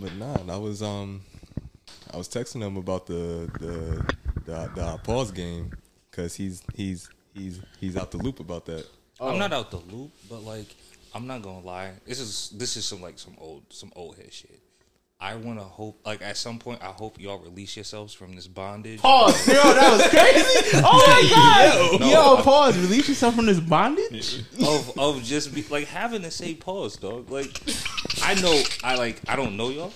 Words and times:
but 0.00 0.14
nah, 0.16 0.36
I 0.52 0.56
was 0.56 0.82
um, 0.82 1.22
I 2.12 2.16
was 2.16 2.28
texting 2.28 2.62
him 2.66 2.76
about 2.76 3.06
the 3.06 3.50
the 3.60 4.14
the, 4.44 4.70
the 4.74 5.00
pause 5.04 5.30
game 5.30 5.72
because 6.10 6.34
he's 6.34 6.62
he's 6.74 7.08
he's 7.34 7.60
he's 7.80 7.96
out 7.96 8.10
the 8.10 8.18
loop 8.18 8.40
about 8.40 8.66
that. 8.66 8.86
I'm 9.20 9.38
not 9.38 9.52
out 9.52 9.70
the 9.70 9.78
loop, 9.78 10.12
but 10.28 10.42
like 10.44 10.74
I'm 11.14 11.26
not 11.26 11.42
gonna 11.42 11.60
lie. 11.64 11.92
This 12.06 12.20
is 12.20 12.50
this 12.50 12.76
is 12.76 12.84
some 12.84 13.00
like 13.02 13.18
some 13.18 13.34
old 13.38 13.64
some 13.70 13.92
old 13.96 14.16
head 14.16 14.32
shit. 14.32 14.60
I 15.20 15.34
want 15.34 15.58
to 15.58 15.64
hope 15.64 15.98
like 16.06 16.22
at 16.22 16.36
some 16.36 16.60
point 16.60 16.80
I 16.80 16.92
hope 16.92 17.20
y'all 17.20 17.38
release 17.40 17.74
yourselves 17.74 18.14
from 18.14 18.36
this 18.36 18.46
bondage. 18.46 19.00
Pause. 19.00 19.48
Yo, 19.48 19.54
that 19.54 19.90
was 19.90 20.08
crazy. 20.10 20.80
Oh 20.84 21.04
my 21.08 21.28
god. 21.98 22.00
No, 22.00 22.06
Yo, 22.08 22.34
I'm- 22.36 22.44
pause. 22.44 22.78
Release 22.78 23.08
yourself 23.08 23.34
from 23.34 23.46
this 23.46 23.58
bondage. 23.58 24.44
of 24.64 24.96
of 24.96 25.22
just 25.24 25.52
be 25.52 25.64
like 25.70 25.88
having 25.88 26.22
to 26.22 26.30
say 26.30 26.54
pause, 26.54 26.94
dog. 26.96 27.28
Like 27.32 27.48
I 28.28 28.34
know 28.34 28.62
I 28.84 28.94
like 28.96 29.20
I 29.26 29.36
don't 29.36 29.56
know 29.56 29.70
y'all, 29.70 29.92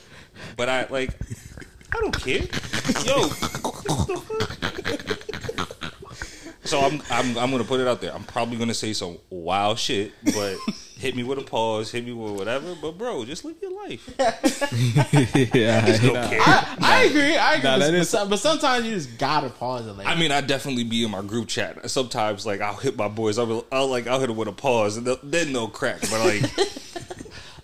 but 0.57 0.69
I 0.71 0.87
like 0.89 1.11
I 1.95 2.01
don't 2.01 2.19
care. 2.19 2.43
Yo. 3.05 3.29
So 6.65 6.81
I'm 6.81 7.03
I'm 7.11 7.37
I'm 7.37 7.51
gonna 7.51 7.65
put 7.65 7.81
it 7.81 7.87
out 7.87 8.01
there. 8.01 8.15
I'm 8.15 8.25
probably 8.25 8.57
gonna 8.57 8.73
say 8.73 8.95
some 8.95 9.19
wild 9.29 9.79
shit, 9.79 10.13
but 10.25 10.57
hit 10.97 11.15
me 11.15 11.23
with 11.25 11.39
a 11.39 11.43
pause, 11.43 11.91
hit 11.91 12.07
me 12.07 12.13
with 12.13 12.33
whatever. 12.39 12.75
But 12.81 12.97
bro, 12.97 13.23
just 13.27 13.45
live 13.45 13.57
your 13.61 13.73
life. 13.87 14.09
yeah, 15.55 15.85
Don't 15.99 16.15
nah. 16.15 16.29
care. 16.31 16.41
I, 16.41 16.77
I 16.81 17.03
agree. 17.03 17.37
I 17.37 17.55
agree. 17.57 17.65
Nah, 17.71 17.79
but, 17.79 17.79
that 17.81 17.95
is- 17.95 18.09
some- 18.09 18.31
but 18.31 18.39
sometimes 18.39 18.87
you 18.87 18.93
just 18.95 19.19
gotta 19.19 19.51
pause 19.51 19.87
it. 19.87 19.93
Like, 19.93 20.07
I 20.07 20.15
mean, 20.15 20.33
I 20.33 20.41
definitely 20.41 20.85
be 20.85 21.05
in 21.05 21.11
my 21.11 21.21
group 21.21 21.49
chat. 21.49 21.91
Sometimes, 21.91 22.47
like, 22.47 22.63
I'll 22.63 22.77
hit 22.77 22.97
my 22.97 23.09
boys. 23.09 23.39
I'll, 23.39 23.47
be, 23.47 23.63
I'll 23.71 23.89
like, 23.89 24.07
I'll 24.07 24.21
hit 24.21 24.29
them 24.29 24.37
with 24.37 24.49
a 24.49 24.53
pause, 24.53 24.97
and 24.97 25.07
they'll, 25.07 25.19
then 25.23 25.53
they'll 25.53 25.69
crack. 25.69 26.01
But 26.03 26.21
like, 26.21 26.43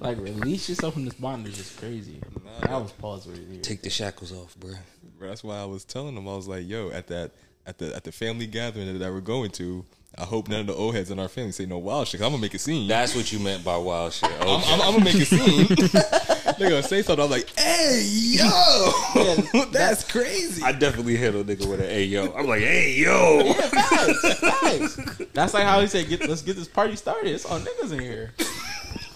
like 0.01 0.19
release 0.19 0.69
yourself 0.69 0.95
from 0.95 1.05
this 1.05 1.15
bondage 1.15 1.59
is 1.59 1.75
crazy. 1.79 2.21
That 2.63 2.71
was 2.81 2.93
pause 2.93 3.27
right 3.27 3.39
there. 3.51 3.61
take 3.61 3.83
the 3.83 3.91
shackles 3.91 4.33
off, 4.33 4.57
bro. 4.59 4.73
Bro, 5.19 5.29
That's 5.29 5.43
why 5.45 5.59
I 5.59 5.65
was 5.65 5.85
telling 5.85 6.15
them 6.15 6.29
I 6.29 6.37
was 6.37 6.49
like, 6.49 6.67
yo, 6.69 6.91
at 6.91 7.09
that 7.09 7.33
at 7.67 7.79
the 7.79 7.95
at 7.95 8.05
the 8.05 8.13
family 8.13 8.47
gathering 8.47 8.99
that 8.99 9.13
we're 9.13 9.21
going 9.21 9.51
to, 9.53 9.85
I 10.17 10.25
hope 10.25 10.49
none 10.49 10.61
of 10.61 10.67
the 10.69 10.75
old 10.75 10.95
heads 10.95 11.11
in 11.11 11.19
our 11.19 11.29
family 11.29 11.53
say 11.53 11.67
no 11.67 11.79
wild 11.79 12.09
shit. 12.09 12.21
I'm 12.23 12.31
gonna 12.31 12.41
make 12.41 12.55
a 12.55 12.59
scene. 12.59 12.89
That's 12.89 13.15
what 13.15 13.31
you 13.33 13.39
meant 13.39 13.65
by 13.65 13.77
wild 13.77 14.13
shit. 14.13 14.31
Okay. 14.31 14.51
I'm, 14.51 14.63
I'm, 14.65 14.81
I'm 14.81 14.93
gonna 14.93 15.05
make 15.05 15.15
a 15.15 15.25
scene. 15.25 15.67
They're 16.59 16.71
gonna 16.71 16.83
say 16.83 17.03
something. 17.03 17.25
I'm 17.25 17.31
like, 17.31 17.51
hey, 17.59 18.03
yo, 18.05 19.65
that's 19.73 20.11
crazy. 20.11 20.63
I 20.63 20.73
definitely 20.73 21.17
hit 21.17 21.35
a 21.35 21.45
nigga 21.45 21.69
with 21.69 21.81
an 21.81 21.87
hey 21.87 22.05
yo. 22.05 22.33
I'm 22.33 22.47
like, 22.47 22.61
hey 22.63 22.95
yo. 22.95 23.53
Facts. 23.53 24.97
That's 25.35 25.55
like 25.55 25.65
how 25.65 25.81
he 25.81 25.87
said, 25.87 26.09
"Get 26.09 26.29
let's 26.29 26.43
get 26.43 26.57
this 26.57 26.69
party 26.69 26.97
started." 26.97 27.33
It's 27.33 27.45
all 27.45 27.61
niggas 27.61 27.93
in 27.93 28.01
here. 28.01 28.33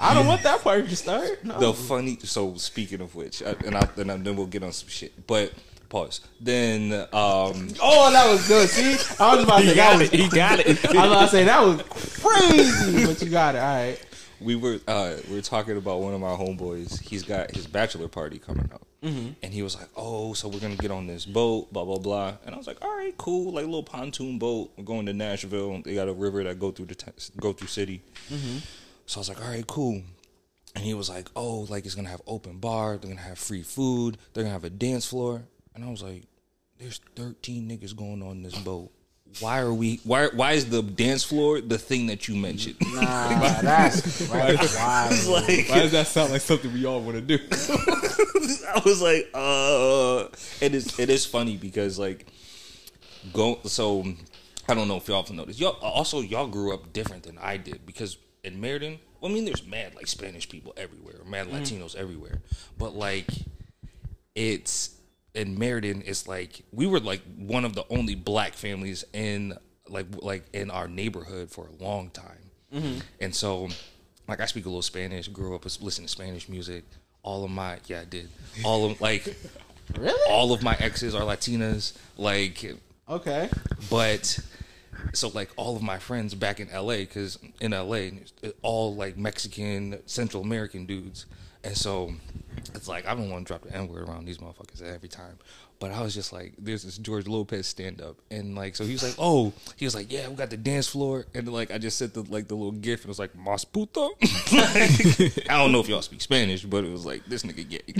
I 0.01 0.15
don't 0.15 0.27
want 0.27 0.43
that 0.43 0.63
part 0.63 0.89
to 0.89 0.97
start. 0.97 1.45
No. 1.45 1.59
The 1.59 1.73
funny. 1.73 2.19
So 2.23 2.55
speaking 2.57 3.01
of 3.01 3.15
which, 3.15 3.41
and 3.43 3.77
I, 3.77 3.85
then, 3.97 4.11
I, 4.11 4.17
then 4.17 4.37
we'll 4.37 4.47
get 4.47 4.63
on 4.63 4.73
some 4.73 4.89
shit. 4.89 5.27
But 5.27 5.53
pause. 5.89 6.21
Then 6.41 6.93
um, 6.93 7.69
oh, 7.81 8.11
that 8.13 8.29
was 8.31 8.47
good. 8.49 8.69
See, 8.69 8.93
I 9.23 9.35
was 9.37 9.45
about 9.45 9.61
to 9.61 9.67
say 9.69 9.75
that 9.75 9.99
was. 9.99 10.11
he 10.11 10.29
got 10.29 10.59
it. 10.61 10.67
I 10.85 10.89
was 10.89 11.07
about 11.07 11.21
to 11.23 11.29
say 11.29 11.45
that 11.45 11.63
was 11.63 11.83
crazy, 12.21 13.07
but 13.07 13.23
you 13.23 13.31
got 13.31 13.55
it. 13.55 13.59
All 13.59 13.75
right. 13.75 14.07
we 14.41 14.57
were 14.57 14.81
uh, 14.89 15.15
we 15.29 15.37
were 15.37 15.43
talking 15.43 15.77
about 15.77 16.01
one 16.01 16.15
of 16.15 16.21
my 16.21 16.29
homeboys. 16.35 17.01
He's 17.01 17.23
got 17.23 17.51
his 17.55 17.67
bachelor 17.67 18.09
party 18.09 18.39
coming 18.39 18.69
up, 18.73 18.83
Mm-hmm. 19.05 19.31
and 19.43 19.53
he 19.53 19.63
was 19.63 19.77
like, 19.77 19.89
"Oh, 19.97 20.33
so 20.33 20.49
we're 20.49 20.61
gonna 20.61 20.77
get 20.77 20.91
on 20.91 21.07
this 21.07 21.25
boat, 21.27 21.73
blah 21.73 21.85
blah 21.85 21.99
blah." 21.99 22.35
And 22.47 22.55
I 22.55 22.59
was 22.59 22.67
like, 22.67 22.83
"All 22.85 22.97
right, 22.97 23.17
cool, 23.19 23.53
like 23.53 23.65
a 23.65 23.67
little 23.67 23.83
pontoon 23.83 24.39
boat. 24.39 24.71
We're 24.77 24.85
going 24.85 25.07
to 25.07 25.13
Nashville. 25.13 25.83
They 25.83 25.95
got 25.95 26.09
a 26.09 26.13
river 26.13 26.43
that 26.45 26.59
go 26.61 26.71
through 26.71 26.87
the 26.87 26.95
t- 26.95 27.11
go 27.41 27.53
through 27.53 27.67
city." 27.69 28.01
Mm-hmm. 28.31 28.59
So 29.07 29.19
I 29.19 29.21
was 29.21 29.29
like, 29.29 29.41
"All 29.41 29.49
right, 29.49 29.67
cool." 29.67 30.03
And 30.75 30.85
he 30.85 30.95
was 30.95 31.09
like, 31.09 31.29
"Oh, 31.37 31.67
like 31.69 31.85
it's 31.85 31.95
gonna 31.95 32.09
have 32.09 32.23
open 32.27 32.59
bar. 32.59 32.97
They're 32.97 33.11
gonna 33.11 33.21
have 33.21 33.39
free 33.39 33.63
food. 33.63 34.19
They're 34.33 34.45
gonna 34.45 34.53
have 34.53 34.65
a 34.65 34.71
dance 34.71 35.07
floor." 35.07 35.43
And 35.75 35.85
I 35.85 35.91
was 35.91 36.03
like, 36.03 36.25
"There's 36.79 37.01
13 37.17 37.69
niggas 37.69 37.95
going 37.95 38.23
on 38.23 38.43
this 38.43 38.59
boat." 38.59 38.91
Why 39.41 39.61
are 39.61 39.73
we? 39.73 40.01
Why? 40.05 40.27
Why 40.29 40.53
is 40.53 40.69
the 40.69 40.83
dance 40.83 41.25
floor 41.25 41.61
the 41.61 41.79
thing 41.79 42.07
that 42.07 42.29
you 42.29 42.37
mentioned? 42.37 42.77
Nah, 42.95 43.61
that's 43.63 44.23
right. 44.29 44.59
Wild. 44.77 45.27
like, 45.29 45.69
Why 45.69 45.81
does 45.81 45.93
that 45.93 46.07
sound 46.07 46.33
like 46.33 46.43
something 46.43 46.73
we 46.73 46.85
all 46.85 47.01
want 47.01 47.17
to 47.17 47.23
do? 47.23 47.39
I 48.69 48.83
was 48.85 49.01
like, 49.01 49.31
uh, 49.35 50.29
it 50.61 50.75
is 50.75 50.99
it 50.99 51.09
is 51.09 51.25
funny 51.25 51.57
because 51.57 51.99
like 51.99 52.27
go 53.33 53.59
so 53.65 54.05
I 54.69 54.75
don't 54.75 54.89
know 54.89 54.97
if 54.97 55.09
y'all 55.09 55.23
have 55.23 55.35
noticed. 55.35 55.59
Y'all 55.59 55.79
also 55.81 56.21
y'all 56.21 56.49
grew 56.49 56.75
up 56.75 56.93
different 56.93 57.23
than 57.23 57.39
I 57.39 57.57
did 57.57 57.87
because 57.87 58.19
in 58.45 58.61
Meriden, 58.61 58.99
well, 59.21 59.31
I 59.31 59.35
mean, 59.35 59.45
there's 59.45 59.65
mad 59.65 59.95
like 59.95 60.07
Spanish 60.07 60.49
people 60.49 60.75
everywhere, 60.77 61.17
mad 61.27 61.47
mm-hmm. 61.47 61.57
Latinos 61.57 61.95
everywhere, 61.95 62.43
but 62.79 62.95
like 62.95 63.29
it's 64.35 64.97
in 65.35 65.59
Meriden, 65.59 66.03
it's 66.05 66.27
like 66.27 66.63
we 66.73 66.87
were 66.87 67.01
like 67.01 67.23
one 67.37 67.65
of 67.65 67.75
the 67.75 67.85
only 67.91 68.15
black 68.15 68.55
families 68.55 69.05
in 69.13 69.57
like 69.89 70.07
like 70.23 70.45
in 70.53 70.71
our 70.71 70.89
neighborhood 70.89 71.51
for 71.51 71.67
a 71.69 71.83
long 71.83 72.11
time, 72.11 72.51
mm-hmm. 72.75 72.99
and 73.21 73.35
so 73.35 73.69
like 74.29 74.41
I 74.41 74.47
speak 74.47 74.65
a 74.65 74.69
little 74.69 74.83
Spanish, 74.83 75.29
grew 75.29 75.55
up 75.55 75.65
listening 75.65 76.07
to 76.07 76.13
Spanish 76.13 76.49
music. 76.49 76.85
All 77.23 77.45
of 77.45 77.51
my 77.51 77.79
yeah, 77.87 78.01
I 78.01 78.05
did. 78.05 78.29
All 78.65 78.91
of 78.91 79.01
like 79.01 79.37
Really? 79.99 80.33
all 80.33 80.53
of 80.53 80.63
my 80.63 80.75
exes 80.79 81.15
are 81.15 81.23
Latinas. 81.23 81.97
Like 82.17 82.65
Okay. 83.09 83.49
but 83.91 84.39
so 85.13 85.29
like 85.29 85.51
all 85.57 85.77
of 85.77 85.83
my 85.83 85.99
friends 85.99 86.35
back 86.35 86.61
in 86.61 86.69
LA 86.73 86.99
because 86.99 87.39
in 87.61 87.73
LA 87.73 88.09
all 88.63 88.95
like 88.95 89.17
Mexican 89.17 89.99
Central 90.07 90.43
American 90.43 90.87
dudes 90.87 91.27
and 91.65 91.77
so 91.77 92.13
it's 92.75 92.89
like 92.89 93.07
I 93.07 93.15
don't 93.15 93.31
want 93.31 93.47
to 93.47 93.51
drop 93.51 93.63
the 93.63 93.77
N 93.77 93.89
word 93.89 94.09
around 94.09 94.27
these 94.27 94.39
motherfuckers 94.39 94.83
every 94.83 95.09
time 95.09 95.39
but 95.79 95.91
I 95.91 96.03
was 96.03 96.15
just 96.15 96.33
like 96.33 96.55
there's 96.59 96.85
this 96.85 96.99
George 96.99 97.27
Lopez 97.27 97.67
stand 97.67 98.01
up 98.01 98.17
and 98.31 98.55
like 98.55 98.77
so 98.77 98.85
he 98.85 98.93
was 98.93 99.03
like 99.03 99.15
oh 99.19 99.53
he 99.77 99.85
was 99.85 99.95
like 99.95 100.13
yeah 100.13 100.29
we 100.29 100.35
got 100.35 100.51
the 100.51 100.57
dance 100.57 100.89
floor 100.89 101.27
and 101.35 101.51
like 101.53 101.71
I 101.73 101.79
just 101.79 101.99
sent 101.99 102.15
the 102.15 102.23
like 102.23 102.49
the 102.49 102.55
little 102.55 102.73
gif 102.73 103.01
and 103.01 103.07
it 103.07 103.09
was 103.09 103.19
like 103.19 103.35
mas 103.37 103.65
puto 103.65 104.11
Like, 104.53 104.53
I 105.51 105.59
don't 105.59 105.73
know 105.73 105.81
if 105.81 105.89
y'all 105.89 106.03
speak 106.03 106.21
Spanish 106.21 106.65
but 106.65 106.85
it 106.85 106.91
was 106.91 107.05
like 107.07 107.25
this 107.27 107.43
nigga 107.43 107.69
gay 107.69 107.81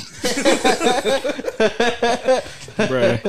Bruh. 2.87 3.23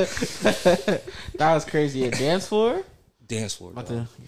That 1.37 1.53
was 1.53 1.65
crazy. 1.65 2.05
A 2.05 2.11
dance 2.11 2.47
floor? 2.47 2.83
Dance 3.27 3.55
floor 3.55 3.71
About 3.71 3.87
dog. 3.87 4.07
to 4.07 4.21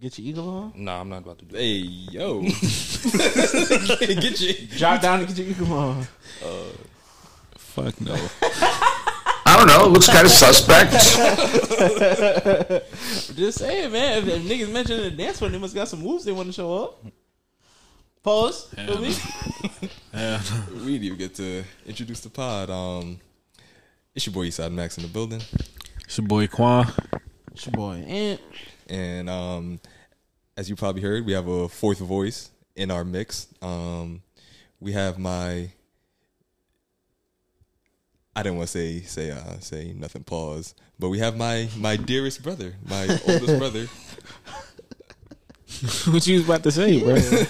get 0.00 0.18
your 0.18 0.28
eagle 0.28 0.48
on? 0.48 0.72
nah 0.76 1.00
I'm 1.00 1.08
not 1.08 1.22
about 1.22 1.38
to 1.38 1.44
do 1.44 1.52
that 1.52 1.60
hey, 1.60 1.76
yo, 1.76 2.42
get 4.20 4.40
your 4.40 4.54
Drop 4.78 5.00
down 5.02 5.20
and 5.20 5.28
get 5.28 5.38
your 5.38 5.48
eagle 5.48 5.72
on. 5.72 6.06
Fuck 7.56 8.00
no. 8.00 8.14
I 9.46 9.56
don't 9.58 9.66
know. 9.68 9.86
It 9.86 9.90
looks 9.92 10.08
kind 10.08 10.24
of 10.26 10.32
suspect. 10.32 10.92
Just 13.36 13.58
saying, 13.58 13.92
man. 13.92 14.18
If, 14.18 14.28
if 14.28 14.42
niggas 14.42 14.72
mention 14.72 15.00
the 15.02 15.10
dance 15.10 15.38
floor, 15.38 15.50
they 15.50 15.58
must 15.58 15.74
got 15.74 15.88
some 15.88 16.02
moves 16.02 16.24
they 16.24 16.32
want 16.32 16.48
to 16.48 16.52
show 16.52 16.84
up. 16.84 17.04
Pause. 18.22 18.74
Feel 18.86 19.00
me? 19.00 19.14
Yeah. 20.12 20.40
We 20.72 20.92
didn't 20.92 21.04
even 21.04 21.18
get 21.18 21.34
to 21.36 21.64
introduce 21.86 22.20
the 22.20 22.30
pod. 22.30 22.70
Um, 22.70 23.20
it's 24.14 24.26
your 24.26 24.32
boy 24.32 24.46
Eastside 24.46 24.72
Max 24.72 24.96
in 24.96 25.02
the 25.02 25.08
building, 25.08 25.42
It's 26.04 26.18
your 26.18 26.26
boy 26.26 26.46
Quan. 26.46 26.86
It's 27.54 27.66
your 27.66 27.72
boy 27.72 28.04
Ant. 28.06 28.40
and 28.88 29.30
um, 29.30 29.80
as 30.56 30.68
you 30.68 30.74
probably 30.74 31.02
heard, 31.02 31.24
we 31.24 31.32
have 31.34 31.46
a 31.46 31.68
fourth 31.68 32.00
voice 32.00 32.50
in 32.74 32.90
our 32.90 33.04
mix. 33.04 33.46
Um, 33.62 34.22
we 34.80 34.90
have 34.92 35.18
my. 35.18 35.70
I 38.36 38.42
didn't 38.42 38.58
want 38.58 38.68
to 38.70 38.78
say 38.78 39.00
say 39.02 39.30
uh, 39.30 39.60
say 39.60 39.92
nothing. 39.96 40.24
Pause. 40.24 40.74
But 40.98 41.10
we 41.10 41.20
have 41.20 41.36
my 41.36 41.68
my 41.76 41.94
dearest 41.94 42.42
brother, 42.42 42.74
my 42.88 43.02
oldest 43.28 43.58
brother. 43.58 43.86
what 46.10 46.26
you 46.26 46.38
was 46.38 46.44
about 46.44 46.64
to 46.64 46.72
say, 46.72 47.00
bro? 47.00 47.14
I 47.14 47.46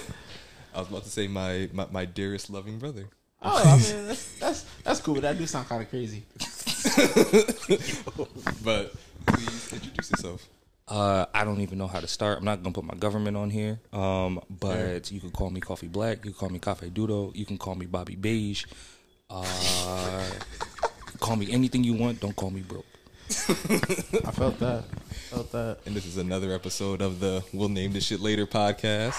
was 0.81 0.89
about 0.89 1.05
to 1.05 1.11
say 1.11 1.29
my 1.29 1.71
my, 1.73 1.87
my 1.91 2.05
dearest 2.05 2.51
loving 2.51 2.79
brother. 2.79 3.09
Oh, 3.41 3.63
I 3.63 3.77
mean, 3.77 4.07
that's, 4.07 4.39
that's, 4.39 4.63
that's 4.83 5.01
cool, 5.01 5.15
but 5.15 5.23
that 5.23 5.37
do 5.37 5.47
sound 5.47 5.69
kind 5.69 5.83
of 5.83 5.91
crazy. 5.91 6.23
But 8.65 8.95
please 9.27 9.73
introduce 9.73 10.11
yourself. 10.11 10.49
Uh, 10.87 11.25
I 11.33 11.45
don't 11.45 11.61
even 11.61 11.79
know 11.79 11.87
how 11.87 12.01
to 12.01 12.07
start. 12.07 12.39
I'm 12.39 12.45
not 12.45 12.63
gonna 12.63 12.75
put 12.75 12.85
my 12.85 12.95
government 12.95 13.37
on 13.37 13.49
here. 13.51 13.81
Um, 13.93 14.41
but 14.51 15.11
you 15.11 15.21
can 15.21 15.31
call 15.31 15.51
me 15.51 15.61
Coffee 15.61 15.89
Black. 15.89 16.25
You 16.25 16.33
can 16.33 16.35
call 16.35 16.51
me 16.51 16.59
Cafe 16.59 16.91
Doodle. 16.91 17.33
You 17.35 17.47
can 17.47 17.57
call 17.57 17.75
me 17.75 17.87
Bobby 17.87 18.17
Beige. 18.17 18.67
Uh, 19.31 20.25
call 21.21 21.37
me 21.37 21.51
anything 21.51 21.85
you 21.85 21.95
want. 21.95 22.21
Don't 22.21 22.37
call 22.37 22.51
me 22.51 22.61
broke. 22.61 22.85
I 23.31 24.31
felt 24.33 24.59
that. 24.61 24.85
Felt 25.31 25.51
that. 25.53 25.79
And 25.87 25.97
this 25.97 26.05
is 26.05 26.19
another 26.19 26.53
episode 26.53 27.01
of 27.01 27.19
the 27.21 27.43
We'll 27.55 27.71
Name 27.71 27.93
This 27.95 28.05
Shit 28.05 28.21
Later 28.21 28.47
podcast. 28.47 29.19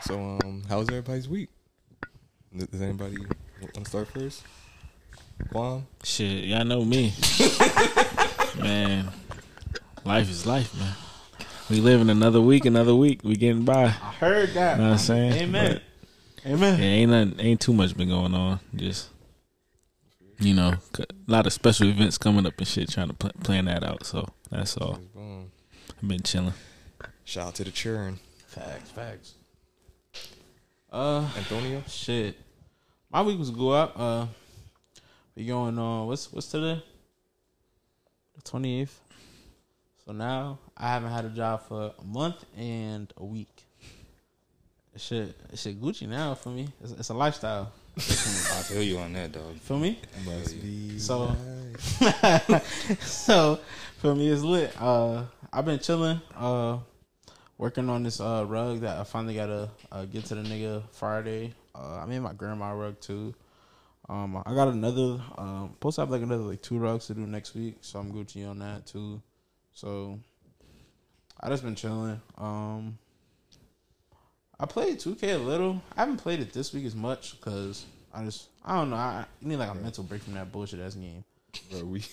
So, 0.00 0.38
um, 0.44 0.62
how 0.68 0.78
was 0.78 0.88
everybody's 0.88 1.28
week? 1.28 1.50
Does 2.56 2.68
does 2.68 2.80
anybody 2.80 3.16
want 3.60 3.74
to 3.74 3.84
start 3.84 4.08
first? 4.08 4.42
Quan? 5.50 5.86
Shit, 6.02 6.44
y'all 6.44 6.64
know 6.64 6.84
me. 6.84 7.12
man. 8.58 9.10
Life 10.04 10.30
is 10.30 10.46
life, 10.46 10.76
man. 10.78 10.94
We 11.68 11.80
live 11.80 12.00
in 12.00 12.10
another 12.10 12.40
week, 12.40 12.64
another 12.64 12.94
week. 12.94 13.22
We 13.24 13.34
getting 13.36 13.64
by. 13.64 13.84
I 13.84 13.88
heard 13.88 14.50
that. 14.54 14.76
You 14.76 14.82
know 14.82 14.88
what 14.90 14.92
I'm 14.92 14.98
saying? 14.98 15.32
Amen. 15.32 15.80
Amen. 16.46 16.78
Yeah, 16.78 16.84
ain't 16.86 17.10
nothing, 17.10 17.40
ain't 17.44 17.60
too 17.60 17.72
much 17.72 17.96
been 17.96 18.08
going 18.08 18.34
on. 18.34 18.60
Just 18.74 19.08
you 20.38 20.54
know, 20.54 20.74
a 20.98 21.04
lot 21.26 21.46
of 21.46 21.52
special 21.52 21.88
events 21.88 22.18
coming 22.18 22.46
up 22.46 22.54
and 22.58 22.68
shit. 22.68 22.90
Trying 22.90 23.08
to 23.08 23.14
pl- 23.14 23.32
plan 23.42 23.64
that 23.64 23.82
out. 23.82 24.06
So 24.06 24.28
that's 24.50 24.76
all. 24.76 25.00
Boom. 25.14 25.50
I've 26.00 26.08
been 26.08 26.22
chilling. 26.22 26.54
Shout 27.24 27.48
out 27.48 27.54
to 27.56 27.64
the 27.64 27.72
churn, 27.72 28.20
Facts, 28.46 28.90
facts. 28.90 29.34
Uh, 30.92 31.28
Antonio. 31.36 31.82
shit. 31.88 32.36
My 33.10 33.22
week 33.22 33.38
was 33.38 33.50
go 33.50 33.70
up. 33.70 33.92
Uh, 33.98 34.26
we 35.34 35.44
going 35.46 35.78
on. 35.78 36.06
What's 36.06 36.32
what's 36.32 36.48
today? 36.48 36.82
The 38.34 38.42
twenty 38.42 38.80
eighth. 38.82 39.00
So 40.04 40.12
now 40.12 40.58
I 40.76 40.88
haven't 40.88 41.10
had 41.10 41.24
a 41.24 41.30
job 41.30 41.62
for 41.66 41.92
a 41.98 42.04
month 42.04 42.44
and 42.56 43.12
a 43.16 43.24
week. 43.24 43.64
It 44.94 45.00
should 45.00 45.34
it 45.52 45.58
should 45.58 45.80
Gucci 45.80 46.08
now 46.08 46.34
for 46.34 46.50
me. 46.50 46.68
It's, 46.82 46.92
it's 46.92 47.08
a 47.10 47.14
lifestyle. 47.14 47.72
I 47.96 48.00
feel 48.00 48.82
you 48.82 48.98
on 48.98 49.12
that, 49.14 49.32
dog. 49.32 49.56
Feel 49.60 49.78
me? 49.78 49.98
Must 50.24 50.60
be 50.60 50.98
So- 50.98 51.34
nice. 51.80 53.00
so 53.00 53.58
for 53.98 54.14
me 54.14 54.28
it's 54.28 54.42
lit. 54.42 54.74
Uh 54.80 55.24
I've 55.52 55.64
been 55.64 55.78
chilling, 55.78 56.20
uh 56.36 56.78
working 57.58 57.88
on 57.88 58.02
this 58.02 58.20
uh 58.20 58.44
rug 58.46 58.80
that 58.80 58.98
I 58.98 59.04
finally 59.04 59.34
gotta 59.34 59.70
uh, 59.90 60.04
get 60.04 60.26
to 60.26 60.34
the 60.34 60.42
nigga 60.42 60.82
Friday. 60.92 61.54
Uh 61.76 62.00
I 62.02 62.06
made 62.06 62.20
my 62.20 62.32
grandma 62.32 62.70
rug 62.72 63.00
too. 63.00 63.34
Um 64.08 64.36
I 64.46 64.54
got 64.54 64.68
another 64.68 65.20
um 65.36 65.70
supposed 65.74 65.96
to 65.96 66.02
have 66.02 66.10
like 66.10 66.22
another 66.22 66.44
like 66.44 66.62
two 66.62 66.78
rugs 66.78 67.06
to 67.08 67.14
do 67.14 67.20
next 67.26 67.54
week, 67.54 67.76
so 67.80 67.98
I'm 67.98 68.12
Gucci 68.12 68.48
on 68.48 68.58
that 68.60 68.86
too. 68.86 69.20
So 69.72 70.18
I 71.40 71.48
just 71.48 71.62
been 71.62 71.74
chilling. 71.74 72.20
Um 72.38 72.98
I 74.58 74.64
played 74.66 74.98
2K 74.98 75.34
a 75.34 75.36
little. 75.38 75.82
I 75.96 76.00
haven't 76.00 76.16
played 76.16 76.40
it 76.40 76.52
this 76.52 76.72
week 76.72 76.86
as 76.86 76.94
much 76.96 77.38
because 77.38 77.84
I 78.14 78.24
just 78.24 78.48
I 78.64 78.76
don't 78.76 78.88
know. 78.90 78.96
I, 78.96 79.24
I 79.24 79.26
need 79.42 79.56
like 79.56 79.70
a 79.70 79.74
mental 79.74 80.02
break 80.04 80.22
from 80.22 80.32
that 80.34 80.50
bullshit 80.50 80.80
ass 80.80 80.94
game. 80.94 81.24
bro. 81.70 81.84
We, 81.84 82.04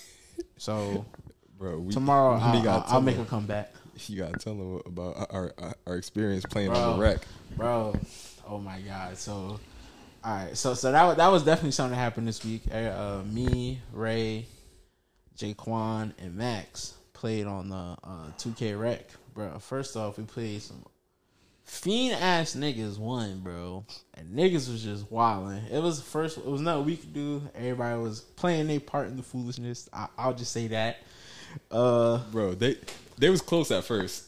So 0.57 1.05
bro. 1.57 1.79
We, 1.79 1.93
tomorrow 1.93 2.35
we 2.35 2.41
I'll, 2.41 2.61
gotta 2.63 2.69
I'll, 2.69 2.81
tell 2.83 2.93
I'll 2.95 3.01
make 3.01 3.15
a 3.15 3.19
them- 3.19 3.27
comeback, 3.27 3.71
You 4.07 4.17
gotta 4.17 4.37
tell 4.37 4.55
them 4.55 4.81
about 4.85 5.27
our 5.31 5.53
our, 5.57 5.73
our 5.87 5.95
experience 5.95 6.45
playing 6.45 6.71
Bro. 6.71 6.79
on 6.79 6.99
the 6.99 7.03
rec. 7.05 7.19
bro. 7.55 7.95
Oh 8.47 8.59
my 8.59 8.79
god. 8.79 9.17
So 9.17 9.59
all 10.23 10.35
right. 10.35 10.57
So 10.57 10.73
so 10.73 10.91
that 10.91 11.17
that 11.17 11.27
was 11.27 11.43
definitely 11.43 11.71
something 11.71 11.91
that 11.97 12.01
happened 12.01 12.27
this 12.27 12.43
week. 12.43 12.63
Uh, 12.71 12.77
uh, 12.77 13.23
me, 13.25 13.81
Ray, 13.91 14.45
Jaquan, 15.37 16.13
and 16.19 16.35
Max 16.35 16.93
played 17.13 17.47
on 17.47 17.69
the 17.69 17.97
uh, 18.03 18.31
2K 18.37 18.79
Rec, 18.79 19.09
bro. 19.33 19.57
First 19.59 19.95
off, 19.95 20.17
we 20.17 20.23
played 20.25 20.61
some 20.61 20.83
fiend 21.63 22.21
ass 22.21 22.55
niggas 22.55 22.99
won, 22.99 23.39
bro, 23.39 23.85
and 24.15 24.37
niggas 24.37 24.69
was 24.69 24.83
just 24.83 25.11
wilding. 25.11 25.63
It 25.71 25.81
was 25.81 26.01
first. 26.01 26.37
It 26.37 26.45
was 26.45 26.61
nothing 26.61 26.85
we 26.85 26.97
could 26.97 27.13
do. 27.13 27.41
Everybody 27.55 27.99
was 28.01 28.21
playing 28.21 28.67
their 28.67 28.79
part 28.79 29.07
in 29.07 29.17
the 29.17 29.23
foolishness. 29.23 29.89
I, 29.91 30.07
I'll 30.17 30.33
just 30.33 30.51
say 30.51 30.67
that. 30.67 30.97
Uh, 31.71 32.19
Bro, 32.31 32.55
they 32.55 32.77
they 33.17 33.29
was 33.29 33.41
close 33.41 33.71
at 33.71 33.83
first. 33.83 34.25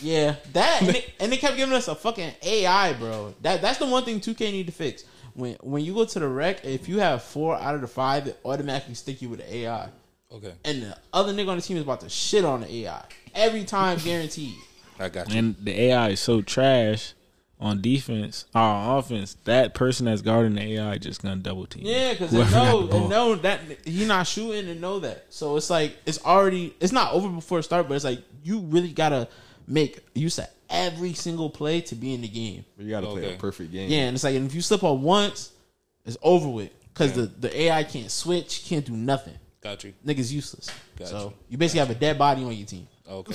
Yeah, 0.00 0.36
that 0.52 0.82
and 0.82 0.94
they, 0.94 1.04
and 1.20 1.32
they 1.32 1.36
kept 1.36 1.56
giving 1.56 1.74
us 1.74 1.88
a 1.88 1.94
fucking 1.94 2.32
AI, 2.42 2.92
bro. 2.94 3.34
That 3.42 3.62
that's 3.62 3.78
the 3.78 3.86
one 3.86 4.04
thing 4.04 4.20
2K 4.20 4.52
need 4.52 4.66
to 4.66 4.72
fix. 4.72 5.04
When 5.34 5.54
when 5.60 5.84
you 5.84 5.94
go 5.94 6.04
to 6.04 6.18
the 6.18 6.28
rec, 6.28 6.64
if 6.64 6.88
you 6.88 6.98
have 7.00 7.22
four 7.22 7.56
out 7.56 7.74
of 7.74 7.80
the 7.80 7.86
five, 7.86 8.26
it 8.26 8.38
automatically 8.44 8.94
stick 8.94 9.22
you 9.22 9.28
with 9.28 9.40
the 9.40 9.56
AI. 9.56 9.88
Okay, 10.30 10.52
And 10.64 10.82
the 10.82 10.98
other 11.12 11.32
nigga 11.32 11.48
on 11.48 11.56
the 11.56 11.62
team 11.62 11.78
is 11.78 11.84
about 11.84 12.00
to 12.00 12.08
shit 12.10 12.44
on 12.44 12.60
the 12.60 12.74
AI 12.84 13.02
every 13.34 13.64
time, 13.64 13.98
guaranteed. 13.98 14.54
I 14.98 15.08
got 15.08 15.30
you. 15.30 15.38
And 15.38 15.56
the 15.58 15.80
AI 15.80 16.10
is 16.10 16.20
so 16.20 16.42
trash 16.42 17.14
on 17.60 17.80
defense 17.80 18.44
or 18.54 18.60
on 18.60 18.98
offense. 18.98 19.36
That 19.44 19.74
person 19.74 20.06
that's 20.06 20.22
guarding 20.22 20.54
the 20.54 20.62
AI 20.74 20.98
just 20.98 21.22
gonna 21.22 21.36
double 21.36 21.66
team. 21.66 21.84
Yeah, 21.86 22.12
because 22.12 22.30
they 22.30 22.38
Whoever 22.38 22.56
know 22.56 22.86
the 22.86 22.98
they 22.98 23.08
know 23.08 23.34
that 23.36 23.60
he 23.84 24.04
not 24.04 24.26
shooting 24.26 24.68
and 24.68 24.80
know 24.80 25.00
that. 25.00 25.26
So 25.30 25.56
it's 25.56 25.70
like 25.70 25.96
it's 26.04 26.24
already 26.24 26.74
it's 26.80 26.92
not 26.92 27.12
over 27.12 27.28
before 27.28 27.60
it 27.60 27.64
start, 27.64 27.88
but 27.88 27.94
it's 27.94 28.04
like 28.04 28.22
you 28.42 28.60
really 28.60 28.92
gotta 28.92 29.28
make 29.68 30.00
use 30.14 30.38
of 30.38 30.46
every 30.70 31.12
single 31.12 31.50
play 31.50 31.80
to 31.82 31.94
be 31.94 32.14
in 32.14 32.20
the 32.22 32.28
game. 32.28 32.64
You 32.78 32.90
gotta 32.90 33.06
play 33.06 33.26
Okay. 33.26 33.34
a 33.34 33.38
perfect 33.38 33.72
game. 33.72 33.90
Yeah, 33.90 34.00
and 34.00 34.14
it's 34.14 34.24
like 34.24 34.34
and 34.34 34.46
if 34.46 34.54
you 34.54 34.62
slip 34.62 34.82
on 34.82 35.02
once, 35.02 35.52
it's 36.04 36.16
over 36.22 36.48
with 36.48 36.70
because 36.92 37.12
the 37.12 37.22
the 37.26 37.62
AI 37.62 37.84
can't 37.84 38.10
switch, 38.10 38.64
can't 38.64 38.84
do 38.84 38.92
nothing. 38.92 39.34
Got 39.60 39.84
you. 39.84 39.92
Niggas 40.06 40.32
useless. 40.32 40.70
Gotcha. 40.96 41.10
So 41.10 41.34
you 41.48 41.58
basically 41.58 41.80
have 41.80 41.90
a 41.90 41.94
dead 41.94 42.18
body 42.18 42.44
on 42.44 42.52
your 42.52 42.66
team. 42.66 42.88
Okay. 43.08 43.34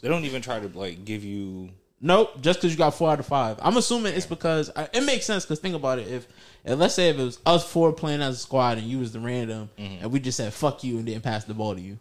they 0.00 0.08
don't 0.08 0.24
even 0.24 0.42
try 0.42 0.60
to 0.60 0.68
like 0.78 1.04
give 1.04 1.24
you. 1.24 1.70
Nope, 2.00 2.40
just 2.40 2.60
because 2.60 2.70
you 2.72 2.78
got 2.78 2.94
four 2.94 3.10
out 3.10 3.18
of 3.18 3.26
five. 3.26 3.58
I'm 3.60 3.76
assuming 3.76 4.14
it's 4.14 4.24
because 4.26 4.70
I, 4.76 4.88
it 4.92 5.02
makes 5.02 5.26
sense. 5.26 5.44
Because 5.44 5.58
think 5.58 5.74
about 5.74 5.98
it, 5.98 6.06
if, 6.06 6.28
if 6.64 6.78
let's 6.78 6.94
say 6.94 7.08
if 7.08 7.18
it 7.18 7.22
was 7.22 7.40
us 7.44 7.68
four 7.68 7.92
playing 7.92 8.22
as 8.22 8.36
a 8.36 8.38
squad 8.38 8.78
and 8.78 8.86
you 8.86 9.00
was 9.00 9.10
the 9.10 9.18
random, 9.18 9.68
mm-hmm. 9.76 10.02
and 10.02 10.12
we 10.12 10.20
just 10.20 10.36
said 10.36 10.52
fuck 10.52 10.84
you 10.84 10.98
and 10.98 11.06
didn't 11.06 11.24
pass 11.24 11.44
the 11.44 11.54
ball 11.54 11.74
to 11.74 11.80
you. 11.80 11.98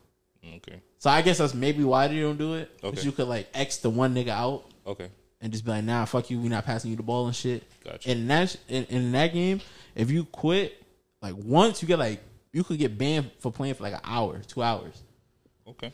Okay. 0.58 0.82
So 1.00 1.10
I 1.10 1.22
guess 1.22 1.38
that's 1.38 1.54
maybe 1.54 1.84
why 1.84 2.08
they 2.08 2.20
don't 2.20 2.38
do 2.38 2.56
it. 2.56 2.72
Because 2.82 3.00
Okay. 3.00 3.06
you 3.06 3.12
could 3.12 3.28
like 3.28 3.48
X 3.54 3.78
the 3.78 3.90
one 3.90 4.16
nigga 4.16 4.30
out 4.30 4.66
Okay. 4.86 5.10
and 5.42 5.52
just 5.52 5.64
be 5.64 5.72
like, 5.72 5.84
nah, 5.84 6.06
fuck 6.06 6.30
you, 6.30 6.40
we 6.42 6.50
not 6.50 6.66
passing 6.66 6.90
you 6.92 6.98
the 6.98 7.04
ball 7.04 7.28
and 7.28 7.36
shit. 7.36 7.64
Gotcha. 7.84 8.10
And 8.10 8.22
in 8.22 8.28
that 8.28 8.56
in, 8.68 8.86
in 8.86 9.12
that 9.12 9.34
game, 9.34 9.62
if 9.96 10.10
you 10.12 10.26
quit 10.26 10.82
like 11.22 11.36
once, 11.38 11.82
you 11.82 11.88
get 11.88 12.00
like 12.00 12.22
you 12.54 12.64
could 12.64 12.80
get 12.80 12.98
banned 12.98 13.30
for 13.40 13.52
playing 13.52 13.76
for 13.76 13.84
like 13.84 13.94
an 13.94 14.00
hour, 14.04 14.40
two 14.48 14.64
hours. 14.64 15.04
Okay. 15.68 15.92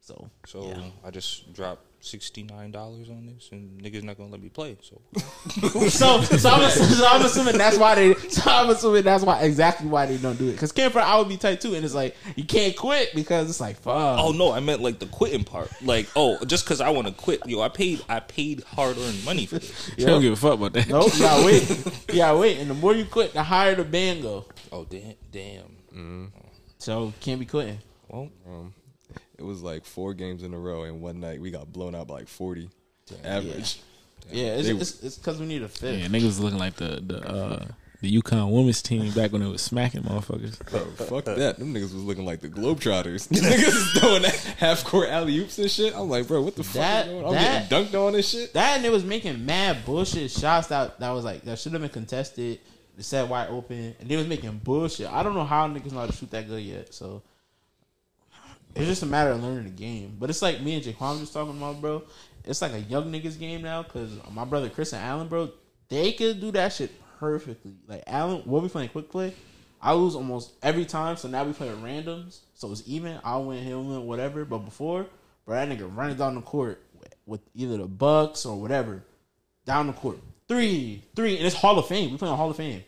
So 0.00 0.28
So 0.46 0.66
yeah. 0.68 0.82
I 1.04 1.10
just 1.10 1.52
dropped 1.52 1.84
sixty 2.00 2.42
nine 2.42 2.70
dollars 2.70 3.08
on 3.10 3.26
this, 3.26 3.50
and 3.52 3.80
niggas 3.80 4.02
not 4.02 4.16
gonna 4.16 4.30
let 4.30 4.42
me 4.42 4.48
play. 4.48 4.76
So 4.80 5.00
so, 5.88 6.20
so, 6.22 6.48
I'm, 6.50 6.70
so 6.70 7.06
I'm 7.06 7.24
assuming 7.24 7.58
that's 7.58 7.76
why 7.78 7.94
they. 7.94 8.14
So 8.14 8.50
I'm 8.50 8.70
assuming 8.70 9.02
that's 9.02 9.22
why 9.22 9.42
exactly 9.42 9.88
why 9.88 10.06
they 10.06 10.16
don't 10.16 10.38
do 10.38 10.48
it. 10.48 10.52
Because 10.52 10.72
camper, 10.72 10.98
I 10.98 11.18
would 11.18 11.28
be 11.28 11.36
tight 11.36 11.60
too, 11.60 11.74
and 11.74 11.84
it's 11.84 11.94
like 11.94 12.16
you 12.36 12.44
can't 12.44 12.76
quit 12.76 13.14
because 13.14 13.48
it's 13.50 13.60
like 13.60 13.76
fuck. 13.76 14.18
Oh 14.18 14.32
no, 14.32 14.52
I 14.52 14.60
meant 14.60 14.80
like 14.80 14.98
the 14.98 15.06
quitting 15.06 15.44
part. 15.44 15.70
Like, 15.82 16.08
oh, 16.16 16.42
just 16.44 16.64
because 16.64 16.80
I 16.80 16.90
want 16.90 17.06
to 17.06 17.12
quit, 17.12 17.46
yo, 17.46 17.60
I 17.60 17.68
paid, 17.68 18.02
I 18.08 18.20
paid 18.20 18.62
hard 18.64 18.96
earned 18.98 19.24
money 19.24 19.46
for 19.46 19.58
this. 19.58 19.90
She 19.98 20.06
don't 20.06 20.22
give 20.22 20.32
a 20.32 20.36
fuck 20.36 20.54
about 20.54 20.72
that. 20.74 20.88
Nope, 20.88 21.12
yeah, 21.16 21.44
wait. 21.44 21.68
You 22.08 22.16
gotta 22.16 22.38
wait, 22.38 22.58
and 22.58 22.70
the 22.70 22.74
more 22.74 22.94
you 22.94 23.04
quit, 23.04 23.32
the 23.34 23.42
higher 23.42 23.74
the 23.74 23.84
ban 23.84 24.22
go. 24.22 24.46
Oh 24.72 24.84
damn, 24.84 25.14
damn. 25.30 26.32
So 26.78 27.12
can't 27.20 27.38
be 27.38 27.46
quitting. 27.46 27.78
Well, 28.08 28.30
Um, 28.46 28.74
it 29.40 29.44
was 29.44 29.62
like 29.62 29.84
four 29.84 30.14
games 30.14 30.42
in 30.44 30.54
a 30.54 30.58
row, 30.58 30.84
and 30.84 31.00
one 31.00 31.18
night 31.18 31.40
we 31.40 31.50
got 31.50 31.72
blown 31.72 31.94
out 31.94 32.06
by 32.08 32.14
like 32.14 32.28
forty 32.28 32.68
to 33.06 33.26
average. 33.26 33.80
Yeah, 34.30 34.54
it's 34.56 34.68
They- 34.68 34.74
it's 34.74 35.02
it's 35.02 35.16
because 35.18 35.40
we 35.40 35.46
need 35.46 35.62
a 35.62 35.68
fifth. 35.68 35.98
Yeah, 35.98 36.06
niggas 36.06 36.24
was 36.26 36.40
looking 36.40 36.58
like 36.58 36.76
the 36.76 37.02
the 37.04 37.26
uh, 37.26 37.66
the 38.02 38.20
UConn 38.22 38.50
women's 38.50 38.80
team 38.82 39.10
back 39.12 39.32
when 39.32 39.42
it 39.42 39.48
was 39.48 39.60
smacking 39.62 40.02
motherfuckers. 40.02 40.58
Bro, 40.70 40.80
fuck 41.06 41.24
that. 41.24 41.58
Them 41.58 41.74
niggas 41.74 41.92
was 41.94 41.94
looking 42.04 42.24
like 42.24 42.40
the 42.40 42.48
Globetrotters. 42.48 43.28
niggas 43.30 43.68
is 43.68 43.92
throwing 43.98 44.22
half 44.58 44.84
court 44.84 45.08
alley 45.10 45.38
oops 45.38 45.58
and 45.58 45.70
shit. 45.70 45.94
I'm 45.96 46.08
like, 46.08 46.26
bro, 46.28 46.42
what 46.42 46.54
the 46.56 46.62
That- 46.62 47.06
fuck? 47.06 47.06
is 47.06 47.12
going? 47.12 47.26
I'm 47.26 47.32
that- 47.34 47.68
getting 47.70 47.86
dunked 47.92 48.06
on 48.08 48.14
and 48.14 48.24
shit. 48.24 48.52
That 48.52 48.76
and 48.76 48.86
it 48.86 48.92
was 48.92 49.04
making 49.04 49.44
mad 49.44 49.84
bullshit 49.84 50.30
shots 50.30 50.68
that 50.68 51.00
that 51.00 51.10
was 51.10 51.24
like 51.24 51.42
that 51.42 51.58
should 51.58 51.72
have 51.72 51.80
been 51.82 51.90
contested. 51.90 52.60
They 52.96 53.02
set 53.02 53.28
wide 53.28 53.48
open, 53.48 53.94
and 53.98 54.08
they 54.08 54.16
was 54.16 54.26
making 54.26 54.58
bullshit. 54.64 55.10
I 55.10 55.22
don't 55.22 55.34
know 55.34 55.44
how 55.44 55.66
niggas 55.68 55.92
know 55.92 56.00
how 56.00 56.06
to 56.06 56.12
shoot 56.12 56.30
that 56.32 56.46
good 56.46 56.62
yet. 56.62 56.92
So 56.92 57.22
it's 58.74 58.86
just 58.86 59.02
a 59.02 59.06
matter 59.06 59.30
of 59.30 59.42
learning 59.42 59.64
the 59.64 59.70
game. 59.70 60.16
But 60.18 60.30
it's 60.30 60.42
like 60.42 60.60
me 60.60 60.74
and 60.76 60.84
Jaquan 60.84 61.20
just 61.20 61.32
talking 61.32 61.56
about, 61.56 61.80
bro. 61.80 62.02
It's 62.44 62.62
like 62.62 62.72
a 62.72 62.80
young 62.80 63.12
niggas 63.12 63.38
game 63.38 63.62
now 63.62 63.82
because 63.82 64.12
my 64.32 64.44
brother 64.44 64.68
Chris 64.70 64.92
and 64.92 65.02
Allen, 65.02 65.28
bro, 65.28 65.50
they 65.88 66.12
could 66.12 66.40
do 66.40 66.50
that 66.52 66.72
shit 66.72 66.90
perfectly. 67.18 67.74
Like 67.86 68.04
Allen, 68.06 68.42
we'll 68.46 68.62
be 68.62 68.68
playing 68.68 68.88
quick 68.90 69.10
play? 69.10 69.34
I 69.82 69.94
lose 69.94 70.14
almost 70.14 70.52
every 70.62 70.84
time, 70.84 71.16
so 71.16 71.28
now 71.28 71.44
we 71.44 71.52
play 71.52 71.68
with 71.68 71.82
randoms. 71.82 72.40
So 72.54 72.70
it's 72.70 72.82
even. 72.86 73.18
I 73.24 73.36
win, 73.38 73.64
he'll 73.64 73.82
win, 73.82 74.06
whatever. 74.06 74.44
But 74.44 74.58
before, 74.58 75.06
bro, 75.44 75.54
that 75.54 75.68
nigga 75.68 75.94
running 75.94 76.16
down 76.16 76.34
the 76.34 76.42
court 76.42 76.82
with, 76.98 77.14
with 77.26 77.40
either 77.54 77.78
the 77.78 77.86
Bucks 77.86 78.44
or 78.44 78.60
whatever, 78.60 79.02
down 79.64 79.86
the 79.86 79.92
court, 79.92 80.18
three, 80.48 81.02
three, 81.16 81.36
and 81.36 81.46
it's 81.46 81.56
Hall 81.56 81.78
of 81.78 81.86
Fame. 81.86 82.10
We 82.10 82.18
playing 82.18 82.36
Hall 82.36 82.50
of 82.50 82.56
Fame. 82.56 82.84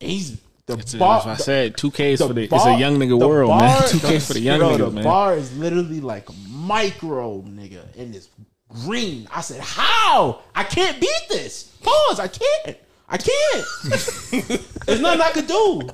And 0.00 0.10
he's 0.10 0.40
the 0.66 0.74
It's 0.78 0.94
bar. 0.94 1.22
I 1.26 1.36
said 1.36 1.76
2K 1.76 2.12
is 2.12 2.20
for 2.20 2.32
the. 2.32 2.46
bar- 2.46 2.58
it's 2.58 2.66
a 2.66 2.78
young 2.78 2.96
nigga 2.98 3.18
world, 3.18 3.48
bar- 3.50 3.60
man. 3.60 3.78
2K 3.82 4.10
is 4.12 4.26
for 4.26 4.34
the 4.34 4.40
young 4.40 4.58
bro, 4.60 4.70
niggas, 4.70 4.78
the 4.78 4.90
man. 4.90 5.04
bar 5.04 5.36
is 5.36 5.56
literally 5.58 6.00
like 6.00 6.28
a 6.28 6.32
micro, 6.48 7.42
nigga, 7.42 7.82
and 7.98 8.14
it's 8.14 8.28
green. 8.84 9.26
I 9.34 9.40
said, 9.40 9.60
"How? 9.60 10.40
I 10.54 10.64
can't 10.64 11.00
beat 11.00 11.22
this." 11.28 11.64
Pause. 11.82 12.20
I 12.20 12.28
can't. 12.28 12.76
I 13.08 13.16
can't. 13.16 13.66
There's 14.86 15.00
nothing 15.00 15.20
I 15.20 15.30
could 15.32 15.46
do. 15.48 15.88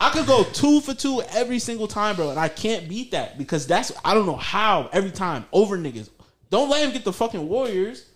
I 0.00 0.10
could 0.10 0.26
go 0.26 0.44
two 0.44 0.80
for 0.80 0.94
two 0.94 1.22
every 1.34 1.58
single 1.58 1.86
time, 1.86 2.16
bro, 2.16 2.30
and 2.30 2.38
I 2.38 2.48
can't 2.48 2.88
beat 2.88 3.10
that 3.12 3.36
because 3.38 3.66
that's 3.66 3.92
I 4.04 4.14
don't 4.14 4.26
know 4.26 4.36
how 4.36 4.88
every 4.92 5.10
time 5.10 5.44
over 5.52 5.76
niggas. 5.78 6.08
Don't 6.50 6.68
let 6.70 6.84
him 6.84 6.92
get 6.92 7.04
the 7.04 7.12
fucking 7.12 7.48
Warriors, 7.48 8.06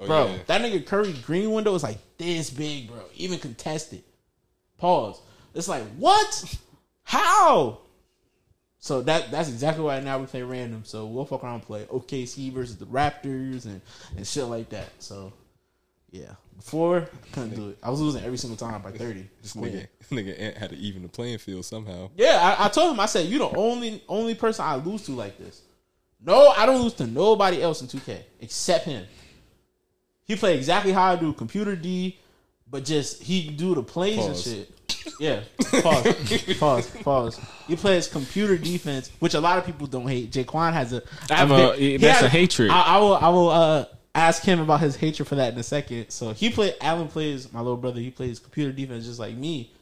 oh, 0.00 0.06
bro. 0.06 0.26
yeah. 0.26 0.36
That 0.46 0.60
nigga 0.62 0.84
Curry 0.84 1.12
green 1.24 1.50
window 1.52 1.74
is 1.74 1.82
like 1.82 1.98
this 2.18 2.50
big, 2.50 2.88
bro. 2.88 3.00
Even 3.16 3.38
contested. 3.38 4.02
Pause. 4.78 5.20
It's 5.54 5.68
like 5.68 5.84
what? 5.96 6.58
How? 7.04 7.78
So 8.78 9.00
that 9.02 9.30
that's 9.30 9.48
exactly 9.48 9.84
why 9.84 10.00
now 10.00 10.18
we 10.18 10.26
play 10.26 10.42
random. 10.42 10.82
So 10.84 11.06
we'll 11.06 11.24
fuck 11.24 11.42
around 11.42 11.54
and 11.54 11.62
play 11.62 11.84
OKC 11.86 12.52
versus 12.52 12.76
the 12.76 12.86
Raptors 12.86 13.64
and, 13.64 13.80
and 14.16 14.26
shit 14.26 14.44
like 14.44 14.68
that. 14.70 14.90
So 14.98 15.32
yeah. 16.10 16.32
Before 16.56 16.98
I 16.98 17.28
couldn't 17.32 17.56
do 17.56 17.70
it. 17.70 17.78
I 17.82 17.90
was 17.90 18.00
losing 18.00 18.22
every 18.22 18.38
single 18.38 18.56
time 18.56 18.80
by 18.82 18.92
thirty. 18.92 19.28
This 19.42 19.54
Just 19.54 19.56
nigga, 19.56 19.88
nigga 20.10 20.40
Ant 20.40 20.56
had 20.56 20.70
to 20.70 20.76
even 20.76 21.02
the 21.02 21.08
playing 21.08 21.38
field 21.38 21.64
somehow. 21.64 22.10
Yeah, 22.16 22.56
I, 22.58 22.66
I 22.66 22.68
told 22.68 22.92
him. 22.92 23.00
I 23.00 23.06
said, 23.06 23.26
"You 23.26 23.38
the 23.38 23.48
only 23.48 24.02
only 24.08 24.34
person 24.34 24.64
I 24.64 24.76
lose 24.76 25.02
to 25.06 25.12
like 25.12 25.38
this. 25.38 25.62
No, 26.24 26.48
I 26.48 26.64
don't 26.66 26.80
lose 26.80 26.94
to 26.94 27.06
nobody 27.06 27.62
else 27.62 27.82
in 27.82 27.88
2K 27.88 28.18
except 28.40 28.86
him. 28.86 29.04
He 30.24 30.36
play 30.36 30.56
exactly 30.56 30.92
how 30.92 31.12
I 31.12 31.16
do 31.16 31.32
computer 31.32 31.76
D, 31.76 32.18
but 32.70 32.84
just 32.84 33.22
he 33.22 33.50
do 33.50 33.74
the 33.74 33.82
plays 33.82 34.16
Pause. 34.16 34.46
and 34.46 34.56
shit. 34.56 34.73
Yeah, 35.20 35.40
pause, 35.82 36.56
pause, 36.58 36.90
pause. 37.02 37.40
He 37.66 37.76
plays 37.76 38.08
computer 38.08 38.56
defense, 38.58 39.10
which 39.20 39.34
a 39.34 39.40
lot 39.40 39.58
of 39.58 39.66
people 39.66 39.86
don't 39.86 40.08
hate. 40.08 40.30
Jaquan 40.30 40.72
has 40.72 40.92
a. 40.92 41.02
I 41.30 41.34
have 41.36 41.50
a- 41.50 41.76
he 41.76 41.96
that's 41.96 42.20
has- 42.20 42.26
a 42.26 42.28
hatred. 42.28 42.70
I, 42.70 42.80
I 42.96 42.98
will. 42.98 43.14
I 43.16 43.28
will 43.28 43.48
uh, 43.50 43.84
ask 44.14 44.42
him 44.42 44.60
about 44.60 44.80
his 44.80 44.96
hatred 44.96 45.28
for 45.28 45.34
that 45.36 45.52
in 45.52 45.58
a 45.58 45.62
second. 45.62 46.10
So 46.10 46.32
he 46.32 46.50
play. 46.50 46.74
Alan 46.80 47.08
plays 47.08 47.52
my 47.52 47.60
little 47.60 47.76
brother. 47.76 48.00
He 48.00 48.10
plays 48.10 48.38
computer 48.38 48.72
defense 48.72 49.06
just 49.06 49.18
like 49.20 49.34
me 49.36 49.72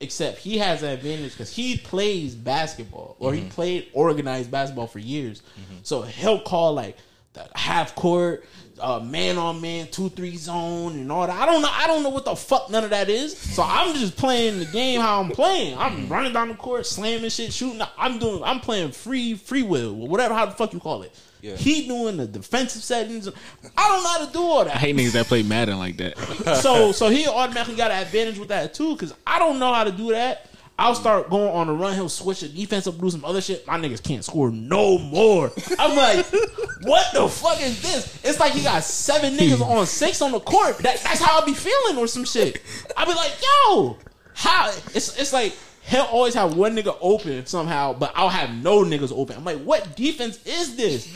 except 0.00 0.38
he 0.38 0.58
has 0.58 0.82
an 0.82 0.90
advantage 0.90 1.30
because 1.32 1.54
he 1.54 1.78
plays 1.78 2.34
basketball 2.34 3.16
or 3.20 3.32
he 3.32 3.44
played 3.44 3.86
organized 3.94 4.50
basketball 4.50 4.86
for 4.88 4.98
years. 4.98 5.40
So 5.82 6.02
he'll 6.02 6.40
call 6.40 6.74
like 6.74 6.98
the 7.32 7.48
half 7.54 7.94
court, 7.94 8.44
uh, 8.80 9.00
man 9.00 9.38
on 9.38 9.60
man, 9.60 9.88
two 9.90 10.08
three 10.08 10.36
zone, 10.36 10.92
and 10.94 11.10
all 11.10 11.26
that. 11.26 11.36
I 11.36 11.46
don't 11.46 11.62
know. 11.62 11.70
I 11.70 11.86
don't 11.86 12.02
know 12.02 12.08
what 12.10 12.24
the 12.24 12.34
fuck 12.34 12.70
none 12.70 12.84
of 12.84 12.90
that 12.90 13.08
is. 13.08 13.36
So 13.36 13.62
I'm 13.62 13.94
just 13.94 14.16
playing 14.16 14.58
the 14.58 14.66
game 14.66 15.00
how 15.00 15.20
I'm 15.20 15.30
playing. 15.30 15.78
I'm 15.78 16.08
running 16.08 16.32
down 16.32 16.48
the 16.48 16.54
court, 16.54 16.86
slamming 16.86 17.30
shit, 17.30 17.52
shooting. 17.52 17.80
I'm 17.96 18.18
doing. 18.18 18.42
I'm 18.42 18.60
playing 18.60 18.92
free 18.92 19.34
free 19.34 19.62
will, 19.62 19.94
whatever 19.94 20.34
how 20.34 20.46
the 20.46 20.52
fuck 20.52 20.72
you 20.72 20.80
call 20.80 21.02
it. 21.02 21.14
Yeah. 21.40 21.56
He 21.56 21.86
doing 21.86 22.16
the 22.16 22.26
defensive 22.26 22.82
settings. 22.82 23.28
I 23.28 23.88
don't 23.88 24.02
know 24.02 24.08
how 24.08 24.24
to 24.26 24.32
do 24.32 24.42
all 24.42 24.64
that 24.64 24.76
I 24.76 24.78
hate 24.78 24.96
niggas 24.96 25.12
that 25.12 25.26
play 25.26 25.42
Madden 25.42 25.78
like 25.78 25.98
that. 25.98 26.16
so 26.62 26.90
so 26.92 27.10
he 27.10 27.28
automatically 27.28 27.76
got 27.76 27.90
an 27.90 28.02
advantage 28.02 28.38
with 28.38 28.48
that 28.48 28.72
too 28.72 28.94
because 28.94 29.14
I 29.26 29.38
don't 29.38 29.58
know 29.58 29.72
how 29.72 29.84
to 29.84 29.92
do 29.92 30.12
that. 30.12 30.46
I'll 30.76 30.94
start 30.94 31.30
going 31.30 31.54
on 31.54 31.68
a 31.68 31.72
run. 31.72 31.94
He'll 31.94 32.08
switch 32.08 32.40
the 32.40 32.48
defense 32.48 32.86
up, 32.88 32.98
do 32.98 33.08
some 33.08 33.24
other 33.24 33.40
shit. 33.40 33.66
My 33.66 33.78
niggas 33.78 34.02
can't 34.02 34.24
score 34.24 34.50
no 34.50 34.98
more. 34.98 35.52
I'm 35.78 35.96
like, 35.96 36.26
what 36.82 37.12
the 37.12 37.28
fuck 37.28 37.60
is 37.62 37.80
this? 37.80 38.20
It's 38.24 38.40
like 38.40 38.52
he 38.52 38.62
got 38.62 38.82
seven 38.82 39.36
niggas 39.36 39.60
on 39.66 39.86
six 39.86 40.20
on 40.20 40.32
the 40.32 40.40
court. 40.40 40.78
That, 40.78 41.00
that's 41.00 41.20
how 41.20 41.38
I'll 41.38 41.46
be 41.46 41.54
feeling 41.54 41.96
or 41.96 42.08
some 42.08 42.24
shit. 42.24 42.60
I'll 42.96 43.06
be 43.06 43.14
like, 43.14 43.32
yo, 43.40 43.98
how? 44.34 44.70
It's 44.94 45.16
it's 45.18 45.32
like 45.32 45.56
he'll 45.82 46.02
always 46.02 46.34
have 46.34 46.56
one 46.56 46.74
nigga 46.74 46.96
open 47.00 47.46
somehow, 47.46 47.92
but 47.92 48.12
I'll 48.16 48.28
have 48.28 48.50
no 48.50 48.82
niggas 48.82 49.12
open. 49.16 49.36
I'm 49.36 49.44
like, 49.44 49.62
what 49.62 49.94
defense 49.94 50.44
is 50.44 50.76
this? 50.76 51.08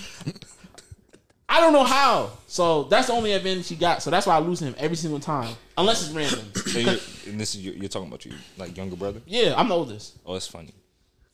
I 1.49 1.61
don't 1.61 1.73
know 1.73 1.85
how. 1.85 2.31
So 2.47 2.85
that's 2.85 3.07
the 3.09 3.15
only 3.15 3.33
advantage 3.33 3.69
he 3.69 3.75
got. 3.75 4.03
So 4.03 4.11
that's 4.11 4.27
why 4.27 4.37
I 4.37 4.38
lose 4.38 4.61
him 4.61 4.75
every 4.79 4.97
single 4.97 5.19
time, 5.21 5.55
unless 5.78 6.02
it's 6.06 6.12
random. 6.14 6.40
So 6.68 6.78
you're, 6.80 6.90
and 7.26 7.40
this 7.40 7.54
is 7.54 7.64
you're, 7.64 7.75
you're 7.75 7.88
talking 7.88 8.08
about 8.08 8.25
your 8.26 8.35
like 8.58 8.76
younger 8.76 8.97
brother. 8.97 9.20
Yeah, 9.26 9.54
I'm 9.56 9.68
the 9.68 9.75
oldest. 9.75 10.18
Oh, 10.26 10.35
it's 10.35 10.47
funny 10.47 10.75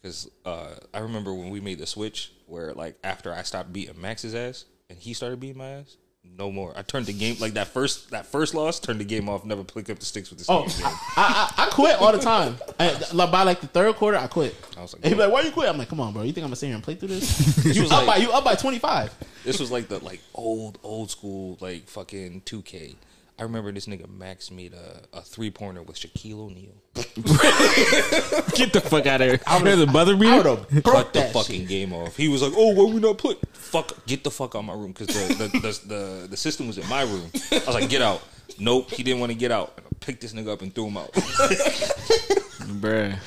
because 0.01 0.31
uh, 0.45 0.75
I 0.93 1.01
remember 1.01 1.35
when 1.35 1.51
we 1.51 1.61
made 1.61 1.79
the 1.79 1.87
switch 1.87 2.33
where 2.47 2.73
like 2.73 2.97
after 3.03 3.33
I 3.33 3.43
stopped 3.43 3.73
beating 3.73 4.01
Max's 4.01 4.35
ass 4.35 4.65
and 4.89 4.99
he 4.99 5.13
started 5.13 5.41
beating 5.41 5.59
my 5.59 5.69
ass. 5.71 5.97
No 6.27 6.51
more. 6.51 6.73
I 6.75 6.81
turned 6.83 7.05
the 7.07 7.13
game 7.13 7.37
like 7.39 7.53
that 7.55 7.69
first 7.69 8.11
that 8.13 8.25
first 8.27 8.55
loss. 8.55 8.81
Turned 8.81 8.99
the 8.99 9.05
game 9.05 9.29
off. 9.29 9.45
Never 9.45 9.63
picked 9.63 9.91
up 9.91 9.99
the 9.99 10.07
sticks 10.07 10.31
with 10.31 10.39
this. 10.39 10.49
Oh, 10.49 10.65
I. 10.83 11.53
I, 11.57 11.67
I 11.67 11.71
quit 11.71 12.01
all 12.01 12.13
the 12.13 12.19
time. 12.19 12.57
I, 12.81 12.99
like, 13.13 13.31
by 13.31 13.43
like 13.43 13.61
the 13.61 13.67
third 13.67 13.95
quarter, 13.97 14.17
I 14.17 14.27
quit. 14.27 14.55
I 14.77 14.81
was 14.83 14.95
like, 14.95 15.05
And 15.05 15.13
he 15.13 15.15
be 15.15 15.21
like, 15.23 15.31
"Why 15.33 15.43
you 15.43 15.51
quit?" 15.51 15.69
I'm 15.69 15.77
like, 15.77 15.89
"Come 15.91 16.01
on, 16.01 16.15
bro. 16.15 16.23
You 16.23 16.33
think 16.33 16.45
I'm 16.45 16.49
gonna 16.49 16.57
sit 16.57 16.67
here 16.69 16.75
and 16.77 16.83
play 16.83 16.95
through 16.95 17.09
this? 17.09 17.65
you 17.77 17.83
was 17.83 17.93
up 17.93 18.07
like- 18.07 18.07
by 18.07 18.17
you 18.23 18.33
up 18.33 18.43
by 18.43 18.55
25." 18.55 19.15
This 19.45 19.61
was 19.61 19.71
like 19.71 19.89
the 19.89 19.99
like 20.03 20.21
old 20.35 20.79
old 20.83 21.11
school 21.11 21.59
like 21.61 21.89
fucking 21.89 22.41
two 22.47 22.63
K. 22.63 22.97
I 23.39 23.43
remember 23.43 23.73
this 23.73 23.87
nigga 23.87 24.09
Max 24.09 24.51
made 24.53 24.75
a, 24.75 25.03
a 25.13 25.21
three 25.23 25.51
pointer 25.51 25.83
with 25.83 25.97
Shaquille 25.97 26.39
O'Neal. 26.39 26.75
Get 28.55 28.73
the 28.73 28.81
fuck 28.81 29.07
out 29.07 29.21
of 29.21 29.29
here. 29.29 29.41
There's 29.63 29.81
a 29.81 29.87
buzzer 29.87 30.13
I 30.13 30.15
would 30.15 30.21
beater. 30.21 30.49
have 30.57 30.69
broke 30.85 30.85
Cut 30.85 31.13
the 31.13 31.23
fucking 31.23 31.61
shit. 31.63 31.69
game 31.69 31.93
off. 31.93 32.17
He 32.17 32.29
was 32.29 32.43
like, 32.43 32.53
"Oh, 32.57 32.73
why 32.73 32.85
we 32.93 33.01
not 33.01 33.19
put? 33.19 33.41
Fuck, 33.57 34.07
get 34.07 34.23
the 34.23 34.31
fuck 34.31 34.55
out 34.55 34.61
of 34.61 34.65
my 34.67 34.75
room 34.75 34.93
because 34.93 35.09
the 35.09 35.35
the, 35.35 35.49
the 35.59 35.81
the 35.95 36.27
the 36.29 36.37
system 36.37 36.69
was 36.69 36.79
in 36.79 36.89
my 36.89 37.03
room." 37.03 37.29
I 37.51 37.63
was 37.67 37.75
like, 37.75 37.89
"Get 37.89 38.03
out." 38.03 38.23
Nope, 38.61 38.93
he 38.93 39.03
didn't 39.03 39.19
want 39.19 39.33
to 39.33 39.39
get 39.39 39.51
out. 39.51 39.73
And 39.79 39.87
I 39.87 39.89
picked 39.99 40.21
this 40.21 40.33
nigga 40.33 40.53
up 40.53 40.63
and 40.63 40.73
threw 40.73 40.87
him 40.87 40.97
out. 40.97 41.11
Bruh. 41.13 43.19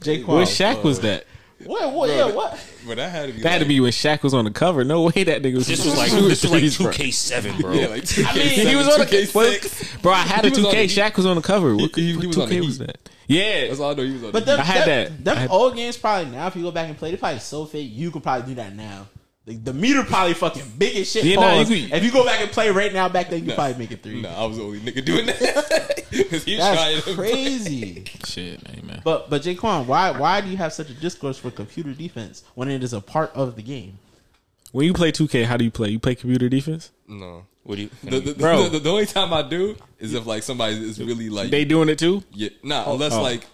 Jake 0.00 0.26
What 0.26 0.48
Shaq 0.48 0.82
was 0.82 1.00
that? 1.00 1.26
What? 1.64 1.92
What? 1.92 2.10
Yeah. 2.10 2.30
What? 2.32 2.58
But 2.86 2.96
that 2.98 3.10
had 3.10 3.28
to 3.28 3.32
be. 3.32 3.40
That 3.42 3.48
had 3.52 3.58
to 3.62 3.64
be 3.64 3.80
when 3.80 3.90
Shaq 3.90 4.22
was 4.22 4.34
on 4.34 4.44
the 4.44 4.50
cover. 4.50 4.84
No 4.84 5.02
way 5.04 5.24
that 5.24 5.42
nigga 5.42 5.54
was. 5.54 5.66
This 5.66 5.84
was 5.84 5.96
like 5.96 6.10
this 6.12 6.42
was 6.44 6.80
like 6.80 6.94
two. 6.94 7.02
K 7.04 7.10
seven, 7.10 7.58
bro. 7.60 7.72
Yeah, 7.72 7.86
like 7.86 8.02
2K7, 8.02 8.26
I 8.26 8.34
mean, 8.34 8.66
He 8.68 8.76
was 8.76 8.88
on 8.88 9.00
the 9.00 9.06
2K6. 9.06 10.02
Bro, 10.02 10.12
I 10.12 10.16
had 10.18 10.44
a 10.44 10.48
He 10.50 10.56
was 10.56 10.64
on 10.66 10.72
2K. 10.74 10.94
the- 10.94 11.00
Shaq 11.00 11.16
was 11.16 11.24
on 11.26 11.36
the 11.36 11.42
cover. 11.42 11.74
What, 11.74 11.94
He- 11.96 12.10
he 12.12 12.16
what 12.16 12.26
was 12.26 12.36
2K 12.36 12.60
was 12.66 12.78
Heat. 12.78 12.86
that? 12.86 12.98
Yeah. 13.26 13.68
That's 13.68 13.80
all 13.80 13.90
I 13.90 13.94
know. 13.94 14.02
He 14.04 14.12
was 14.12 14.24
on. 14.24 14.32
But 14.32 14.40
the 14.44 14.52
them, 14.52 14.60
I 14.60 14.64
had 14.64 14.86
that. 14.86 15.24
them 15.24 15.36
I 15.36 15.40
had- 15.40 15.50
old 15.50 15.74
games 15.76 15.96
probably 15.96 16.30
now. 16.30 16.46
If 16.46 16.56
you 16.56 16.62
go 16.62 16.70
back 16.70 16.88
and 16.88 16.98
play, 16.98 17.10
they 17.12 17.16
probably 17.16 17.38
so 17.40 17.64
fake. 17.64 17.90
You 17.90 18.10
could 18.10 18.22
probably 18.22 18.48
do 18.48 18.54
that 18.56 18.76
now. 18.76 19.06
Like, 19.46 19.64
the 19.64 19.72
meter 19.72 20.02
probably 20.02 20.34
fucking 20.34 20.64
big 20.76 20.96
as 20.96 21.10
shit. 21.12 21.24
Yeah, 21.24 21.36
nah, 21.36 21.60
you 21.60 21.66
could- 21.66 21.92
if 21.92 22.02
you 22.04 22.10
go 22.10 22.24
back 22.24 22.40
and 22.40 22.50
play 22.50 22.68
right 22.70 22.92
now, 22.92 23.08
back 23.08 23.30
then 23.30 23.42
you 23.42 23.48
Nah. 23.50 23.54
probably 23.54 23.78
make 23.78 23.92
it 23.92 24.02
three. 24.02 24.20
Nah, 24.20 24.42
I 24.42 24.44
was 24.44 24.56
the 24.56 24.64
only 24.64 24.80
nigga 24.80 25.04
doing 25.04 25.26
that. 25.26 26.02
Because 26.10 26.44
he's 26.44 26.58
trying 26.58 26.94
That's 26.94 27.04
to 27.06 27.14
crazy. 27.14 28.04
Shit, 28.24 28.84
man. 28.84 29.02
But 29.04 29.28
but 29.28 29.42
Jaquan, 29.42 29.86
why 29.86 30.12
why 30.12 30.40
do 30.40 30.48
you 30.48 30.56
have 30.56 30.72
such 30.72 30.88
a 30.88 30.94
discourse 30.94 31.36
for 31.36 31.50
computer 31.50 31.92
defense 31.92 32.42
when 32.54 32.70
it 32.70 32.82
is 32.82 32.92
a 32.92 33.00
part 33.00 33.32
of 33.34 33.56
the 33.56 33.62
game? 33.62 33.98
When 34.72 34.86
you 34.86 34.92
play 34.94 35.10
2K, 35.12 35.44
how 35.44 35.56
do 35.56 35.64
you 35.64 35.70
play? 35.70 35.88
You 35.90 35.98
play 35.98 36.14
computer 36.14 36.48
defense? 36.48 36.90
No. 37.08 37.44
What 37.64 37.76
do 37.76 37.82
you? 37.82 37.90
The, 38.04 38.20
the, 38.20 38.34
Bro. 38.34 38.64
the, 38.64 38.68
the, 38.70 38.78
the 38.78 38.90
only 38.90 39.06
time 39.06 39.32
I 39.32 39.42
do 39.42 39.76
is 39.98 40.14
if 40.14 40.26
like 40.26 40.42
somebody 40.44 40.76
is 40.76 40.98
really 41.00 41.28
like 41.28 41.50
They 41.50 41.64
doing 41.64 41.88
it 41.88 41.98
too? 41.98 42.22
yeah, 42.32 42.50
nah, 42.62 42.84
oh. 42.86 42.94
unless 42.94 43.12
oh. 43.12 43.22
like 43.22 43.44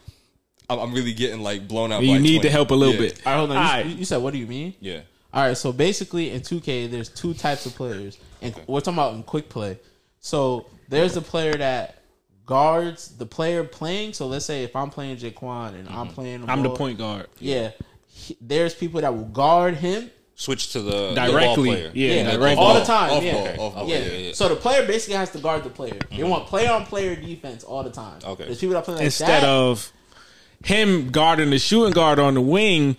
I'm, 0.68 0.78
I'm 0.78 0.92
really 0.94 1.14
getting 1.14 1.42
like 1.42 1.66
blown 1.66 1.90
out. 1.90 2.02
You 2.02 2.16
by 2.16 2.22
need 2.22 2.37
20. 2.37 2.40
to 2.40 2.50
help 2.50 2.70
a 2.70 2.75
little 2.75 2.94
Yeah. 2.94 3.00
bit. 3.00 3.20
All 3.26 3.32
right, 3.32 3.38
hold 3.38 3.50
on. 3.50 3.56
You, 3.56 3.62
Alright. 3.62 3.87
you 3.99 4.04
said 4.04 4.18
what 4.18 4.32
do 4.34 4.38
you 4.38 4.46
mean? 4.46 4.75
Yeah. 4.80 5.00
All 5.35 5.47
right, 5.47 5.57
so 5.57 5.73
basically 5.73 6.31
in 6.31 6.43
2K, 6.43 6.91
there's 6.91 7.09
two 7.09 7.33
types 7.33 7.65
of 7.65 7.75
players, 7.75 8.19
and 8.43 8.55
we're 8.67 8.81
talking 8.81 8.95
about 8.95 9.15
in 9.15 9.23
quick 9.23 9.49
play. 9.49 9.79
So 10.21 10.67
there's 10.89 11.15
the 11.15 11.23
player 11.23 11.55
that 11.55 12.03
guards 12.45 13.17
the 13.17 13.27
player 13.27 13.65
playing. 13.65 14.12
So 14.12 14.27
let's 14.27 14.45
say 14.45 14.62
if 14.65 14.77
I'm 14.77 14.91
playing 14.91 15.17
Jaquan 15.17 15.75
and 15.75 15.89
I'm 15.89 16.07
mm-hmm. 16.07 16.15
playing, 16.15 16.51
I'm 16.51 16.62
the 16.62 16.71
point 16.71 16.99
guard. 16.99 17.29
Yeah, 17.39 17.71
he- 18.07 18.37
there's 18.41 18.75
people 18.75 19.01
that 19.01 19.15
will 19.15 19.25
guard 19.25 19.75
him. 19.77 20.11
Switch 20.35 20.73
to 20.73 20.81
the 20.81 21.15
the 21.15 21.15
Directly. 21.15 21.43
ball 21.43 21.55
player. 21.57 21.91
Yeah, 21.95 22.15
Yeah, 22.15 22.31
directly. 22.33 22.65
all 22.65 22.75
the 22.75 22.81
Off 22.81 22.87
time. 22.87 23.09
ball, 23.11 23.23
yeah. 23.23 23.57
ball, 23.57 23.67
off 23.67 23.75
ball. 23.75 23.89
yeah. 23.89 23.99
yeah, 23.99 24.12
yeah. 24.12 24.33
So 24.33 24.49
the 24.49 24.57
player 24.57 24.87
basically 24.87 25.17
has 25.17 25.31
to 25.31 25.39
guard 25.39 25.62
the 25.62 25.71
player. 25.71 25.99
They 26.11 26.17
mm-hmm. 26.17 26.29
want 26.29 26.47
player 26.47 26.73
on 26.73 26.85
player 26.85 27.15
defense 27.15 27.65
all 27.65 27.83
the 27.83 27.91
time. 27.91 28.19
Okay. 28.25 28.45
There's 28.45 28.59
people 28.59 28.75
that 28.75 28.85
play 28.85 28.95
like 28.95 29.05
Instead 29.05 29.43
that. 29.43 29.49
of 29.49 29.93
him 30.64 31.11
guarding 31.11 31.50
the 31.50 31.59
shooting 31.59 31.92
guard 31.92 32.19
on 32.19 32.35
the 32.35 32.40
wing, 32.40 32.97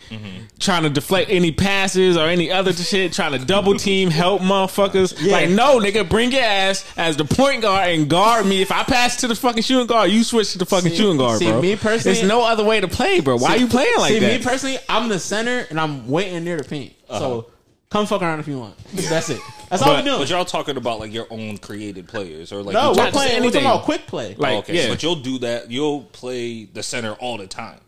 trying 0.60 0.84
to 0.84 0.89
deflect 0.89 1.29
any 1.29 1.51
passes 1.51 2.17
or 2.17 2.27
any 2.27 2.51
other 2.51 2.74
shit, 2.74 3.13
trying 3.13 3.32
to 3.38 3.46
double 3.46 3.75
team, 3.75 4.10
help 4.10 4.41
motherfuckers. 4.41 5.15
Yeah. 5.22 5.34
Like, 5.34 5.50
no, 5.50 5.79
nigga, 5.79 6.08
bring 6.08 6.32
your 6.32 6.41
ass 6.41 6.86
as 6.98 7.17
the 7.17 7.25
point 7.25 7.62
guard 7.62 7.89
and 7.89 8.10
guard 8.10 8.46
me. 8.46 8.62
If 8.62 8.72
I 8.72 8.84
pass 8.84 9.17
to 9.17 9.27
the 9.27 9.36
fucking 9.36 9.63
shooting 9.63 9.88
guard, 9.88 10.12
you 10.12 10.24
switch 10.24 10.51
to 10.53 10.58
the 10.58 10.65
fucking 10.65 10.91
See- 10.91 10.98
shooting 10.98 11.17
guard, 11.17 11.39
see, 11.39 11.50
bro. 11.50 11.62
me 11.62 11.75
personally- 11.75 12.15
There's 12.15 12.27
no 12.27 12.43
other 12.43 12.63
way 12.63 12.79
to 12.82 12.88
play, 12.88 13.20
bro. 13.20 13.38
Why 13.38 13.51
are 13.55 13.58
you 13.58 13.67
playing 13.67 13.93
like 13.98 14.13
that? 14.13 14.20
See, 14.20 14.20
that? 14.20 14.39
me 14.39 14.43
personally, 14.43 14.77
I'm 14.89 15.10
the 15.10 15.20
center 15.20 15.65
and 15.70 15.79
I'm 15.79 16.08
waiting 16.10 16.43
near 16.43 16.58
the 16.58 16.63
paint. 16.63 16.93
So 17.10 17.39
uh-huh. 17.39 17.50
Come 17.93 18.05
fuck 18.07 18.21
around 18.21 18.39
if 18.41 18.47
you 18.47 18.59
want. 18.59 18.75
That's 18.93 19.29
it. 19.29 19.39
That's 19.69 19.81
all 19.81 19.89
But- 19.89 20.00
we're 20.03 20.09
doing. 20.12 20.19
But 20.19 20.29
y'all 20.29 20.43
talking 20.45 20.75
about 20.77 21.00
like 21.00 21.13
your 21.13 21.27
own 21.29 21.57
created 21.59 22.07
players 22.07 22.51
or 22.51 22.62
like 22.62 22.73
no, 22.73 22.81
you 22.81 22.88
we're 22.89 22.95
talking- 22.95 23.12
playing. 23.13 23.29
We're 23.31 23.38
anything. 23.38 23.62
talking 23.63 23.75
about 23.77 23.85
quick 23.85 24.07
play. 24.07 24.35
like, 24.38 24.53
Oh, 24.55 24.57
okay, 24.59 24.75
yeah. 24.83 24.89
but 24.89 25.01
you'll 25.03 25.15
do 25.15 25.38
that. 25.39 25.71
You'll 25.71 26.01
play 26.01 26.65
the 26.65 26.83
center 26.83 27.13
all 27.13 27.38
the 27.38 27.47
time. 27.47 27.79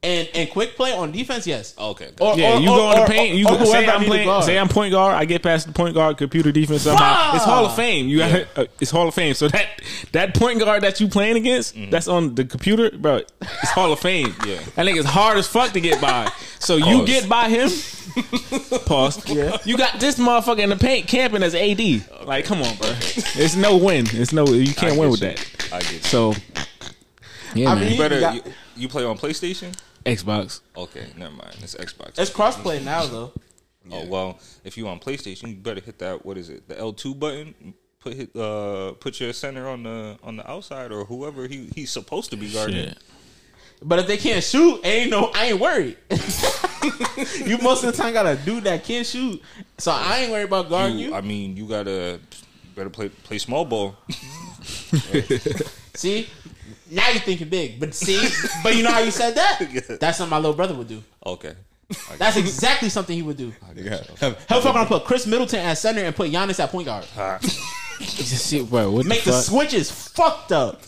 And 0.00 0.28
and 0.32 0.48
quick 0.48 0.76
play 0.76 0.92
on 0.92 1.10
defense, 1.10 1.44
yes. 1.44 1.74
Okay. 1.76 2.10
Or, 2.20 2.38
Yeah, 2.38 2.56
or- 2.56 2.60
you 2.60 2.70
or- 2.70 2.76
go 2.76 2.92
in 2.92 2.98
or- 2.98 3.06
the 3.06 3.12
paint. 3.12 3.34
You 3.34 3.46
or 3.48 3.58
go, 3.58 3.64
say 3.64 3.84
I 3.84 3.94
I'm 3.96 4.04
playing. 4.04 4.42
Say 4.42 4.56
I'm 4.56 4.68
point 4.68 4.92
guard. 4.92 5.16
I 5.16 5.24
get 5.24 5.42
past 5.42 5.66
the 5.66 5.72
point 5.72 5.94
guard. 5.96 6.16
Computer 6.16 6.52
defense 6.52 6.82
somehow. 6.82 7.34
It's 7.34 7.44
Hall 7.44 7.66
of 7.66 7.74
Fame. 7.74 8.06
You 8.06 8.18
got 8.18 8.46
uh, 8.56 8.66
it's 8.80 8.92
Hall 8.92 9.08
of 9.08 9.14
Fame. 9.14 9.34
So 9.34 9.48
that 9.48 9.66
that 10.12 10.34
point 10.36 10.60
guard 10.60 10.84
that 10.84 11.00
you 11.00 11.08
playing 11.08 11.36
against, 11.36 11.74
that's 11.90 12.06
on 12.06 12.36
the 12.36 12.44
computer, 12.44 12.92
bro. 12.96 13.22
It's 13.40 13.70
Hall 13.72 13.92
of 13.92 13.98
Fame. 13.98 14.34
Yeah. 14.46 14.60
I 14.76 14.84
think 14.84 14.98
it's 14.98 15.08
hard 15.08 15.36
as 15.36 15.48
fuck 15.48 15.72
to 15.72 15.80
get 15.80 16.00
by. 16.00 16.30
So 16.60 16.76
you 16.76 17.04
get 17.04 17.28
by 17.28 17.48
him. 17.48 17.68
Pause. 18.86 19.28
Yeah. 19.30 19.56
You 19.64 19.76
got 19.76 19.98
this 19.98 20.16
motherfucker 20.18 20.60
in 20.60 20.68
the 20.70 20.76
paint 20.76 21.08
camping 21.08 21.42
as 21.42 21.54
AD. 21.56 21.80
Like, 22.24 22.44
come 22.44 22.62
on, 22.62 22.76
bro. 22.76 22.90
It's 23.00 23.56
no 23.56 23.76
win. 23.76 24.06
It's 24.12 24.32
no. 24.32 24.46
You 24.46 24.72
can't 24.74 24.96
win 24.96 25.10
get 25.10 25.10
with 25.10 25.22
you. 25.22 25.28
that. 25.28 25.68
I 25.72 25.80
get 25.80 25.92
you. 25.92 25.98
So. 26.00 26.34
Yeah, 27.54 27.70
I 27.70 27.74
man. 27.74 27.82
mean, 27.84 27.92
You 27.94 27.98
better 27.98 28.14
You 28.16 28.20
got- 28.20 28.34
you, 28.46 28.52
you 28.76 28.88
play 28.88 29.04
on 29.04 29.18
PlayStation. 29.18 29.74
Xbox. 30.16 30.60
Okay, 30.76 31.06
never 31.16 31.34
mind. 31.34 31.56
It's 31.60 31.74
Xbox. 31.74 32.18
It's 32.18 32.30
crossplay 32.30 32.82
now 32.84 33.06
though. 33.06 33.32
Oh 33.90 34.06
well, 34.06 34.38
if 34.64 34.76
you 34.76 34.86
on 34.88 35.00
PlayStation, 35.00 35.48
you 35.48 35.56
better 35.56 35.80
hit 35.80 35.98
that. 35.98 36.24
What 36.24 36.36
is 36.36 36.48
it? 36.50 36.68
The 36.68 36.78
L 36.78 36.92
two 36.92 37.14
button. 37.14 37.74
Put 38.00 38.14
hit 38.14 38.36
uh 38.36 38.92
put 38.92 39.20
your 39.20 39.32
center 39.32 39.68
on 39.68 39.82
the 39.82 40.18
on 40.22 40.36
the 40.36 40.48
outside 40.48 40.92
or 40.92 41.04
whoever 41.04 41.48
he 41.48 41.68
he's 41.74 41.90
supposed 41.90 42.30
to 42.30 42.36
be 42.36 42.52
guarding. 42.52 42.88
Shit. 42.88 42.98
But 43.82 44.00
if 44.00 44.06
they 44.06 44.16
can't 44.16 44.42
shoot, 44.42 44.80
ain't 44.84 45.10
no. 45.10 45.30
I 45.34 45.46
ain't 45.46 45.60
worried. 45.60 45.96
you 47.44 47.58
most 47.58 47.84
of 47.84 47.94
the 47.94 48.02
time 48.02 48.12
got 48.12 48.26
a 48.26 48.36
dude 48.36 48.64
that 48.64 48.84
can't 48.84 49.06
shoot. 49.06 49.40
So 49.78 49.92
I 49.92 50.18
ain't 50.18 50.32
worried 50.32 50.44
about 50.44 50.68
guarding 50.68 50.98
you. 50.98 51.08
You, 51.08 51.14
I 51.14 51.20
mean, 51.20 51.56
you 51.56 51.66
gotta 51.66 52.20
better 52.74 52.90
play 52.90 53.08
play 53.08 53.38
small 53.38 53.64
ball. 53.64 53.96
See, 55.94 56.28
now 56.90 57.08
you're 57.10 57.20
thinking 57.20 57.48
big. 57.48 57.78
But 57.80 57.94
see, 57.94 58.28
but 58.62 58.76
you 58.76 58.82
know 58.82 58.90
how 58.92 59.00
you 59.00 59.10
said 59.10 59.34
that? 59.36 59.58
That's 60.00 60.18
something 60.18 60.30
my 60.30 60.36
little 60.38 60.54
brother 60.54 60.74
would 60.74 60.88
do. 60.88 61.02
Okay. 61.24 61.54
That's 62.18 62.36
exactly 62.36 62.88
something 62.90 63.16
he 63.16 63.22
would 63.22 63.36
do. 63.38 63.50
Nigga, 63.74 64.18
Hell, 64.18 64.32
fuck, 64.34 64.66
I'm 64.66 64.74
gonna 64.74 64.84
put 64.86 65.04
Khris 65.04 65.26
Middleton 65.26 65.60
at 65.60 65.74
center 65.78 66.02
and 66.04 66.14
put 66.14 66.30
Giannis 66.30 66.60
at 66.60 66.70
point 66.70 66.84
guard. 66.86 67.04
Shit, 68.00 68.68
bro, 68.70 68.90
what 68.90 69.06
Make 69.06 69.24
the 69.24 69.30
the 69.32 69.40
switches 69.40 69.90
fucked 69.90 70.52
up. 70.52 70.82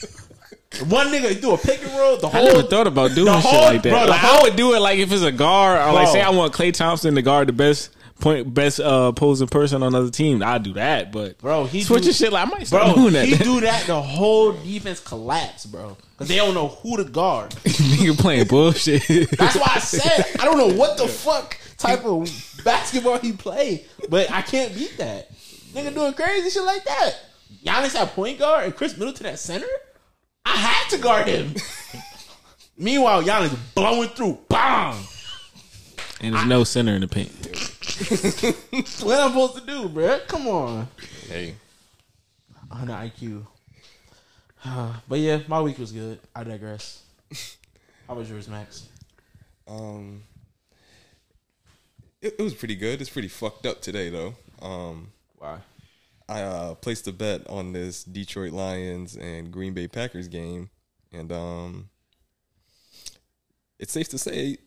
One 0.89 1.09
nigga 1.09 1.41
do 1.41 1.53
a 1.53 1.59
pick 1.59 1.83
and 1.83 1.91
roll. 1.99 2.17
The 2.19 2.29
I 2.29 2.31
whole 2.31 2.45
never 2.47 2.63
thought 2.63 2.87
about 2.87 3.13
doing 3.15 3.27
the 3.27 3.41
shit 3.41 3.51
whole- 3.51 3.63
like 3.63 3.83
that. 3.83 3.91
bro, 3.91 4.01
the 4.05 4.11
like, 4.11 4.21
whole- 4.21 4.41
I 4.41 4.43
would 4.43 4.57
do 4.57 4.75
it 4.75 4.79
like 4.81 4.99
if 4.99 5.11
it's 5.11 5.23
a 5.23 5.33
guard 5.33 5.79
or 5.81 5.93
like 5.93 6.05
Bro. 6.07 6.13
say 6.13 6.21
I 6.23 6.31
want 6.31 6.53
Klay 6.53 6.73
Thompson 6.73 7.15
to 7.17 7.23
guard 7.23 7.49
the 7.49 7.53
best 7.53 7.91
point, 8.21 8.53
best 8.55 8.81
uh, 8.81 9.11
opposing 9.15 9.49
person 9.49 9.83
on 9.83 9.89
another 9.95 10.11
team. 10.11 10.43
I'd 10.43 10.63
do 10.63 10.73
that, 10.75 11.13
but 11.13 11.39
Bro, 11.39 11.65
he 11.67 11.83
switching 11.83 12.07
do- 12.09 12.13
shit 12.13 12.33
like 12.33 12.47
I 12.47 12.51
might 12.51 12.67
start 12.67 12.85
Bro, 12.87 12.95
doing 12.95 13.13
that. 13.15 13.27
he 13.27 13.37
do 13.37 13.61
that. 13.61 13.87
The 13.87 14.01
whole 14.01 14.53
defense 14.53 15.01
collapse, 15.01 15.67
bro, 15.67 15.97
because 16.13 16.29
they 16.29 16.37
don't 16.37 16.55
know 16.55 16.69
who 16.69 16.97
to 16.97 17.05
guard. 17.05 17.51
Nigga 17.65 18.19
playing 18.19 18.47
bullshit. 18.47 19.03
That's 19.37 19.57
why 19.57 19.73
I 19.75 19.79
said 19.79 20.37
I 20.41 20.45
don't 20.45 20.59
know 20.59 20.77
what 20.77 20.97
the 20.99 21.09
fuck 21.09 21.57
type 21.79 22.05
of 22.05 22.29
basketball 22.65 23.19
he 23.19 23.33
play, 23.33 23.87
but 24.09 24.31
I 24.31 24.43
can't 24.43 24.75
beat 24.75 24.97
that. 24.99 25.31
Nigga 25.73 25.95
doing 25.95 26.13
crazy 26.15 26.51
shit 26.51 26.65
like 26.65 26.85
that. 26.85 27.13
Giannis 27.65 27.95
at 27.95 28.09
point 28.15 28.39
guard 28.39 28.65
and 28.65 28.75
Khris 28.77 28.97
Middleton 28.97 29.27
at 29.27 29.39
center. 29.39 29.67
I 30.45 30.57
had 30.57 30.89
to 30.91 30.99
guard 30.99 31.27
him. 31.29 31.55
Meanwhile, 32.79 33.23
Giannis 33.25 33.55
blowing 33.75 34.09
through. 34.11 34.39
Bang! 34.49 34.97
And 36.21 36.35
there's 36.35 36.47
no 36.47 36.65
center 36.65 36.93
in 36.95 37.01
the 37.01 37.09
paint. 37.09 37.31
What 39.03 39.19
I'm 39.21 39.31
supposed 39.31 39.55
to 39.57 39.67
do, 39.67 39.89
bro? 39.89 40.21
Come 40.27 40.47
on. 40.47 40.89
Hey, 41.29 41.55
On 42.71 42.87
the 42.87 42.93
IQ. 42.93 43.47
but 45.09 45.19
yeah, 45.19 45.41
my 45.49 45.61
week 45.61 45.79
was 45.79 45.93
good. 45.93 46.19
I 46.35 46.45
digress. 46.45 47.03
How 48.09 48.15
was 48.15 48.31
yours, 48.31 48.49
Max? 48.49 48.89
um, 49.69 50.23
it, 52.23 52.35
it 52.39 52.43
was 52.43 52.55
pretty 52.55 52.75
good. 52.77 53.01
It's 53.01 53.11
pretty 53.11 53.29
fucked 53.29 53.67
up 53.67 53.81
today 53.83 54.11
though. 54.11 54.35
Um, 54.61 55.13
Why? 55.39 55.59
I 56.29 56.43
uh, 56.43 56.75
placed 56.75 57.07
a 57.09 57.13
bet 57.13 57.47
on 57.49 57.73
this 57.73 58.05
Detroit 58.05 58.53
Lions 58.53 59.17
and 59.17 59.51
Green 59.51 59.75
Bay 59.75 59.89
Packers 59.89 60.29
game, 60.29 60.71
and 61.13 61.31
um, 61.33 61.89
it's 63.79 63.93
safe 63.93 64.09
to 64.11 64.19
say, 64.19 64.59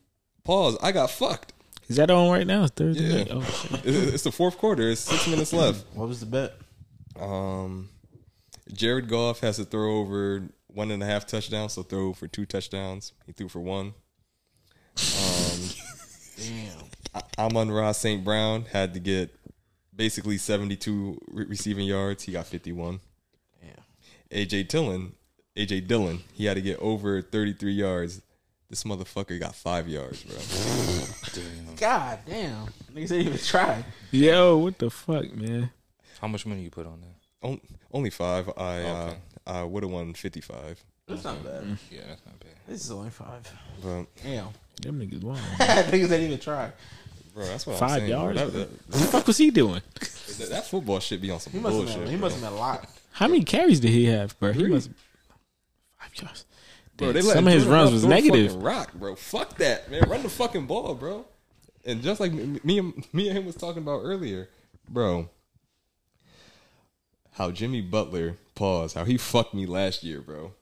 pause. 0.44 0.78
I 0.82 0.92
got 0.92 1.10
fucked. 1.12 1.54
Is 1.88 1.98
that 1.98 2.10
on 2.10 2.30
right 2.32 2.48
now? 2.48 2.64
It's 2.64 2.72
Thursday. 2.74 3.04
Yeah. 3.04 3.16
night? 3.18 3.28
Oh 3.32 3.42
shit. 3.44 3.72
It- 3.86 4.14
It's 4.14 4.24
the 4.24 4.32
fourth 4.32 4.58
quarter. 4.58 4.90
It's 4.90 5.02
six 5.02 5.28
minutes 5.28 5.54
left. 5.54 5.86
What 5.94 6.08
was 6.08 6.20
the 6.20 6.26
bet? 6.26 6.54
Um, 7.20 7.90
Jared 8.72 9.08
Goff 9.10 9.42
has 9.42 9.58
to 9.58 9.66
throw 9.66 9.98
over 10.00 10.44
one 10.68 10.92
and 10.92 11.04
a 11.04 11.06
half 11.06 11.28
touchdowns, 11.28 11.74
so 11.74 11.84
throw 11.84 12.14
for 12.14 12.28
two 12.28 12.46
touchdowns. 12.46 13.14
He 13.26 13.32
threw 13.34 13.50
for 13.50 13.60
one. 13.60 13.94
Um, 14.98 15.60
Damn. 16.38 17.24
Amon-Ra 17.38 17.92
St. 17.92 18.24
Brown 18.24 18.66
had 18.72 18.94
to 18.96 19.00
get 19.00 19.36
basically 19.96 20.38
72 20.38 21.20
re- 21.28 21.46
receiving 21.46 21.86
yards. 21.86 22.24
He 22.24 22.32
got 22.32 22.48
51. 22.48 23.00
Damn. 23.62 24.46
AJ 24.46 24.68
Dillon, 24.70 25.14
AJ 25.56 25.88
Dillon, 25.88 26.24
he 26.34 26.46
had 26.46 26.56
to 26.56 26.62
get 26.62 26.80
over 26.80 27.22
33 27.22 27.74
yards. 27.74 28.22
This 28.74 28.86
motherfucker 28.86 29.40
got 29.40 29.54
five 29.54 29.88
yards, 29.88 30.24
bro. 30.24 30.36
God 31.78 32.18
damn. 32.26 32.66
Niggas 32.92 33.10
didn't 33.10 33.28
even 33.28 33.38
try. 33.38 33.86
Yo, 34.10 34.58
what 34.58 34.80
the 34.80 34.90
fuck, 34.90 35.32
man? 35.36 35.70
how 36.20 36.28
much 36.28 36.48
money 36.48 36.64
you 36.64 36.72
put 36.72 36.88
on 36.88 37.00
that? 37.02 37.48
On- 37.48 37.62
Only 37.92 38.10
five. 38.10 38.50
I 38.58 38.82
uh, 38.82 39.14
I 39.46 39.62
would 39.62 39.84
have 39.84 39.92
won 39.92 40.16
55. 40.16 40.84
That's 41.08 41.24
not 41.24 41.44
bad. 41.44 41.78
Yeah, 41.92 42.00
that's 42.08 42.26
not 42.26 42.40
bad. 42.40 42.50
This 42.68 42.84
is 42.86 42.90
only 42.90 43.12
five. 43.12 43.48
But 43.84 44.06
Damn. 44.24 44.48
Them 44.82 45.00
niggas 45.00 45.22
won. 45.24 45.38
Niggas 45.60 45.92
didn't 45.92 46.22
even 46.24 46.40
try. 46.40 46.72
bro, 47.36 47.46
that's 47.46 47.68
what 47.68 47.74
I'm 47.74 47.80
Five 47.80 48.00
saying. 48.00 48.10
bro. 48.12 48.22
yards? 48.24 48.40
That, 48.40 48.54
that, 48.54 48.70
what 48.88 48.92
the 49.02 49.08
fuck 49.08 49.28
was 49.28 49.38
he 49.38 49.52
doing? 49.52 49.84
that- 50.00 50.50
that 50.50 50.66
football 50.66 51.00
shit 51.00 51.22
be 51.22 51.30
on 51.30 51.40
some 51.40 51.54
He 51.54 51.60
bullshit. 51.60 52.00
been, 52.00 52.08
he 52.10 52.16
must 52.18 52.38
have 52.40 52.44
been 52.44 52.54
a 52.54 52.60
lot. 52.60 52.90
How 53.12 53.28
many 53.28 53.44
carries 53.44 53.80
did 53.80 53.92
he 53.92 54.06
have, 54.06 54.36
bro? 54.40 54.52
He 54.52 54.66
must 54.66 54.90
five 56.00 56.10
yards. 56.16 56.46
Bro, 56.98 57.10
let 57.10 57.24
some 57.24 57.48
of 57.48 57.54
his 57.54 57.66
runs 57.66 57.92
was 57.92 58.06
negative. 58.06 58.56
Rock, 58.56 58.94
bro. 58.94 59.16
Fuck 59.16 59.58
that, 59.58 59.90
man. 59.90 60.04
Run 60.08 60.24
the 60.24 60.30
fucking 60.30 60.68
ball, 60.68 60.94
bro. 60.94 61.26
And 61.86 62.02
just 62.02 62.20
like 62.20 62.32
me, 62.32 62.60
me 62.64 62.80
and 62.80 63.08
me 63.14 63.28
and 63.28 63.38
him 63.38 63.46
was 63.46 63.56
talking 63.56 63.82
about 63.82 64.02
earlier, 64.04 64.50
bro. 64.88 65.30
How 67.34 67.50
Jimmy 67.50 67.82
Butler 67.82 68.38
pause? 68.54 68.94
How 68.94 69.06
he 69.06 69.18
fucked 69.18 69.56
me 69.56 69.66
last 69.66 70.04
year, 70.04 70.22
bro. 70.22 70.54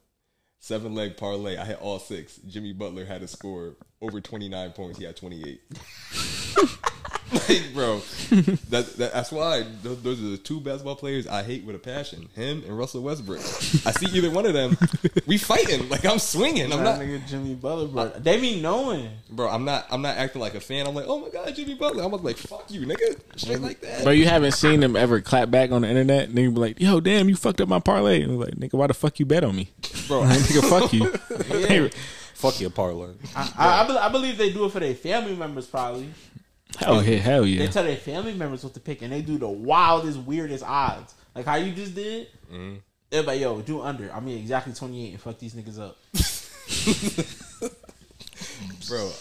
Seven 0.60 0.96
leg 0.96 1.18
parlay. 1.18 1.58
I 1.58 1.66
had 1.66 1.78
all 1.78 2.00
six. 2.00 2.38
Jimmy 2.48 2.72
Butler 2.72 3.06
had 3.06 3.24
a 3.24 3.28
score 3.28 3.76
over 4.02 4.22
twenty 4.22 4.48
nine 4.48 4.72
points. 4.72 5.00
He 5.00 5.06
had 5.06 5.18
twenty 5.18 5.44
eight. 5.48 5.62
like, 7.50 7.74
bro, 7.74 8.00
that, 8.70 8.94
that 8.98 9.14
that's 9.14 9.32
why 9.32 9.64
those, 9.84 10.02
those 10.02 10.20
are 10.22 10.30
the 10.30 10.38
two 10.38 10.60
basketball 10.60 10.96
players 10.96 11.28
I 11.28 11.44
hate 11.44 11.64
with 11.64 11.76
a 11.76 11.80
passion. 11.80 12.28
Him 12.36 12.64
and 12.68 12.78
Russell 12.78 13.02
Westbrook. 13.04 13.40
I 13.40 13.92
see 13.92 14.08
either 14.18 14.30
one 14.30 14.46
of 14.46 14.54
them. 14.54 14.78
We 15.28 15.38
fighting. 15.38 15.88
Like 15.90 16.06
I'm 16.06 16.20
swinging. 16.20 16.72
I'm 16.74 16.84
That 16.84 16.98
not, 16.98 17.00
nigga 17.00 17.26
Jimmy 17.28 17.56
Butler, 17.56 17.88
bro. 17.88 18.10
They 18.20 18.40
be 18.40 18.60
knowing. 18.62 19.10
bro. 19.30 19.50
I'm 19.50 19.64
not. 19.66 19.86
I'm 19.90 20.02
not 20.02 20.18
acting 20.18 20.42
like 20.42 20.56
a 20.56 20.60
fan. 20.60 20.86
I'm 20.88 20.94
like, 20.96 21.06
oh 21.08 21.20
my 21.20 21.30
god, 21.30 21.56
Jimmy 21.56 21.76
Butler. 21.76 22.04
I'm 22.04 22.12
like, 22.12 22.38
fuck 22.38 22.70
you, 22.70 22.82
nigga. 22.86 23.20
Straight 23.38 23.62
like 23.62 23.82
that. 23.82 24.04
Bro, 24.04 24.12
you 24.14 24.26
haven't 24.26 24.52
seen 24.54 24.80
them 24.82 24.96
ever 24.96 25.22
clap 25.22 25.50
back 25.52 25.72
on 25.72 25.84
the 25.84 25.88
internet? 25.90 26.30
Nigga 26.32 26.54
be 26.54 26.60
like, 26.60 26.80
yo, 26.82 27.00
damn, 27.00 27.30
you 27.30 27.36
fucked 27.36 27.62
up 27.62 27.70
my 27.70 27.80
parlay. 27.80 28.22
And 28.24 28.34
I'm 28.34 28.40
like, 28.40 28.56
nigga, 28.56 28.74
why 28.74 28.88
the 28.88 28.94
fuck 28.94 29.20
you 29.20 29.26
bet 29.26 29.44
on 29.44 29.56
me? 29.56 29.70
Bro, 30.08 30.22
Like, 30.22 30.40
nigga, 30.40 30.70
fuck 30.70 30.92
you. 30.94 31.14
Hey, 31.68 31.90
Fuck 32.34 32.60
your 32.60 32.72
parlay. 32.72 33.12
I, 33.36 33.54
I, 33.58 33.84
I, 33.84 33.88
be- 33.88 33.98
I 33.98 34.10
believe 34.10 34.38
they 34.38 34.52
do 34.52 34.66
it 34.66 34.72
for 34.72 34.80
their 34.80 34.96
family 34.96 35.36
members, 35.36 35.68
probably. 35.68 36.10
Hell 36.78 37.04
yeah, 37.04 37.18
hell 37.18 37.44
They 37.44 37.68
tell 37.68 37.84
their 37.84 37.98
family 37.98 38.34
members 38.34 38.64
what 38.64 38.74
to 38.74 38.80
pick, 38.80 39.02
and 39.02 39.12
they 39.12 39.22
do 39.22 39.38
the 39.38 39.50
wildest, 39.50 40.20
weirdest 40.20 40.64
odds. 40.64 41.14
Like 41.36 41.46
how 41.46 41.56
you 41.56 41.74
just 41.74 41.96
did. 41.96 42.28
Mm-hmm. 42.52 42.76
They're 43.10 43.24
like, 43.24 43.42
yo, 43.42 43.62
do 43.62 43.82
under. 43.82 44.12
I 44.14 44.22
mean, 44.22 44.38
exactly 44.38 44.74
28 44.74 45.12
and 45.12 45.22
fuck 45.22 45.38
these 45.38 45.54
niggas 45.54 45.80
up. 45.80 45.98
bro. 48.88 49.12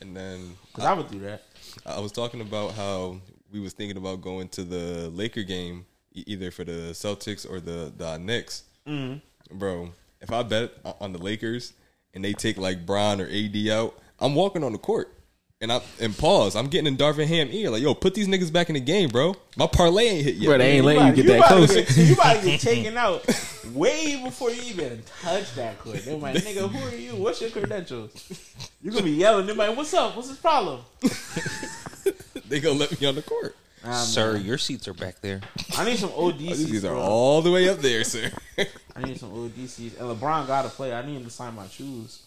And 0.00 0.16
then 0.16 0.56
Because 0.68 0.84
I 0.84 0.92
would 0.92 1.10
do 1.10 1.20
that. 1.20 1.42
I 1.86 2.00
was 2.00 2.12
talking 2.12 2.40
about 2.40 2.72
how 2.72 3.20
we 3.52 3.60
was 3.60 3.72
thinking 3.72 3.96
about 3.96 4.20
going 4.20 4.48
to 4.50 4.64
the 4.64 5.10
Laker 5.10 5.42
game, 5.42 5.86
either 6.12 6.50
for 6.50 6.64
the 6.64 6.92
Celtics 6.92 7.48
or 7.48 7.60
the 7.60 7.92
the 7.96 8.18
Knicks. 8.18 8.64
Mm-hmm. 8.86 9.58
Bro, 9.58 9.90
if 10.20 10.32
I 10.32 10.42
bet 10.42 10.72
on 11.00 11.12
the 11.12 11.18
Lakers 11.18 11.72
and 12.14 12.24
they 12.24 12.32
take 12.32 12.58
like 12.58 12.84
Bron 12.84 13.20
or 13.20 13.28
AD 13.28 13.56
out, 13.68 13.98
I'm 14.18 14.34
walking 14.34 14.64
on 14.64 14.72
the 14.72 14.78
court. 14.78 15.14
And 15.60 15.72
I 15.72 15.80
and 16.00 16.16
pause. 16.16 16.54
I'm 16.54 16.68
getting 16.68 16.86
in 16.86 16.96
Darvin 16.96 17.26
Ham 17.26 17.48
ear 17.50 17.70
like, 17.70 17.82
yo, 17.82 17.92
put 17.92 18.14
these 18.14 18.28
niggas 18.28 18.52
back 18.52 18.68
in 18.68 18.74
the 18.74 18.80
game, 18.80 19.08
bro. 19.08 19.34
My 19.56 19.66
parlay 19.66 20.04
ain't 20.04 20.24
hit 20.24 20.34
yet. 20.36 20.46
Bro, 20.46 20.58
they 20.58 20.70
ain't 20.76 20.86
man. 20.86 20.96
letting 20.96 21.16
you 21.16 21.22
get 21.24 21.38
that 21.40 21.48
close. 21.48 21.74
get- 21.74 21.96
you 21.96 22.12
about 22.14 22.36
to 22.36 22.44
get 22.44 22.60
taken 22.60 22.96
out 22.96 23.26
way 23.74 24.22
before 24.22 24.52
you 24.52 24.62
even 24.62 25.02
touch 25.20 25.52
that 25.56 25.80
court. 25.80 26.04
They're 26.04 26.14
like, 26.14 26.36
nigga, 26.36 26.68
who 26.70 26.86
are 26.86 26.94
you? 26.94 27.16
What's 27.20 27.40
your 27.40 27.50
credentials? 27.50 28.68
You're 28.80 28.92
gonna 28.92 29.04
be 29.04 29.10
yelling. 29.10 29.46
They're 29.46 29.56
like, 29.56 29.76
what's 29.76 29.92
up? 29.94 30.14
What's 30.14 30.28
his 30.28 30.38
problem? 30.38 30.80
they 32.48 32.60
gonna 32.60 32.78
let 32.78 33.00
me 33.00 33.08
on 33.08 33.16
the 33.16 33.22
court. 33.22 33.56
Nah, 33.84 33.94
Sir, 33.94 34.34
man. 34.34 34.44
your 34.44 34.58
seats 34.58 34.86
are 34.86 34.94
back 34.94 35.20
there. 35.22 35.40
I 35.76 35.84
need 35.84 35.98
some 35.98 36.12
OD 36.16 36.38
seats. 36.38 36.52
Oh, 36.52 36.54
these 36.66 36.84
are 36.84 36.92
bro. 36.94 37.00
all 37.00 37.42
the 37.42 37.50
way 37.50 37.68
up 37.68 37.78
there, 37.78 38.04
sir. 38.04 38.30
I 38.94 39.02
need 39.02 39.18
some 39.18 39.32
OD 39.32 39.68
seats. 39.68 39.98
And 39.98 40.08
LeBron 40.08 40.46
gotta 40.46 40.68
play. 40.68 40.92
I 40.94 41.04
need 41.04 41.16
him 41.16 41.24
to 41.24 41.30
sign 41.30 41.56
my 41.56 41.66
shoes. 41.66 42.22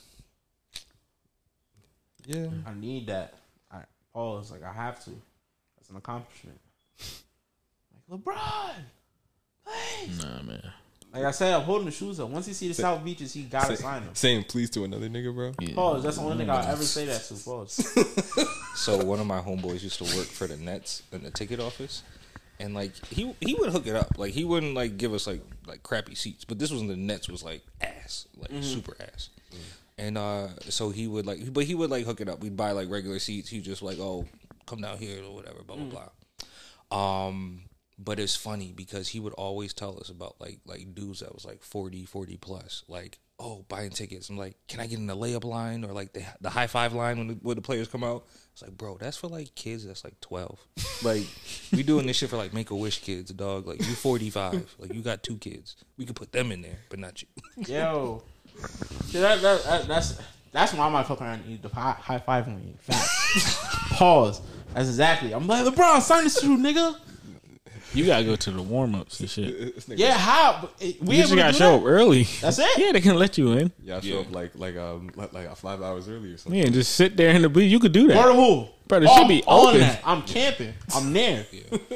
Yeah. 2.26 2.48
I 2.66 2.74
need 2.74 3.08
that. 3.08 3.34
I 3.72 3.82
pause. 4.14 4.52
Like 4.52 4.64
I 4.64 4.74
have 4.74 5.04
to. 5.06 5.12
That's 5.78 5.90
an 5.90 5.98
accomplishment. 5.98 6.60
Like 8.10 8.20
LeBron, 8.20 8.76
please. 9.66 10.24
Nah, 10.24 10.42
man. 10.44 10.72
Like 11.14 11.26
I 11.26 11.32
said, 11.32 11.54
I'm 11.54 11.64
holding 11.64 11.86
the 11.86 11.92
shoes 11.92 12.22
up. 12.22 12.30
Once 12.30 12.46
he 12.46 12.54
see 12.54 12.70
the 12.70 12.74
South 12.74 13.04
Beaches, 13.04 13.34
he 13.34 13.44
gotta 13.44 13.76
Say- 13.76 13.84
sign 13.84 14.06
them. 14.06 14.16
Saying 14.16 14.46
please 14.46 14.70
to 14.72 14.86
another 14.86 15.10
nigga, 15.10 15.34
bro. 15.36 15.52
Yeah. 15.60 15.76
Pause. 15.76 16.04
That's 16.04 16.18
the 16.18 16.24
only 16.24 16.38
thing 16.38 16.50
I'll 16.50 16.72
ever 16.72 16.84
say 16.84 17.06
that 17.06 17.22
to. 17.24 17.34
Pause. 17.36 18.48
So 18.74 19.04
one 19.04 19.20
of 19.20 19.28
my 19.28 19.40
homeboys 19.40 19.84
used 19.84 19.98
to 19.98 20.18
work 20.18 20.26
for 20.26 20.48
the 20.48 20.58
Nets 20.58 21.04
in 21.12 21.24
the 21.24 21.30
ticket 21.30 21.60
office, 21.60 22.04
and 22.60 22.74
like 22.74 22.96
he 23.08 23.36
he 23.40 23.54
would 23.54 23.70
hook 23.70 23.86
it 23.86 23.96
up. 23.96 24.18
Like 24.18 24.34
he 24.34 24.44
wouldn't 24.44 24.74
like 24.74 24.98
give 24.98 25.14
us 25.14 25.28
like 25.28 25.42
like 25.68 25.84
crappy 25.84 26.16
seats, 26.16 26.46
but 26.46 26.58
this 26.58 26.72
was 26.72 26.80
when 26.80 26.88
the 26.88 26.96
Nets 26.96 27.30
was 27.30 27.44
like 27.44 27.62
ass, 27.82 28.28
like 28.38 28.50
mm-hmm. 28.50 28.62
super 28.62 28.96
ass. 29.00 29.30
And 29.98 30.18
uh, 30.18 30.48
so 30.70 30.90
he 30.90 31.08
would 31.08 31.26
like, 31.26 31.54
but 31.54 31.66
he 31.66 31.76
would 31.76 31.90
like 31.90 32.06
hook 32.06 32.22
it 32.22 32.30
up. 32.30 32.42
We'd 32.42 32.58
buy 32.58 32.72
like 32.72 32.90
regular 32.90 33.20
seats. 33.20 33.50
He 33.50 33.62
just 33.62 33.82
like, 33.82 34.00
oh, 34.00 34.26
come 34.66 34.82
down 34.82 34.98
here 34.98 35.24
or 35.24 35.36
whatever, 35.36 35.64
blah 35.64 35.76
blah 35.76 36.10
blah. 36.90 37.28
Um, 37.28 37.64
but 38.04 38.20
it's 38.20 38.36
funny 38.36 38.74
because 38.76 39.10
he 39.10 39.20
would 39.20 39.34
always 39.34 39.74
tell 39.74 40.00
us 40.00 40.10
about 40.10 40.36
like 40.40 40.60
like 40.66 40.96
dudes 40.96 41.20
that 41.20 41.34
was 41.34 41.46
like 41.46 41.62
40, 41.62 42.06
40 42.06 42.38
plus, 42.38 42.84
like 42.88 43.20
oh 43.40 43.66
buying 43.70 43.90
tickets. 43.90 44.30
I'm 44.30 44.38
like, 44.38 44.56
can 44.68 44.80
I 44.80 44.88
get 44.88 45.00
in 45.00 45.08
the 45.08 45.16
layup 45.16 45.44
line 45.44 45.84
or 45.84 45.94
like 45.94 46.14
the 46.14 46.24
the 46.42 46.50
high 46.50 46.68
five 46.68 46.94
line 46.94 47.18
when 47.18 47.28
the, 47.28 47.34
when 47.42 47.56
the 47.56 47.62
players 47.62 47.88
come 47.88 48.04
out? 48.04 48.26
It's 48.54 48.62
like, 48.62 48.78
bro, 48.78 48.98
that's 49.00 49.18
for 49.18 49.28
like 49.28 49.54
kids 49.56 49.86
that's 49.86 50.04
like 50.04 50.20
twelve. 50.20 50.60
like 51.04 51.26
we 51.72 51.84
doing 51.84 52.08
this 52.08 52.18
shit 52.18 52.30
for 52.30 52.38
like 52.38 52.54
make 52.54 52.72
a 52.72 52.76
wish 52.76 53.02
kids, 53.02 53.32
dog. 53.32 53.68
Like 53.68 53.80
you 53.80 53.94
45, 53.94 54.76
like 54.80 54.94
you 54.94 55.02
got 55.02 55.24
two 55.24 55.38
kids. 55.38 55.76
We 55.98 56.06
could 56.06 56.16
put 56.16 56.32
them 56.32 56.52
in 56.52 56.62
there, 56.62 56.80
but 56.90 57.00
not 57.00 57.22
you. 57.22 57.28
Yo, 57.68 58.24
See, 59.06 59.20
that, 59.20 59.42
that, 59.42 59.64
that, 59.64 59.88
that's 59.88 60.20
that's 60.52 60.74
why 60.74 60.86
I 60.86 60.90
might 60.90 61.06
fuck 61.06 61.22
around 61.22 61.42
and 61.42 61.50
eat 61.52 61.62
the 61.62 61.70
high, 61.70 61.92
high 62.00 62.20
five 62.20 62.48
on 62.48 62.62
you. 62.66 62.74
Fact. 62.80 63.10
Pause. 63.94 64.42
That's 64.74 64.88
exactly. 64.90 65.34
I'm 65.34 65.48
like 65.48 65.66
LeBron, 65.66 66.02
sign 66.02 66.24
this 66.26 66.40
through, 66.40 66.58
nigga. 66.58 66.96
You 67.94 68.06
gotta 68.06 68.24
go 68.24 68.38
to 68.38 68.52
the 68.52 68.62
warm 68.62 68.96
ups 68.96 69.20
and 69.20 69.30
shit. 69.30 69.76
Yeah, 69.88 70.14
how? 70.18 70.60
But 70.62 70.76
We 71.02 71.18
You 71.18 71.22
just 71.24 71.34
able 71.34 71.36
to 71.36 71.36
gotta 71.36 71.54
show 71.54 71.72
that? 71.72 71.78
up 71.80 71.84
early. 71.86 72.24
That's 72.40 72.58
it. 72.58 72.70
Yeah, 72.78 72.94
they 72.94 73.02
can 73.02 73.18
let 73.18 73.38
you 73.38 73.52
in. 73.52 73.72
Y'all 73.84 74.00
show 74.00 74.08
Yeah. 74.08 74.20
up 74.22 74.32
like 74.34 74.52
like 74.56 74.78
um 74.78 75.12
like, 75.16 75.34
like 75.34 75.54
five 75.58 75.82
hours 75.82 76.08
early 76.08 76.32
or 76.32 76.38
something. 76.38 76.58
Yeah, 76.62 76.70
just 76.70 76.96
sit 76.96 77.18
there 77.18 77.32
in 77.36 77.42
the 77.42 77.50
booth. 77.50 77.64
You 77.70 77.80
could 77.80 77.92
do 77.92 78.08
that. 78.08 78.16
Word 78.16 78.28
that. 78.28 78.36
to 78.36 78.42
who? 78.42 78.68
Bro, 78.88 78.98
it 79.02 79.08
Oh, 79.10 79.18
should 79.18 79.28
be 79.28 79.44
I'm 79.44 79.50
on 79.50 79.68
open. 79.68 79.80
that. 79.82 80.02
I'm 80.06 80.22
camping. 80.22 80.74
I'm 80.96 81.12
there. 81.12 81.46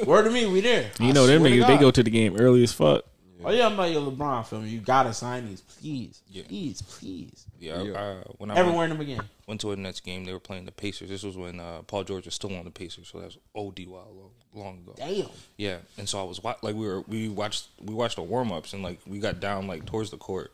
Word 0.04 0.24
to 0.24 0.30
me, 0.30 0.46
we 0.46 0.60
there. 0.60 0.90
You 1.00 1.08
I 1.08 1.12
know 1.12 1.26
them 1.26 1.42
niggas, 1.42 1.66
they 1.66 1.78
go 1.78 1.90
to 1.90 2.02
the 2.02 2.10
game 2.10 2.36
early 2.36 2.62
as 2.62 2.72
fuck. 2.72 3.04
Oh 3.44 3.50
yeah, 3.50 3.66
I'm 3.66 3.76
like 3.76 3.92
yo 3.92 4.10
LeBron. 4.10 4.46
Feel 4.46 4.60
me? 4.60 4.68
You 4.70 4.80
gotta 4.80 5.12
sign 5.12 5.46
these, 5.46 5.60
please, 5.60 6.22
Yeah. 6.28 6.44
please, 6.48 6.80
please. 6.82 7.44
Yeah, 7.58 7.82
Yeah. 7.82 8.00
I, 8.00 8.14
when 8.38 8.50
I 8.50 8.54
Ever 8.56 8.66
went, 8.68 8.76
wearing 8.76 8.90
them 8.92 9.00
again? 9.00 9.22
went 9.46 9.60
to 9.60 9.72
a 9.72 9.76
Nets 9.76 10.00
game, 10.00 10.24
they 10.24 10.32
were 10.32 10.40
playing 10.40 10.64
the 10.64 10.72
Pacers. 10.72 11.08
This 11.10 11.22
was 11.22 11.36
when 11.36 11.60
uh, 11.60 11.82
Paul 11.82 12.04
George 12.04 12.24
was 12.24 12.34
still 12.34 12.54
on 12.56 12.64
the 12.64 12.70
Pacers, 12.70 13.08
so 13.12 13.18
that 13.20 13.26
was 13.26 13.38
OD 13.54 13.86
while 13.88 14.08
long, 14.14 14.30
long 14.54 14.78
ago. 14.78 14.94
Damn. 14.96 15.28
Yeah, 15.58 15.78
and 15.98 16.08
so 16.08 16.18
I 16.20 16.24
was 16.24 16.42
like, 16.42 16.62
we 16.62 16.72
were 16.74 17.02
we 17.02 17.28
watched 17.28 17.68
we 17.82 17.94
watched 17.94 18.16
the 18.16 18.22
warm 18.22 18.52
ups 18.52 18.72
and 18.72 18.82
like 18.82 19.00
we 19.06 19.18
got 19.18 19.38
down 19.40 19.66
like 19.66 19.84
towards 19.84 20.10
the 20.10 20.16
court, 20.18 20.52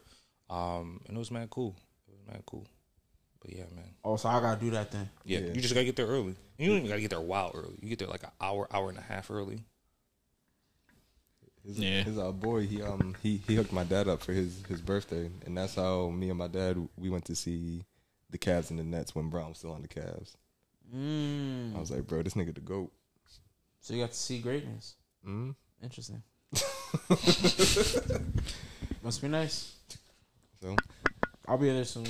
um, 0.51 1.01
and 1.07 1.17
it 1.17 1.19
was 1.19 1.31
mad 1.31 1.51
cool. 1.51 1.77
It 2.09 2.13
was 2.15 2.27
mad 2.27 2.43
cool. 2.47 2.67
But 3.41 3.53
yeah, 3.57 3.65
man. 3.75 3.95
Oh, 4.05 4.17
so 4.17 4.29
I 4.29 4.41
gotta 4.41 4.61
do 4.61 4.71
that 4.71 4.91
then. 4.93 5.09
Yeah, 5.25 5.39
Yeah. 5.41 5.47
you 5.53 5.61
just 5.61 5.75
gotta 5.75 5.85
get 5.87 5.97
there 5.97 6.07
early. 6.07 6.35
You 6.59 6.69
don't 6.69 6.77
even 6.79 6.89
gotta 6.89 7.01
get 7.01 7.11
there 7.11 7.19
a 7.19 7.23
while 7.23 7.51
early. 7.55 7.77
You 7.81 7.89
get 7.89 7.99
there 7.99 8.07
like 8.09 8.23
an 8.23 8.31
hour, 8.41 8.69
hour 8.73 8.89
and 8.89 8.99
a 8.99 9.03
half 9.03 9.31
early. 9.33 9.65
His, 11.67 11.79
Yeah. 11.79 12.03
his 12.03 12.19
uh, 12.19 12.33
boy, 12.33 12.67
he 12.67 12.83
um 12.83 13.15
he 13.23 13.37
he 13.47 13.55
hooked 13.55 13.73
my 13.73 13.85
dad 13.85 14.09
up 14.09 14.21
for 14.23 14.33
his 14.33 14.63
his 14.69 14.81
birthday, 14.81 15.31
and 15.47 15.57
that's 15.57 15.75
how 15.77 16.09
me 16.11 16.29
and 16.31 16.39
my 16.39 16.49
dad 16.49 16.77
we 16.97 17.09
went 17.11 17.25
to 17.27 17.35
see 17.37 17.85
the 18.31 18.39
Cavs 18.39 18.71
and 18.71 18.79
the 18.79 18.85
Nets 18.85 19.15
when 19.15 19.29
Bron 19.29 19.49
was 19.51 19.59
still 19.59 19.73
on 19.73 19.83
the 19.83 19.89
Cavs. 19.89 20.35
Mm. 20.95 21.77
I 21.77 21.79
was 21.81 21.91
like, 21.91 22.07
bro, 22.07 22.23
this 22.23 22.35
nigga 22.35 22.55
the 22.55 22.61
goat. 22.61 22.91
So 23.81 23.95
you 23.95 24.01
got 24.03 24.11
to 24.13 24.19
see 24.19 24.39
greatness. 24.41 24.95
Mm? 25.27 25.55
Interesting. 25.83 26.23
Must 29.03 29.21
be 29.23 29.29
nice. 29.29 29.75
So, 30.61 30.77
I'll 31.49 31.59
be 31.59 31.69
there 31.71 31.85
soon. 31.85 32.07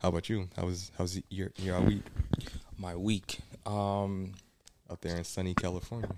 how 0.00 0.08
about 0.08 0.28
you? 0.28 0.48
How 0.56 0.66
was 0.66 0.90
how's 0.96 1.20
your 1.30 1.50
your 1.56 1.80
week 1.80 2.02
My 2.78 2.94
week, 2.94 3.38
um, 3.64 4.32
out 4.90 5.00
there 5.00 5.16
in 5.16 5.24
sunny 5.24 5.54
California? 5.54 6.10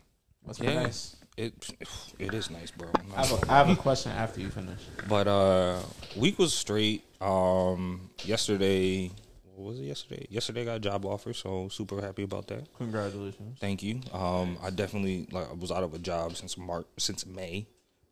Must 0.46 0.60
be 0.60 0.66
nice. 0.66 1.16
It 1.38 1.54
it 2.18 2.34
is 2.34 2.50
nice, 2.50 2.70
bro. 2.70 2.88
I 3.16 3.24
have, 3.24 3.42
a, 3.42 3.52
I 3.52 3.56
have 3.58 3.70
a 3.70 3.76
question 3.76 4.12
after 4.12 4.40
you 4.40 4.50
finish. 4.50 4.80
But 5.08 5.28
uh 5.28 5.80
week 6.16 6.38
was 6.38 6.52
straight. 6.52 7.04
Um 7.20 8.10
yesterday 8.24 9.10
what 9.54 9.70
was 9.70 9.80
it 9.80 9.84
yesterday? 9.84 10.26
Yesterday 10.30 10.62
I 10.62 10.64
got 10.64 10.76
a 10.76 10.80
job 10.80 11.04
offer, 11.04 11.32
so 11.32 11.68
super 11.68 12.00
happy 12.00 12.22
about 12.22 12.46
that. 12.48 12.72
Congratulations. 12.76 13.58
Thank 13.60 13.82
you. 13.82 14.00
Um 14.12 14.58
I 14.62 14.70
definitely 14.70 15.28
like 15.32 15.48
I 15.48 15.54
was 15.54 15.70
out 15.70 15.84
of 15.84 15.94
a 15.94 15.98
job 15.98 16.36
since 16.36 16.58
March 16.58 16.86
since 16.98 17.24
May. 17.24 17.66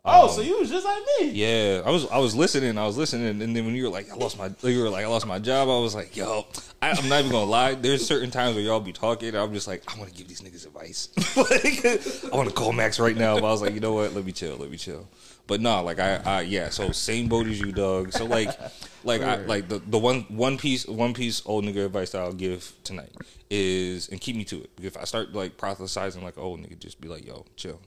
Oh, 0.08 0.28
so 0.28 0.40
you 0.40 0.58
was 0.58 0.70
just 0.70 0.86
like 0.86 1.02
me. 1.20 1.30
Yeah, 1.30 1.82
I 1.84 1.90
was 1.90 2.08
I 2.08 2.18
was 2.18 2.34
listening, 2.34 2.78
I 2.78 2.86
was 2.86 2.96
listening, 2.96 3.42
and 3.42 3.56
then 3.56 3.64
when 3.66 3.74
you 3.74 3.84
were 3.84 3.90
like, 3.90 4.10
I 4.10 4.14
lost 4.14 4.38
my, 4.38 4.50
you 4.62 4.82
were 4.82 4.88
like, 4.88 5.04
I 5.04 5.08
lost 5.08 5.26
my 5.26 5.40
job. 5.40 5.68
I 5.68 5.80
was 5.80 5.96
like, 5.96 6.16
yo, 6.16 6.46
I, 6.80 6.90
I'm 6.90 7.08
not 7.08 7.20
even 7.20 7.32
gonna 7.32 7.50
lie. 7.50 7.74
There's 7.74 8.06
certain 8.06 8.30
times 8.30 8.54
where 8.54 8.62
y'all 8.62 8.78
be 8.78 8.92
talking, 8.92 9.28
and 9.30 9.38
I'm 9.38 9.52
just 9.52 9.66
like, 9.66 9.82
I 9.92 9.98
want 9.98 10.10
to 10.10 10.16
give 10.16 10.28
these 10.28 10.42
niggas 10.42 10.64
advice. 10.64 11.08
like, 11.36 12.32
I 12.32 12.36
want 12.36 12.48
to 12.48 12.54
call 12.54 12.72
Max 12.72 13.00
right 13.00 13.16
now, 13.16 13.34
but 13.34 13.46
I 13.46 13.50
was 13.50 13.62
like, 13.62 13.74
you 13.74 13.80
know 13.80 13.94
what? 13.94 14.14
Let 14.14 14.24
me 14.24 14.30
chill, 14.30 14.56
let 14.56 14.70
me 14.70 14.76
chill. 14.76 15.08
But 15.48 15.60
no, 15.60 15.82
like 15.82 15.98
I, 15.98 16.20
I 16.24 16.40
yeah. 16.42 16.70
So 16.70 16.92
same 16.92 17.28
boat 17.28 17.46
as 17.46 17.60
you, 17.60 17.72
Doug. 17.72 18.12
So 18.12 18.24
like, 18.26 18.50
like 19.04 19.22
I 19.22 19.36
like 19.36 19.68
the 19.68 19.78
the 19.78 19.98
one 19.98 20.22
one 20.22 20.58
piece 20.58 20.86
one 20.86 21.14
piece 21.14 21.42
old 21.46 21.64
nigga 21.64 21.86
advice 21.86 22.10
that 22.10 22.22
I'll 22.22 22.32
give 22.32 22.72
tonight 22.84 23.12
is 23.48 24.08
and 24.08 24.20
keep 24.20 24.36
me 24.36 24.44
to 24.44 24.62
it. 24.62 24.70
If 24.82 24.96
I 24.96 25.04
start 25.04 25.32
like 25.34 25.56
prophesizing 25.56 26.22
like 26.22 26.36
old 26.38 26.60
nigga, 26.60 26.78
just 26.78 27.00
be 27.00 27.08
like, 27.08 27.26
yo, 27.26 27.44
chill. 27.54 27.80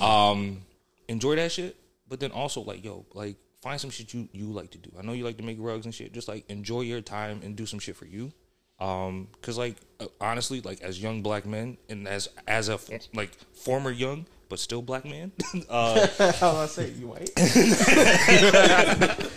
Um, 0.00 0.62
enjoy 1.08 1.36
that 1.36 1.52
shit, 1.52 1.76
but 2.08 2.20
then 2.20 2.30
also 2.30 2.60
like, 2.62 2.84
yo, 2.84 3.04
like 3.14 3.36
find 3.62 3.80
some 3.80 3.90
shit 3.90 4.12
you 4.14 4.28
you 4.32 4.46
like 4.46 4.70
to 4.72 4.78
do. 4.78 4.90
I 4.98 5.02
know 5.02 5.12
you 5.12 5.24
like 5.24 5.36
to 5.38 5.42
make 5.44 5.56
rugs 5.60 5.84
and 5.86 5.94
shit. 5.94 6.12
Just 6.12 6.28
like 6.28 6.44
enjoy 6.50 6.82
your 6.82 7.00
time 7.00 7.40
and 7.44 7.56
do 7.56 7.66
some 7.66 7.78
shit 7.78 7.96
for 7.96 8.06
you. 8.06 8.32
Um, 8.80 9.28
cause 9.40 9.56
like 9.56 9.76
uh, 10.00 10.06
honestly, 10.20 10.60
like 10.60 10.82
as 10.82 11.00
young 11.02 11.22
black 11.22 11.46
men 11.46 11.78
and 11.88 12.06
as 12.08 12.28
as 12.48 12.68
a 12.68 12.76
for, 12.78 12.98
like 13.14 13.30
former 13.54 13.90
young 13.90 14.26
but 14.48 14.58
still 14.58 14.82
black 14.82 15.04
man, 15.04 15.32
uh, 15.70 16.06
How 16.38 16.56
I 16.56 16.66
say 16.66 16.90
you 16.90 17.08
white? 17.08 17.30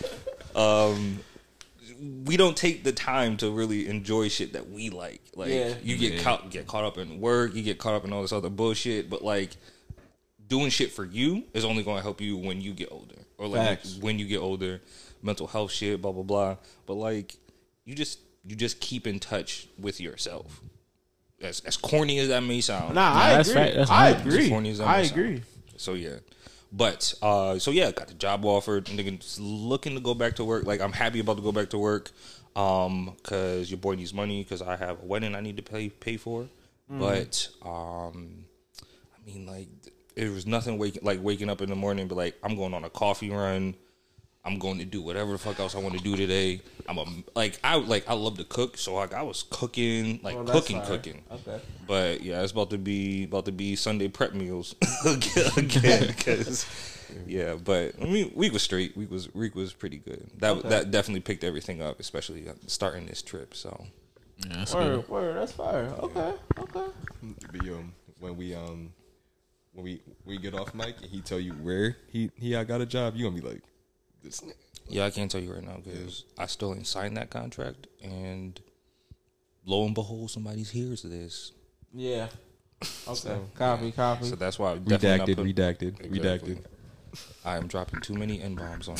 Um, 0.56 1.20
we 2.26 2.36
don't 2.36 2.58
take 2.58 2.84
the 2.84 2.92
time 2.92 3.38
to 3.38 3.52
really 3.52 3.88
enjoy 3.88 4.28
shit 4.28 4.54
that 4.54 4.72
we 4.72 4.90
like. 4.90 5.22
Like 5.36 5.50
Yeah. 5.50 5.76
you 5.84 5.98
get 5.98 6.22
caught 6.24 6.50
get 6.50 6.66
caught 6.66 6.84
up 6.84 6.98
in 6.98 7.20
work, 7.22 7.54
you 7.54 7.62
get 7.62 7.78
caught 7.78 7.94
up 7.94 8.06
in 8.06 8.12
all 8.12 8.24
this 8.24 8.32
other 8.32 8.50
bullshit, 8.50 9.08
but 9.08 9.24
like 9.24 9.52
doing 10.48 10.70
shit 10.70 10.92
for 10.92 11.06
you 11.06 11.44
is 11.54 11.66
only 11.66 11.84
going 11.84 11.98
to 11.98 12.04
help 12.04 12.22
you 12.22 12.38
when 12.38 12.62
you 12.62 12.74
get 12.74 12.92
older 12.92 13.16
or 13.38 13.48
like 13.48 13.82
Facts. 13.82 13.98
when 14.02 14.18
you 14.20 14.26
get 14.26 14.38
older, 14.40 14.82
mental 15.22 15.48
health 15.48 15.72
shit, 15.72 16.02
blah 16.02 16.12
blah 16.12 16.24
blah. 16.24 16.58
But 16.86 16.96
like 16.96 17.36
you 17.86 17.96
just 17.96 18.20
you 18.46 18.56
just 18.56 18.80
keep 18.80 19.06
in 19.08 19.20
touch 19.20 19.68
with 19.80 20.00
yourself. 20.00 20.62
As 21.42 21.60
as 21.62 21.78
corny 21.78 22.18
as 22.20 22.30
that 22.30 22.42
may 22.42 22.62
sound. 22.62 22.96
Nah, 22.96 23.14
I 23.14 23.36
that's 23.36 23.50
agree. 23.50 23.62
fact. 23.64 23.76
That's 23.76 23.90
I 23.92 24.12
hype. 24.14 24.26
agree. 24.26 24.50
Corny 24.50 24.70
as 24.72 24.78
that 24.80 24.88
I 24.88 25.02
may 25.02 25.08
sound. 25.08 25.20
agree. 25.20 25.42
So 25.78 25.94
yeah. 25.94 26.16
But 26.72 27.14
uh 27.22 27.60
so 27.60 27.72
yeah, 27.72 27.92
got 27.92 28.08
the 28.08 28.14
job 28.16 28.44
offered. 28.46 28.86
Nigga 28.86 29.38
looking 29.40 29.94
to 29.96 30.00
go 30.02 30.14
back 30.14 30.36
to 30.38 30.44
work. 30.46 30.66
Like 30.66 30.82
I'm 30.82 30.94
happy 30.94 31.20
about 31.20 31.38
to 31.38 31.44
go 31.44 31.52
back 31.52 31.70
to 31.72 31.78
work. 31.78 32.12
Um, 32.56 33.16
cause 33.22 33.70
your 33.70 33.78
boy 33.78 33.94
needs 33.94 34.16
money 34.16 34.42
because 34.44 34.64
I 34.64 34.78
have 34.78 35.00
a 35.04 35.06
wedding 35.06 35.36
I 35.36 35.42
need 35.42 35.58
to 35.58 35.64
pay 35.64 35.90
pay 35.90 36.18
for. 36.18 36.48
But 36.90 37.50
um 37.64 38.46
I 38.74 39.26
mean 39.26 39.46
like 39.46 39.68
it 40.18 40.30
was 40.30 40.46
nothing 40.46 40.78
waking 40.78 41.04
like 41.04 41.20
waking 41.24 41.50
up 41.50 41.62
in 41.62 41.70
the 41.70 41.76
morning 41.76 42.02
and 42.02 42.10
be 42.10 42.16
like, 42.16 42.36
I'm 42.44 42.56
going 42.56 42.74
on 42.74 42.84
a 42.84 42.90
coffee 42.90 43.30
run. 43.30 43.76
I'm 44.44 44.60
going 44.60 44.80
to 44.80 44.86
do 44.86 45.02
whatever 45.02 45.34
the 45.34 45.38
fuck 45.38 45.60
else 45.60 45.76
I 45.76 45.80
want 45.80 45.98
to 45.98 46.02
do 46.04 46.16
today. 46.16 46.62
I'm 46.88 46.98
a 46.98 47.06
like 47.36 47.60
I 47.66 47.76
like 47.76 48.10
I 48.10 48.14
love 48.14 48.38
to 48.38 48.46
cook, 48.46 48.78
so 48.78 48.96
like 48.96 49.14
I 49.14 49.22
was 49.22 49.44
cooking, 49.50 50.22
like 50.24 50.36
Well, 50.36 50.46
cooking, 50.46 50.78
fire. 50.80 50.88
cooking. 50.88 51.22
Okay. 51.32 51.60
But 51.86 52.22
yeah, 52.22 52.42
it's 52.42 52.54
about 52.54 52.70
to 52.70 52.78
be 52.78 53.26
about 53.26 53.46
to 53.46 53.52
be 53.52 53.76
Sunday 53.76 54.08
prep 54.08 54.34
meals 54.34 54.74
again. 55.06 56.08
Because 56.08 56.66
yeah, 57.26 57.56
but 57.56 57.96
I 58.02 58.06
mean, 58.06 58.32
week 58.36 58.54
was 58.54 58.62
straight. 58.64 58.96
Week 58.96 59.12
was 59.12 59.34
week 59.36 59.54
was 59.54 59.74
pretty 59.74 59.98
good. 59.98 60.26
That 60.40 60.52
Okay. 60.58 60.70
that 60.70 60.92
definitely 60.92 61.22
picked 61.22 61.44
everything 61.44 61.82
up, 61.82 62.00
especially 62.00 62.48
uh, 62.48 62.54
starting 62.68 63.06
this 63.06 63.22
trip. 63.22 63.54
So 63.54 63.86
Yeah, 64.48 64.54
that's 64.60 64.74
good. 64.74 64.98
Word, 64.98 65.10
word. 65.10 65.36
That's 65.38 65.52
fire. 65.52 65.94
Okay. 66.00 66.34
Okay. 66.58 66.88
But 67.52 67.66
yo, 67.66 67.84
when 68.22 68.38
we 68.38 68.56
um 68.56 68.94
when 69.78 69.84
we 69.84 70.02
we 70.26 70.38
get 70.40 70.56
off 70.56 70.74
mic 70.74 70.96
and 71.02 71.06
he 71.12 71.22
tell 71.22 71.40
you 71.40 71.52
where 71.54 71.96
he 72.10 72.32
he 72.36 72.56
I 72.56 72.64
got 72.64 72.82
a 72.82 72.86
job, 72.86 73.16
you 73.16 73.26
gonna 73.30 73.40
be 73.40 73.48
like 73.48 73.62
this. 74.24 74.42
nigga. 74.42 74.54
yeah, 74.90 75.06
I 75.06 75.12
can't 75.12 75.30
tell 75.30 75.40
you 75.40 75.54
right 75.54 75.64
now 75.64 75.78
because 75.84 76.26
I 76.38 76.48
still 76.48 76.74
ain't 76.74 76.88
signed 76.88 77.16
that 77.18 77.30
contract, 77.30 77.86
and 78.04 78.60
lo 79.66 79.86
and 79.86 79.94
behold, 79.94 80.32
somebody's 80.32 80.72
hears 80.72 81.04
this. 81.04 81.52
Yeah. 81.94 82.28
Okay. 83.08 83.16
So, 83.16 83.50
copy. 83.56 83.92
Copy. 83.92 84.26
So 84.26 84.36
that's 84.36 84.60
why 84.60 84.74
I 84.74 84.78
definitely 84.78 85.18
not 85.18 85.28
Redacted, 85.28 85.36
put- 85.36 85.46
redacted, 85.48 86.06
Exactly. 86.16 86.56
redacted. 86.56 86.64
I 87.46 87.56
am 87.56 87.68
dropping 87.68 88.02
too 88.02 88.14
many 88.14 88.42
n 88.42 88.56
bombs 88.56 88.90
on. 88.90 88.98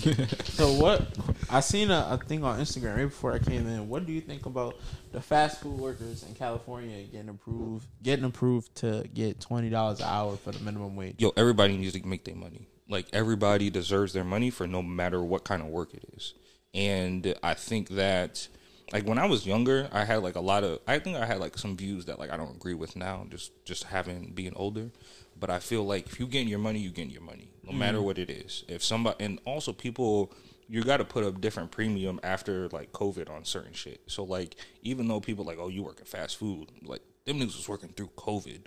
you. 0.00 0.14
So 0.56 0.72
what? 0.72 1.06
I 1.50 1.60
seen 1.60 1.90
a, 1.90 2.08
a 2.10 2.16
thing 2.24 2.42
on 2.42 2.58
Instagram 2.58 2.96
right 2.96 3.04
before 3.04 3.32
I 3.32 3.38
came 3.38 3.66
in. 3.66 3.88
What 3.88 4.06
do 4.06 4.12
you 4.12 4.22
think 4.22 4.46
about 4.46 4.76
the 5.12 5.20
fast 5.20 5.60
food 5.60 5.78
workers 5.78 6.22
in 6.22 6.34
California 6.34 7.04
getting 7.04 7.28
approved, 7.28 7.86
getting 8.02 8.24
approved 8.24 8.74
to 8.76 9.06
get 9.12 9.40
twenty 9.40 9.68
dollars 9.68 10.00
an 10.00 10.06
hour 10.06 10.36
for 10.36 10.52
the 10.52 10.60
minimum 10.60 10.96
wage? 10.96 11.16
yo, 11.18 11.32
everybody 11.36 11.76
needs 11.76 11.92
to 11.92 12.06
make 12.06 12.24
their 12.24 12.34
money. 12.36 12.66
Like 12.88 13.06
everybody 13.12 13.68
deserves 13.68 14.12
their 14.12 14.24
money 14.24 14.48
for 14.50 14.66
no 14.66 14.82
matter 14.82 15.22
what 15.22 15.44
kind 15.44 15.60
of 15.60 15.68
work 15.68 15.92
it 15.92 16.04
is. 16.16 16.34
And 16.72 17.34
I 17.42 17.54
think 17.54 17.90
that 17.90 18.48
like 18.92 19.06
when 19.06 19.18
I 19.18 19.26
was 19.26 19.46
younger, 19.46 19.88
I 19.92 20.04
had 20.04 20.22
like 20.22 20.36
a 20.36 20.40
lot 20.40 20.64
of 20.64 20.80
I 20.86 20.98
think 20.98 21.16
I 21.16 21.26
had 21.26 21.40
like 21.40 21.58
some 21.58 21.76
views 21.76 22.04
that 22.06 22.18
like 22.18 22.30
I 22.30 22.36
don't 22.36 22.54
agree 22.54 22.74
with 22.74 22.96
now, 22.96 23.26
just 23.28 23.52
just 23.64 23.84
having 23.84 24.32
being 24.34 24.54
older. 24.54 24.90
But 25.38 25.50
I 25.50 25.58
feel 25.58 25.84
like 25.84 26.06
if 26.06 26.18
you 26.20 26.26
getting 26.26 26.48
your 26.48 26.58
money, 26.58 26.78
you 26.80 26.90
getting 26.90 27.10
your 27.10 27.22
money, 27.22 27.50
no 27.62 27.70
mm-hmm. 27.70 27.78
matter 27.78 28.02
what 28.02 28.18
it 28.18 28.30
is. 28.30 28.64
If 28.68 28.82
somebody 28.82 29.24
and 29.24 29.38
also 29.44 29.72
people 29.72 30.32
you 30.68 30.82
got 30.82 30.96
to 30.96 31.04
put 31.04 31.22
a 31.24 31.30
different 31.30 31.70
premium 31.70 32.18
after 32.24 32.68
like 32.70 32.90
COVID 32.92 33.30
on 33.30 33.44
certain 33.44 33.72
shit. 33.72 34.00
So 34.08 34.24
like 34.24 34.56
even 34.82 35.06
though 35.06 35.20
people 35.20 35.44
like, 35.44 35.58
oh, 35.60 35.68
you 35.68 35.84
work 35.84 36.00
at 36.00 36.08
fast 36.08 36.38
food, 36.38 36.70
like 36.82 37.02
them 37.24 37.38
niggas 37.38 37.56
was 37.56 37.68
working 37.68 37.90
through 37.90 38.10
COVID. 38.16 38.66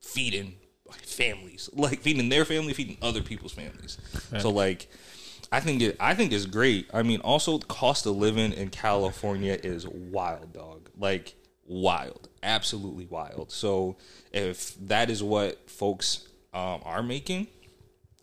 feeding 0.00 0.54
families, 1.02 1.70
like 1.72 2.00
feeding 2.00 2.28
their 2.28 2.44
family, 2.44 2.72
feeding 2.72 2.96
other 3.02 3.22
people's 3.22 3.52
families. 3.52 3.98
So 4.38 4.50
like, 4.50 4.88
I 5.52 5.60
think 5.60 5.82
it, 5.82 5.96
I 6.00 6.14
think 6.14 6.32
it's 6.32 6.46
great. 6.46 6.88
I 6.92 7.02
mean, 7.02 7.20
also 7.20 7.58
the 7.58 7.66
cost 7.66 8.06
of 8.06 8.16
living 8.16 8.52
in 8.52 8.70
California 8.70 9.58
is 9.62 9.86
wild, 9.86 10.52
dog. 10.52 10.88
Like 10.98 11.34
wild, 11.70 12.28
absolutely 12.42 13.06
wild. 13.06 13.50
So 13.52 13.96
if 14.32 14.74
that 14.88 15.08
is 15.08 15.22
what 15.22 15.70
folks 15.70 16.26
um, 16.52 16.80
are 16.84 17.02
making, 17.02 17.46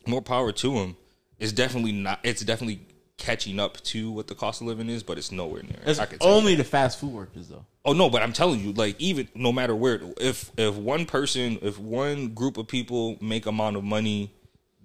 more 0.06 0.22
power 0.22 0.52
to 0.52 0.74
them. 0.74 0.98
It's 1.40 1.52
definitely 1.52 1.94
not. 1.94 2.20
It's 2.24 2.42
definitely 2.42 2.82
catching 3.18 3.60
up 3.60 3.78
to 3.82 4.12
what 4.12 4.28
the 4.28 4.36
cost 4.36 4.62
of 4.62 4.68
living 4.68 4.90
is, 4.90 5.02
but 5.02 5.18
it's 5.18 5.32
nowhere 5.32 5.64
near. 5.64 5.80
It's 5.86 6.00
I 6.00 6.06
could 6.06 6.20
tell 6.20 6.30
you. 6.30 6.36
only 6.36 6.56
the 6.56 6.64
fast 6.64 7.00
food 7.00 7.14
workers 7.14 7.48
though. 7.48 7.66
Oh 7.86 7.94
no, 7.94 8.10
but 8.10 8.22
I'm 8.22 8.34
telling 8.34 8.60
you, 8.60 8.74
like 8.74 9.00
even 9.00 9.30
no 9.34 9.52
matter 9.52 9.76
where, 9.76 10.02
if 10.20 10.52
if 10.58 10.76
one 10.76 11.06
person, 11.06 11.60
if 11.62 11.80
one 11.80 12.30
group 12.30 12.58
of 12.58 12.68
people 12.68 13.18
make 13.22 13.46
amount 13.46 13.78
of 13.78 13.84
money, 13.84 14.34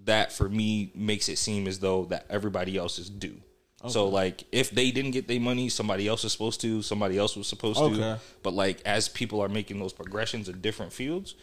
that 0.05 0.33
for 0.33 0.49
me 0.49 0.93
makes 0.95 1.29
it 1.29 1.39
seem 1.39 1.67
as 1.67 1.81
though 1.81 2.05
that 2.07 2.27
everybody 2.31 2.77
else 2.77 2.99
is 2.99 3.11
due. 3.11 3.41
So 3.89 4.09
like 4.09 4.45
if 4.53 4.71
they 4.71 4.91
didn't 4.93 5.11
get 5.11 5.27
their 5.29 5.41
money, 5.41 5.69
somebody 5.69 6.07
else 6.09 6.23
was 6.23 6.33
supposed 6.33 6.61
to, 6.61 6.83
somebody 6.83 7.19
else 7.19 7.37
was 7.37 7.47
supposed 7.49 7.81
Okay. 7.81 7.97
to. 7.97 8.19
But 8.43 8.55
like 8.55 8.81
as 8.87 9.09
people 9.09 9.41
are 9.41 9.49
making 9.49 9.79
those 9.81 9.93
progressions 9.93 10.49
in 10.49 10.61
different 10.61 10.93
fields, 10.93 11.35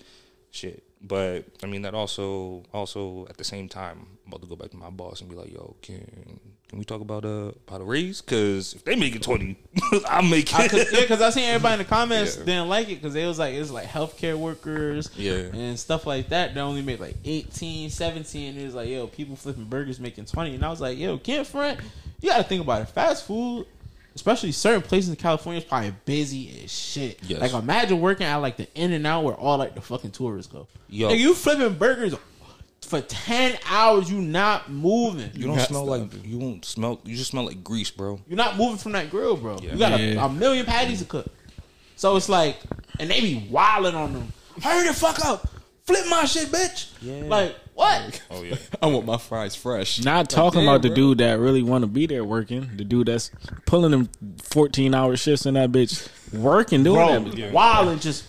shit. 0.52 0.84
But 1.02 1.46
I 1.64 1.68
mean 1.68 1.82
that 1.84 1.94
also 1.94 2.64
also 2.74 3.26
at 3.30 3.38
the 3.38 3.44
same 3.44 3.68
time, 3.70 4.06
I'm 4.26 4.28
about 4.34 4.42
to 4.42 4.48
go 4.48 4.56
back 4.56 4.72
to 4.72 4.78
my 4.78 4.90
boss 4.90 5.22
and 5.22 5.30
be 5.30 5.36
like, 5.36 5.52
yo, 5.52 5.76
can 5.82 6.40
can 6.70 6.78
we 6.78 6.86
talk 6.86 7.02
about 7.02 7.26
a 7.26 7.54
about 7.68 7.82
a 7.82 7.84
raise? 7.84 8.22
Because 8.22 8.74
if 8.74 8.84
they 8.84 8.96
make 8.96 9.16
it 9.16 9.24
twenty, 9.24 9.58
I'm 10.10 10.30
making. 10.30 10.56
I 10.60 10.68
could, 10.68 10.88
yeah, 10.92 11.02
because 11.02 11.22
I 11.22 11.30
seen 11.32 11.46
everybody 11.46 11.74
in 11.74 11.80
the 11.80 11.86
comments 11.86 12.36
didn't 12.36 12.68
like 12.70 12.90
it 12.90 12.96
because 13.02 13.16
it 13.16 13.26
was 13.26 13.40
like 13.40 13.54
it 13.56 13.60
was 13.60 13.72
like 13.72 13.88
healthcare 13.88 14.38
workers, 14.38 15.10
Yeah. 15.16 15.34
and 15.54 15.80
stuff 15.80 16.06
like 16.06 16.30
that. 16.30 16.54
They 16.54 16.60
only 16.62 16.82
made 16.82 17.00
like 17.00 17.16
18, 17.26 17.90
17. 17.90 18.58
It 18.58 18.66
was 18.66 18.76
like 18.76 18.90
yo, 18.90 19.08
people 19.08 19.36
flipping 19.36 19.66
burgers 19.66 20.00
making 20.00 20.26
twenty, 20.26 20.54
and 20.56 20.64
I 20.66 20.70
was 20.70 20.80
like 20.82 20.98
yo, 20.98 21.18
can't 21.18 21.48
front. 21.48 21.80
You 22.22 22.30
got 22.30 22.38
to 22.38 22.44
think 22.44 22.62
about 22.62 22.82
it. 22.82 22.86
Fast 22.90 23.26
food, 23.26 23.66
especially 24.16 24.52
certain 24.52 24.82
places 24.82 25.10
in 25.10 25.16
California, 25.16 25.60
is 25.62 25.66
probably 25.68 25.94
busy 26.06 26.62
as 26.64 26.72
shit. 26.72 27.20
Yes. 27.24 27.40
Like 27.42 27.54
imagine 27.54 28.02
working 28.02 28.26
at 28.26 28.36
like 28.38 28.58
the 28.58 28.68
In 28.76 28.92
and 28.94 29.06
Out 29.08 29.24
where 29.24 29.36
all 29.36 29.58
like 29.58 29.76
the 29.76 29.82
fucking 29.82 30.12
tourists 30.12 30.52
go. 30.52 30.68
Yo. 30.90 31.08
Like, 31.10 31.20
you 31.20 31.34
flipping 31.34 31.78
burgers 31.78 32.16
for 32.82 33.02
ten 33.02 33.58
hours, 33.70 34.12
you 34.12 34.20
not 34.20 34.70
moving. 34.72 35.30
You 35.34 35.46
don't 35.48 35.60
smell 35.60 35.86
stuff. 35.86 36.14
like 36.14 36.26
you 36.26 36.38
won't 36.40 36.66
smell. 36.66 37.00
You 37.06 37.16
just 37.16 37.32
smell 37.32 37.46
like 37.46 37.64
grease, 37.64 37.92
bro. 37.92 38.20
You're 38.28 38.38
not 38.38 38.58
moving 38.58 38.78
from 38.78 38.94
that 38.94 39.10
grill, 39.12 39.38
bro. 39.38 39.58
Yeah. 39.62 39.74
You 39.74 39.78
got 39.80 40.00
a, 40.00 40.04
Yeah. 40.04 40.26
a 40.26 40.30
million 40.30 40.66
patties 40.66 41.00
to 41.00 41.06
cook. 41.06 41.28
So 41.96 42.16
it's 42.16 42.30
like, 42.30 42.58
and 43.00 43.10
they 43.10 43.20
be 43.22 43.48
wilding 43.52 43.94
on 43.96 44.14
them. 44.14 44.34
Hurry 44.64 44.88
the 44.88 44.94
fuck 44.94 45.24
up. 45.26 45.48
Flip 45.86 46.06
my 46.10 46.26
shit, 46.26 46.48
bitch. 46.50 46.92
Yeah. 47.02 47.24
Like, 47.28 47.56
what? 47.80 48.22
Oh 48.32 48.44
yeah. 48.44 48.56
I 48.82 48.88
want 48.88 49.06
my 49.06 49.18
fries 49.18 49.56
fresh. 49.56 50.04
Not 50.04 50.30
talking 50.30 50.62
damn, 50.62 50.70
about 50.70 50.82
the 50.84 50.90
bro. 50.90 50.96
dude 50.96 51.18
that 51.20 51.40
really 51.40 51.64
want 51.64 51.82
to 51.84 51.88
be 51.88 52.06
there 52.06 52.24
working. 52.24 52.70
The 52.78 52.84
dude 52.84 53.08
that's 53.08 53.32
pulling 53.66 53.92
them 53.92 54.10
fourteen 54.44 54.94
hour 54.94 55.16
shifts 55.18 55.46
in 55.46 55.56
that 55.56 55.72
bitch 55.72 56.08
working 56.34 56.84
doing 56.84 56.96
Bro, 56.98 57.20
that. 57.24 57.36
bitch. 57.36 57.52
wilding 57.52 58.00
just, 58.00 58.26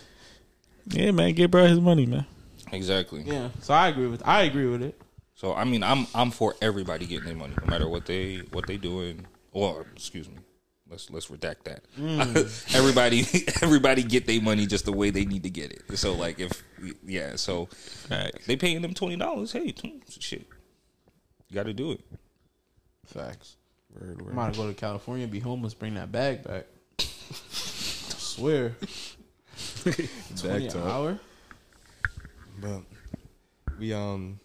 Yeah, 0.87 1.11
man, 1.11 1.33
get 1.33 1.51
bro 1.51 1.67
his 1.67 1.79
money, 1.79 2.05
man. 2.05 2.25
Exactly. 2.71 3.21
yeah. 3.21 3.49
So 3.61 3.73
I 3.73 3.89
agree 3.89 4.07
with, 4.07 4.21
I 4.25 4.43
agree 4.43 4.67
with 4.67 4.81
it. 4.81 4.99
So 5.35 5.53
I 5.53 5.63
mean, 5.65 5.83
I'm 5.83 6.07
I'm 6.15 6.31
for 6.31 6.55
everybody 6.61 7.05
getting 7.05 7.25
their 7.25 7.35
money, 7.35 7.53
no 7.61 7.67
matter 7.67 7.87
what 7.89 8.05
they 8.05 8.37
what 8.51 8.67
they 8.67 8.77
doing. 8.77 9.25
Or 9.53 9.85
excuse 9.95 10.29
me, 10.29 10.37
let's 10.91 11.09
let's 11.09 11.27
redact 11.27 11.63
that. 11.63 11.83
Mm. 11.97 12.75
everybody 12.75 13.25
everybody 13.61 14.03
get 14.03 14.27
their 14.27 14.41
money 14.41 14.67
just 14.67 14.85
the 14.85 14.91
way 14.91 15.09
they 15.09 15.25
need 15.25 15.43
to 15.43 15.49
get 15.49 15.71
it. 15.71 15.97
So 15.97 16.13
like 16.13 16.39
if 16.39 16.63
yeah, 17.03 17.35
so 17.37 17.65
Facts. 17.65 18.45
they 18.45 18.55
paying 18.55 18.81
them 18.81 18.93
twenty 18.93 19.15
dollars. 19.15 19.53
Hey, 19.53 19.73
shit, 20.19 20.45
you 21.49 21.55
got 21.55 21.65
to 21.65 21.73
do 21.73 21.93
it. 21.93 22.01
Facts. 23.05 23.55
Word, 23.93 24.17
I'm 24.19 24.25
word. 24.25 24.33
about 24.33 24.53
to 24.53 24.59
go 24.59 24.67
to 24.67 24.73
California, 24.73 25.27
be 25.27 25.39
homeless, 25.39 25.73
bring 25.73 25.95
that 25.95 26.11
bag 26.11 26.43
back. 26.43 26.65
I 26.99 27.03
swear. 28.17 28.75
20 29.83 30.07
Bag 30.43 30.75
an 30.75 30.81
hour? 30.83 31.19
But 32.59 32.81
we 33.79 33.93
um 33.93 34.39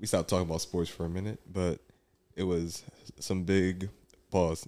we 0.00 0.06
stopped 0.06 0.28
talking 0.28 0.46
about 0.46 0.60
sports 0.60 0.90
for 0.90 1.04
a 1.04 1.08
minute, 1.08 1.40
but 1.52 1.80
it 2.36 2.42
was 2.42 2.82
some 3.20 3.44
big 3.44 3.88
pause. 4.30 4.66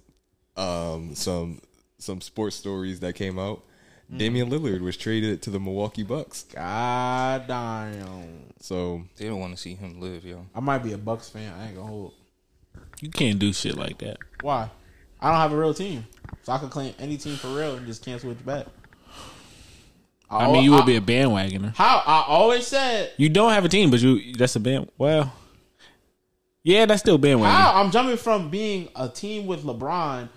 Um 0.57 1.15
some 1.15 1.61
some 1.97 2.21
sports 2.21 2.55
stories 2.55 2.99
that 3.01 3.13
came 3.13 3.37
out. 3.39 3.63
Damian 4.15 4.49
Lillard 4.49 4.81
was 4.81 4.97
traded 4.97 5.41
to 5.43 5.49
the 5.49 5.59
Milwaukee 5.59 6.03
Bucks. 6.03 6.43
God 6.53 7.47
damn. 7.47 8.53
So 8.59 9.03
They 9.15 9.27
don't 9.27 9.39
want 9.39 9.55
to 9.55 9.61
see 9.61 9.73
him 9.75 10.01
live, 10.01 10.25
yo. 10.25 10.45
I 10.53 10.59
might 10.59 10.79
be 10.79 10.91
a 10.91 10.97
Bucks 10.97 11.29
fan. 11.29 11.53
I 11.57 11.67
ain't 11.67 11.75
gonna 11.75 11.87
hold. 11.87 12.13
You 12.99 13.09
can't 13.09 13.39
do 13.39 13.53
shit 13.53 13.77
like 13.77 13.99
that. 13.99 14.17
Why? 14.41 14.69
I 15.21 15.29
don't 15.31 15.39
have 15.39 15.53
a 15.53 15.57
real 15.57 15.73
team, 15.73 16.05
so 16.43 16.51
I 16.51 16.57
could 16.57 16.71
claim 16.71 16.93
any 16.99 17.15
team 17.15 17.37
for 17.37 17.47
real 17.49 17.75
and 17.77 17.85
just 17.87 18.03
cancel 18.03 18.31
it 18.31 18.45
back. 18.45 18.65
I 20.29 20.51
mean, 20.51 20.63
you 20.63 20.71
would 20.71 20.85
be 20.85 20.95
a 20.95 21.01
bandwagoner. 21.01 21.75
how 21.75 22.01
I 22.05 22.23
always 22.27 22.65
said. 22.67 23.11
You 23.17 23.29
don't 23.29 23.51
have 23.51 23.63
a 23.65 23.69
team, 23.69 23.91
but 23.91 23.99
you 24.01 24.33
that's 24.33 24.55
a 24.55 24.59
band. 24.59 24.89
Well, 24.97 25.31
yeah, 26.63 26.85
that's 26.85 27.01
still 27.01 27.17
bandwagon. 27.17 27.55
How 27.55 27.81
I'm 27.81 27.91
jumping 27.91 28.17
from 28.17 28.49
being 28.49 28.89
a 28.95 29.07
team 29.09 29.45
with 29.45 29.63
LeBron 29.63 30.29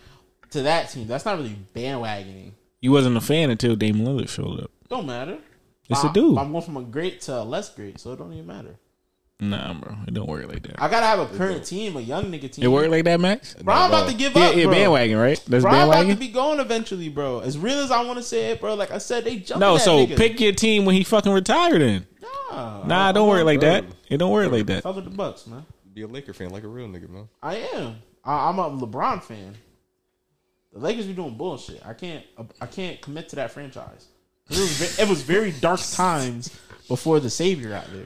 to 0.54 0.62
that 0.62 0.90
team. 0.90 1.06
That's 1.06 1.24
not 1.24 1.36
really 1.36 1.56
bandwagoning. 1.74 2.52
You 2.80 2.90
wasn't 2.92 3.16
a 3.16 3.20
fan 3.20 3.50
until 3.50 3.76
Damian 3.76 4.06
Lillard 4.06 4.28
showed 4.28 4.60
up. 4.60 4.70
Don't 4.88 5.06
matter. 5.06 5.38
It's 5.88 6.04
I- 6.04 6.10
a 6.10 6.12
dude. 6.12 6.38
I'm 6.38 6.50
going 6.52 6.64
from 6.64 6.76
a 6.78 6.82
great 6.82 7.20
to 7.22 7.40
a 7.40 7.44
less 7.44 7.68
great, 7.74 8.00
so 8.00 8.12
it 8.12 8.16
don't 8.16 8.32
even 8.32 8.46
matter. 8.46 8.76
Nah, 9.40 9.74
bro, 9.74 9.96
it 10.06 10.14
don't 10.14 10.28
work 10.28 10.46
like 10.46 10.62
that. 10.62 10.80
I 10.80 10.88
gotta 10.88 11.06
have 11.06 11.18
a 11.18 11.26
current 11.26 11.64
team, 11.64 11.96
a 11.96 12.00
young 12.00 12.26
nigga 12.26 12.50
team. 12.50 12.64
It 12.64 12.68
work 12.68 12.88
like 12.88 13.04
that, 13.04 13.18
Max? 13.20 13.54
Bro, 13.54 13.74
I'm 13.74 13.90
about 13.90 14.08
to 14.08 14.14
give 14.14 14.34
Yeah, 14.34 14.44
up, 14.46 14.56
yeah, 14.56 14.64
bro. 14.64 14.72
bandwagon, 14.72 15.18
right? 15.18 15.42
That's 15.48 15.62
Bro, 15.62 15.72
I'm 15.72 15.88
about 15.88 16.06
to 16.06 16.14
be 16.14 16.28
going 16.28 16.60
eventually, 16.60 17.08
bro. 17.08 17.40
As 17.40 17.58
real 17.58 17.78
as 17.80 17.90
I 17.90 18.04
want 18.04 18.18
to 18.18 18.22
say 18.22 18.52
it, 18.52 18.60
bro. 18.60 18.74
Like 18.74 18.92
I 18.92 18.98
said, 18.98 19.24
they 19.24 19.36
jumped. 19.36 19.60
No, 19.60 19.74
that 19.74 19.80
so 19.80 20.06
nigga. 20.06 20.16
pick 20.16 20.40
your 20.40 20.52
team 20.52 20.84
when 20.84 20.94
he 20.94 21.02
fucking 21.02 21.32
retired. 21.32 21.82
Then 21.82 22.06
Nah, 22.52 22.84
nah, 22.86 23.12
don't 23.12 23.28
work 23.28 23.44
like 23.44 23.58
bro. 23.60 23.70
that. 23.70 23.84
It 24.08 24.18
don't 24.18 24.30
work 24.30 24.52
like 24.52 24.66
that. 24.66 24.84
Fuck 24.84 24.96
with 24.96 25.04
the 25.04 25.10
Bucks, 25.10 25.46
man. 25.48 25.66
be 25.92 26.02
a 26.02 26.06
Laker 26.06 26.32
fan 26.32 26.50
like 26.50 26.62
a 26.62 26.68
real 26.68 26.86
nigga, 26.86 27.08
man. 27.08 27.28
I 27.42 27.56
am. 27.74 27.96
I, 28.24 28.48
I'm 28.48 28.58
a 28.60 28.70
LeBron 28.70 29.22
fan. 29.22 29.56
The 30.74 30.80
Lakers 30.80 31.06
be 31.06 31.12
doing 31.14 31.36
bullshit. 31.36 31.80
I 31.86 31.94
can't. 31.94 32.24
I 32.60 32.66
can't 32.66 33.00
commit 33.00 33.28
to 33.30 33.36
that 33.36 33.52
franchise. 33.52 34.08
It 34.50 34.58
was, 34.58 34.76
ve- 34.76 35.02
it 35.02 35.08
was 35.08 35.22
very 35.22 35.52
dark 35.52 35.80
times 35.80 36.50
before 36.88 37.18
the 37.20 37.30
Savior 37.30 37.70
got 37.70 37.86
there. 37.92 38.04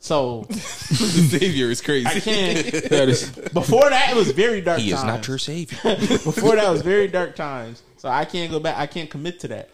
So 0.00 0.42
the 0.48 0.54
Savior 0.56 1.70
is 1.70 1.80
crazy. 1.80 2.06
I 2.06 2.20
can't. 2.20 2.72
That 2.90 3.08
is- 3.08 3.30
Before 3.30 3.88
that, 3.88 4.10
it 4.10 4.16
was 4.16 4.32
very 4.32 4.60
dark. 4.62 4.80
He 4.80 4.90
times. 4.90 5.00
is 5.02 5.06
not 5.06 5.28
your 5.28 5.38
savior. 5.38 5.78
Before 5.96 6.56
that 6.56 6.70
was 6.70 6.82
very 6.82 7.06
dark 7.06 7.36
times. 7.36 7.82
So 7.98 8.08
I 8.08 8.24
can't 8.24 8.50
go 8.50 8.58
back. 8.60 8.76
I 8.78 8.86
can't 8.86 9.08
commit 9.10 9.40
to 9.40 9.48
that. 9.48 9.70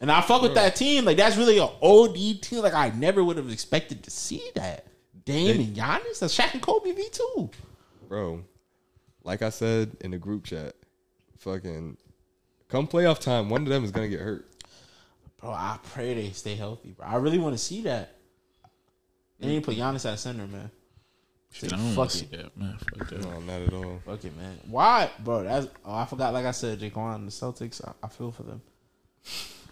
And 0.00 0.10
I 0.12 0.20
fuck 0.20 0.42
with 0.42 0.54
that 0.54 0.76
team. 0.76 1.04
Like 1.04 1.16
that's 1.16 1.36
really 1.36 1.58
an 1.58 1.68
OD 1.82 2.42
team. 2.42 2.60
Like 2.62 2.74
I 2.74 2.90
never 2.90 3.24
would 3.24 3.36
have 3.38 3.50
expected 3.50 4.02
to 4.04 4.10
see 4.10 4.42
that. 4.56 4.86
Dame 5.24 5.60
and 5.60 5.76
Giannis, 5.76 6.18
that's 6.20 6.36
Shaq 6.36 6.54
and 6.54 6.62
Kobe 6.62 6.92
V 6.92 7.08
two. 7.12 7.50
Bro, 8.08 8.42
like 9.22 9.42
I 9.42 9.50
said 9.50 9.96
in 10.00 10.10
the 10.12 10.18
group 10.18 10.44
chat, 10.44 10.74
fucking 11.40 11.96
come 12.68 12.86
playoff 12.86 13.18
time, 13.18 13.48
one 13.50 13.62
of 13.62 13.68
them 13.68 13.84
is 13.84 13.90
gonna 13.90 14.08
get 14.08 14.20
hurt. 14.20 14.46
Bro, 15.40 15.50
I 15.50 15.78
pray 15.82 16.14
they 16.14 16.30
stay 16.30 16.54
healthy, 16.54 16.90
bro. 16.90 17.06
I 17.06 17.16
really 17.16 17.38
want 17.38 17.54
to 17.54 17.58
see 17.58 17.82
that. 17.82 18.14
They 19.38 19.48
need 19.48 19.60
to 19.60 19.66
put 19.66 19.76
Giannis 19.76 20.10
at 20.10 20.18
center, 20.18 20.46
man. 20.46 20.70
Shit, 21.52 21.72
I 21.72 21.76
don't 21.76 21.94
Fuck 21.94 22.10
see 22.10 22.26
it. 22.26 22.32
that, 22.32 22.56
man. 22.56 22.76
Fuck 22.78 23.08
that. 23.08 23.22
No, 23.22 23.40
not 23.40 23.62
at 23.62 23.72
all. 23.72 24.00
Fuck 24.04 24.24
it, 24.24 24.36
man. 24.36 24.58
Why, 24.68 25.10
bro? 25.18 25.42
That's 25.42 25.66
oh, 25.84 25.94
I 25.94 26.04
forgot. 26.04 26.32
Like 26.32 26.44
I 26.44 26.50
said, 26.52 26.78
Jaquan, 26.78 27.24
the 27.24 27.30
Celtics. 27.30 27.82
I, 27.84 27.92
I 28.06 28.08
feel 28.08 28.30
for 28.30 28.42
them. 28.44 28.60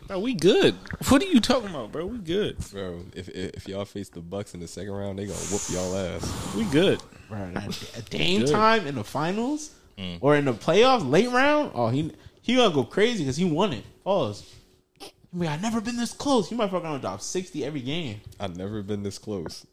Bro, 0.06 0.20
we 0.20 0.32
good. 0.34 0.74
What 1.08 1.22
are 1.22 1.26
you 1.26 1.38
talking 1.38 1.68
about, 1.68 1.92
bro? 1.92 2.06
We 2.06 2.18
good. 2.18 2.56
Bro, 2.72 3.04
if 3.14 3.28
if, 3.28 3.54
if 3.54 3.68
y'all 3.68 3.84
face 3.84 4.08
the 4.08 4.20
Bucks 4.20 4.54
in 4.54 4.60
the 4.60 4.66
second 4.66 4.92
round, 4.92 5.18
they 5.18 5.26
gonna 5.26 5.38
whoop 5.38 5.60
y'all 5.70 5.96
ass. 5.96 6.54
We 6.56 6.64
good. 6.64 7.00
Bro, 7.28 7.50
that, 7.52 7.96
at 7.98 8.10
Dame 8.10 8.40
Good. 8.40 8.50
time 8.50 8.86
in 8.86 8.94
the 8.94 9.04
finals 9.04 9.74
Mm. 9.98 10.18
or 10.20 10.36
in 10.36 10.44
the 10.44 10.52
playoffs, 10.54 11.08
late 11.08 11.28
round. 11.30 11.72
Oh, 11.74 11.88
he 11.88 12.12
he 12.40 12.54
gonna 12.56 12.72
go 12.74 12.84
crazy 12.84 13.24
because 13.24 13.36
he 13.36 13.44
won 13.44 13.72
it. 13.72 13.84
Pause. 14.04 14.54
I 15.02 15.06
mean, 15.36 15.48
I've 15.50 15.60
never 15.60 15.80
been 15.80 15.96
this 15.96 16.12
close. 16.12 16.48
He 16.48 16.54
might 16.54 16.70
fucking 16.70 16.84
gonna 16.84 16.98
drop 17.00 17.20
sixty 17.20 17.64
every 17.64 17.80
game. 17.80 18.20
I've 18.38 18.56
never 18.56 18.82
been 18.82 19.02
this 19.02 19.18
close. 19.18 19.66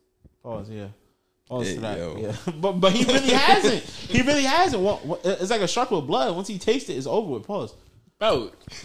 Pause. 0.43 0.69
Yeah. 0.71 0.87
Pause 1.47 1.67
Hey, 1.67 1.75
to 1.75 1.79
that. 1.81 1.97
yo. 1.99 2.17
Yeah. 2.17 2.35
But 2.59 2.71
but 2.73 2.91
he 2.91 3.03
really 3.05 3.29
hasn't. 3.33 3.83
He 3.83 4.21
really 4.23 4.43
hasn't. 4.43 4.81
Wa- 4.81 4.99
wa- 5.03 5.19
It's 5.23 5.51
like 5.51 5.61
a 5.61 5.67
shark 5.67 5.91
with 5.91 6.07
blood. 6.07 6.35
Once 6.35 6.47
he 6.47 6.57
tastes 6.57 6.89
it, 6.89 6.93
it's 6.97 7.05
over 7.07 7.33
with. 7.33 7.43
Pause. 7.45 7.75
Bro, 8.17 8.51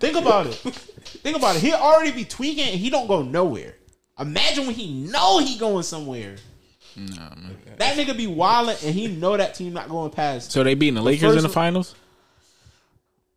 Think 0.00 0.16
about 0.16 0.46
it. 0.46 0.54
Think 0.54 1.36
about 1.36 1.56
it. 1.56 1.62
He 1.62 1.72
already 1.74 2.12
be 2.12 2.24
tweaking 2.24 2.64
and 2.70 2.80
he 2.80 2.88
don't 2.90 3.06
go 3.06 3.22
nowhere. 3.22 3.74
Imagine 4.18 4.66
when 4.66 4.74
he 4.74 4.92
know 5.04 5.38
he 5.38 5.58
going 5.58 5.82
somewhere. 5.82 6.36
Nah, 7.06 7.34
man. 7.34 7.56
That 7.78 7.96
nigga 7.96 8.16
be 8.16 8.26
wilding 8.26 8.76
and 8.84 8.94
he 8.94 9.06
know 9.08 9.36
that 9.36 9.54
team 9.54 9.72
not 9.72 9.88
going 9.88 10.10
past. 10.10 10.52
So 10.52 10.62
they 10.62 10.74
beating 10.74 10.94
the 10.94 11.02
Lakers 11.02 11.36
in 11.36 11.42
the 11.42 11.48
finals? 11.48 11.94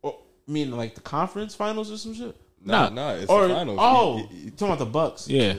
Oh, 0.02 0.16
I 0.48 0.50
mean, 0.50 0.70
like 0.72 0.94
the 0.94 1.00
conference 1.00 1.54
finals 1.54 1.90
or 1.90 1.96
some 1.98 2.14
shit. 2.14 2.36
Nah, 2.64 2.88
Nah. 2.88 2.94
nah, 2.94 3.10
it's 3.14 3.30
Or 3.30 3.46
the 3.48 3.54
finals. 3.54 3.78
oh, 3.80 4.16
He- 4.16 4.22
he- 4.36 4.40
he- 4.44 4.50
talking 4.50 4.66
about 4.68 4.78
the 4.78 4.86
Bucks. 4.86 5.28
Yeah. 5.28 5.54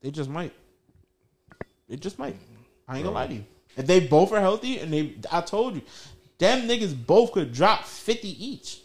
They 0.00 0.10
just 0.10 0.30
might. 0.30 0.52
They 1.88 1.96
just 1.96 2.18
might. 2.18 2.36
I 2.88 2.96
ain't 2.96 3.04
gonna 3.04 3.14
lie 3.14 3.26
to 3.28 3.34
you. 3.34 3.44
If 3.76 3.86
they 3.86 4.00
both 4.00 4.32
are 4.32 4.40
healthy, 4.40 4.78
and 4.78 4.92
they, 4.92 5.14
I 5.30 5.40
told 5.40 5.76
you, 5.76 5.82
them 6.38 6.68
niggas 6.68 6.94
both 7.06 7.32
could 7.32 7.52
drop 7.52 7.84
fifty 7.84 8.28
each. 8.44 8.80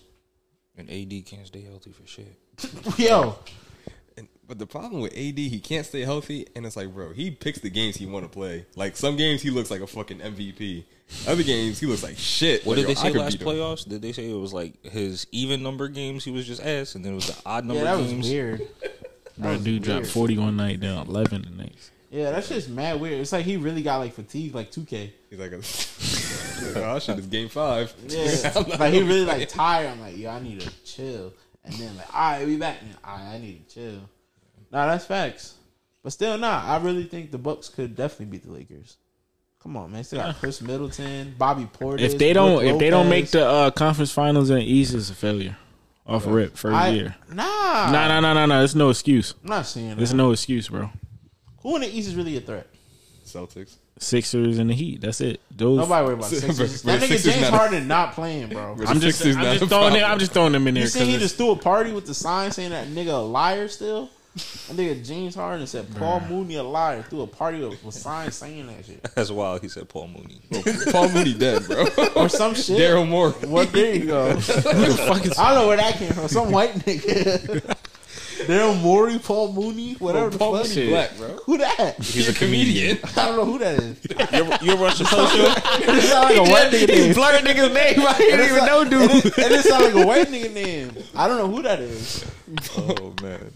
And 0.78 0.90
AD 0.90 1.22
can't 1.26 1.46
stay 1.48 1.62
healthy 1.62 1.92
for 1.92 2.06
shit. 2.06 2.38
Yo, 3.00 3.22
and- 3.22 3.34
but 4.48 4.60
the 4.60 4.66
problem 4.66 5.02
with 5.02 5.12
AD, 5.14 5.38
he 5.38 5.60
can't 5.60 5.86
stay 5.86 6.02
healthy, 6.02 6.48
and 6.56 6.66
it's 6.66 6.76
like, 6.78 6.94
bro, 6.94 7.12
he 7.14 7.32
picks 7.32 7.60
the 7.60 7.70
games 7.70 7.98
he 7.98 8.06
want 8.06 8.24
to 8.26 8.30
play. 8.30 8.66
Like 8.76 8.96
some 8.98 9.18
games, 9.18 9.42
he 9.42 9.50
looks 9.50 9.70
like 9.70 9.82
a 9.82 9.88
fucking 9.88 10.20
MVP. 10.20 10.86
Other 11.28 11.44
games, 11.44 11.80
he 11.80 11.86
looks 11.86 12.04
like 12.04 12.18
shit. 12.18 12.66
What 12.66 12.78
Like, 12.78 12.88
did 12.88 12.98
yo, 12.98 13.02
they 13.02 13.10
I 13.10 13.12
say 13.14 13.18
last 13.20 13.32
beat 13.34 13.42
him. 13.42 13.48
playoffs? 13.48 13.88
Did 13.88 14.02
they 14.02 14.12
say 14.12 14.30
it 14.30 14.34
was 14.34 14.54
like 14.54 14.84
his 14.86 15.28
even 15.32 15.64
number 15.64 15.88
games 15.88 16.24
he 16.26 16.32
was 16.32 16.46
just 16.48 16.62
ass, 16.62 16.96
and 16.96 17.04
then 17.06 17.14
it 17.14 17.16
was 17.16 17.28
the 17.28 17.36
odd 17.46 17.66
number 17.66 17.84
yeah, 17.84 17.92
that 17.96 18.02
was 18.02 18.12
games? 18.12 18.30
weird. 18.30 18.68
Bro, 19.38 19.52
was 19.52 19.64
dude 19.64 19.84
dropped 19.84 20.02
weird. 20.04 20.14
40 20.14 20.38
one 20.40 20.58
night, 20.58 20.80
down 20.80 21.08
11 21.08 21.42
the 21.44 21.64
next. 21.64 21.92
Yeah, 22.10 22.32
that's 22.32 22.48
just 22.50 22.70
mad 22.70 23.00
weird. 23.02 23.20
It's 23.20 23.32
like 23.34 23.46
he 23.46 23.58
really 23.58 23.84
got 23.84 23.98
like 23.98 24.14
fatigue, 24.14 24.56
like 24.56 24.72
two 24.72 24.86
K. 24.86 25.14
He's 25.30 25.40
like, 25.40 25.52
a, 25.52 25.58
he's 25.58 26.74
like, 26.76 26.84
oh 26.86 27.00
shit, 27.00 27.18
it's 27.18 27.28
game 27.28 27.50
five. 27.50 27.94
Yeah, 28.08 28.54
like 28.80 28.94
he 28.94 29.02
really 29.04 29.26
like 29.26 29.48
tired. 29.50 29.88
I'm 29.90 30.00
like, 30.00 30.18
yo, 30.18 30.30
I 30.30 30.40
need 30.42 30.62
to 30.62 30.72
chill. 30.86 31.34
And 31.66 31.74
then 31.76 31.98
like, 31.98 32.14
all 32.16 32.32
right, 32.32 32.46
we 32.48 32.56
back. 32.58 32.82
And, 32.82 32.96
all 33.04 33.18
right, 33.18 33.36
I 33.36 33.38
need 33.40 33.68
to 33.70 33.76
chill. 33.76 34.00
Nah, 34.72 34.86
that's 34.88 35.06
facts. 35.06 35.56
But 36.04 36.14
still, 36.14 36.38
nah. 36.38 36.64
I 36.66 36.78
really 36.82 37.04
think 37.04 37.32
the 37.32 37.38
Bucks 37.38 37.70
could 37.70 37.96
definitely 37.96 38.28
beat 38.38 38.44
the 38.46 38.52
Lakers. 38.52 38.98
Come 39.62 39.76
on, 39.76 39.92
man. 39.92 40.04
Still 40.04 40.20
got 40.22 40.36
Khris 40.36 40.62
Middleton, 40.62 41.36
Bobby 41.38 41.66
Portis. 41.66 42.02
If 42.02 42.18
they 42.18 42.32
don't, 42.32 42.64
if 42.64 42.78
they 42.80 42.90
don't 42.90 43.10
make 43.10 43.32
the 43.32 43.46
uh, 43.46 43.72
conference 43.72 44.12
finals 44.12 44.50
in 44.50 44.58
the 44.58 44.64
East, 44.64 44.94
it's 44.94 45.10
a 45.10 45.16
failure. 45.16 45.58
Off 46.06 46.26
rip, 46.26 46.56
first 46.56 46.74
I, 46.74 46.90
year. 46.90 47.16
nah, 47.30 47.92
Nah, 47.92 48.08
nah, 48.08 48.20
nah, 48.22 48.34
nah, 48.34 48.46
nah. 48.46 48.60
There's 48.60 48.76
no 48.78 48.90
excuse. 48.90 49.34
I'm 49.44 49.50
not 49.50 49.66
saying 49.66 49.98
There's 49.98 50.14
no 50.14 50.32
excuse, 50.32 50.70
bro. 50.70 50.90
Who 51.64 51.76
in 51.76 51.82
the 51.82 51.90
East 51.94 52.08
is 52.08 52.16
really 52.16 52.38
a 52.38 52.40
threat? 52.40 52.68
Celtics. 53.26 53.76
Sixers 54.00 54.58
and 54.60 54.70
the 54.70 54.74
Heat. 54.74 55.02
That's 55.02 55.20
it. 55.20 55.42
Those. 55.54 55.80
Nobody 55.80 56.06
worry 56.06 56.14
about 56.14 56.30
Bro, 56.30 56.40
Sixers. 56.40 56.82
That 56.84 57.02
nigga 57.02 57.08
Sixers 57.08 57.24
James 57.34 57.42
not 57.42 57.54
a- 57.54 57.58
Harden 57.58 57.88
not 57.90 58.14
playing, 58.14 58.48
bro. 58.50 58.76
Bro, 58.78 58.86
I'm 58.88 59.00
just, 59.02 59.26
I'm 59.26 59.34
just 59.34 59.40
throwing 59.42 59.60
them. 59.60 59.68
problem. 59.68 60.04
I'm 60.06 60.20
just 60.20 60.32
throwing 60.32 60.54
them 60.54 60.68
in 60.68 60.76
there. 60.76 60.84
You 60.84 60.90
see, 60.90 61.06
he 61.06 61.12
'cause 61.14 61.22
just 61.24 61.36
threw 61.36 61.52
a 61.52 61.56
party 61.58 61.92
with 61.92 62.06
the 62.06 62.14
sign 62.14 62.52
saying 62.52 62.70
that 62.70 62.88
nigga 62.88 63.08
a 63.10 63.18
liar 63.18 63.68
still. 63.68 64.10
That 64.38 64.76
nigga 64.78 65.06
James 65.06 65.36
Harden 65.36 65.66
said 65.68 65.88
Paul 65.96 66.20
Mooney 66.30 66.56
a 66.56 66.64
liar. 66.64 67.04
Threw 67.04 67.22
a 67.22 67.28
party 67.28 67.60
with, 67.64 67.84
with 67.84 67.96
signs 67.96 68.36
saying 68.36 68.68
that 68.68 68.86
shit 68.86 69.02
That's 69.16 69.32
wild. 69.32 69.62
He 69.62 69.70
said 69.70 69.90
Paul 69.90 70.08
Mooney. 70.10 70.42
Paul 70.92 71.10
Mooney 71.10 71.34
dead, 71.34 71.66
bro. 71.66 71.86
or 72.16 72.30
some 72.30 72.54
shit. 72.54 72.78
Daryl 72.80 73.08
Morey. 73.08 73.32
What? 73.48 73.72
There 73.72 73.96
you 73.96 74.06
go. 74.08 74.30
who 74.34 74.40
the 74.40 75.04
fuck 75.08 75.26
is 75.26 75.38
I 75.38 75.54
don't 75.54 75.64
know 75.64 75.68
where 75.68 75.78
that 75.78 75.96
came 75.96 76.12
from. 76.14 76.28
Some 76.28 76.52
white 76.52 76.74
nigga. 76.76 77.76
Daryl 78.46 78.80
Morey, 78.82 79.18
Paul 79.18 79.52
Mooney, 79.54 79.94
whatever 79.96 80.30
the 80.30 80.38
Paul 80.38 80.58
fuck. 80.58 80.70
Mooney 80.70 80.90
black, 80.90 81.18
bro. 81.18 81.28
Who 81.46 81.58
that? 81.58 81.96
He's 81.98 82.30
a 82.30 82.34
comedian. 82.34 83.00
I 83.18 83.26
don't 83.26 83.36
know 83.36 83.46
who 83.46 83.58
that 83.58 83.80
is. 83.80 83.98
you, 84.08 84.16
ever, 84.20 84.66
you 84.66 84.72
ever 84.74 84.82
watch 84.84 85.00
the 85.00 85.06
social? 85.06 85.46
It 85.48 86.02
sound 86.04 86.26
like 86.26 86.38
a 86.38 86.44
white 86.52 86.72
nigga 86.72 86.88
name. 86.88 87.14
blurred 87.16 87.44
nigga's 87.44 87.74
name? 87.74 88.06
I 88.08 88.18
didn't 88.18 88.46
even 88.46 88.66
know, 88.66 88.82
And 88.82 88.90
dude. 88.92 89.12
it, 89.26 89.38
and 89.40 89.54
it 89.54 89.64
sound 89.66 89.86
like 89.86 89.96
a 89.96 90.06
white 90.06 90.28
nigga 90.28 90.54
name. 90.54 90.92
I 91.16 91.28
don't 91.28 91.38
know 91.38 91.48
who 91.50 91.64
that 91.64 91.80
is. 91.80 92.26
oh 92.78 93.14
man. 93.24 93.52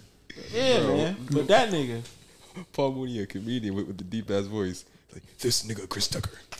Yeah, 0.53 0.87
man. 0.87 1.17
But 1.31 1.47
that 1.47 1.69
nigga. 1.69 2.01
Paul 2.73 2.93
Mooney, 2.93 3.19
a 3.19 3.25
comedian 3.25 3.75
with, 3.75 3.87
with 3.87 3.97
the 3.97 4.03
deep 4.03 4.29
ass 4.29 4.45
voice. 4.45 4.85
Like 5.13 5.23
this 5.39 5.63
nigga 5.63 5.87
Chris 5.89 6.07
Tucker. 6.07 6.31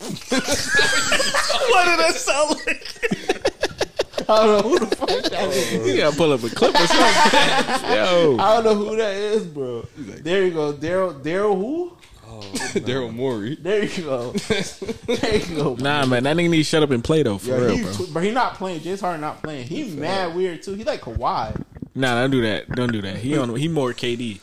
What 1.70 1.84
did 1.86 1.98
that 2.00 2.14
sound 2.16 2.50
like? 2.66 4.28
I 4.28 4.46
don't 4.46 4.62
know 4.62 4.68
who 4.68 4.78
the 4.78 4.96
fuck 4.96 5.08
that 5.08 5.48
is. 5.50 5.86
You 5.86 5.96
gotta 5.96 6.16
pull 6.16 6.32
up 6.32 6.42
a 6.42 6.50
clip 6.50 6.74
or 6.74 6.86
something. 6.86 6.96
Yo, 7.94 8.36
I 8.38 8.60
don't 8.60 8.64
know 8.64 8.74
who 8.74 8.96
that 8.96 9.14
is, 9.14 9.46
bro. 9.46 9.86
There 9.96 10.44
you 10.46 10.52
go. 10.52 10.72
Daryl 10.72 11.22
Daryl 11.22 11.56
who? 11.56 11.96
Oh, 12.26 12.40
Daryl 12.74 13.12
Morey. 13.14 13.56
There 13.56 13.84
you 13.84 14.02
go. 14.02 14.32
There 14.32 15.36
you 15.36 15.56
go. 15.56 15.74
nah, 15.76 16.04
man, 16.06 16.24
that 16.24 16.36
nigga 16.36 16.50
need 16.50 16.58
to 16.58 16.64
shut 16.64 16.82
up 16.82 16.90
and 16.90 17.02
play 17.02 17.22
though, 17.22 17.38
for 17.38 17.48
Yo, 17.50 17.60
real, 17.60 17.76
he, 17.76 17.82
bro. 17.82 17.92
But 18.12 18.24
he 18.24 18.30
not 18.30 18.54
playing. 18.54 18.80
James 18.80 19.00
Harden 19.00 19.20
not 19.20 19.42
playing. 19.42 19.66
He 19.66 19.84
mad 19.84 20.34
weird 20.34 20.62
too. 20.62 20.74
He 20.74 20.84
like 20.84 21.00
Kawhi. 21.00 21.64
Nah, 21.94 22.20
don't 22.22 22.30
do 22.30 22.42
that. 22.42 22.68
Don't 22.70 22.92
do 22.92 23.02
that. 23.02 23.16
He 23.16 23.36
on. 23.36 23.54
He 23.56 23.68
more 23.68 23.92
KD. 23.92 24.40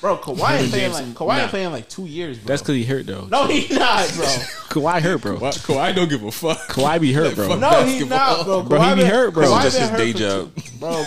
Bro, 0.00 0.16
Kawhi 0.18 0.30
ain't 0.60 0.70
playing 0.70 0.70
James- 0.70 0.94
like 0.94 1.04
Kawhi 1.08 1.36
nah. 1.42 1.48
playing 1.48 1.72
like 1.72 1.86
two 1.88 2.06
years, 2.06 2.38
bro. 2.38 2.46
That's 2.48 2.62
because 2.62 2.74
he 2.76 2.84
hurt 2.84 3.06
though. 3.06 3.26
no, 3.26 3.46
he 3.46 3.68
not, 3.74 4.10
bro. 4.16 4.24
Kawhi 4.70 5.00
hurt, 5.02 5.20
bro. 5.20 5.36
Why, 5.38 5.50
Kawhi 5.50 5.94
don't 5.94 6.08
give 6.08 6.22
a 6.22 6.30
fuck. 6.32 6.56
Kawhi 6.68 6.98
be 7.02 7.12
hurt, 7.12 7.34
bro. 7.34 7.54
No, 7.58 7.84
he 7.84 8.02
not, 8.06 8.46
bro. 8.46 8.62
Bro, 8.62 8.80
he 8.80 8.94
be 8.94 9.00
been- 9.02 9.10
hurt, 9.10 9.34
bro. 9.34 9.44
Kawhi 9.48 9.62
That's 9.62 9.74
been 9.74 9.82
his 9.82 9.90
hurt 9.90 9.98
day 9.98 10.12
for 10.12 10.18
job. 10.18 10.54
two- 10.56 10.78
bro. 10.78 11.04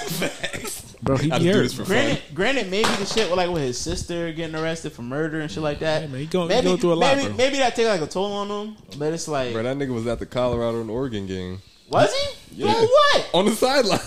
Bro, 1.01 1.17
he 1.17 1.32
I 1.32 1.38
be 1.39 1.45
do 1.45 1.53
hurt. 1.53 1.63
this 1.63 1.73
for 1.73 1.84
Granted, 1.86 2.19
fun. 2.19 2.36
granted, 2.36 2.69
maybe 2.71 2.88
the 2.89 3.06
shit 3.06 3.29
with 3.29 3.38
like 3.38 3.49
with 3.49 3.63
his 3.63 3.77
sister 3.79 4.32
getting 4.32 4.56
arrested 4.56 4.93
for 4.93 5.01
murder 5.01 5.41
and 5.41 5.49
shit 5.51 5.63
like 5.63 5.79
that. 5.79 6.03
Yeah, 6.03 6.08
man, 6.10 6.19
he 6.21 6.25
go- 6.27 6.43
he 6.43 6.49
maybe, 6.49 6.67
go 6.67 6.77
through 6.77 6.93
a 6.93 6.95
lot, 6.95 7.17
maybe, 7.17 7.27
bro. 7.29 7.38
maybe 7.38 7.58
that 7.58 7.75
take 7.75 7.88
like 7.88 8.01
a 8.01 8.08
toll 8.08 8.32
on 8.32 8.47
him. 8.67 8.77
But 8.99 9.12
it's 9.12 9.27
like, 9.27 9.53
Bro, 9.53 9.63
that 9.63 9.75
nigga 9.77 9.93
was 9.93 10.06
at 10.08 10.19
the 10.19 10.25
Colorado 10.27 10.79
and 10.82 10.89
Oregon 10.91 11.25
game 11.27 11.62
was 11.89 12.13
he? 12.13 12.63
Yeah. 12.63 12.74
Doing 12.74 12.86
what? 12.88 13.30
on 13.34 13.46
the 13.46 13.52
sideline. 13.52 14.00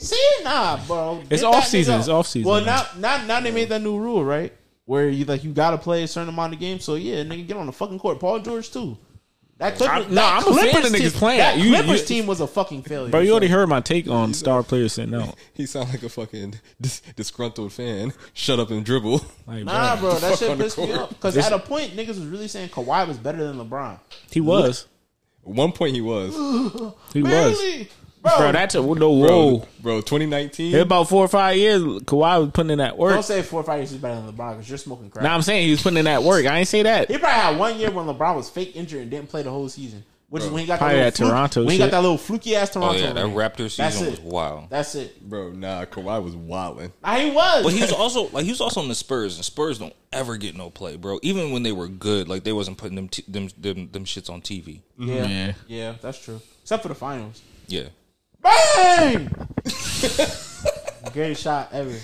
See, 0.00 0.30
nah, 0.44 0.78
bro. 0.86 1.22
It's 1.30 1.42
Get 1.42 1.44
off 1.48 1.54
that 1.64 1.68
season. 1.68 1.94
nigga- 1.94 1.98
It's 2.00 2.08
off 2.08 2.26
season, 2.26 2.48
Well, 2.50 2.64
man. 2.64 2.84
now, 2.98 3.18
now, 3.18 3.26
now 3.26 3.40
they 3.40 3.50
made 3.50 3.68
that 3.70 3.80
new 3.82 3.98
rule, 3.98 4.24
right? 4.24 4.52
Where 4.84 5.08
you 5.08 5.24
like 5.24 5.44
you 5.44 5.52
gotta 5.52 5.78
play 5.78 6.02
a 6.02 6.08
certain 6.08 6.28
amount 6.30 6.52
of 6.52 6.58
games. 6.60 6.84
So 6.84 6.96
yeah, 6.96 7.22
nigga, 7.22 7.46
get 7.46 7.56
on 7.56 7.66
the 7.66 7.72
fucking 7.72 7.98
court. 8.00 8.18
Paul 8.18 8.40
George 8.40 8.70
too. 8.70 8.98
That 9.58 9.76
Clippers, 9.76 10.06
I- 10.06 10.08
nah, 10.08 10.40
that 10.40 10.46
I'm 10.46 10.52
a 10.52 10.56
fan 10.56 10.66
of 10.66 10.70
Clippers 10.72 10.92
niggas 10.92 11.00
team, 11.00 11.18
playing. 11.18 11.38
That 11.38 11.58
You- 11.58 11.68
Clippers 11.74 12.00
you- 12.00 12.06
team 12.06 12.26
was 12.26 12.40
a 12.40 12.46
fucking 12.46 12.82
failure. 12.82 13.10
Bro, 13.10 13.20
you 13.20 13.26
so- 13.28 13.32
already 13.32 13.48
heard 13.48 13.68
my 13.68 13.80
take 13.80 14.08
on 14.08 14.32
star 14.34 14.62
players 14.62 14.94
sitting 14.94 15.14
out. 15.14 15.34
he 15.54 15.66
sound 15.66 15.90
like 15.90 16.02
a 16.02 16.08
fucking 16.08 16.54
dis- 16.80 17.02
disgruntled 17.14 17.72
fan. 17.72 18.12
Shut 18.32 18.58
up 18.58 18.70
and 18.70 18.84
dribble. 18.84 19.24
Like, 19.46 19.64
Nah, 19.64 19.96
bro, 19.96 20.14
that 20.14 20.20
fuck 20.30 20.38
shit 20.38 20.50
on 20.50 20.58
the 20.58 20.64
pissed 20.64 20.78
me 20.78 20.86
court. 20.86 20.98
off. 21.00 21.08
Because 21.10 21.36
at 21.36 21.52
a 21.52 21.58
point, 21.58 21.94
niggas 21.96 22.08
was 22.08 22.20
really 22.20 22.48
saying 22.48 22.70
Kawhi 22.70 23.06
was 23.06 23.18
better 23.18 23.46
than 23.46 23.58
LeBron. 23.58 23.98
he 24.30 24.40
was. 24.40 24.86
At 25.46 25.52
one 25.52 25.72
point 25.72 25.94
he 25.94 26.00
was. 26.00 26.34
He 27.12 27.22
was. 27.22 27.86
Bro, 28.22 28.36
Bro, 28.36 28.52
that's 28.52 28.74
a 28.74 28.82
no. 28.82 28.94
Bro, 28.94 29.14
Whoa. 29.16 29.68
bro 29.80 30.00
2019. 30.02 30.74
It 30.74 30.80
about 30.80 31.08
four 31.08 31.24
or 31.24 31.28
five 31.28 31.56
years, 31.56 31.80
Kawhi 31.82 32.40
was 32.40 32.50
putting 32.50 32.70
in 32.70 32.78
that 32.78 32.98
work. 32.98 33.14
don't 33.14 33.22
say 33.22 33.40
four 33.40 33.62
or 33.62 33.64
five 33.64 33.78
years 33.78 33.92
is 33.92 33.98
better 33.98 34.20
than 34.20 34.30
LeBron 34.32 34.52
because 34.52 34.68
you're 34.68 34.76
smoking 34.76 35.08
crack. 35.08 35.22
Now 35.22 35.34
I'm 35.34 35.40
saying 35.40 35.64
he 35.64 35.70
was 35.70 35.82
putting 35.82 35.96
in 35.96 36.04
that 36.04 36.22
work. 36.22 36.44
I 36.44 36.58
ain't 36.58 36.68
say 36.68 36.82
that. 36.82 37.10
He 37.10 37.16
probably 37.16 37.40
had 37.40 37.58
one 37.58 37.78
year 37.78 37.90
when 37.90 38.04
LeBron 38.04 38.36
was 38.36 38.50
fake 38.50 38.76
injured 38.76 39.00
and 39.00 39.10
didn't 39.10 39.30
play 39.30 39.42
the 39.42 39.50
whole 39.50 39.70
season. 39.70 40.04
Which 40.30 40.44
is 40.44 40.48
when 40.50 40.60
he 40.60 40.66
got 40.68 40.78
that 40.78 40.86
Probably 40.86 40.98
little 40.98 41.10
fluke, 41.12 41.28
Toronto 41.30 41.60
when 41.64 41.72
he 41.72 41.78
got 41.78 41.90
that 41.90 42.00
little 42.02 42.16
fluky 42.18 42.54
ass 42.56 42.70
Oh 42.76 42.80
Toronto. 42.80 42.98
yeah, 43.00 43.12
that 43.14 43.24
ring. 43.24 43.34
Raptor 43.34 43.76
That's 43.76 43.96
season 43.96 44.06
it. 44.06 44.10
was 44.12 44.20
wild. 44.20 44.70
That's 44.70 44.94
it. 44.94 45.20
Bro, 45.28 45.52
nah, 45.54 45.84
Kawhi 45.86 46.22
was 46.22 46.36
wilding. 46.36 46.92
Nah, 47.02 47.16
he 47.16 47.30
was. 47.32 47.64
But 47.64 47.72
he 47.72 47.80
was 47.82 47.92
also 47.92 48.28
like 48.28 48.44
he 48.44 48.50
was 48.52 48.60
also 48.60 48.80
on 48.80 48.86
the 48.86 48.94
Spurs, 48.94 49.34
and 49.36 49.44
Spurs 49.44 49.78
don't 49.80 49.92
ever 50.12 50.36
get 50.36 50.56
no 50.56 50.70
play, 50.70 50.96
bro. 50.96 51.18
Even 51.22 51.50
when 51.50 51.64
they 51.64 51.72
were 51.72 51.88
good, 51.88 52.28
like 52.28 52.44
they 52.44 52.52
wasn't 52.52 52.78
putting 52.78 52.94
them 52.94 53.08
t- 53.08 53.24
them, 53.26 53.48
them 53.58 53.88
them 53.90 54.04
shits 54.04 54.30
on 54.30 54.40
TV. 54.40 54.82
yeah, 54.96 55.26
Yeah. 55.26 55.52
yeah, 55.66 55.94
that's 56.00 56.22
true. 56.24 56.40
Except 56.62 56.82
for 56.82 56.88
the 56.88 56.94
finals. 56.94 57.42
Yeah, 57.66 57.88
Bang! 58.40 59.34
Greatest 61.12 61.42
shot 61.42 61.70
ever. 61.72 61.94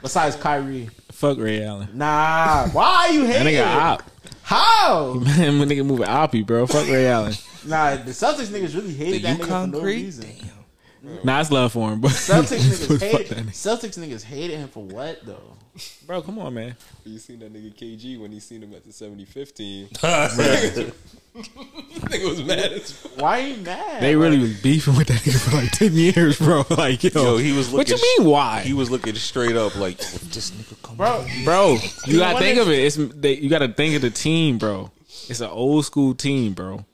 Besides 0.00 0.36
Kyrie. 0.36 0.88
Fuck 1.12 1.38
Ray 1.38 1.64
Allen. 1.64 1.88
Nah, 1.94 2.68
why 2.68 3.08
are 3.08 3.12
you 3.12 3.26
That 3.26 3.42
hating? 3.42 3.60
nigga 3.60 3.76
op. 3.76 4.02
How? 4.42 5.14
Man, 5.22 5.58
when 5.58 5.68
nigga 5.68 5.84
moving 5.84 6.06
oppy, 6.06 6.46
bro. 6.46 6.66
Fuck 6.66 6.86
Ray 6.86 7.08
Allen. 7.08 7.34
Nah, 7.66 7.96
the 7.96 8.10
Celtics 8.12 8.46
niggas 8.46 8.74
really 8.74 8.94
hated 8.94 9.22
the 9.22 9.28
that 9.28 9.38
nigga 9.40 9.64
for 9.64 9.66
no 9.72 9.80
Creek. 9.80 9.96
reason. 10.04 10.26
Nah, 11.22 11.40
it's 11.40 11.50
love 11.50 11.72
for 11.72 11.90
him, 11.92 12.00
but 12.00 12.10
Celtics 12.10 12.58
niggas 12.58 13.00
hated. 13.00 13.36
Celtics 13.48 13.98
niggas 13.98 14.22
hated 14.22 14.58
him 14.58 14.68
for 14.68 14.82
what 14.84 15.24
though? 15.24 15.54
Bro, 16.06 16.22
come 16.22 16.40
on, 16.40 16.54
man. 16.54 16.74
You 17.04 17.18
seen 17.20 17.38
that 17.38 17.52
nigga 17.52 17.72
KG 17.72 18.20
when 18.20 18.32
he 18.32 18.40
seen 18.40 18.62
him 18.64 18.74
at 18.74 18.82
the 18.84 18.90
75th 18.90 19.54
team. 19.54 19.86
nigga 21.38 22.28
was 22.28 22.42
mad 22.42 22.72
as 22.72 22.90
fuck. 22.92 23.20
Why 23.20 23.40
are 23.40 23.46
you 23.46 23.56
mad? 23.62 24.02
They 24.02 24.16
really 24.16 24.38
was 24.38 24.60
beefing 24.60 24.96
with 24.96 25.06
that 25.08 25.20
nigga 25.20 25.38
for 25.38 25.56
like 25.56 25.70
ten 25.70 25.92
years, 25.92 26.38
bro. 26.38 26.64
Like, 26.70 27.04
yo, 27.04 27.10
Yo, 27.14 27.36
he 27.36 27.52
was 27.52 27.72
Looking, 27.72 27.92
What 27.94 28.02
you 28.02 28.18
mean? 28.24 28.30
Why, 28.30 28.60
he 28.62 28.72
was 28.72 28.90
looking 28.90 29.14
straight 29.14 29.56
up 29.56 29.76
like 29.76 29.98
this 29.98 30.50
nigga 30.50 30.82
come. 30.82 30.96
bro. 30.96 31.24
bro? 31.44 31.76
You 32.06 32.18
gotta 32.18 32.38
think 32.38 32.58
of 32.58 32.68
it. 32.68 32.78
It's 32.80 32.96
they, 32.96 33.34
you 33.36 33.48
gotta 33.48 33.68
think 33.68 33.94
of 33.94 34.02
the 34.02 34.10
team, 34.10 34.58
bro. 34.58 34.90
It's 35.28 35.40
an 35.40 35.50
old 35.50 35.84
school 35.84 36.14
team, 36.14 36.54
bro. 36.54 36.84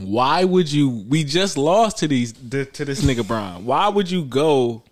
Why 0.00 0.44
would 0.44 0.70
you? 0.70 0.88
We 1.08 1.24
just 1.24 1.56
lost 1.56 1.98
to 1.98 2.08
these 2.08 2.32
to, 2.32 2.64
to 2.64 2.84
this 2.84 3.02
nigga 3.02 3.26
Bron. 3.26 3.64
Why 3.64 3.88
would 3.88 4.10
you 4.10 4.24
go 4.24 4.82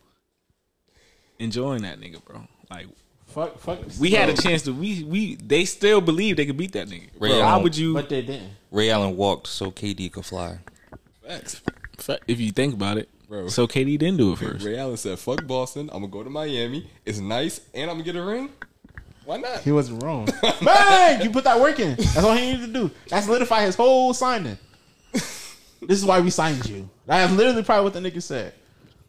enjoying 1.38 1.82
that 1.82 2.00
nigga, 2.00 2.24
bro? 2.24 2.42
Like 2.70 2.86
Fuck, 3.26 3.58
fuck. 3.58 3.78
we 4.00 4.10
had 4.10 4.28
a 4.30 4.34
chance 4.36 4.62
to. 4.62 4.72
We 4.72 5.04
we 5.04 5.34
they 5.36 5.64
still 5.64 6.00
believe 6.00 6.36
they 6.36 6.46
could 6.46 6.56
beat 6.56 6.72
that 6.72 6.88
nigga. 6.88 7.08
Ray 7.18 7.30
Bro, 7.30 7.40
why 7.40 7.46
Allen. 7.50 7.62
would 7.64 7.76
you? 7.76 7.94
but 7.94 8.08
they 8.08 8.22
didn't. 8.22 8.50
Ray 8.70 8.90
Allen 8.90 9.16
walked 9.16 9.46
so 9.46 9.70
KD 9.70 10.10
could 10.12 10.24
fly. 10.24 10.58
Facts. 11.26 11.60
If 12.26 12.40
you 12.40 12.50
think 12.50 12.74
about 12.74 12.98
it, 12.98 13.08
Bro. 13.28 13.48
So 13.48 13.66
KD 13.66 13.98
didn't 13.98 14.16
do 14.18 14.32
it 14.32 14.38
first. 14.38 14.64
Ray 14.64 14.78
Allen 14.78 14.96
said, 14.96 15.18
fuck 15.18 15.46
Boston. 15.46 15.90
I'm 15.92 16.00
going 16.00 16.10
to 16.10 16.18
go 16.18 16.22
to 16.24 16.30
Miami. 16.30 16.88
It's 17.04 17.18
nice. 17.18 17.60
And 17.74 17.90
I'm 17.90 17.96
going 17.96 18.04
to 18.06 18.12
get 18.12 18.20
a 18.20 18.24
ring. 18.24 18.50
Why 19.24 19.38
not? 19.38 19.60
He 19.62 19.72
wasn't 19.72 20.04
wrong. 20.04 20.28
Bang! 20.62 21.22
You 21.22 21.30
put 21.30 21.42
that 21.44 21.58
work 21.58 21.80
in. 21.80 21.96
That's 21.96 22.18
all 22.18 22.34
he 22.36 22.52
needed 22.52 22.72
to 22.72 22.72
do. 22.72 22.90
That 23.08 23.24
solidified 23.24 23.64
his 23.66 23.74
whole 23.74 24.14
signing. 24.14 24.56
This 25.80 25.98
is 25.98 26.04
why 26.04 26.20
we 26.20 26.30
signed 26.30 26.66
you. 26.66 26.88
That's 27.06 27.32
literally 27.32 27.62
probably 27.62 27.84
what 27.84 27.92
the 27.92 28.00
nigga 28.00 28.22
said. 28.22 28.52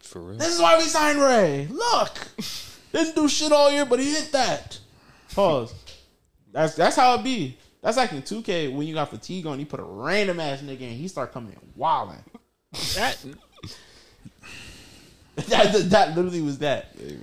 For 0.00 0.20
real. 0.20 0.38
This 0.38 0.54
is 0.54 0.60
why 0.60 0.76
we 0.78 0.84
signed 0.84 1.20
Ray. 1.20 1.66
Look, 1.70 2.28
didn't 2.92 3.14
do 3.14 3.28
shit 3.28 3.52
all 3.52 3.70
year, 3.70 3.84
but 3.84 3.98
he 3.98 4.10
hit 4.10 4.32
that. 4.32 4.78
Pause. 5.34 5.74
That's 6.52 6.74
that's 6.74 6.96
how 6.96 7.14
it 7.14 7.24
be. 7.24 7.58
That's 7.82 7.96
like 7.96 8.12
in 8.12 8.22
2K 8.22 8.74
when 8.74 8.86
you 8.86 8.94
got 8.94 9.10
fatigue 9.10 9.46
on, 9.46 9.60
you 9.60 9.66
put 9.66 9.80
a 9.80 9.84
random 9.84 10.40
ass 10.40 10.60
nigga 10.60 10.80
in, 10.80 10.90
he 10.90 11.08
start 11.08 11.32
coming 11.32 11.52
in 11.52 11.58
wilding. 11.76 12.24
That, 12.94 13.18
that, 15.36 15.72
that 15.72 15.90
that 15.90 16.16
literally 16.16 16.40
was 16.40 16.58
that. 16.58 16.94
Hey. 16.98 17.18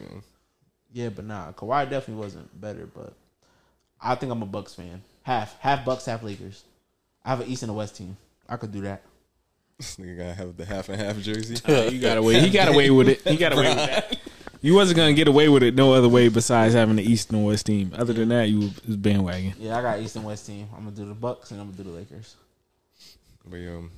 Yeah, 0.94 1.10
but 1.10 1.26
nah, 1.26 1.52
Kawhi 1.52 1.90
definitely 1.90 2.24
wasn't 2.24 2.62
better. 2.62 2.86
But 2.86 3.14
I 4.02 4.16
think 4.16 4.32
I'm 4.32 4.42
a 4.42 4.46
Bucks 4.46 4.74
fan. 4.74 5.02
Half, 5.24 5.60
half 5.60 5.84
Bucks, 5.84 6.06
half 6.06 6.24
Lakers. 6.24 6.64
I 7.24 7.30
have 7.30 7.42
an 7.42 7.48
East 7.48 7.64
and 7.64 7.72
a 7.72 7.74
West 7.74 7.98
team. 7.98 8.16
I 8.48 8.58
could 8.58 8.72
do 8.72 8.82
that. 8.82 9.02
This 9.78 9.98
nigga 9.98 10.18
gotta 10.18 10.34
have 10.34 10.56
the 10.56 10.66
half 10.66 10.90
and 10.90 11.02
half 11.02 11.18
jersey. 11.20 11.56
you 11.94 12.00
got 12.00 12.18
away. 12.18 12.40
He 12.40 12.50
got 12.50 12.70
away 12.70 12.90
with 12.90 13.10
it. 13.10 13.22
He 13.22 13.36
got 13.36 13.54
away 13.54 13.70
with 13.70 13.78
that. 13.78 14.18
You 14.62 14.74
wasn't 14.74 14.98
gonna 14.98 15.14
get 15.14 15.28
away 15.28 15.48
with 15.48 15.62
it 15.62 15.76
no 15.76 15.94
other 15.94 16.10
way 16.10 16.28
besides 16.28 16.74
having 16.74 16.96
the 16.96 17.04
East 17.04 17.30
and 17.30 17.46
West 17.46 17.68
team. 17.68 17.94
Other 17.96 18.14
than 18.14 18.30
that, 18.30 18.50
you 18.50 18.72
was 18.88 18.98
bandwagon. 18.98 19.54
Yeah, 19.60 19.78
I 19.78 19.82
got 19.84 20.00
East 20.00 20.16
and 20.16 20.26
West 20.26 20.48
team. 20.48 20.68
I'm 20.76 20.86
gonna 20.86 20.96
do 20.96 21.06
the 21.06 21.14
Bucks 21.14 21.52
and 21.52 21.62
I'm 21.62 21.68
gonna 21.68 21.78
do 21.78 21.84
the 21.84 21.96
Lakers. 21.96 22.36
But 23.48 23.58
um, 23.58 23.92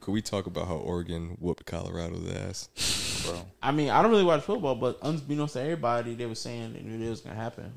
could 0.00 0.12
we 0.12 0.22
talk 0.22 0.46
about 0.46 0.68
how 0.68 0.76
Oregon 0.76 1.36
whooped 1.38 1.66
Colorado's 1.66 2.30
ass? 2.32 3.22
bro. 3.26 3.44
I 3.62 3.72
mean, 3.72 3.90
I 3.90 4.00
don't 4.00 4.10
really 4.10 4.24
watch 4.24 4.42
football, 4.42 4.74
but 4.74 4.98
unbeknownst 5.02 5.52
to 5.52 5.60
everybody, 5.60 6.14
they 6.14 6.24
were 6.24 6.34
saying 6.34 6.72
they 6.72 6.80
knew 6.80 7.06
it 7.06 7.10
was 7.10 7.20
gonna 7.20 7.36
happen. 7.36 7.74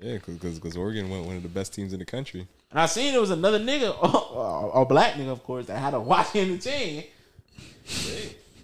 Yeah, 0.00 0.14
because 0.14 0.58
because 0.58 0.76
Oregon 0.76 1.08
went 1.08 1.24
one 1.24 1.36
of 1.36 1.44
the 1.44 1.48
best 1.48 1.72
teams 1.72 1.92
in 1.92 2.00
the 2.00 2.04
country. 2.04 2.48
And 2.74 2.80
I 2.80 2.86
seen 2.86 3.12
there 3.12 3.20
was 3.20 3.30
another 3.30 3.60
nigga, 3.60 3.96
a, 4.02 4.80
a 4.80 4.84
black 4.84 5.14
nigga, 5.14 5.30
of 5.30 5.44
course, 5.44 5.66
that 5.66 5.78
had 5.78 5.94
a 5.94 6.00
watch 6.00 6.34
in 6.34 6.50
the 6.50 6.58
chain. 6.58 7.04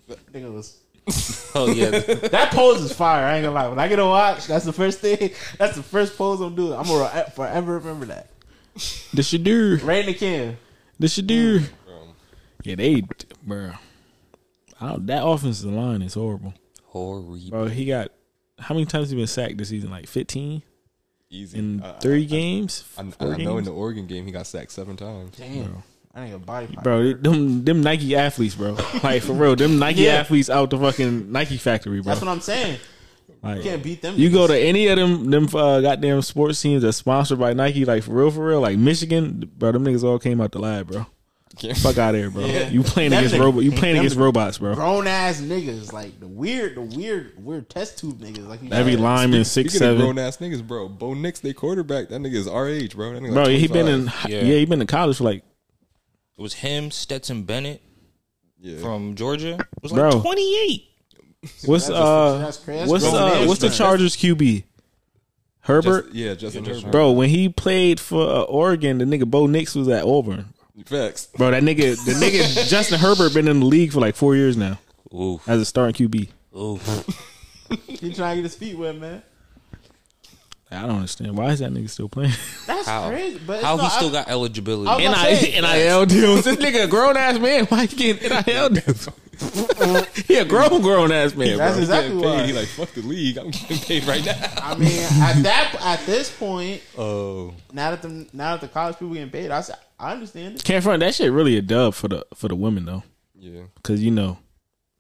That 0.09 0.33
nigga 0.33 0.53
was 0.53 0.81
Oh 1.55 1.71
yeah, 1.71 1.91
that 2.01 2.51
pose 2.51 2.81
is 2.81 2.93
fire. 2.93 3.25
I 3.25 3.37
ain't 3.37 3.45
gonna 3.45 3.55
lie. 3.55 3.69
When 3.69 3.79
I 3.79 3.87
get 3.87 4.01
a 4.01 4.05
watch, 4.05 4.49
that's 4.49 4.65
the 4.65 4.73
first 4.73 4.99
thing. 4.99 5.31
That's 5.59 5.77
the 5.77 5.83
first 5.85 6.19
pose 6.19 6.41
I'm 6.41 6.57
doing. 6.57 6.73
I'm 6.73 6.87
gonna 6.87 7.31
forever 7.37 7.75
remember 7.75 8.07
that. 8.07 8.31
The 9.15 9.23
Shedeur. 9.23 9.85
Rain 9.85 10.07
the 10.07 10.15
King. 10.15 10.57
The 10.99 11.07
Shedeur. 11.07 11.69
Yeah, 12.65 12.75
they, 12.75 13.05
bro. 13.45 13.73
I 14.81 14.89
don't, 14.89 15.07
that 15.07 15.25
offensive 15.25 15.71
line 15.71 16.03
is 16.03 16.15
horrible, 16.15 16.55
horrible. 16.87 17.39
bro. 17.49 17.67
He 17.67 17.87
got 17.87 18.11
how 18.59 18.75
many 18.75 18.87
times 18.87 19.11
he 19.11 19.17
been 19.17 19.29
sacked 19.29 19.57
this 19.57 19.69
season? 19.69 19.91
Like 19.91 20.09
fifteen 20.09 20.65
easy. 21.31 21.59
in 21.59 21.83
I- 21.83 21.91
I- 21.97 21.99
three 22.01 22.23
I- 22.23 22.27
games. 22.27 22.85
I, 22.99 23.03
I, 23.03 23.11
four 23.11 23.35
I 23.35 23.37
know 23.39 23.59
in 23.59 23.65
the 23.65 23.73
Oregon 23.73 24.07
game 24.07 24.27
he 24.27 24.33
got 24.33 24.47
sacked 24.47 24.73
seven 24.73 24.97
times. 24.97 25.37
Damn. 25.37 25.83
I 26.15 26.25
ain't 26.25 26.35
a 26.35 26.39
body 26.39 26.67
part. 26.67 26.83
Bro, 26.83 27.13
them 27.15 27.65
them 27.65 27.83
Nike 27.83 28.17
athletes, 28.17 28.57
bro. 28.57 28.77
Like 29.03 29.23
for 29.23 29.33
real, 29.33 29.55
them 29.57 29.79
Nike 29.79 30.03
Yeah. 30.03 30.15
athletes 30.15 30.51
out 30.51 30.71
the 30.71 30.79
fucking 30.79 31.31
Nike 31.31 31.57
factory, 31.57 32.01
bro. 32.01 32.11
That's 32.15 32.21
what 32.25 32.31
I'm 32.31 32.41
saying. 32.41 32.79
Like, 33.43 33.59
You 33.59 33.63
can't 33.63 33.83
beat 33.83 34.03
them. 34.03 34.17
You 34.19 34.29
go 34.29 34.47
to 34.49 34.59
any 34.59 34.89
of 34.89 34.99
them 34.99 35.31
them 35.31 35.45
uh, 35.55 35.81
goddamn 35.81 36.21
sports 36.23 36.61
teams 36.61 36.83
that's 36.83 36.97
sponsored 36.99 37.39
by 37.39 37.53
Nike, 37.55 37.85
like 37.85 38.03
for 38.03 38.11
real, 38.13 38.31
for 38.33 38.45
real, 38.45 38.61
like 38.61 38.77
Michigan, 38.77 39.49
bro. 39.57 39.71
Them 39.73 39.85
niggas 39.85 40.03
all 40.03 40.19
came 40.19 40.41
out 40.41 40.51
the 40.53 40.59
lab, 40.59 40.89
bro. 40.89 41.07
Can't- 41.61 41.77
Fuck 41.79 41.99
out 41.99 42.15
of 42.15 42.21
here, 42.21 42.31
bro. 42.31 42.45
Yeah. 42.47 42.69
You 42.69 42.83
playing 42.83 43.11
Them 43.11 43.19
against 43.19 43.35
niggas- 43.37 43.41
robot? 43.45 43.63
You 43.65 43.71
playing 43.73 43.95
them 43.97 44.05
against 44.07 44.17
robots, 44.19 44.59
bro? 44.59 44.75
grown 44.75 45.07
ass 45.07 45.41
niggas, 45.41 45.93
like 45.93 46.19
the 46.19 46.27
weird, 46.27 46.75
the 46.77 46.81
weird, 46.81 47.33
weird 47.45 47.69
test 47.71 47.99
tube 47.99 48.19
niggas. 48.21 48.49
Like 48.49 48.63
you 48.63 48.71
Every 48.73 48.93
said. 48.95 49.01
lineman 49.03 49.45
six 49.45 49.75
Speaking 49.75 49.87
of 49.89 49.91
seven, 49.99 50.01
grown 50.15 50.19
ass 50.19 50.39
niggas, 50.39 50.67
bro. 50.67 50.89
Bo 50.89 51.15
Nix, 51.15 51.41
they 51.41 51.53
quarterback. 51.53 52.09
That 52.09 52.21
nigga 52.23 52.35
is 52.35 52.49
our 52.49 52.67
age, 52.69 52.97
bro. 52.97 53.13
That 53.13 53.23
nigga 53.23 53.35
bro. 53.35 53.43
like 53.45 53.53
He 53.59 53.67
been 53.69 53.87
in 53.89 54.07
yeah. 54.27 54.43
Yeah. 54.43 54.43
he 54.43 54.65
been 54.65 54.81
in 54.81 54.87
college 54.87 55.19
for 55.19 55.25
like 55.25 55.45
It 56.39 56.43
was 56.43 56.55
him, 56.55 56.91
Stetson 56.91 57.43
Bennett 57.43 57.83
Yeah. 58.59 58.79
from 58.79 59.15
Georgia. 59.15 59.55
It 59.61 59.83
was 59.83 59.93
Bro. 59.93 60.09
like 60.11 60.23
28. 60.23 60.85
what's 61.67 61.87
That's 61.89 61.99
uh 61.99 62.39
that's 62.39 62.57
crazy. 62.57 62.91
What's 62.91 63.05
grown 63.05 63.15
uh 63.23 63.29
man 63.35 63.49
what's 63.49 63.61
the 63.61 63.71
strength. 63.71 63.77
Chargers 63.77 64.17
QB? 64.17 64.65
Herbert, 65.63 66.05
Just- 66.07 66.15
yeah, 66.15 66.35
Justin 66.35 66.65
Yeah, 66.65 66.75
Herbert. 66.75 66.91
bro. 66.91 67.13
When 67.13 67.29
he 67.29 67.49
played 67.51 68.01
for 68.01 68.23
uh, 68.23 68.43
Oregon, 68.45 68.97
the 68.99 69.05
nigga 69.05 69.27
Bo 69.27 69.47
Nix 69.47 69.75
was 69.75 69.89
at 69.89 70.05
Auburn. 70.05 70.47
Facts. 70.87 71.29
Bro, 71.37 71.51
that 71.53 71.63
nigga, 71.63 71.97
the 72.05 72.13
nigga 72.13 72.69
Justin 72.69 72.99
Herbert 72.99 73.35
been 73.35 73.49
in 73.49 73.61
the 73.61 73.67
league 73.67 73.93
for 73.93 74.01
like 74.01 74.17
four 74.17 74.35
years 74.37 74.57
now 74.57 74.79
Ooh, 75.15 75.41
as 75.47 75.61
a 75.61 75.65
starting 75.65 76.09
QB. 76.09 76.29
ooh. 76.57 76.81
He 77.87 78.13
trying 78.13 78.37
to 78.37 78.43
get 78.43 78.51
his 78.51 78.57
feet 78.57 78.77
wet, 78.77 78.97
man. 78.97 79.23
I 80.73 80.83
don't 80.83 80.97
understand 80.97 81.37
why 81.37 81.51
is 81.51 81.59
that 81.59 81.73
nigga 81.73 81.91
still 81.91 82.09
playing. 82.09 82.33
That's 82.67 82.87
How? 82.87 83.09
crazy. 83.09 83.41
But 83.45 83.55
it's 83.55 83.65
How 83.65 83.77
he 83.77 83.83
not- 83.83 83.93
still 83.93 84.09
I- 84.11 84.13
got 84.13 84.29
eligibility? 84.29 84.89
I 84.89 84.95
was 84.97 85.05
NIL, 85.05 85.37
say, 85.37 85.61
NIL 85.61 86.07
deals. 86.07 86.45
This 86.45 86.57
nigga 86.57 86.85
a 86.85 86.87
grown 86.89 87.17
ass 87.17 87.39
man. 87.39 87.67
Why 87.67 87.83
you 87.83 87.89
getting 87.89 88.31
NIL 88.47 88.69
deals? 88.71 89.09
he 90.27 90.37
a 90.37 90.45
grown 90.45 90.83
grown 90.83 91.11
ass 91.13 91.35
man, 91.35 91.57
That's 91.57 91.75
bro. 91.75 91.81
exactly 91.83 92.09
Getting 92.21 92.21
paid. 92.23 92.41
why. 92.41 92.47
He 92.47 92.53
like 92.53 92.69
fuck 92.69 92.91
the 92.93 93.01
league. 93.03 93.39
I'm 93.39 93.51
getting 93.51 93.79
paid 93.79 94.05
right 94.05 94.25
now. 94.25 94.35
I 94.63 94.77
mean, 94.77 95.03
at 95.03 95.43
that 95.43 95.77
at 95.81 96.07
this 96.07 96.31
point, 96.31 96.83
Oh, 96.99 97.55
now 97.73 97.91
that 97.91 98.03
the 98.03 98.29
now 98.33 98.53
that 98.53 98.61
the 98.61 98.69
college 98.69 98.97
people 98.99 99.15
getting 99.15 99.31
paid, 99.31 99.51
I 99.51 99.65
I 99.99 100.13
understand 100.13 100.57
it. 100.57 100.65
Can't 100.65 100.85
front 100.85 101.01
that 101.01 101.15
shit. 101.15 101.33
Really 101.33 101.57
a 101.57 101.63
dub 101.63 101.95
for 101.95 102.09
the 102.09 102.27
for 102.35 102.49
the 102.49 102.55
women 102.55 102.85
though, 102.85 103.03
yeah. 103.39 103.63
because 103.77 104.03
you 104.03 104.11
know 104.11 104.39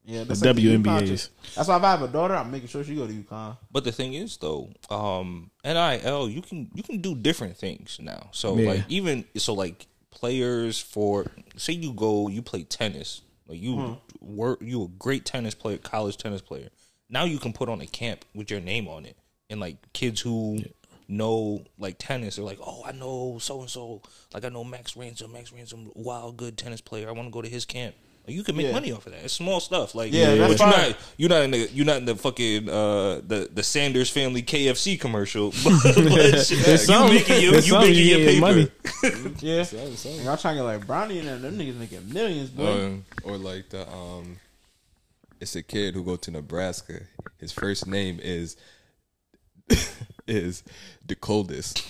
Yeah, 0.04 0.20
the 0.20 0.34
that's 0.34 0.42
like 0.42 0.56
WNBAs. 0.56 1.28
That's 1.54 1.68
why 1.68 1.76
if 1.76 1.82
I 1.82 1.90
have 1.90 2.02
a 2.02 2.08
daughter, 2.08 2.34
I'm 2.34 2.50
making 2.50 2.68
sure 2.68 2.82
she 2.82 2.94
go 2.96 3.06
to 3.06 3.12
UConn. 3.12 3.56
But 3.70 3.84
the 3.84 3.92
thing 3.92 4.14
is, 4.14 4.36
though, 4.38 4.70
um, 4.88 5.50
NIL 5.64 6.28
you 6.28 6.42
can 6.42 6.70
you 6.74 6.82
can 6.82 7.00
do 7.00 7.14
different 7.14 7.56
things 7.56 7.98
now. 8.00 8.28
So 8.32 8.56
Yeah. 8.56 8.68
like 8.70 8.84
even 8.88 9.24
so 9.36 9.52
like 9.54 9.86
players 10.10 10.80
for 10.80 11.26
say 11.56 11.72
you 11.74 11.92
go 11.92 12.28
you 12.28 12.42
play 12.42 12.64
tennis 12.64 13.20
like 13.46 13.60
you 13.60 13.76
Hmm. 13.76 13.92
work 14.20 14.58
you 14.60 14.82
a 14.84 14.88
great 14.88 15.24
tennis 15.24 15.54
player 15.54 15.78
college 15.78 16.16
tennis 16.16 16.40
player 16.42 16.68
now 17.08 17.22
you 17.24 17.38
can 17.38 17.52
put 17.52 17.68
on 17.68 17.80
a 17.80 17.86
camp 17.86 18.24
with 18.34 18.50
your 18.50 18.60
name 18.60 18.88
on 18.88 19.06
it 19.06 19.16
and 19.48 19.60
like 19.60 19.76
kids 19.92 20.20
who 20.20 20.64
know 21.06 21.64
like 21.78 21.94
tennis 21.98 22.36
They're 22.36 22.44
like 22.44 22.58
oh 22.60 22.82
I 22.84 22.90
know 22.92 23.38
so 23.40 23.60
and 23.60 23.70
so 23.70 24.02
like 24.34 24.44
I 24.44 24.48
know 24.48 24.64
Max 24.64 24.96
Ransom 24.96 25.32
Max 25.32 25.52
Ransom 25.52 25.92
wild 25.94 26.36
good 26.36 26.58
tennis 26.58 26.80
player 26.80 27.08
I 27.08 27.12
want 27.12 27.28
to 27.28 27.32
go 27.32 27.40
to 27.42 27.48
his 27.48 27.64
camp. 27.64 27.94
Like, 28.30 28.36
you 28.36 28.44
can 28.44 28.56
make 28.56 28.66
Yeah. 28.66 28.72
money 28.72 28.92
off 28.92 29.06
of 29.06 29.12
that. 29.12 29.24
It's 29.24 29.34
small 29.34 29.58
stuff. 29.60 29.94
Like 29.94 30.12
Yeah, 30.12 30.34
that's 30.36 30.52
but 30.54 30.60
you're 30.60 30.72
fine. 30.72 30.88
not 30.90 30.96
you're 31.16 31.28
not 31.28 31.42
in 31.42 31.50
the 31.50 31.58
you're 31.72 31.86
not 31.86 31.96
in 31.98 32.04
the 32.04 32.14
fucking 32.16 32.68
uh 32.68 33.20
the 33.26 33.48
the 33.52 33.62
Sanders 33.62 34.08
family 34.08 34.42
KFC 34.42 34.98
commercial. 35.00 35.50
But, 35.64 35.82
but 35.82 36.50
you 36.50 36.76
something- 36.78 37.14
making 37.14 37.42
your 37.42 37.52
there's 37.52 37.68
you 37.68 37.78
making 37.78 37.94
you 37.96 38.02
your 38.04 38.28
paper. 38.28 38.40
money. 38.40 38.70
Yeah, 39.40 39.62
So- 39.64 39.94
so- 39.94 40.08
y'all 40.22 40.36
trying 40.36 40.56
to 40.56 40.62
get 40.62 40.64
like 40.64 40.86
Bronny 40.86 41.18
and 41.20 41.28
them, 41.28 41.42
them 41.42 41.58
niggas 41.58 41.76
making 41.76 42.12
millions, 42.12 42.50
boy. 42.50 42.64
Uh, 42.64 43.28
or 43.28 43.36
like 43.36 43.68
the 43.70 43.88
um, 43.90 44.36
it's 45.40 45.56
a 45.56 45.62
kid 45.62 45.94
who 45.94 46.04
go 46.04 46.16
to 46.16 46.30
Nebraska. 46.30 47.00
His 47.38 47.50
first 47.52 47.86
name 47.86 48.20
is 48.22 48.56
is 50.26 50.62
the 51.06 51.14
coldest, 51.14 51.84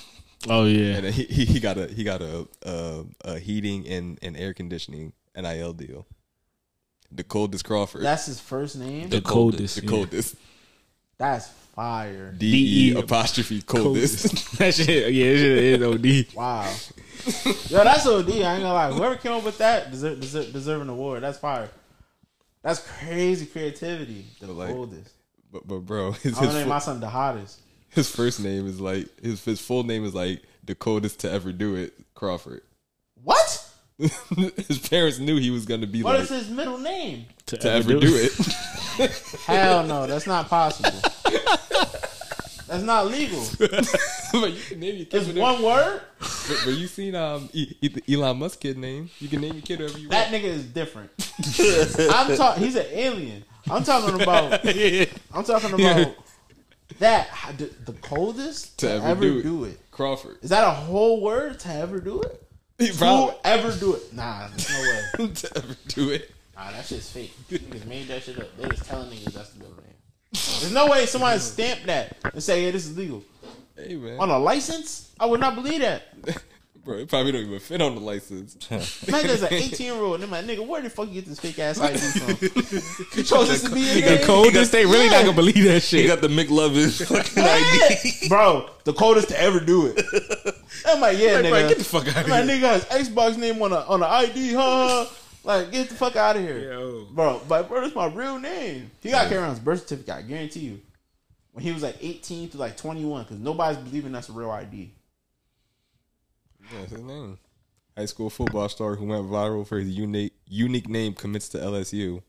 Oh 0.49 0.65
yeah, 0.65 0.97
and 0.97 1.07
he, 1.15 1.25
he 1.25 1.45
he 1.45 1.61
got 1.61 1.77
a 1.79 1.87
he 1.89 2.05
got 2.05 2.23
a 2.23 2.47
a, 2.63 3.05
a 3.25 3.39
heating 3.39 3.87
and, 3.89 4.19
and 4.23 4.37
air 4.37 4.55
conditioning 4.55 5.13
nil 5.37 5.73
deal. 5.73 6.07
The 7.13 7.25
coldest 7.25 7.65
Crawford. 7.65 8.03
That's 8.03 8.27
his 8.27 8.41
first 8.41 8.77
name. 8.77 9.09
the 9.09 9.21
coldest. 9.21 9.77
the 9.77 9.83
yeah. 9.83 9.89
coldest. 9.89 10.37
That's 11.19 11.49
fire. 11.49 12.33
D 12.37 12.93
E 12.93 12.99
apostrophe 12.99 13.63
coldest. 13.63 14.53
that 14.59 14.75
shit, 14.75 15.13
yeah, 15.13 15.33
that 15.33 15.39
shit 15.39 15.81
is 15.81 15.83
OD. 15.83 16.35
Wow. 16.37 16.73
Yo, 17.69 17.85
that's 17.85 18.07
OD. 18.07 18.31
I 18.31 18.33
ain't 18.33 18.63
gonna 18.63 18.73
lie. 18.73 18.93
Whoever 18.93 19.17
came 19.17 19.33
up 19.33 19.45
with 19.45 19.59
that 19.59 19.91
deserve, 19.91 20.21
deserve, 20.21 20.53
deserve 20.53 20.83
an 20.83 20.89
award. 20.89 21.23
That's 21.23 21.39
fire. 21.39 21.69
That's 22.63 22.81
crazy 22.81 23.47
creativity. 23.47 24.27
The 24.41 24.47
But, 24.47 24.57
like, 24.57 24.71
coldest. 24.71 25.11
but 25.53 25.67
but 25.67 25.79
bro, 25.81 26.13
his 26.13 26.37
I'm 26.39 26.45
his, 26.45 26.49
gonna 26.49 26.53
name 26.53 26.63
fu- 26.65 26.69
my 26.69 26.79
son 26.79 27.01
the 27.01 27.09
hottest. 27.09 27.61
his 27.89 28.09
first 28.11 28.41
name 28.41 28.67
is 28.67 28.81
like 28.81 29.09
his 29.21 29.45
his 29.45 29.61
full 29.61 29.83
name 29.83 30.05
is 30.05 30.15
like 30.15 30.43
the 30.65 30.75
coldest 30.75 31.21
to 31.21 31.31
ever 31.31 31.53
do 31.53 31.75
it, 31.75 31.93
Crawford. 32.15 32.63
What? 33.23 33.60
his 34.69 34.79
parents 34.89 35.19
knew 35.19 35.37
he 35.37 35.51
was 35.51 35.67
gonna 35.67 35.87
be 35.87 36.03
What 36.03 36.15
like 36.15 36.23
is 36.23 36.29
his 36.31 36.51
middle 36.51 36.79
name? 36.79 37.27
to 37.47 37.71
ever 37.71 37.95
do 37.95 37.99
it. 38.17 38.33
Hell 39.47 39.85
no, 39.87 40.07
that's 40.07 40.27
not 40.27 40.49
possible. 40.49 40.91
that's 42.67 42.83
not 42.85 43.07
legal. 43.09 43.45
but 43.59 44.53
you 44.53 44.61
can 44.69 44.81
name 44.81 44.97
your 44.97 45.07
kid. 45.07 45.15
It's 45.15 45.27
whatever- 45.27 45.41
one 45.41 45.63
word. 45.63 46.03
But, 46.21 46.63
but 46.65 46.75
you 46.75 46.87
seen 46.87 47.15
um 47.15 47.49
e- 47.53 47.75
e- 47.81 48.15
Elon 48.15 48.39
Musk 48.39 48.61
kid 48.61 48.79
name? 48.79 49.11
You 49.19 49.29
can 49.29 49.41
name 49.41 49.55
your 49.55 49.63
kid 49.63 49.81
whatever 49.81 49.99
you 49.99 50.09
That 50.09 50.31
want. 50.31 50.43
nigga 50.43 50.49
is 50.49 50.65
different. 50.67 51.11
I'm 52.13 52.37
talking. 52.37 52.63
He's 52.63 52.77
an 52.77 52.87
alien. 52.91 53.45
I'm 53.71 53.83
talking 53.85 54.21
about. 54.23 54.65
I'm 54.65 55.45
talking 55.45 55.73
about 55.75 56.15
that 56.99 57.29
the, 57.57 57.71
the 57.87 57.93
coldest 58.01 58.79
to, 58.81 58.91
ever, 58.91 59.21
do, 59.21 59.65
it. 59.65 59.79
Crawford. 59.91 60.39
Is 60.43 60.51
that 60.51 60.65
a 60.67 60.71
whole 60.71 61.21
word 61.23 61.59
to 61.61 61.69
ever 61.73 62.01
do 62.01 62.21
it? 62.21 62.43
He 62.87 62.91
To 62.93 63.35
ever 63.45 63.73
do 63.79 63.95
it? 63.95 64.13
Nah, 64.15 64.49
there's 64.49 64.71
no 64.71 65.25
way. 65.27 65.33
to 65.35 65.57
ever 65.57 65.77
do 65.89 66.11
it. 66.11 66.31
Nah, 66.57 66.71
that 66.73 66.87
shit's 66.87 67.11
fake. 67.11 67.33
Niggas 67.51 67.87
made 67.87 68.09
that 68.09 68.23
shit 68.23 68.39
up. 68.41 68.57
They 68.57 68.69
just 68.71 68.85
telling 68.87 69.11
niggas 69.11 69.33
that's 69.35 69.51
the 69.51 69.59
middle 69.59 69.77
name. 69.77 69.95
There's 70.33 70.73
no 70.73 70.87
way 70.87 71.05
somebody 71.07 71.39
stamped 71.41 71.87
that 71.87 72.17
and 72.33 72.43
say, 72.43 72.65
"Yeah, 72.65 72.71
this 72.71 72.87
is 72.87 72.97
legal." 72.97 73.23
Hey 73.77 73.95
man, 73.97 74.19
On 74.19 74.31
a 74.31 74.39
license, 74.39 75.11
I 75.21 75.27
would 75.27 75.41
not 75.41 75.55
believe 75.55 75.81
that. 75.81 76.03
Bro, 76.83 76.99
it 77.01 77.09
probably 77.11 77.33
don't 77.33 77.43
even 77.43 77.61
fit 77.61 77.83
on 77.83 77.95
the 77.95 78.01
license. 78.01 78.57
Imagine 79.07 79.27
there's 79.29 79.43
an 79.43 79.53
18 79.53 79.87
year 79.87 79.95
old 79.97 80.15
and 80.15 80.25
I'm 80.25 80.31
like, 80.31 80.45
nigga, 80.47 80.67
where 80.67 80.81
the 80.81 80.89
fuck 80.89 81.09
you 81.09 81.15
get 81.15 81.27
this 81.27 81.39
fake 81.39 81.59
ass 81.59 81.79
ID 81.79 81.99
from? 81.99 82.31
you 83.19 83.23
chose 83.23 83.49
this 83.49 83.63
to 83.65 83.71
be 83.71 83.81
your 83.81 84.17
The 84.17 84.23
coldest, 84.25 84.73
they 84.73 84.87
really 84.87 85.09
not 85.11 85.25
gonna 85.27 85.37
believe 85.37 85.63
that 85.65 85.75
He 85.83 86.05
shit. 86.05 86.07
got 86.07 86.23
the 86.23 86.29
McLovin 86.29 86.91
fucking 87.07 87.43
ID. 87.45 88.29
Bro, 88.29 88.71
the 88.85 88.95
coldest 88.95 89.29
to 89.29 89.39
ever 89.39 89.61
do 89.61 89.93
it. 89.95 90.03
I'm 90.93 91.01
like, 91.01 91.19
yeah, 91.19 91.41
nigga. 91.43 91.51
Bro, 91.51 91.69
get 91.69 91.79
the 91.79 91.85
fuck 91.85 92.09
out 92.09 92.17
I'm 92.17 92.25
of 92.25 92.31
like, 92.31 92.45
here. 92.45 92.57
nigga 92.57 92.73
has 92.73 92.85
Xbox 92.87 93.37
name 93.37 93.61
on 93.63 93.73
a 93.73 93.81
on 93.81 94.01
the 94.01 94.07
ID, 94.07 94.53
huh? 94.55 95.07
Like, 95.43 95.73
get 95.73 95.89
the 95.89 95.95
fuck 95.95 96.17
out 96.17 96.37
of 96.37 96.43
here. 96.43 96.59
Yo. 96.59 96.81
Oh. 96.81 97.09
Bro, 97.11 97.43
but 97.49 97.69
bro, 97.69 97.81
that's 97.81 97.95
my 97.95 98.07
real 98.07 98.39
name. 98.39 98.91
He 99.01 99.11
got 99.11 99.29
carry 99.29 99.43
on 99.43 99.51
his 99.51 99.59
birth 99.59 99.81
certificate, 99.81 100.15
I 100.15 100.23
guarantee 100.23 100.61
you. 100.61 100.81
When 101.53 101.65
he 101.65 101.73
was 101.73 101.83
like 101.83 101.97
18 102.01 102.51
to 102.51 102.59
like 102.59 102.77
21, 102.77 103.25
because 103.25 103.39
nobody's 103.39 103.79
believing 103.79 104.13
that's 104.13 104.29
a 104.29 104.33
real 104.33 104.51
ID. 104.51 104.93
Yeah, 106.61 106.79
that's 106.81 106.93
his 106.93 107.03
name. 107.03 107.39
High 107.97 108.05
school 108.05 108.31
football 108.31 108.69
star 108.69 108.95
who 108.95 109.07
went 109.07 109.27
viral 109.27 109.67
for 109.67 109.79
his 109.79 109.91
unique 109.91 110.35
unique 110.47 110.89
name 110.89 111.15
commits 111.15 111.49
to 111.51 111.59
LSU. 111.59 112.23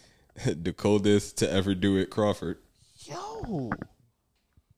the 0.46 0.72
coldest 0.72 1.38
to 1.38 1.50
ever 1.50 1.74
do 1.74 1.96
it, 1.96 2.10
Crawford. 2.10 2.58
Yo. 2.98 3.70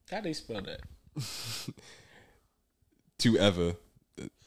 How 0.09 0.21
they 0.21 0.33
spell 0.33 0.61
that? 0.61 0.81
To 3.21 3.37
ever. 3.37 3.75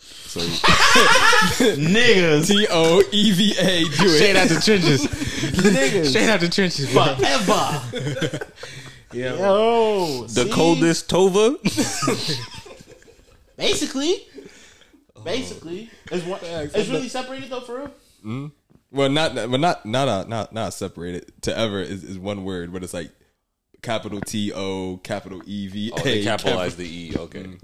So 0.01 0.41
Niggas. 0.41 2.49
T 2.49 2.67
O 2.71 3.03
E 3.13 3.31
V 3.33 3.55
A 3.59 3.85
do 3.85 3.89
it. 3.89 4.17
Straight 4.17 4.37
out 4.37 4.49
the 4.49 4.61
trenches. 4.61 5.07
Niggas. 5.07 6.07
Straight 6.07 6.29
out 6.29 6.41
the 6.41 6.49
trenches. 6.49 6.93
bro. 6.93 7.15
Forever. 7.17 8.47
Yeah. 9.13 9.35
Yo. 9.37 10.25
The 10.25 10.45
see? 10.47 10.51
coldest 10.51 11.09
Tova. 11.09 11.55
Basically. 13.57 14.17
Basically. 15.25 15.89
It's, 16.11 16.27
one, 16.27 16.41
it's 16.43 16.89
really 16.89 17.09
separated 17.09 17.49
though, 17.49 17.61
for 17.61 17.93
real? 18.25 18.51
Well, 18.91 19.09
not 19.09 19.37
but 19.37 19.61
not 19.61 19.87
not 19.87 20.09
uh, 20.09 20.25
not 20.27 20.53
not 20.53 20.75
separated. 20.75 21.31
To 21.43 21.57
ever 21.57 21.81
is, 21.81 22.03
is 22.03 22.19
one 22.19 22.43
word, 22.45 22.73
but 22.73 22.83
it's 22.83 22.93
like 22.93 23.13
capital 23.83 24.21
T 24.21 24.53
O 24.53 24.97
capital 25.05 25.43
E 25.47 25.69
V 25.69 25.91
A. 25.91 25.95
Oh, 25.95 26.03
they 26.03 26.25
capitalize 26.25 26.75
capital- 26.75 26.91
the 26.91 26.91
E. 26.91 27.15
Okay. 27.17 27.43
What 27.43 27.61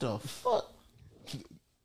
the 0.00 0.18
fuck? 0.18 0.72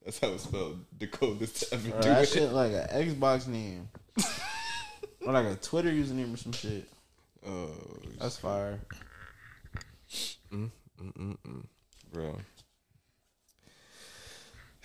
That's 0.03 0.19
how 0.19 0.29
it's 0.29 0.43
spelled. 0.43 0.85
The 0.99 1.07
coldest 1.07 1.69
to 1.69 1.75
ever 1.75 1.89
Bro, 1.89 2.01
do 2.01 2.09
that 2.09 2.23
it. 2.23 2.29
shit 2.29 2.51
like 2.51 2.71
an 2.73 2.87
Xbox 2.87 3.47
name. 3.47 3.87
or 5.25 5.31
like 5.33 5.45
a 5.45 5.55
Twitter 5.55 5.89
username 5.91 6.33
or 6.33 6.37
some 6.37 6.51
shit. 6.51 6.87
Oh, 7.45 7.71
That's 8.21 8.37
fire. 8.37 8.79
Mm, 10.53 10.71
mm, 11.01 11.13
mm, 11.13 11.37
mm. 11.45 11.63
bro. 12.13 12.37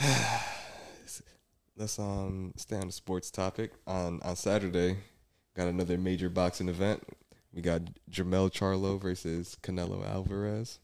Let's 1.76 2.00
um 2.00 2.52
stay 2.56 2.76
on 2.76 2.86
the 2.88 2.92
sports 2.92 3.30
topic. 3.30 3.70
On 3.86 4.20
on 4.24 4.34
Saturday, 4.34 4.96
got 5.56 5.68
another 5.68 5.96
major 5.98 6.28
boxing 6.28 6.68
event. 6.68 7.04
We 7.54 7.62
got 7.62 7.82
Jermell 8.10 8.50
Charlo 8.50 9.00
versus 9.00 9.56
Canelo 9.62 10.04
Alvarez. 10.04 10.80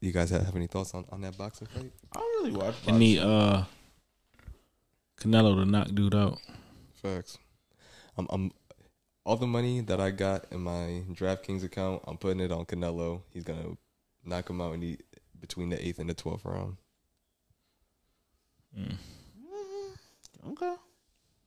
You 0.00 0.12
guys 0.12 0.30
have 0.30 0.54
any 0.54 0.66
thoughts 0.66 0.94
on, 0.94 1.04
on 1.10 1.20
that 1.22 1.36
boxing 1.36 1.66
fight? 1.66 1.92
I 2.14 2.18
don't 2.18 2.44
really 2.44 2.56
watch. 2.56 2.74
I 2.86 2.92
need 2.92 3.18
uh 3.18 3.64
Canelo 5.20 5.62
to 5.62 5.68
knock 5.68 5.88
dude 5.94 6.14
out. 6.14 6.38
Facts. 7.02 7.38
I'm, 8.16 8.26
I'm 8.30 8.52
all 9.24 9.36
the 9.36 9.46
money 9.46 9.80
that 9.80 10.00
I 10.00 10.10
got 10.10 10.46
in 10.50 10.60
my 10.60 11.02
DraftKings 11.12 11.64
account. 11.64 12.02
I'm 12.06 12.16
putting 12.16 12.40
it 12.40 12.52
on 12.52 12.64
Canelo. 12.64 13.22
He's 13.30 13.44
gonna 13.44 13.76
knock 14.24 14.50
him 14.50 14.60
out 14.60 14.74
in 14.74 14.80
the 14.80 14.98
between 15.40 15.70
the 15.70 15.84
eighth 15.84 15.98
and 15.98 16.08
the 16.08 16.14
twelfth 16.14 16.44
round. 16.44 16.76
Okay. 20.48 20.74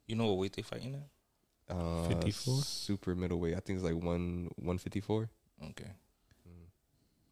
You 0.07 0.15
know 0.15 0.27
what 0.27 0.37
weight 0.37 0.53
they 0.55 0.61
fighting 0.61 0.95
at? 0.95 1.75
Uh, 1.75 2.07
54? 2.07 2.61
super 2.61 3.15
middleweight. 3.15 3.55
I 3.55 3.59
think 3.59 3.77
it's 3.77 3.85
like 3.85 4.01
one 4.01 4.49
one 4.57 4.77
fifty 4.77 4.99
four. 4.99 5.29
Okay. 5.71 5.91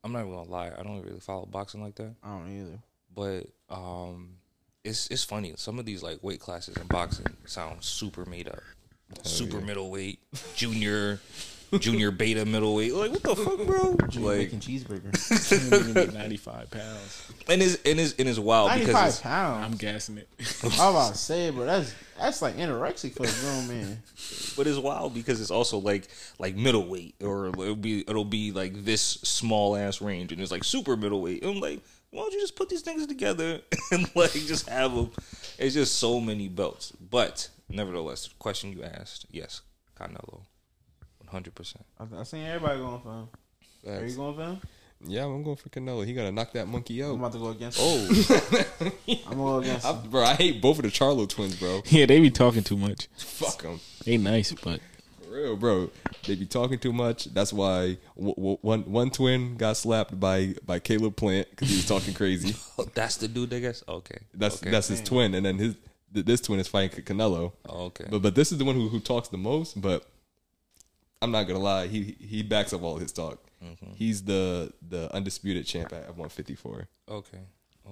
I'm 0.04 0.12
not 0.12 0.20
even 0.20 0.32
gonna 0.34 0.49
lie. 0.49 0.72
I 0.78 0.84
don't 0.84 1.01
really 1.01 1.20
follow 1.20 1.45
boxing 1.45 1.82
like 1.82 1.95
that. 1.95 2.14
I 2.24 2.38
don't 2.38 2.49
either. 2.60 2.80
But 3.16 3.47
um, 3.74 4.38
it's 4.84 5.08
it's 5.08 5.24
funny. 5.24 5.54
Some 5.56 5.80
of 5.80 5.86
these 5.86 6.04
like 6.04 6.22
weight 6.24 6.39
classes 6.39 6.76
in 6.78 6.88
boxing 6.88 7.28
sound 7.45 7.84
super 7.84 8.26
made 8.26 8.47
up. 8.47 8.60
super 9.24 9.62
middleweight, 9.62 10.20
junior, 10.56 11.20
junior 11.80 12.11
beta 12.11 12.45
middleweight. 12.45 12.93
Like 12.93 13.11
what 13.11 13.24
the 13.24 13.36
fuck, 13.36 13.65
bro? 13.65 13.91
Like, 14.21 14.51
Making 14.53 14.59
cheeseburger. 14.59 16.13
Ninety 16.13 16.38
five 16.38 16.69
pounds. 16.71 17.32
and 17.47 17.61
it's 17.61 17.76
and 17.84 17.99
it's 17.99 18.13
and 18.19 18.28
it's 18.30 18.39
wild 18.39 18.69
Ninety 18.69 18.86
because 18.86 18.99
five 19.01 19.09
it's, 19.09 19.21
pounds. 19.21 19.65
I'm 19.65 19.78
gassing 19.78 20.17
it. 20.17 20.28
I 20.39 20.65
was 20.65 20.76
about 20.76 21.11
to 21.13 21.17
say, 21.17 21.49
but 21.49 21.65
that's 21.65 21.93
that's 22.19 22.41
like 22.41 22.55
anorexic 22.57 23.13
for 23.13 23.24
a 23.24 23.41
grown 23.41 23.67
man. 23.67 24.03
but 24.55 24.67
it's 24.67 24.78
wild 24.78 25.13
because 25.13 25.41
it's 25.41 25.51
also 25.51 25.78
like 25.78 26.07
like 26.39 26.55
middleweight 26.55 27.15
or 27.21 27.47
it'll 27.47 27.76
be 27.76 28.01
it'll 28.01 28.26
be 28.26 28.51
like 28.51 28.86
this 28.86 29.01
small 29.01 29.76
ass 29.76 30.01
range 30.01 30.32
and 30.32 30.41
it's 30.41 30.51
like 30.51 30.63
super 30.63 30.95
middleweight. 30.95 31.43
And 31.43 31.55
I'm 31.55 31.59
like, 31.61 31.82
why 32.11 32.21
don't 32.21 32.34
you 32.34 32.39
just 32.41 32.55
put 32.55 32.69
these 32.69 32.82
things 32.82 33.05
together 33.07 33.59
and 33.91 34.09
like 34.15 34.32
just 34.32 34.69
have 34.69 34.93
them? 34.95 35.11
It's 35.57 35.74
just 35.74 35.97
so 35.97 36.19
many 36.19 36.47
belts. 36.47 36.91
But 36.91 37.49
nevertheless, 37.69 38.28
the 38.28 38.36
question 38.39 38.71
you 38.71 38.84
asked, 38.84 39.26
yes, 39.32 39.61
Canelo, 39.99 40.34
one 40.34 40.43
hundred 41.34 41.53
percent. 41.55 41.86
I, 41.99 42.21
I 42.21 42.23
seen 42.23 42.45
everybody 42.45 42.79
going 42.79 43.01
for 43.01 43.09
him. 43.09 43.27
Are 43.93 44.05
you 44.05 44.15
going 44.15 44.36
for 44.36 44.41
him? 44.43 44.57
Yeah, 45.05 45.25
I'm 45.25 45.43
going 45.43 45.57
for 45.57 45.67
Canelo. 45.67 46.05
He 46.05 46.13
gotta 46.13 46.31
knock 46.31 46.53
that 46.53 46.65
monkey 46.67 47.03
out. 47.03 47.15
I'm 47.15 47.23
out. 47.25 47.27
about 47.27 47.31
to 47.34 47.39
go 47.39 47.47
against. 47.49 47.77
Oh, 47.81 48.07
I'm 49.07 49.21
gonna 49.23 49.36
go 49.36 49.57
against. 49.59 49.86
I, 49.86 49.91
him. 49.93 50.09
bro, 50.09 50.23
I 50.23 50.36
hate 50.36 50.61
both 50.61 50.77
of 50.77 50.84
the 50.84 50.89
Charlo 50.91 51.27
twins, 51.27 51.57
bro. 51.57 51.81
yeah, 51.88 52.05
they 52.05 52.19
be 52.21 52.31
talking 52.31 52.63
too 52.63 52.77
much. 52.77 53.07
Fuck 53.17 53.63
them. 53.63 53.81
They 54.05 54.15
nice, 54.17 54.53
but 54.53 54.79
For 55.25 55.31
real, 55.31 55.57
bro. 55.57 55.89
They 56.25 56.36
be 56.36 56.45
talking 56.45 56.79
too 56.79 56.93
much. 56.93 57.25
That's 57.34 57.51
why 57.51 57.97
w- 58.15 58.36
w- 58.36 58.57
one 58.61 58.81
one 58.84 59.09
twin 59.09 59.57
got 59.57 59.75
slapped 59.75 60.17
by 60.17 60.55
by 60.65 60.79
Caleb 60.79 61.17
Plant 61.17 61.49
because 61.49 61.69
he 61.69 61.75
was 61.75 61.86
talking 61.88 62.13
crazy. 62.13 62.55
Oh, 62.77 62.86
that's 62.93 63.17
the 63.17 63.27
dude. 63.27 63.53
I 63.53 63.59
guess. 63.59 63.84
Okay, 63.88 64.19
That's 64.34 64.61
okay. 64.61 64.71
that's 64.71 64.88
his 64.88 65.01
twin, 65.01 65.34
and 65.36 65.45
then 65.45 65.57
his 65.57 65.75
th- 66.13 66.25
this 66.25 66.39
twin 66.41 66.59
is 66.61 66.67
fighting 66.69 67.03
Canelo. 67.03 67.51
Oh, 67.67 67.86
okay. 67.88 68.05
But 68.09 68.21
but 68.21 68.36
this 68.36 68.51
is 68.53 68.57
the 68.57 68.63
one 68.65 68.75
who 68.75 68.88
who 68.88 68.99
talks 69.01 69.27
the 69.27 69.38
most. 69.38 69.79
But 69.81 70.05
I'm 71.24 71.32
not 71.32 71.47
gonna 71.47 71.59
lie, 71.59 71.88
he 71.88 72.15
he 72.19 72.43
backs 72.43 72.74
up 72.74 72.84
all 72.84 72.97
his 72.97 73.11
talk. 73.11 73.39
Mm-hmm. 73.63 73.93
He's 73.95 74.24
the 74.24 74.74
the 74.88 75.13
undisputed 75.15 75.65
champ 75.65 75.93
at 75.93 76.07
154, 76.09 76.88
okay, 77.09 77.39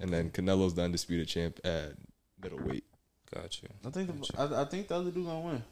and 0.01 0.11
then 0.13 0.29
Canelo's 0.29 0.73
the 0.73 0.84
undisputed 0.84 1.27
champ 1.27 1.59
at 1.63 1.93
middleweight. 2.43 2.84
gotcha. 3.34 3.67
I 3.86 3.89
think 3.89 4.07
the, 4.21 4.39
I, 4.39 4.61
I 4.61 4.65
think 4.65 4.88
the 4.89 4.95
other 4.95 5.11
dude 5.11 5.25
gonna 5.25 5.39
win. 5.39 5.63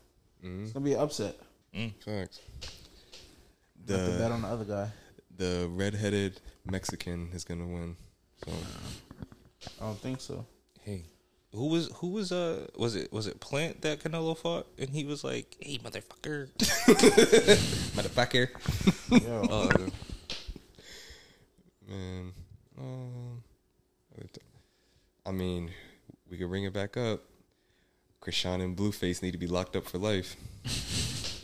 Mm-hmm. 0.44 0.64
It's 0.64 0.74
gonna 0.74 0.86
be 0.86 0.94
an 0.94 1.00
upset. 1.02 1.36
Facts. 2.06 2.40
The, 3.86 3.98
have 3.98 4.08
to 4.12 4.18
bet 4.18 4.32
on 4.32 4.42
the 4.42 4.48
other 4.48 4.66
guy. 4.66 4.90
the 5.36 5.68
redheaded 5.72 6.40
Mexican 6.66 7.30
is 7.34 7.44
gonna 7.44 7.68
win. 7.68 7.96
So 8.46 8.52
I 9.82 9.86
don't 9.86 10.00
think 10.00 10.22
so. 10.22 10.46
Hey, 10.82 11.04
who 11.54 11.68
was 11.68 11.90
who 11.96 12.10
was 12.10 12.32
uh 12.32 12.68
was 12.78 12.96
it 12.96 13.12
was 13.12 13.28
it 13.28 13.40
Plant 13.40 13.82
that 13.82 14.00
Canelo 14.00 14.38
fought 14.38 14.68
and 14.78 14.90
he 14.90 15.04
was 15.04 15.24
like, 15.24 15.56
"Hey, 15.60 15.78
motherfucker." 15.80 16.50
motherfucker, 17.96 18.50
Yo, 19.24 19.42
Uh, 19.50 19.90
man. 21.88 22.34
Um, 22.78 23.44
I 25.26 25.32
mean, 25.32 25.72
we 26.30 26.38
could 26.38 26.50
bring 26.50 26.64
it 26.64 26.74
back 26.74 26.98
up. 26.98 27.22
Chrisean 28.22 28.64
and 28.64 28.76
Blueface 28.76 29.22
need 29.22 29.32
to 29.32 29.38
be 29.38 29.48
locked 29.48 29.76
up 29.76 29.86
for 29.86 29.98
life. 29.98 30.36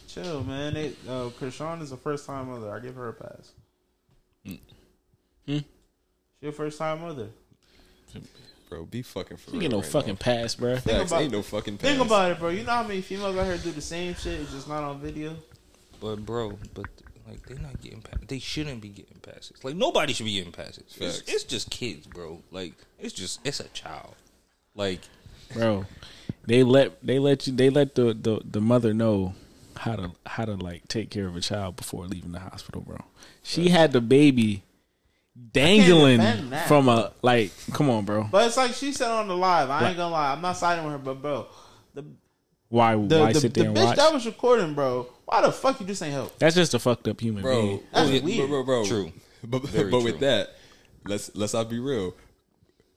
chill, 0.08 0.44
man. 0.44 0.74
They, 0.74 0.88
uh, 1.08 1.30
Chrisean 1.30 1.82
is 1.82 1.92
a 1.92 1.98
first 1.98 2.26
time 2.26 2.50
mother. 2.50 2.74
I 2.74 2.80
give 2.80 2.96
her 2.96 3.10
a 3.10 3.14
pass. 3.14 3.54
Hmm? 4.46 4.56
She 5.48 6.48
a 6.48 6.52
first 6.52 6.78
time 6.78 7.02
mother. 7.02 7.30
Bro, 8.70 8.86
be 8.86 9.02
fucking 9.04 9.38
for 9.38 9.52
you 9.52 9.60
real. 9.60 9.62
get 9.62 9.72
no 9.72 9.78
right 9.82 9.86
fucking 9.86 10.14
now. 10.14 10.20
pass, 10.20 10.56
bro. 10.56 10.78
Think 10.78 10.98
Facts, 10.98 11.12
about- 11.12 11.22
ain't 11.22 11.32
no 11.32 11.42
fucking 11.42 11.78
Think 11.78 12.02
about 12.02 12.32
it, 12.32 12.40
bro. 12.40 12.50
You 12.50 12.64
know 12.64 12.72
how 12.72 12.84
many 12.84 13.02
females 13.02 13.36
out 13.38 13.46
here 13.46 13.58
do 13.58 13.72
the 13.72 13.82
same 13.82 14.16
shit, 14.16 14.40
it's 14.42 14.52
just 14.52 14.68
not 14.68 14.84
on 14.84 15.00
video. 15.00 15.36
but 16.00 16.26
bro, 16.26 16.58
but 16.74 16.86
like 17.28 17.46
they're 17.48 17.58
not 17.60 17.80
getting 17.82 18.02
pa- 18.02 18.18
they 18.28 18.40
shouldn't 18.40 18.82
be 18.82 18.90
getting 18.90 19.18
passes. 19.22 19.64
Like 19.64 19.76
nobody 19.76 20.14
should 20.14 20.26
be 20.26 20.34
getting 20.36 20.52
passes. 20.52 20.84
It's, 21.00 21.20
it's 21.28 21.44
just 21.44 21.70
kids, 21.70 22.08
bro. 22.08 22.42
Like 22.52 22.74
it's 23.00 23.14
just 23.14 23.40
it's 23.46 23.60
a 23.60 23.68
child. 23.70 24.16
Like 24.76 25.02
bro. 25.54 25.86
They 26.48 26.64
let 26.64 27.04
they 27.06 27.18
let 27.20 27.48
you 27.48 27.54
they 27.54 27.70
let 27.70 27.96
the, 27.96 28.14
the 28.14 28.42
the 28.44 28.62
mother 28.62 28.94
know 28.94 29.34
how 29.78 29.96
to 29.96 30.12
how 30.26 30.46
to 30.46 30.54
like 30.56 30.88
take 30.88 31.10
care 31.10 31.26
of 31.28 31.36
a 31.36 31.42
child 31.42 31.76
before 31.76 32.06
leaving 32.08 32.32
the 32.34 32.40
hospital, 32.40 32.82
bro. 32.82 32.98
She 33.44 33.70
had 33.70 33.92
the 33.92 34.02
baby 34.02 34.64
dangling 35.52 36.22
from 36.68 36.88
a 36.90 37.12
like. 37.22 37.52
Come 37.74 37.90
on, 37.90 38.06
bro. 38.06 38.28
But 38.32 38.48
it's 38.48 38.58
like 38.58 38.74
she 38.74 38.92
said 38.92 39.10
on 39.10 39.28
the 39.28 39.36
live. 39.36 39.70
I 39.70 39.82
Right. 39.82 39.88
ain't 39.90 39.98
gonna 39.98 40.14
lie. 40.14 40.32
I'm 40.32 40.42
not 40.42 40.58
siding 40.58 40.84
with 40.86 40.94
her, 40.94 41.00
but 41.00 41.22
bro, 41.22 41.48
the 41.94 42.06
Why 42.70 42.96
the, 42.96 43.20
why 43.20 43.34
the, 43.34 43.40
sit 43.40 43.54
the 43.54 43.62
there 43.62 43.70
and 43.70 43.78
bitch 43.78 43.86
watch? 43.86 43.98
that 43.98 44.14
was 44.14 44.26
recording, 44.26 44.74
bro. 44.74 45.08
Why 45.26 45.42
the 45.42 45.52
fuck 45.52 45.80
you 45.80 45.86
just 45.88 46.02
ain't 46.04 46.14
help? 46.14 46.38
That's 46.40 46.56
just 46.56 46.74
a 46.74 46.80
fucked 46.80 47.08
up 47.08 47.20
human 47.20 47.42
bro. 47.44 47.62
being. 47.62 47.80
That's 47.92 48.10
oh, 48.10 48.12
yeah, 48.14 48.22
weird. 48.22 48.50
Bro, 48.50 48.64
bro, 48.64 48.84
bro. 48.84 48.86
True. 48.86 49.12
But 49.44 49.64
Very 49.70 49.92
but 49.92 50.02
true. 50.02 50.12
with 50.12 50.20
that, 50.20 50.50
let's 51.06 51.36
let's 51.36 51.54
not 51.54 51.70
be 51.70 51.80
real. 51.80 52.14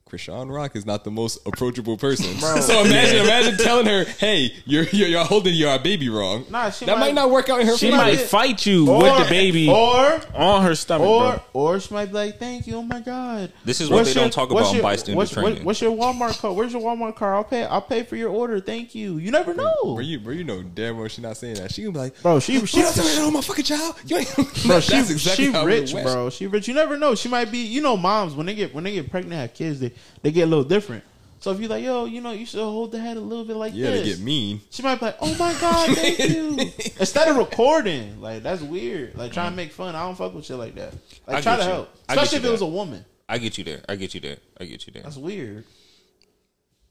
Chrisean 0.09 0.53
Rock 0.53 0.75
is 0.77 0.87
not 0.87 1.05
the 1.05 1.11
most 1.11 1.47
approachable 1.47 1.97
person. 1.97 2.25
so 2.63 2.81
imagine, 2.85 3.19
imagine 3.25 3.57
telling 3.59 3.87
her, 3.87 4.05
"Hey, 4.05 4.55
you're 4.65 4.85
you're, 4.85 5.09
you're 5.09 5.25
holding 5.25 5.55
your 5.55 5.79
baby 5.79 6.09
wrong." 6.09 6.45
Nah, 6.51 6.71
she 6.71 6.85
that 6.87 6.99
might, 6.99 7.07
might- 7.09 7.15
not 7.15 7.31
work 7.31 7.49
out 7.49 7.61
in 7.61 7.67
her 7.67 7.77
She 7.77 7.87
favor. 7.87 7.97
might 7.99 8.21
fight 8.21 8.65
you 8.67 8.85
with 8.87 9.19
the 9.19 9.27
baby 9.29 9.69
or 9.69 10.21
on 10.35 10.63
her 10.63 10.75
stomach, 10.75 11.07
or 11.07 11.21
bro. 11.33 11.43
or 11.53 11.81
she 11.81 11.93
might 11.95 12.07
be 12.07 12.13
like, 12.13 12.39
"Thank 12.39 12.67
you, 12.67 12.77
oh 12.77 12.83
my 12.83 13.01
god." 13.01 13.53
This 13.65 13.81
is 13.81 13.91
what 13.91 13.99
What's 13.99 14.15
they 14.15 14.21
don't 14.21 14.33
talk 14.33 14.51
what's 14.51 14.69
about 14.71 14.77
in 14.77 14.83
bystander 14.83 15.17
what's, 15.17 15.35
what- 15.37 15.43
training. 15.43 15.65
what's 15.65 15.81
your 15.81 15.97
Walmart 15.97 16.39
card? 16.41 16.57
Where's 16.57 16.73
your 16.73 16.83
Walmart 16.83 17.17
card? 17.17 17.35
I'll 17.35 17.45
pay. 17.45 17.65
I'll 17.65 17.83
pay 17.83 18.03
for 18.03 18.17
your 18.17 18.31
order. 18.31 18.61
Thank 18.61 18.95
you. 18.95 19.19
You 19.19 19.31
never 19.31 19.55
know, 19.55 19.75
Bro, 19.83 20.01
you, 20.01 20.19
bro, 20.21 20.33
you 20.33 20.45
know 20.45 20.63
damn 20.63 20.99
well 20.99 21.09
she 21.09 21.21
not 21.23 21.37
saying 21.37 21.57
that. 21.57 21.73
She 21.73 21.83
gonna 21.83 21.93
be 21.93 21.99
like, 21.99 22.23
bro. 22.23 22.41
She 22.41 22.65
she 22.67 22.79
"You 22.79 22.85
not 22.85 22.95
saying 22.95 23.19
that 23.19 23.27
on 23.27 23.33
my 23.33 23.41
fucking 23.41 23.65
child." 23.65 23.97
You 24.07 24.17
ain't. 24.19 24.35
bro, 24.35 24.45
she, 24.81 24.99
exactly 24.99 25.45
she 25.53 25.65
rich, 25.65 25.93
bro. 25.93 26.31
She 26.31 26.47
rich. 26.47 26.67
You 26.69 26.75
never 26.75 26.97
know. 26.97 27.15
She 27.15 27.29
might 27.29 27.51
be. 27.51 27.59
You 27.59 27.81
know, 27.83 27.97
moms 27.97 28.35
when 28.35 28.47
they 28.47 28.55
get 28.55 28.75
when 28.75 28.85
they 28.85 28.93
get 28.95 29.11
pregnant, 29.11 29.35
have 29.41 29.55
kids, 29.55 29.81
they 29.81 29.93
they 30.23 30.33
get 30.33 30.45
a 30.45 30.47
little 30.47 30.65
different. 30.65 31.05
So 31.41 31.53
if 31.53 31.61
you're 31.61 31.69
like, 31.69 31.85
yo, 31.85 32.05
you 32.05 32.21
know, 32.21 32.33
you 32.33 32.45
should 32.45 32.61
hold 32.61 32.91
the 32.91 32.99
head 32.99 33.17
a 33.17 33.21
little 33.21 33.45
bit 33.45 33.57
like 33.57 33.73
this. 33.73 33.81
Yeah, 33.81 33.91
this. 33.91 34.03
they 34.03 34.11
get 34.11 34.21
mean. 34.21 34.61
She 34.71 34.83
might 34.83 34.99
be 34.99 35.07
like, 35.07 35.17
"Oh 35.21 35.33
my 35.39 35.55
god, 35.61 35.97
thank 35.97 36.19
you." 36.31 36.59
Instead 36.99 37.29
of 37.29 37.37
recording, 37.37 38.21
like 38.21 38.43
that's 38.43 38.61
weird. 38.61 39.15
Like 39.15 39.33
trying 39.33 39.53
to 39.53 39.57
make 39.57 39.71
fun. 39.71 39.95
I 39.95 40.05
don't 40.05 40.17
fuck 40.17 40.35
with 40.35 40.47
shit 40.47 40.57
like 40.57 40.75
that. 40.75 40.95
Like 41.27 41.37
I 41.37 41.41
try 41.41 41.57
to 41.57 41.63
you. 41.63 41.69
help, 41.69 41.95
especially 42.09 42.39
if 42.39 42.45
it 42.45 42.51
was 42.51 42.63
a 42.63 42.67
woman. 42.67 43.05
I 43.29 43.39
get 43.39 43.57
you 43.57 43.65
there. 43.65 43.83
I 43.89 43.95
get 43.97 44.15
you 44.15 44.21
there. 44.21 44.39
I 44.59 44.65
get 44.65 44.87
you 44.87 44.93
there. 44.93 45.03
That's 45.03 45.17
weird. 45.17 45.65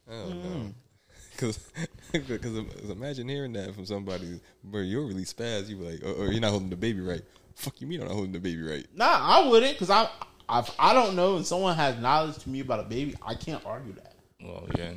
I 0.09 0.13
don't 0.13 0.43
know. 0.43 0.73
Because, 1.31 1.59
because 2.11 2.57
imagine 2.89 3.27
hearing 3.27 3.53
that 3.53 3.75
from 3.75 3.85
somebody, 3.85 4.39
where 4.69 4.83
you're 4.83 5.05
really 5.05 5.23
spaz. 5.23 5.67
You 5.67 5.75
be 5.75 5.91
like, 5.91 6.03
or, 6.03 6.23
or 6.23 6.31
you're 6.31 6.41
not 6.41 6.51
holding 6.51 6.69
the 6.69 6.75
baby 6.75 7.01
right. 7.01 7.21
Fuck 7.55 7.81
you 7.81 7.87
mean 7.87 8.01
I'm 8.01 8.07
not 8.07 8.13
holding 8.13 8.31
the 8.31 8.39
baby 8.39 8.61
right? 8.61 8.85
Nah, 8.95 9.05
I 9.05 9.47
wouldn't 9.47 9.73
because 9.73 9.89
I, 9.89 10.09
I, 10.49 10.67
I 10.79 10.93
don't 10.93 11.15
know. 11.15 11.35
And 11.37 11.45
someone 11.45 11.75
has 11.75 11.97
knowledge 11.99 12.37
to 12.39 12.49
me 12.49 12.59
about 12.61 12.79
a 12.79 12.83
baby, 12.83 13.15
I 13.25 13.35
can't 13.35 13.65
argue 13.65 13.93
that. 13.93 14.13
Well, 14.41 14.67
yeah. 14.77 14.91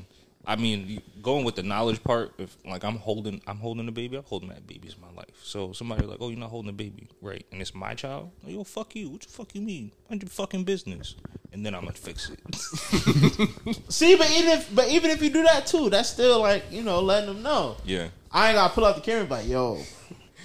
I 0.47 0.57
mean, 0.57 1.03
going 1.23 1.45
with 1.45 1.55
the 1.57 1.63
knowledge 1.63 2.03
part, 2.03 2.33
if 2.39 2.57
like 2.65 2.83
I'm 2.83 2.97
holding, 2.97 3.43
I'm 3.47 3.59
holding 3.59 3.85
the 3.87 3.93
baby. 3.93 4.17
I'm 4.17 4.25
holding 4.25 4.49
that 4.49 4.67
baby. 4.67 4.89
It's 4.89 4.97
my 4.99 5.11
life. 5.15 5.27
So 5.43 5.73
somebody 5.73 6.07
like, 6.07 6.17
oh, 6.21 6.31
you're 6.31 6.39
not 6.39 6.49
holding 6.51 6.69
the 6.69 6.73
baby, 6.73 7.09
right? 7.21 7.45
And 7.53 7.61
it's 7.61 7.75
my 7.75 7.95
child. 7.95 8.31
Like, 8.43 8.55
Yo, 8.55 8.65
fuck 8.65 8.97
you. 8.97 9.11
What 9.11 9.21
the 9.21 9.29
fuck 9.29 9.55
you 9.55 9.61
mean? 9.61 9.93
Mind 10.09 10.23
your 10.23 10.31
fucking 10.31 10.65
business. 10.65 11.15
And 11.53 11.65
then 11.67 11.75
I'm 11.75 11.83
gonna 11.83 11.93
fix 11.93 12.31
it. 12.31 12.41
See, 13.93 14.17
but 14.17 14.31
even 14.31 14.51
if, 14.53 14.75
but 14.75 14.89
even 14.89 15.11
if 15.11 15.23
you 15.23 15.31
do 15.31 15.43
that 15.43 15.67
too, 15.67 15.91
that's 15.91 16.09
still 16.09 16.41
like 16.41 16.65
you 16.71 16.83
know 16.83 17.01
letting 17.01 17.35
them 17.35 17.43
know. 17.43 17.77
yeah. 17.85 18.09
I 18.33 18.49
ain't 18.49 18.57
gotta 18.57 18.73
pull 18.73 18.85
out 18.87 18.95
the 18.95 19.01
camera, 19.03 19.21
and 19.21 19.29
be 19.29 19.35
like 19.35 19.49
yo, 19.49 19.83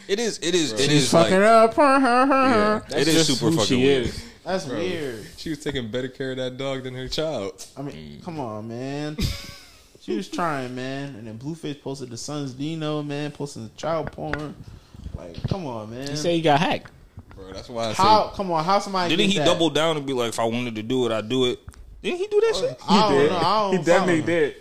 It 0.08 0.20
is. 0.20 0.40
It 0.40 0.56
is. 0.56 0.74
It 0.74 0.80
she's 0.80 0.92
is 1.04 1.14
like. 1.14 1.30
fucking 1.30 1.44
up. 1.44 1.76
Yeah, 1.78 2.82
That's 2.90 3.02
it 3.02 3.08
is 3.08 3.28
just 3.28 3.40
super 3.40 3.52
who 3.52 3.58
fucking 3.58 3.68
she 3.68 3.84
weird. 3.84 4.06
is. 4.08 4.26
That's 4.46 4.66
weird. 4.68 5.26
She 5.38 5.50
was 5.50 5.64
taking 5.64 5.90
better 5.90 6.08
care 6.08 6.32
of 6.32 6.38
that 6.38 6.58
dog 6.58 6.84
than 6.84 6.94
her 6.94 7.08
child. 7.08 7.66
I 7.76 7.82
mean, 7.82 7.96
mm. 8.20 8.24
come 8.24 8.40
on, 8.40 8.68
man. 8.68 9.18
she 10.02 10.16
was 10.16 10.30
trying, 10.30 10.76
man. 10.76 11.16
And 11.16 11.28
then 11.28 11.38
Blueface 11.40 11.82
posted 11.82 12.10
the 12.12 12.18
son's 12.18 12.54
Dino, 12.54 13.02
man, 13.02 13.32
posting 13.32 13.64
the 13.64 13.70
child 13.76 14.12
porn. 14.12 14.56
Like, 15.16 15.42
come 15.50 15.66
on, 15.66 15.90
man. 15.90 16.08
He 16.10 16.16
said 16.16 16.34
he 16.34 16.42
got 16.42 16.60
hacked. 16.60 16.92
Bro, 17.36 17.54
that's 17.54 17.70
why 17.70 17.90
I 17.90 17.94
how? 17.94 18.30
say 18.30 18.36
Come 18.38 18.52
on, 18.52 18.64
how 18.64 18.80
somebody? 18.80 19.10
Didn't 19.16 19.30
get 19.32 19.34
he 19.34 19.40
that? 19.40 19.46
double 19.46 19.70
down 19.70 19.98
and 19.98 20.06
be 20.06 20.14
like, 20.14 20.30
if 20.30 20.40
I 20.40 20.46
wanted 20.46 20.76
to 20.76 20.84
do 20.84 21.06
it, 21.06 21.12
I'd 21.12 21.28
do 21.28 21.46
it? 21.46 21.60
Didn't 22.02 22.20
he 22.20 22.28
do 22.28 22.40
that 22.42 22.52
oh, 22.56 22.62
shit? 22.62 22.80
I 22.88 23.10
don't 23.10 23.30
know. 23.30 23.38
I 23.38 23.42
don't 23.72 23.78
He 23.80 23.84
definitely 23.84 24.22
follow. 24.22 24.26
did. 24.40 24.56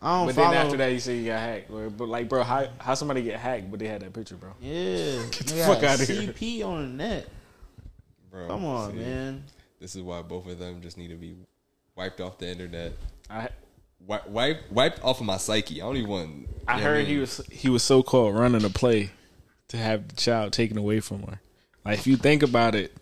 I 0.00 0.16
don't 0.18 0.26
But 0.26 0.34
follow. 0.34 0.50
then 0.50 0.66
after 0.66 0.76
that, 0.78 0.90
he 0.90 0.98
said 0.98 1.16
he 1.16 1.26
got 1.26 1.38
hacked. 1.40 1.70
Or- 1.70 1.90
But 1.90 2.08
like, 2.08 2.28
bro, 2.28 2.42
how 2.42 2.66
how 2.78 2.94
somebody 2.94 3.22
get 3.22 3.38
hacked? 3.38 3.70
But 3.70 3.78
they 3.78 3.88
had 3.88 4.00
that 4.00 4.12
picture, 4.12 4.36
bro. 4.36 4.50
yeah, 4.60 4.72
get 5.30 5.32
the 5.32 5.44
Nigga 5.54 5.66
fuck 5.66 5.80
had 5.82 6.00
outta 6.00 6.12
here. 6.12 6.32
CP 6.32 6.64
on 6.64 6.96
the 6.96 7.04
net. 7.04 7.28
Bro, 8.32 8.48
Come 8.48 8.64
on, 8.64 8.90
see, 8.90 8.96
man. 8.96 9.44
This 9.78 9.94
is 9.94 10.02
why 10.02 10.22
both 10.22 10.48
of 10.48 10.58
them 10.58 10.80
just 10.80 10.98
need 10.98 11.08
to 11.08 11.16
be 11.16 11.36
wiped 11.94 12.20
off 12.20 12.38
the 12.38 12.48
internet. 12.48 12.92
I 13.30 13.48
Wipe, 14.06 14.28
wipe, 14.28 14.70
wiped 14.72 15.04
off 15.04 15.20
of 15.20 15.26
my 15.26 15.36
psyche. 15.36 15.80
I 15.80 15.84
don't 15.84 15.96
even 15.96 16.10
want. 16.10 16.28
I 16.28 16.32
you 16.32 16.40
know 16.40 16.72
what 16.74 16.82
heard 16.82 16.98
mean? 16.98 17.06
he 17.06 17.18
was 17.18 17.40
he 17.50 17.68
was 17.68 17.82
so 17.84 18.02
called 18.02 18.34
running 18.34 18.64
a 18.64 18.68
play 18.68 19.10
to 19.68 19.76
have 19.76 20.08
the 20.08 20.16
child 20.16 20.52
taken 20.52 20.76
away 20.76 20.98
from 21.00 21.22
her. 21.22 21.40
Like 21.84 22.00
if 22.00 22.06
you 22.08 22.16
think 22.16 22.42
about 22.42 22.74
it, 22.74 22.96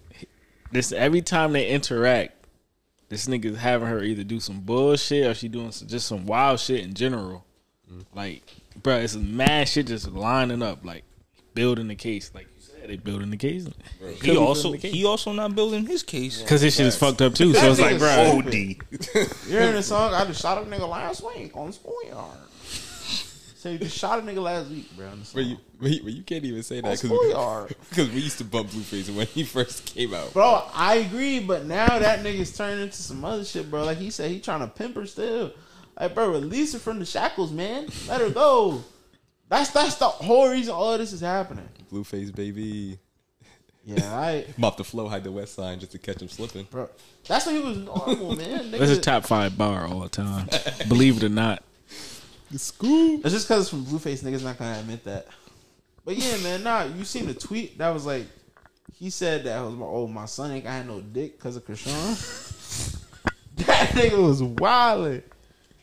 this 0.73 0.93
every 0.93 1.23
time 1.23 1.53
they 1.53 1.69
interact, 1.69 2.35
this 3.09 3.27
nigga's 3.27 3.59
having 3.59 3.89
her 3.89 4.03
either 4.03 4.25
do 4.25 4.41
some 4.41 4.61
bullshit 4.61 5.27
or 5.27 5.35
she 5.35 5.49
doing 5.49 5.73
some, 5.73 5.89
just 5.89 6.07
some 6.07 6.27
wild 6.27 6.61
shit 6.61 6.81
in 6.81 6.93
general. 6.93 7.47
Mm. 7.91 8.05
Like, 8.15 8.43
bro, 8.83 8.97
it's 8.97 9.17
mad 9.17 9.69
shit 9.69 9.87
just 9.87 10.11
lining 10.11 10.63
up, 10.63 10.85
like 10.85 11.05
building 11.55 11.89
the 11.89 11.97
case. 11.97 12.31
Like 12.35 12.47
you 12.47 12.50
said, 12.50 12.50
they 12.91 12.97
building 12.97 13.31
the 13.31 13.37
case. 13.37 13.69
He 14.21 14.37
also 14.37 14.73
he 14.73 15.05
also 15.05 15.33
not 15.33 15.55
building 15.55 15.87
his 15.87 16.03
case. 16.03 16.43
because 16.43 16.61
this 16.61 16.75
shit 16.77 16.87
is 16.87 16.97
fucked 16.97 17.23
up 17.23 17.35
too. 17.35 17.55
So 17.55 17.71
it's 17.71 17.81
like, 17.81 17.99
bro, 17.99 18.39
OD. 18.39 18.53
You 18.55 18.77
hearing 19.49 19.75
the 19.75 19.83
song? 19.83 20.13
I 20.13 20.25
just 20.25 20.43
shot 20.43 20.59
a 20.59 20.63
nigga 20.67 20.89
last 20.89 21.23
week 21.25 21.57
on 21.57 21.73
Schoolyard. 21.73 22.37
So 23.55 23.69
you 23.69 23.79
just 23.79 23.97
shot 23.97 24.19
a 24.19 24.23
nigga 24.23 24.43
last 24.43 24.71
week, 24.71 24.91
bro. 24.97 25.07
on 25.07 25.13
the 25.13 25.17
But 25.19 25.27
song. 25.27 25.45
you, 25.45 25.57
but 25.81 25.91
you, 25.91 26.03
but 26.03 26.13
you 26.15 26.23
can't 26.25 26.45
even 26.45 26.63
say 26.65 26.81
that 26.81 26.99
Schoolyard. 26.99 27.69
because 27.91 28.11
we 28.11 28.21
used 28.23 28.39
to 28.39 28.45
bump 28.45 28.71
Blueface 28.71 29.15
when 29.15 29.27
he 29.29 29.45
first 29.45 29.87
came 29.87 30.13
out. 30.13 30.33
Bro, 30.33 30.65
I 30.75 30.97
agree, 30.97 31.39
but 31.39 31.67
now 31.67 31.97
that 31.99 32.25
nigga's 32.25 32.57
turned 32.57 32.81
into 32.81 32.97
some 33.01 33.25
other 33.25 33.45
shit, 33.45 33.71
bro. 33.71 33.85
Like 33.85 33.99
he 33.99 34.11
said, 34.11 34.31
he 34.33 34.41
trying 34.41 34.61
to 34.61 34.67
pimp 34.67 34.97
her 34.97 35.07
still. 35.07 35.53
Like, 35.99 36.15
bro, 36.15 36.31
release 36.31 36.73
her 36.73 36.79
from 36.81 36.99
the 36.99 37.05
shackles, 37.07 37.53
man. 37.53 37.87
Let 38.09 38.21
her 38.21 38.31
go. 38.31 38.83
That's 39.51 39.71
that's 39.71 39.97
the 39.97 40.09
whole 40.09 40.49
reason 40.49 40.73
all 40.73 40.93
of 40.93 41.01
this 41.01 41.13
is 41.13 41.21
happening. 41.21 41.69
Blueface 41.93 42.33
baby, 42.35 42.99
Yeah, 43.85 44.17
I, 44.17 44.47
mop 44.57 44.77
the 44.77 44.85
flow, 44.85 45.09
hide 45.09 45.25
the 45.25 45.33
west 45.33 45.57
side 45.57 45.81
just 45.81 45.91
to 45.93 45.99
catch 45.99 46.23
him 46.23 46.29
slipping. 46.29 46.69
bro. 46.71 46.89
That's 47.27 47.47
when 47.47 47.57
he 47.57 47.61
was 47.61 47.77
normal, 47.79 48.37
man. 48.37 48.71
that's 48.71 48.93
a 48.93 49.01
top 49.01 49.25
five 49.27 49.59
bar 49.59 49.89
all 49.89 50.01
the 50.01 50.09
time. 50.09 50.49
Believe 50.89 51.17
it 51.17 51.25
or 51.25 51.29
not. 51.29 51.65
School. 52.57 53.21
It's 53.25 53.31
just 53.31 53.49
because 53.49 53.63
it's 53.63 53.71
from 53.71 53.85
Blueface, 53.85 54.23
niggas 54.23 54.45
not 54.45 54.57
gonna 54.57 54.79
admit 54.79 55.05
that. 55.05 55.27
But 56.05 56.17
yeah, 56.17 56.37
man, 56.39 56.63
nah. 56.63 56.85
You 56.85 57.05
seen 57.05 57.27
the 57.27 57.35
tweet 57.35 57.77
that 57.79 57.91
was 57.91 58.07
like, 58.07 58.27
he 58.95 59.11
said 59.11 59.45
that 59.45 59.61
was 59.63 59.75
my 59.75 59.87
oh 59.87 60.07
my 60.07 60.27
son 60.27 60.53
ain't 60.53 60.65
got 60.65 60.87
no 60.87 61.01
dick 61.01 61.39
because 61.39 61.57
of 61.57 61.67
Chrisean. 61.67 62.97
that 63.57 63.89
nigga 63.91 64.23
was 64.23 64.43
wildin'. 64.43 65.23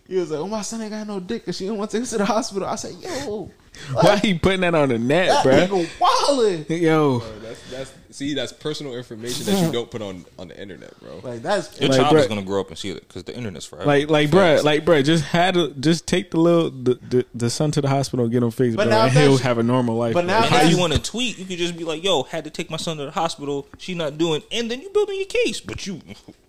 He 0.08 0.16
was 0.16 0.32
like, 0.32 0.40
oh 0.40 0.48
my 0.48 0.62
son 0.62 0.82
ain't 0.82 0.92
got 0.92 1.06
no 1.08 1.20
dick 1.20 1.42
because 1.44 1.58
she 1.58 1.66
didn't 1.66 1.80
want 1.80 1.92
to 1.92 1.98
take 1.98 2.04
us 2.04 2.12
to 2.12 2.18
the 2.20 2.26
hospital. 2.26 2.68
I 2.68 2.76
said, 2.76 2.94
yo, 3.02 3.52
Why 3.92 4.18
he 4.18 4.34
putting 4.40 4.62
that 4.62 4.74
on 4.74 4.88
the 4.90 4.98
net, 4.98 5.28
that 5.28 5.44
bro? 5.44 5.54
nigga 5.54 5.86
wildin'. 6.00 6.70
Yo, 6.82 7.20
Bro, 7.20 7.40
that's 7.40 7.70
that's 7.72 7.94
see 8.10 8.34
that's 8.34 8.54
personal 8.54 8.96
information 8.96 9.46
that 9.46 9.66
you 9.66 9.72
don't 9.72 9.92
put 9.92 10.02
on 10.02 10.26
on 10.40 10.48
the 10.48 10.60
internet, 10.60 10.98
bro. 11.02 11.20
Like 11.24 11.42
that's 11.44 11.80
Your 11.82 11.90
Like, 11.90 12.00
child 12.00 12.16
bruh- 12.16 12.20
is 12.22 12.28
gonna 12.28 12.42
grow 12.42 12.62
up 12.62 12.70
and 12.70 12.78
see 12.78 12.90
it 12.90 13.06
because 13.08 13.26
the 13.26 13.36
internet's 13.36 13.66
forever. 13.66 13.86
like, 13.86 14.10
like, 14.10 14.32
bro, 14.32 14.62
like, 14.64 14.86
bro, 14.86 15.02
just 15.04 15.26
had 15.26 15.54
to 15.56 15.72
just 15.80 16.08
take 16.08 16.32
the 16.32 16.38
little 16.40 16.72
the, 16.72 16.96
the, 17.10 17.26
the 17.36 17.50
son 17.50 17.72
to 17.72 17.82
the 17.82 17.90
hospital, 17.90 18.24
and 18.26 18.32
get 18.32 18.42
him 18.42 18.50
fixed, 18.52 18.78
But 18.78 18.88
bro, 18.88 18.98
now 18.98 19.04
and 19.04 19.12
he'll 19.12 19.22
that's- 19.24 19.42
have 19.42 19.58
a 19.58 19.64
normal 19.64 19.96
life. 19.98 20.14
but 20.14 20.22
bro. 20.26 20.28
now 20.34 20.44
And 20.46 20.54
that's- 20.54 20.72
you 20.72 20.80
want 20.80 20.94
to 20.94 21.00
tweet, 21.00 21.38
you 21.38 21.46
could 21.46 21.58
just 21.58 21.78
be 21.78 21.84
like, 21.84 22.02
"Yo, 22.04 22.24
had 22.24 22.46
to 22.46 22.50
take 22.50 22.72
my 22.72 22.78
son 22.78 22.96
to 22.98 23.06
the 23.06 23.12
hospital. 23.12 23.68
She 23.78 23.94
not 23.94 24.18
doing," 24.18 24.42
and 24.54 24.72
then 24.72 24.82
you 24.82 24.90
building 24.90 25.18
your 25.18 25.26
case. 25.28 25.60
But 25.60 25.86
you, 25.86 26.00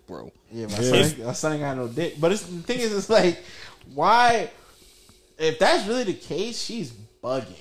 bro, 0.09 0.33
Yeah, 0.51 0.67
my, 0.67 0.73
Son, 0.81 1.27
my 1.27 1.33
son 1.35 1.53
ain't 1.53 1.61
got 1.61 1.77
no 1.77 1.87
dick. 1.87 2.15
But 2.19 2.33
it's, 2.33 2.43
the 2.43 2.63
thing 2.63 2.81
is, 2.81 2.93
it's 2.93 3.09
like, 3.11 3.39
why? 3.95 4.51
If 5.39 5.59
that's 5.61 5.87
really 5.87 6.03
the 6.05 6.15
case, 6.15 6.61
she's 6.61 6.93
bugging. 7.23 7.55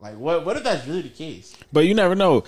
Like, 0.00 0.16
what? 0.18 0.44
What 0.44 0.56
if 0.56 0.64
that's 0.64 0.84
really 0.88 1.02
the 1.02 1.08
case? 1.10 1.54
But 1.72 1.86
you 1.86 1.94
never 1.94 2.16
know 2.16 2.42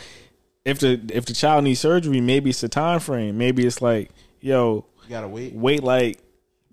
if 0.64 0.80
the 0.80 1.00
if 1.12 1.24
the 1.26 1.34
child 1.34 1.62
needs 1.64 1.78
surgery. 1.78 2.20
Maybe 2.20 2.50
it's 2.50 2.62
a 2.64 2.68
time 2.68 2.98
frame. 2.98 3.38
Maybe 3.38 3.64
it's 3.64 3.80
like, 3.80 4.10
yo, 4.40 4.84
You 5.04 5.10
gotta 5.10 5.28
wait. 5.28 5.52
wait 5.52 5.84
like 5.84 6.18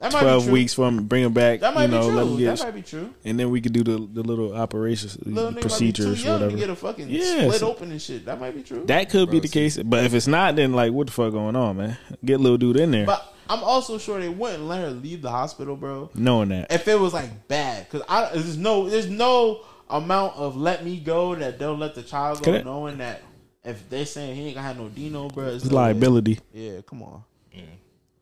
That 0.01 0.11
might 0.13 0.19
be 0.19 0.25
twelve 0.25 0.43
true. 0.45 0.53
weeks 0.53 0.73
for 0.73 0.87
him 0.87 0.95
to 0.97 1.01
bring 1.03 1.23
him 1.23 1.31
back. 1.33 1.59
That 1.61 1.73
might 1.75 1.83
you 1.83 1.87
know, 1.89 2.01
be 2.09 2.13
let 2.15 2.23
true. 2.23 2.31
him 2.33 2.37
get, 2.39 2.57
that 2.57 2.65
might 2.65 2.75
be 2.75 2.81
true. 2.81 3.13
and 3.23 3.39
then 3.39 3.49
we 3.51 3.61
could 3.61 3.71
do 3.73 3.83
the 3.83 3.97
the 4.11 4.23
little 4.23 4.53
operations, 4.55 5.17
Little 5.23 5.51
nigga 5.51 5.53
might 5.53 5.55
be 5.55 5.61
procedures, 5.61 6.19
too 6.21 6.27
young 6.27 6.39
whatever. 6.41 6.57
get 6.57 6.69
a 6.71 6.75
fucking 6.75 7.09
Yeah, 7.09 7.23
split 7.43 7.53
so- 7.59 7.69
open 7.69 7.91
and 7.91 8.01
shit. 8.01 8.25
That 8.25 8.39
might 8.39 8.55
be 8.55 8.63
true. 8.63 8.83
that 8.87 9.09
could 9.09 9.29
be 9.31 9.39
the 9.39 9.47
see- 9.47 9.53
case. 9.53 9.77
But 9.77 10.03
if 10.03 10.13
it's 10.13 10.27
not, 10.27 10.55
then 10.55 10.73
like, 10.73 10.91
what 10.91 11.07
the 11.07 11.13
fuck 11.13 11.31
going 11.31 11.55
on, 11.55 11.77
man? 11.77 11.97
Get 12.25 12.39
little 12.39 12.57
dude 12.57 12.77
in 12.77 12.91
there, 12.91 13.05
but 13.05 13.33
I'm 13.49 13.63
also 13.63 13.97
sure 13.97 14.19
they 14.19 14.27
wouldn't 14.29 14.63
let 14.63 14.81
her 14.81 14.89
leave 14.91 15.21
the 15.21 15.29
hospital, 15.29 15.75
bro. 15.75 16.09
knowing 16.15 16.49
that. 16.49 16.71
If 16.71 16.87
it 16.87 16.99
was 16.99 17.13
like 17.13 17.47
bad, 17.47 17.87
because 17.89 18.05
I 18.09 18.29
there's 18.33 18.57
no 18.57 18.89
there's 18.89 19.07
no 19.09 19.61
amount 19.89 20.35
of 20.37 20.55
let 20.57 20.83
me 20.83 20.97
go 20.99 21.35
that 21.35 21.59
they'll 21.59 21.77
let 21.77 21.93
the 21.95 22.01
child 22.01 22.39
go, 22.39 22.45
Could 22.45 22.55
it- 22.61 22.65
knowing 22.65 22.97
that 22.97 23.21
if 23.63 23.87
they're 23.89 24.05
saying 24.07 24.35
he 24.35 24.45
ain't 24.47 24.55
gonna 24.55 24.65
have 24.67 24.77
no 24.79 24.87
Dino, 24.89 25.27
bro, 25.29 25.45
it's 25.47 25.63
It's 25.63 25.65
no 25.71 25.77
way. 25.77 25.83
liability. 25.83 26.39
Yeah, 26.53 26.81
come 26.87 27.03
on. 27.03 27.23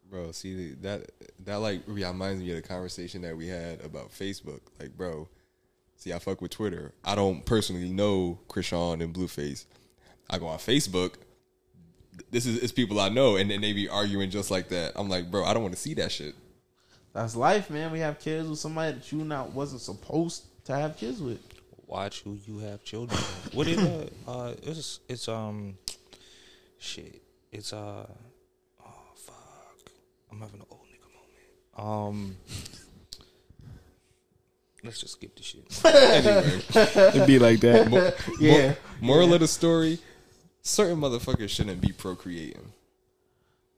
Bro, 0.09 0.31
see 0.31 0.73
that 0.81 1.11
that 1.45 1.57
like 1.57 1.83
reminds 1.85 2.41
me 2.41 2.49
of 2.49 2.55
the 2.55 2.67
conversation 2.67 3.21
that 3.21 3.37
we 3.37 3.47
had 3.47 3.81
about 3.81 4.11
Facebook. 4.11 4.61
Like, 4.79 4.97
bro, 4.97 5.27
see, 5.97 6.11
I 6.13 6.19
fuck 6.19 6.41
with 6.41 6.51
Twitter. 6.51 6.93
I 7.05 7.13
don't 7.13 7.45
personally 7.45 7.89
know 7.89 8.39
Chrisean 8.47 9.03
and 9.03 9.13
Blueface. 9.13 9.65
I 10.29 10.39
go 10.39 10.47
on 10.47 10.57
Facebook. 10.57 11.15
This 12.31 12.45
is 12.45 12.57
it's 12.63 12.71
people 12.71 12.99
I 12.99 13.09
know, 13.09 13.35
and 13.35 13.51
then 13.51 13.61
they 13.61 13.71
be 13.71 13.87
arguing 13.87 14.31
just 14.31 14.49
like 14.49 14.69
that. 14.69 14.93
I'm 14.95 15.09
like, 15.09 15.29
bro, 15.29 15.45
I 15.45 15.53
don't 15.53 15.61
want 15.61 15.75
to 15.75 15.79
see 15.79 15.93
that 15.95 16.11
shit. 16.11 16.33
That's 17.13 17.35
life, 17.35 17.69
man. 17.69 17.91
We 17.91 17.99
have 17.99 18.19
kids 18.19 18.49
with 18.49 18.59
somebody 18.59 18.93
that 18.93 19.11
you 19.11 19.19
not 19.23 19.53
wasn't 19.53 19.81
supposed 19.81 20.43
to 20.65 20.75
have 20.75 20.97
kids 20.97 21.21
with. 21.21 21.39
watch 21.87 22.21
who 22.21 22.37
you 22.45 22.59
have 22.59 22.83
children. 22.83 23.19
with. 23.19 23.53
what 23.55 23.67
is 23.67 23.77
that? 23.77 24.09
Uh, 24.27 24.53
it's 24.63 24.99
it's 25.07 25.27
um, 25.27 25.77
shit. 26.79 27.21
It's 27.51 27.73
uh, 27.73 28.05
fuck. 28.07 28.28
I'm 30.31 30.39
having 30.39 30.59
an 30.61 30.65
old 30.69 30.81
nigga 30.87 31.83
moment. 31.83 32.05
Um, 32.13 32.37
let's 34.83 34.99
just 34.99 35.13
skip 35.13 35.35
the 35.35 35.43
shit. 35.43 35.65
Anyway, 35.85 36.61
It'd 37.15 37.27
be 37.27 37.39
like 37.39 37.59
that. 37.61 38.15
Yeah. 38.39 38.75
moral 39.01 39.33
of 39.33 39.39
the 39.41 39.47
story: 39.47 39.99
certain 40.61 40.97
motherfuckers 40.99 41.49
shouldn't 41.49 41.81
be 41.81 41.91
procreating. 41.91 42.73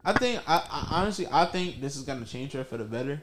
I 0.03 0.13
think 0.13 0.41
I, 0.47 0.57
I 0.57 0.87
honestly 1.01 1.27
I 1.31 1.45
think 1.45 1.79
this 1.79 1.95
is 1.95 2.03
gonna 2.03 2.25
change 2.25 2.53
her 2.53 2.63
for 2.63 2.77
the 2.77 2.85
better. 2.85 3.21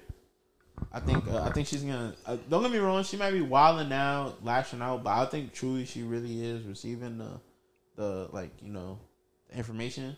I 0.93 1.01
think 1.01 1.27
uh, 1.27 1.43
I 1.43 1.51
think 1.51 1.67
she's 1.67 1.83
gonna. 1.83 2.15
Uh, 2.25 2.37
don't 2.49 2.63
get 2.63 2.71
me 2.71 2.79
wrong, 2.79 3.03
she 3.03 3.17
might 3.17 3.33
be 3.33 3.41
wilding 3.41 3.93
out, 3.93 4.45
lashing 4.45 4.81
out, 4.81 5.03
but 5.03 5.11
I 5.11 5.27
think 5.27 5.53
truly 5.53 5.85
she 5.85 6.03
really 6.03 6.45
is 6.45 6.63
receiving 6.65 7.19
the 7.19 7.41
the 7.97 8.29
like 8.33 8.51
you 8.63 8.71
know 8.73 9.01
the 9.51 9.57
information. 9.59 10.17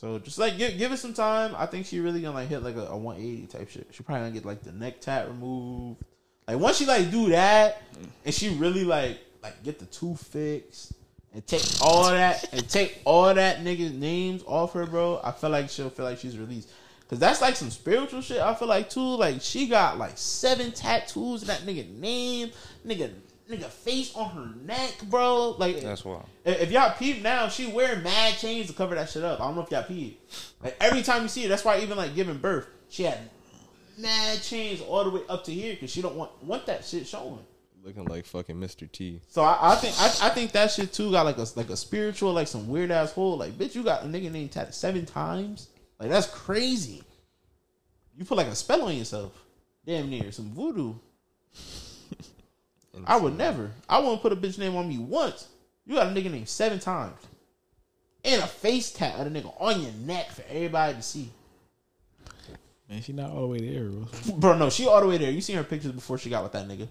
So 0.00 0.18
just 0.18 0.38
like 0.38 0.56
give 0.56 0.78
give 0.78 0.92
it 0.92 0.96
some 0.96 1.12
time. 1.12 1.54
I 1.58 1.66
think 1.66 1.84
she 1.84 2.00
really 2.00 2.22
gonna 2.22 2.34
like 2.34 2.48
hit 2.48 2.62
like 2.62 2.76
a, 2.76 2.86
a 2.86 2.96
180 2.96 3.46
type 3.48 3.68
shit. 3.68 3.86
She 3.90 4.02
probably 4.02 4.22
gonna 4.22 4.32
get 4.32 4.46
like 4.46 4.62
the 4.62 4.72
neck 4.72 4.98
tat 4.98 5.28
removed. 5.28 6.02
Like 6.48 6.58
once 6.58 6.78
she 6.78 6.86
like 6.86 7.10
do 7.10 7.28
that, 7.28 7.82
and 8.24 8.34
she 8.34 8.48
really 8.48 8.82
like 8.82 9.18
like 9.42 9.62
get 9.62 9.78
the 9.78 9.84
tooth 9.84 10.26
fixed 10.28 10.94
and 11.34 11.46
take 11.46 11.62
all 11.82 12.04
that 12.04 12.50
and 12.54 12.66
take 12.66 13.02
all 13.04 13.34
that 13.34 13.58
niggas 13.58 13.92
names 13.92 14.42
off 14.46 14.72
her, 14.72 14.86
bro. 14.86 15.20
I 15.22 15.32
feel 15.32 15.50
like 15.50 15.68
she'll 15.68 15.90
feel 15.90 16.06
like 16.06 16.16
she's 16.16 16.38
released. 16.38 16.70
Cause 17.10 17.18
that's 17.18 17.42
like 17.42 17.54
some 17.54 17.68
spiritual 17.68 18.22
shit. 18.22 18.40
I 18.40 18.54
feel 18.54 18.68
like 18.68 18.88
too. 18.88 19.16
Like 19.16 19.42
she 19.42 19.66
got 19.66 19.98
like 19.98 20.16
seven 20.16 20.72
tattoos 20.72 21.42
of 21.42 21.48
that 21.48 21.60
nigga 21.66 21.94
name, 21.98 22.52
nigga, 22.86 23.12
nigga 23.50 23.64
face 23.64 24.14
on 24.14 24.30
her 24.30 24.54
neck, 24.64 25.02
bro. 25.08 25.56
Like 25.58 25.80
That's 25.80 26.04
wild. 26.04 26.26
if 26.44 26.60
if 26.62 26.70
y'all 26.70 26.94
peep 26.96 27.22
now, 27.22 27.48
she 27.48 27.66
wearing 27.66 28.02
mad 28.02 28.34
chains 28.38 28.68
to 28.68 28.72
cover 28.72 28.94
that 28.94 29.10
shit 29.10 29.24
up. 29.24 29.40
I 29.40 29.44
don't 29.44 29.56
know 29.56 29.62
if 29.62 29.70
y'all 29.70 29.82
peep. 29.82 30.20
Like 30.62 30.76
every 30.80 31.02
time 31.02 31.22
you 31.22 31.28
see 31.28 31.42
her, 31.42 31.48
that's 31.48 31.64
why 31.64 31.80
even 31.80 31.96
like 31.98 32.14
giving 32.14 32.38
birth, 32.38 32.68
she 32.88 33.02
had 33.04 33.18
mad 33.98 34.42
chains 34.42 34.80
all 34.80 35.04
the 35.04 35.10
way 35.10 35.20
up 35.28 35.44
to 35.44 35.52
here 35.52 35.74
because 35.74 35.90
she 35.90 36.00
don't 36.02 36.14
want 36.16 36.30
want 36.44 36.66
that 36.66 36.84
shit 36.84 37.06
showing. 37.06 37.40
Looking 37.82 38.04
like 38.04 38.26
fucking 38.26 38.56
Mr. 38.56 38.90
T. 38.90 39.22
So 39.28 39.42
I, 39.42 39.72
I 39.72 39.74
think 39.76 39.94
I, 39.98 40.26
I 40.26 40.30
think 40.30 40.52
that 40.52 40.70
shit 40.70 40.92
too 40.92 41.10
got 41.10 41.24
like 41.24 41.38
a 41.38 41.46
like 41.56 41.70
a 41.70 41.76
spiritual 41.76 42.32
like 42.32 42.46
some 42.46 42.68
weird 42.68 42.90
ass 42.90 43.12
hole. 43.12 43.38
Like 43.38 43.52
bitch, 43.52 43.74
you 43.74 43.82
got 43.82 44.02
a 44.02 44.06
nigga 44.06 44.30
named 44.30 44.52
tatted 44.52 44.74
seven 44.74 45.06
times. 45.06 45.68
Like 45.98 46.10
that's 46.10 46.26
crazy. 46.26 47.02
You 48.16 48.24
put 48.24 48.36
like 48.36 48.48
a 48.48 48.54
spell 48.54 48.82
on 48.82 48.94
yourself. 48.94 49.32
Damn 49.86 50.10
near 50.10 50.30
some 50.30 50.52
voodoo. 50.52 50.94
I 53.06 53.16
would 53.16 53.36
never. 53.36 53.70
I 53.88 53.98
wouldn't 53.98 54.22
put 54.22 54.32
a 54.32 54.36
bitch 54.36 54.58
name 54.58 54.76
on 54.76 54.88
me 54.88 54.98
once. 54.98 55.48
You 55.86 55.96
got 55.96 56.08
a 56.08 56.10
nigga 56.10 56.30
name 56.30 56.46
seven 56.46 56.78
times. 56.78 57.18
And 58.24 58.42
a 58.42 58.46
face 58.46 58.92
tat 58.92 59.18
of 59.18 59.26
a 59.26 59.30
nigga 59.30 59.52
on 59.60 59.80
your 59.80 59.92
neck 59.92 60.30
for 60.30 60.44
everybody 60.48 60.94
to 60.94 61.02
see. 61.02 61.30
Man, 62.88 63.00
she 63.02 63.12
not 63.12 63.30
all 63.30 63.42
the 63.42 63.46
way 63.46 63.60
there, 63.60 63.84
bro. 63.84 64.06
Bro, 64.36 64.58
no, 64.58 64.70
she 64.70 64.86
all 64.86 65.00
the 65.00 65.06
way 65.06 65.16
there. 65.16 65.30
You 65.30 65.40
seen 65.40 65.56
her 65.56 65.64
pictures 65.64 65.92
before 65.92 66.18
she 66.18 66.28
got 66.28 66.42
with 66.42 66.52
that 66.52 66.66
nigga. 66.66 66.88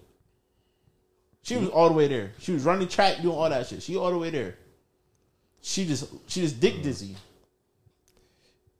She 1.43 1.58
was 1.58 1.70
all 1.70 1.89
the 1.89 1.95
way 1.95 2.08
there. 2.08 2.32
She 2.39 2.52
was 2.52 2.64
running 2.64 2.88
track, 2.88 3.22
doing 3.22 3.36
all 3.36 3.50
that 3.50 3.68
shit. 3.68 3.84
She 3.84 3.97
all 3.97 4.12
the 4.12 4.18
way 4.18 4.30
there. 4.30 4.56
She 5.62 5.86
just 5.86 6.06
she 6.28 6.41
just 6.41 6.60
dick 6.60 6.76
mm. 6.76 6.84
dizzy. 6.84 7.16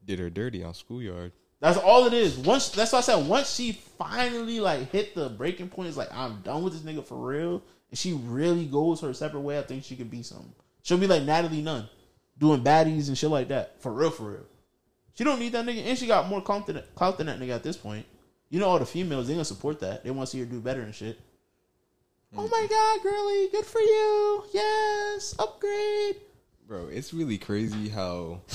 Did 0.06 0.20
her 0.20 0.30
dirty 0.30 0.64
on 0.64 0.74
schoolyard. 0.74 1.34
That's 1.60 1.78
all 1.78 2.08
it 2.08 2.14
is. 2.14 2.38
Once 2.38 2.70
that's 2.70 2.94
what 2.94 3.00
I 3.00 3.02
said 3.02 3.28
once 3.28 3.54
she 3.54 3.74
finally 3.98 4.60
like 4.60 4.92
hit 4.92 5.14
the 5.14 5.30
breaking 5.30 5.70
point, 5.70 5.90
it's 5.90 5.98
like 5.98 6.14
I'm 6.14 6.42
done 6.42 6.64
with 6.64 6.74
this 6.74 6.82
nigga 6.82 7.06
for 7.06 7.18
real. 7.18 7.62
And 7.90 7.98
she 7.98 8.14
really 8.14 8.66
goes 8.66 9.02
her 9.02 9.14
separate 9.14 9.42
way. 9.42 9.60
I 9.60 9.64
think 9.64 9.84
she 9.84 9.96
could 9.96 10.12
be 10.12 10.24
something. 10.24 10.54
She'll 10.84 10.98
be 10.98 11.08
like 11.08 11.24
Natalie 11.24 11.62
Nunn, 11.62 11.90
doing 12.38 12.64
baddies 12.64 13.08
and 13.08 13.18
shit 13.18 13.30
like 13.30 13.50
that 13.50 13.82
for 13.82 13.92
real, 13.92 14.12
for 14.12 14.32
real. 14.32 14.46
She 15.16 15.26
don't 15.26 15.40
need 15.40 15.52
that 15.52 15.66
nigga, 15.66 15.86
and 15.86 15.98
she 15.98 16.08
got 16.08 16.30
more 16.30 16.42
clout 16.42 16.66
than, 16.66 16.82
clout 16.96 17.18
than 17.18 17.28
that 17.28 17.40
nigga 17.40 17.56
at 17.56 17.64
this 17.64 17.76
point. 17.76 18.06
You 18.50 18.60
know, 18.60 18.68
all 18.68 18.80
the 18.80 18.86
females 18.86 19.28
they 19.28 19.34
gonna 19.34 19.44
support 19.44 19.82
that. 19.82 20.04
They 20.04 20.12
want 20.12 20.30
to 20.30 20.32
see 20.32 20.40
her 20.40 20.46
do 20.46 20.62
better 20.62 20.82
and 20.82 20.96
shit. 20.96 21.20
Oh 22.38 22.48
my 22.48 22.48
mm-hmm. 22.48 22.68
god, 22.68 23.04
girly, 23.04 23.50
good 23.52 23.66
for 23.66 23.82
you. 23.82 24.44
Yes, 24.54 25.36
upgrade. 25.38 26.22
Bro, 26.68 26.88
it's 26.88 27.14
really 27.14 27.38
crazy 27.38 27.90
how 27.90 28.42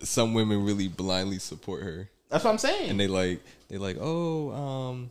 some 0.00 0.34
women 0.34 0.64
really 0.64 0.88
blindly 0.88 1.38
support 1.38 1.82
her. 1.82 2.08
That's 2.28 2.44
what 2.44 2.50
I'm 2.50 2.58
saying. 2.58 2.90
And 2.90 3.00
they 3.00 3.08
like 3.08 3.40
they 3.68 3.78
like, 3.78 3.96
"Oh, 4.00 4.50
um 4.52 5.10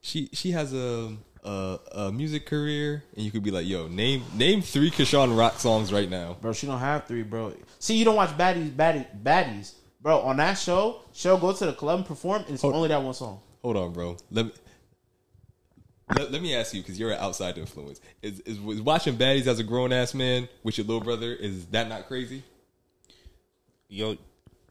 she 0.00 0.28
she 0.32 0.52
has 0.52 0.72
a 0.72 1.16
a, 1.44 1.78
a 1.92 2.12
music 2.12 2.46
career." 2.46 3.04
And 3.14 3.24
you 3.24 3.30
could 3.30 3.42
be 3.42 3.50
like, 3.50 3.66
"Yo, 3.66 3.88
name 3.88 4.24
name 4.34 4.62
3 4.62 4.90
Chrisean 4.90 5.36
Rock 5.36 5.58
songs 5.58 5.92
right 5.92 6.08
now." 6.08 6.36
Bro, 6.40 6.54
she 6.54 6.66
don't 6.66 6.78
have 6.78 7.06
three, 7.06 7.22
bro. 7.22 7.54
See, 7.78 7.96
you 7.96 8.04
don't 8.04 8.16
watch 8.16 8.30
baddies, 8.30 8.70
baddies, 8.70 9.06
baddies, 9.22 9.74
bro. 10.00 10.20
On 10.20 10.36
that 10.38 10.54
show, 10.54 11.02
she'll 11.12 11.38
go 11.38 11.52
to 11.52 11.66
the 11.66 11.72
club 11.72 11.98
and 11.98 12.06
perform, 12.06 12.42
and 12.46 12.54
it's 12.54 12.64
only 12.64 12.88
that 12.88 13.02
one 13.02 13.14
song. 13.14 13.40
Hold 13.62 13.76
on, 13.76 13.92
bro. 13.92 14.16
Let 14.30 14.46
me 14.46 14.52
let, 16.16 16.32
let 16.32 16.42
me 16.42 16.54
ask 16.54 16.74
you 16.74 16.82
because 16.82 16.98
you're 16.98 17.10
an 17.10 17.18
outside 17.18 17.58
influence. 17.58 18.00
Is, 18.22 18.40
is 18.40 18.60
was 18.60 18.80
watching 18.80 19.16
baddies 19.16 19.46
as 19.46 19.58
a 19.58 19.64
grown 19.64 19.92
ass 19.92 20.14
man 20.14 20.48
with 20.62 20.78
your 20.78 20.86
little 20.86 21.02
brother? 21.02 21.32
Is 21.32 21.66
that 21.66 21.88
not 21.88 22.08
crazy? 22.08 22.42
Yo, 23.92 24.16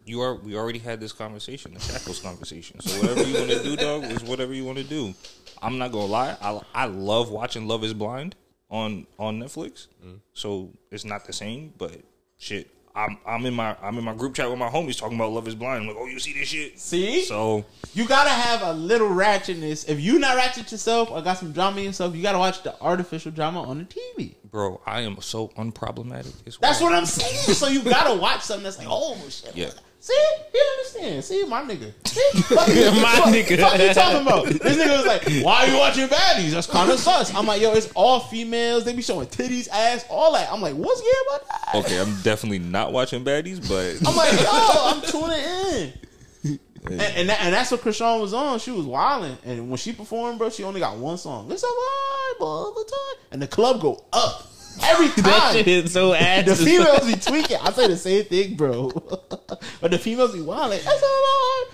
you 0.04 0.20
are. 0.20 0.34
We 0.34 0.56
already 0.58 0.80
had 0.80 1.00
this 1.00 1.12
conversation, 1.12 1.76
the 1.76 1.80
shackles 1.80 2.20
conversation. 2.20 2.80
So 2.82 3.00
whatever 3.02 3.24
you 3.30 3.36
want 3.36 3.52
to 3.52 3.64
do, 3.64 3.76
dog, 3.76 4.04
is 4.06 4.24
whatever 4.24 4.52
you 4.52 4.66
want 4.66 4.80
to 4.80 4.84
do. 4.84 5.14
I'm 5.62 5.78
not 5.78 5.92
gonna 5.92 6.06
lie. 6.06 6.36
I 6.42 6.60
I 6.74 6.86
love 6.86 7.30
watching 7.30 7.68
Love 7.68 7.84
Is 7.84 7.94
Blind 7.94 8.36
on 8.72 9.06
on 9.20 9.40
Netflix. 9.40 9.90
Mm-hmm. 10.04 10.16
So 10.34 10.72
it's 10.90 11.06
not 11.06 11.26
the 11.26 11.34
same, 11.34 11.72
but 11.78 12.02
shit. 12.40 12.68
I'm 12.96 13.18
I'm 13.26 13.46
in 13.46 13.54
my 13.54 13.76
I'm 13.82 13.98
in 13.98 14.04
my 14.04 14.14
group 14.14 14.34
chat 14.36 14.50
with 14.50 14.60
my 14.60 14.70
homies 14.70 15.00
talking 15.00 15.16
about 15.18 15.32
Love 15.32 15.48
Is 15.48 15.56
Blind. 15.56 15.82
I'm 15.84 15.88
like, 15.88 15.98
oh, 16.00 16.08
you 16.08 16.20
see 16.20 16.34
this 16.34 16.50
shit? 16.50 16.80
See, 16.80 17.24
So 17.24 17.64
you 17.94 18.08
gotta 18.08 18.30
have 18.30 18.62
a 18.62 18.74
little 18.74 19.10
ratchetness. 19.10 19.88
If 19.88 20.00
you 20.00 20.20
not 20.20 20.36
ratchet 20.36 20.72
yourself 20.72 21.10
or 21.12 21.22
got 21.22 21.38
some 21.38 21.52
drama 21.52 21.80
in 21.80 21.86
yourself, 21.86 22.16
you 22.16 22.22
gotta 22.22 22.38
watch 22.40 22.64
the 22.64 22.80
artificial 22.82 23.32
drama 23.32 23.62
on 23.64 23.78
the 23.80 23.86
TV. 23.86 24.36
bro, 24.50 24.82
I 24.86 25.02
am 25.02 25.20
so 25.22 25.48
unproblematic. 25.50 26.34
It's 26.46 26.58
That's 26.58 26.82
wild. 26.82 26.92
what 26.92 27.00
I'm 27.00 27.06
saying. 27.06 27.56
so 27.56 27.68
you 27.68 27.82
gotta 27.84 28.20
watch 28.20 28.42
something 28.42 28.64
that's 28.64 28.78
like, 28.78 28.88
oh 28.90 29.18
shit. 29.30 29.56
Yeah. 29.56 29.70
See, 30.04 30.26
you 30.52 30.60
understand? 30.80 31.24
See, 31.24 31.46
my 31.46 31.62
nigga. 31.62 31.92
See, 32.08 32.42
fuck 32.56 32.68
you- 32.70 32.86
My 33.02 33.16
fuck- 33.18 33.26
nigga. 33.34 33.60
Fuck 33.60 33.80
you 33.80 33.94
talking 33.94 34.22
about? 34.22 34.46
This 34.48 34.76
nigga 34.78 34.98
was 34.98 35.06
like, 35.06 35.44
"Why 35.46 35.62
are 35.64 35.68
you 35.68 35.78
watching 35.78 36.08
baddies? 36.08 36.50
That's 36.52 36.66
kind 36.66 36.90
of 36.90 37.00
sus." 37.08 37.32
I'm 37.36 37.46
like, 37.46 37.62
"Yo, 37.62 37.72
it's 37.74 37.92
all 37.94 38.20
females. 38.20 38.84
They 38.84 38.94
be 38.94 39.04
showing 39.04 39.28
titties, 39.28 39.70
ass, 39.72 40.04
all 40.10 40.34
that." 40.34 40.52
I'm 40.52 40.60
like, 40.60 40.74
"What's 40.74 41.02
gay 41.02 41.08
about 41.30 41.48
that?" 41.50 41.76
Okay, 41.76 42.00
I'm 42.02 42.20
definitely 42.24 42.58
not 42.60 42.92
watching 42.92 43.24
baddies, 43.24 43.62
but 43.70 44.08
I'm 44.10 44.16
like, 44.16 44.32
"Yo, 44.42 44.48
I'm 44.50 45.02
tuning 45.04 45.40
in." 45.40 45.94
And, 46.84 47.00
and, 47.00 47.30
that, 47.30 47.40
and 47.42 47.54
that's 47.54 47.70
what 47.70 47.82
Chrisean 47.82 48.20
was 48.22 48.34
on. 48.34 48.58
She 48.58 48.72
was 48.72 48.88
wilding, 48.88 49.38
and 49.46 49.70
when 49.70 49.78
she 49.78 49.94
performed, 49.94 50.40
bro, 50.40 50.50
she 50.50 50.64
only 50.64 50.80
got 50.80 50.98
one 50.98 51.20
song. 51.20 51.52
It's 51.52 51.62
a 51.62 51.68
vibe 51.68 52.42
all 52.44 52.74
the 52.74 52.84
time, 52.84 53.24
and 53.34 53.40
the 53.40 53.48
club 53.48 53.82
go 53.82 54.04
up 54.12 54.48
every 54.82 55.08
time. 55.10 55.24
That 55.24 55.54
shit 55.54 55.68
is 55.68 55.94
so 55.94 56.14
ass. 56.14 56.46
The 56.46 56.56
females 56.56 57.06
be 57.06 57.20
tweaking. 57.20 57.58
I 57.58 57.72
say 57.72 57.88
the 57.88 57.98
same 57.98 58.26
thing, 58.26 58.56
bro. 58.56 58.90
but 59.82 59.92
the 59.92 59.98
females 60.00 60.34
be 60.34 60.42
wild. 60.42 60.72
Like, 60.72 60.82
that's 60.82 61.04
all 61.04 61.66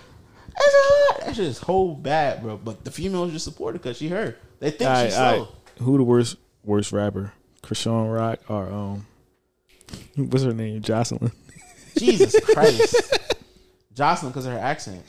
That's 0.54 0.76
all 0.76 1.26
That 1.28 1.36
shit 1.36 1.46
is 1.46 1.60
whole 1.60 1.96
bad, 1.96 2.42
bro. 2.42 2.58
But 2.58 2.84
the 2.84 2.92
females 2.92 3.32
just 3.32 3.46
support 3.46 3.76
her 3.76 3.80
because 3.80 3.98
she 3.98 4.08
heard. 4.10 4.38
They 4.60 4.72
think 4.72 4.90
All 4.90 5.04
she's 5.04 5.16
right, 5.18 5.24
all 5.24 5.34
slow. 5.36 5.44
right. 5.46 5.84
Who 5.84 5.98
the 5.98 6.04
worst 6.04 6.38
worst 6.64 6.92
rapper? 6.92 7.34
Chrisean 7.64 8.14
Rock 8.16 8.40
or 8.50 8.72
um, 8.72 9.06
what's 10.16 10.44
her 10.44 10.54
name? 10.54 10.82
Jocelyn. 10.82 11.32
Jesus 11.98 12.40
Christ. 12.44 12.96
Jocelyn 13.94 14.32
because 14.32 14.46
of 14.46 14.54
her 14.54 14.60
accent. 14.60 15.04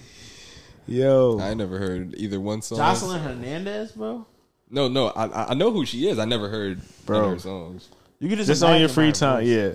Yo, 0.86 1.39
I 1.39 1.53
never 1.55 1.78
heard 1.78 2.14
either 2.16 2.41
one 2.41 2.62
song. 2.62 2.78
Jocelyn 2.78 3.20
Hernandez, 3.20 3.93
bro. 3.93 4.26
No, 4.70 4.88
no, 4.88 5.08
I 5.08 5.26
I- 5.26 5.50
I 5.50 5.54
know 5.54 5.70
who 5.70 5.84
she 5.86 6.08
is. 6.08 6.18
I 6.18 6.24
never 6.24 6.48
heard 6.48 6.80
Bro. 7.06 7.20
bro 7.20 7.30
her 7.30 7.38
songs. 7.38 7.88
You 8.20 8.28
can 8.28 8.38
just 8.38 8.48
just 8.48 8.62
on 8.62 8.78
your 8.80 8.88
free 8.88 9.06
her 9.06 9.12
time, 9.12 9.40
voice. 9.44 9.48
yeah. 9.48 9.70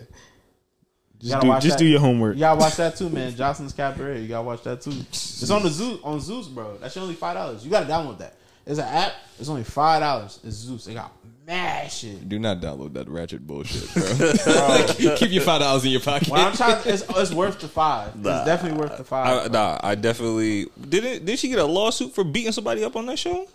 Just 1.19 1.31
gotta 1.35 1.45
do 1.45 1.49
watch 1.49 1.63
just 1.63 1.77
that. 1.77 1.83
do 1.83 1.89
your 1.89 1.99
homework. 2.01 2.35
You 2.35 2.41
gotta 2.41 2.59
watch 2.59 2.75
that 2.75 2.95
too, 2.97 3.09
man. 3.09 3.33
Jocelyn's 3.37 3.71
Cabaret. 3.73 4.21
You 4.21 4.27
gotta 4.27 4.45
watch 4.45 4.63
that 4.63 4.81
too. 4.81 4.91
It's 5.09 5.49
on 5.49 5.63
the 5.63 5.69
Zeus 5.69 5.99
on 6.03 6.19
Zeus, 6.19 6.47
bro. 6.47 6.77
That's 6.77 6.97
only 6.97 7.15
five 7.15 7.35
dollars. 7.35 7.63
You 7.63 7.71
gotta 7.71 7.85
download 7.85 8.17
that. 8.19 8.35
It's 8.65 8.79
an 8.79 8.85
app. 8.85 9.13
It's 9.39 9.47
only 9.49 9.63
five 9.63 10.01
dollars. 10.01 10.39
It's 10.43 10.55
Zeus. 10.57 10.85
They 10.85 10.93
got 10.93 11.11
mad 11.47 11.89
shit. 11.91 12.27
Do 12.27 12.39
not 12.39 12.59
download 12.59 12.93
that 12.93 13.07
ratchet 13.09 13.45
bullshit, 13.47 13.93
bro. 14.43 15.15
Keep 15.15 15.31
your 15.31 15.43
five 15.43 15.61
dollars 15.61 15.85
in 15.85 15.91
your 15.91 16.01
pocket. 16.01 16.27
When 16.29 16.41
I'm 16.41 16.53
trying, 16.53 16.81
it's, 16.85 17.03
it's 17.09 17.31
worth 17.31 17.59
the 17.59 17.67
five. 17.69 18.09
It's 18.15 18.23
definitely 18.45 18.77
worth 18.79 18.97
the 18.97 19.03
five, 19.05 19.45
I, 19.45 19.47
nah, 19.47 19.79
I 19.81 19.95
definitely 19.95 20.67
didn't. 20.89 21.25
Did 21.25 21.39
she 21.39 21.47
get 21.49 21.59
a 21.59 21.65
lawsuit 21.65 22.13
for 22.13 22.23
beating 22.25 22.51
somebody 22.51 22.83
up 22.83 22.95
on 22.97 23.05
that 23.07 23.17
show? 23.19 23.47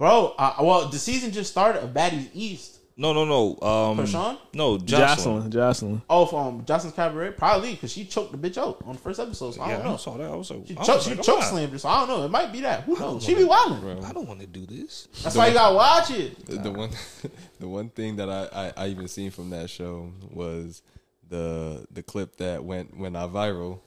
Bro. 0.00 0.34
Uh, 0.38 0.54
well, 0.62 0.88
the 0.88 0.98
season 0.98 1.30
just 1.30 1.50
started 1.50 1.84
of 1.84 1.90
Baddies 1.90 2.30
East. 2.32 2.78
No, 2.96 3.12
no, 3.12 3.26
no. 3.26 3.50
Um, 3.66 3.98
Chrisean? 3.98 4.38
No, 4.54 4.78
Jocelyn. 4.78 5.50
Jocelyn, 5.50 5.50
Jocelyn. 5.50 6.02
Oh, 6.08 6.24
from 6.24 6.64
Jocelyn's 6.64 6.96
Cabaret, 6.96 7.32
probably 7.32 7.72
because 7.72 7.92
she 7.92 8.06
choked 8.06 8.32
the 8.32 8.38
bitch 8.38 8.56
out 8.56 8.78
on 8.86 8.94
the 8.94 8.98
first 8.98 9.20
episode. 9.20 9.52
So 9.52 9.60
I 9.60 9.68
Yeah, 9.72 9.76
don't 9.76 9.86
I 9.86 9.90
know. 9.90 9.96
saw 9.98 10.16
that. 10.16 10.30
I 10.30 10.34
was 10.34 10.50
like, 10.50 10.66
She 10.66 10.74
I 10.74 10.78
was 10.78 10.86
choked, 10.88 11.02
she 11.04 11.10
like, 11.10 11.22
choke 11.22 11.42
I'm 11.42 11.50
slammed 11.50 11.72
her, 11.72 11.78
so 11.78 11.88
I 11.90 12.00
don't 12.00 12.08
know. 12.08 12.24
It 12.24 12.30
might 12.30 12.50
be 12.50 12.62
that. 12.62 12.84
Who 12.84 12.98
knows? 12.98 13.22
She 13.22 13.34
be 13.34 13.44
wilding. 13.44 14.02
I 14.04 14.12
don't 14.14 14.26
want 14.26 14.40
to 14.40 14.46
do 14.46 14.64
this. 14.64 15.06
That's 15.22 15.36
why 15.36 15.48
you 15.48 15.52
gotta 15.54 15.74
watch 15.76 16.10
it. 16.12 16.46
The- 16.46 16.56
the 16.56 16.70
one 16.72 16.90
the 17.60 17.68
one 17.68 17.90
thing 17.90 18.16
that 18.16 18.30
I, 18.30 18.48
I, 18.76 18.84
I 18.84 18.88
even 18.88 19.06
seen 19.06 19.30
from 19.30 19.50
that 19.50 19.68
show 19.68 20.12
was 20.30 20.80
the 21.28 21.84
the 21.92 22.02
clip 22.02 22.36
that 22.36 22.64
went 22.64 22.96
went 22.98 23.18
out 23.18 23.34
viral 23.34 23.80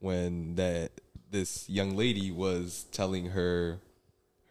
when 0.00 0.56
that 0.56 0.90
this 1.30 1.68
young 1.70 1.96
lady 1.96 2.32
was 2.32 2.84
telling 2.90 3.26
her 3.30 3.78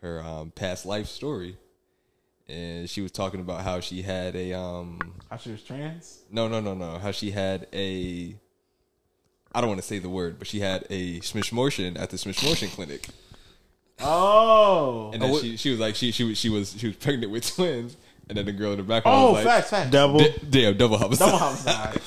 her 0.02 0.22
um, 0.24 0.52
past 0.52 0.86
life 0.86 1.08
story, 1.08 1.58
and 2.50 2.90
she 2.90 3.02
was 3.02 3.12
talking 3.12 3.40
about 3.40 3.62
how 3.62 3.80
she 3.80 4.02
had 4.02 4.36
a 4.36 4.54
um 4.54 5.00
How 5.30 5.38
she 5.38 5.52
was 5.52 5.62
trans? 5.64 6.22
no 6.32 6.48
no 6.48 6.60
no 6.60 6.74
no 6.74 6.98
how 6.98 7.12
she 7.12 7.32
had 7.32 7.68
a 7.74 8.36
I 9.54 9.60
don't 9.62 9.70
want 9.70 9.82
to 9.82 9.88
say 9.88 10.00
the 10.00 10.10
word, 10.10 10.40
but 10.40 10.48
she 10.48 10.60
had 10.62 10.86
a 10.90 11.20
smishmortion 11.20 12.00
at 12.00 12.10
the 12.10 12.18
smishmortion 12.18 12.70
clinic, 12.72 13.08
Oh. 14.00 15.12
and 15.14 15.22
then 15.22 15.40
she 15.40 15.58
she 15.58 15.70
was 15.72 15.80
like 15.80 15.96
she 15.96 16.12
she 16.12 16.24
was 16.24 16.38
she 16.38 16.50
was 16.50 16.76
she 16.80 16.88
was 16.88 16.96
pregnant 16.96 17.32
with 17.32 17.46
twins, 17.56 17.96
and 18.30 18.38
then 18.38 18.46
the 18.46 18.52
girl 18.54 18.72
in 18.72 18.78
the 18.78 18.84
background 18.84 19.18
Oh, 19.20 19.34
was 19.34 19.46
like, 19.46 19.56
facts, 19.66 19.70
facts. 19.70 19.92
Double. 19.92 20.20
"Da- 20.20 20.34
"Damn, 20.50 20.78
double 20.78 20.98
homicide." 20.98 21.26
Double 21.28 21.38
homicide. 21.38 22.02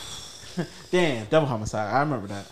Damn, 0.90 1.26
double 1.26 1.46
homicide. 1.46 1.92
I 1.94 2.00
remember 2.00 2.26
that. 2.28 2.46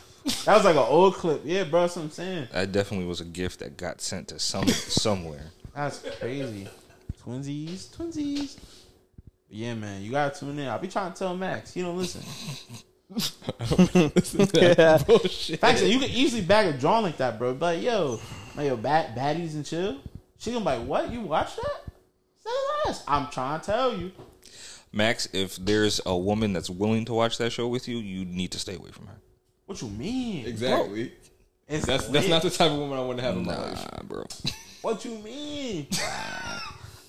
That 0.45 0.57
was 0.57 0.65
like 0.65 0.77
an 0.77 0.83
old 0.83 1.15
clip. 1.15 1.43
Yeah, 1.45 1.65
bro, 1.65 1.83
that's 1.83 1.97
what 1.97 2.03
I'm 2.03 2.11
saying. 2.11 2.49
That 2.53 2.73
definitely 2.73 3.07
was 3.07 3.21
a 3.21 3.25
gift 3.25 3.59
that 3.61 3.77
got 3.77 4.01
sent 4.01 4.29
to 4.29 4.39
some 4.39 4.69
somewhere. 4.69 5.47
That's 5.75 6.05
crazy. 6.21 6.69
Twinsies, 7.21 7.97
twinsies. 7.97 8.59
Yeah, 9.49 9.75
man, 9.75 10.03
you 10.03 10.11
gotta 10.11 10.39
tune 10.39 10.59
in. 10.59 10.69
I'll 10.69 10.79
be 10.79 10.89
trying 10.89 11.13
to 11.13 11.19
tell 11.19 11.37
Max. 11.37 11.75
He 11.75 11.83
don't 11.83 11.97
listen. 11.97 12.23
Bullshit. 15.07 15.61
Facts, 15.61 15.83
you 15.83 15.99
can 15.99 16.11
easily 16.11 16.43
bag 16.43 16.75
a 16.75 16.79
drawing 16.79 17.03
like 17.03 17.19
that, 17.19 17.39
bro. 17.39 17.55
But 17.55 17.79
yo, 17.79 18.19
like 18.57 18.69
yo, 18.69 18.77
bad 18.77 19.17
baddies 19.17 19.55
and 19.55 19.67
chill. 19.67 19.99
She 20.39 20.53
gonna 20.53 20.65
be 20.65 20.71
like, 20.79 20.87
what? 20.87 21.13
You 21.13 21.21
watch 21.21 21.57
that? 21.57 21.83
Say 22.39 22.51
less. 22.87 23.05
I'm 23.07 23.29
trying 23.31 23.61
to 23.61 23.67
tell 23.67 23.97
you. 23.97 24.13
Max, 24.93 25.29
if 25.33 25.57
there's 25.57 26.01
a 26.05 26.17
woman 26.17 26.53
that's 26.53 26.69
willing 26.71 27.05
to 27.07 27.15
watch 27.15 27.39
that 27.39 27.51
show 27.51 27.69
with 27.69 27.89
you, 27.89 27.99
you 27.99 28.25
need 28.25 28.53
to 28.53 28.59
stay 28.59 28.75
away 28.75 28.91
from 28.91 29.07
her. 29.07 29.17
What 29.73 29.81
you 29.81 29.89
mean? 29.89 30.45
Exactly. 30.47 31.13
It's 31.67 31.87
That's 31.87 32.07
that's 32.09 32.29
not 32.29 32.43
the 32.43 32.51
type 32.51 32.71
of 32.73 32.77
woman 32.79 32.99
I 32.99 33.03
want 33.03 33.19
to 33.19 33.25
have 33.25 33.37
in 33.39 33.47
my 33.47 33.57
life. 33.57 33.87
Bro. 34.05 34.27
What 34.83 35.03
you 35.07 35.13
mean? 35.21 35.87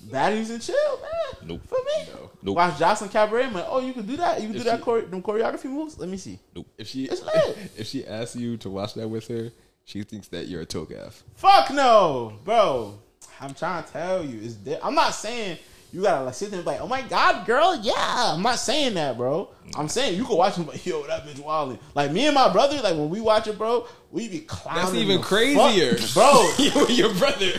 Baddies 0.08 0.48
and 0.50 0.62
chill, 0.62 0.74
man. 1.02 1.48
Nope. 1.48 1.60
For 1.66 1.74
me. 1.76 2.08
Nope. 2.42 2.56
Watch 2.56 2.78
Jocelyn 2.78 3.10
Cabaret. 3.10 3.44
I'm 3.44 3.56
oh, 3.68 3.80
you 3.80 3.92
can 3.92 4.06
do 4.06 4.16
that. 4.16 4.40
You 4.40 4.48
can 4.48 4.56
do 4.56 4.64
that 4.64 4.78
she- 4.78 4.84
chore- 4.84 5.02
them 5.02 5.22
choreography 5.22 5.66
moves. 5.66 5.98
Let 5.98 6.08
me 6.08 6.16
see. 6.16 6.38
Nope. 6.56 6.66
If 6.78 6.88
she 6.88 7.04
It's 7.04 7.22
lit. 7.34 7.58
if 7.76 7.86
she 7.86 8.06
asks 8.06 8.34
you 8.36 8.56
to 8.58 8.70
watch 8.70 8.94
that 8.94 9.08
with 9.08 9.28
her, 9.28 9.50
she 9.84 10.02
thinks 10.04 10.28
that 10.28 10.48
you're 10.48 10.62
a 10.62 10.66
tokaf. 10.66 11.22
Fuck 11.34 11.70
no, 11.70 12.32
bro. 12.44 12.98
I'm 13.40 13.52
trying 13.52 13.84
to 13.84 13.92
tell 13.92 14.24
you, 14.24 14.40
it's. 14.42 14.54
Di- 14.54 14.78
I'm 14.82 14.94
not 14.94 15.14
saying 15.14 15.58
you 15.94 16.02
gotta 16.02 16.24
like 16.24 16.34
sit 16.34 16.50
there 16.50 16.58
and 16.58 16.64
be 16.64 16.72
like, 16.72 16.80
oh 16.80 16.88
my 16.88 17.02
god, 17.02 17.46
girl, 17.46 17.78
yeah. 17.80 17.94
I'm 18.34 18.42
not 18.42 18.58
saying 18.58 18.94
that, 18.94 19.16
bro. 19.16 19.48
I'm 19.76 19.88
saying 19.88 20.16
you 20.16 20.24
can 20.24 20.36
watch 20.36 20.56
him, 20.56 20.66
like, 20.66 20.84
yo, 20.84 21.06
that 21.06 21.24
bitch 21.24 21.38
wilding. 21.38 21.78
Like 21.94 22.10
me 22.10 22.26
and 22.26 22.34
my 22.34 22.52
brother, 22.52 22.80
like 22.82 22.96
when 22.96 23.10
we 23.10 23.20
watch 23.20 23.46
it, 23.46 23.56
bro, 23.56 23.86
we 24.10 24.28
be 24.28 24.40
clowning. 24.40 24.82
That's 24.82 24.94
even 24.96 25.22
crazier, 25.22 25.96
fuck- 25.96 26.14
bro. 26.14 26.50
you 26.58 26.86
and 26.86 26.98
your 26.98 27.14
brother. 27.14 27.52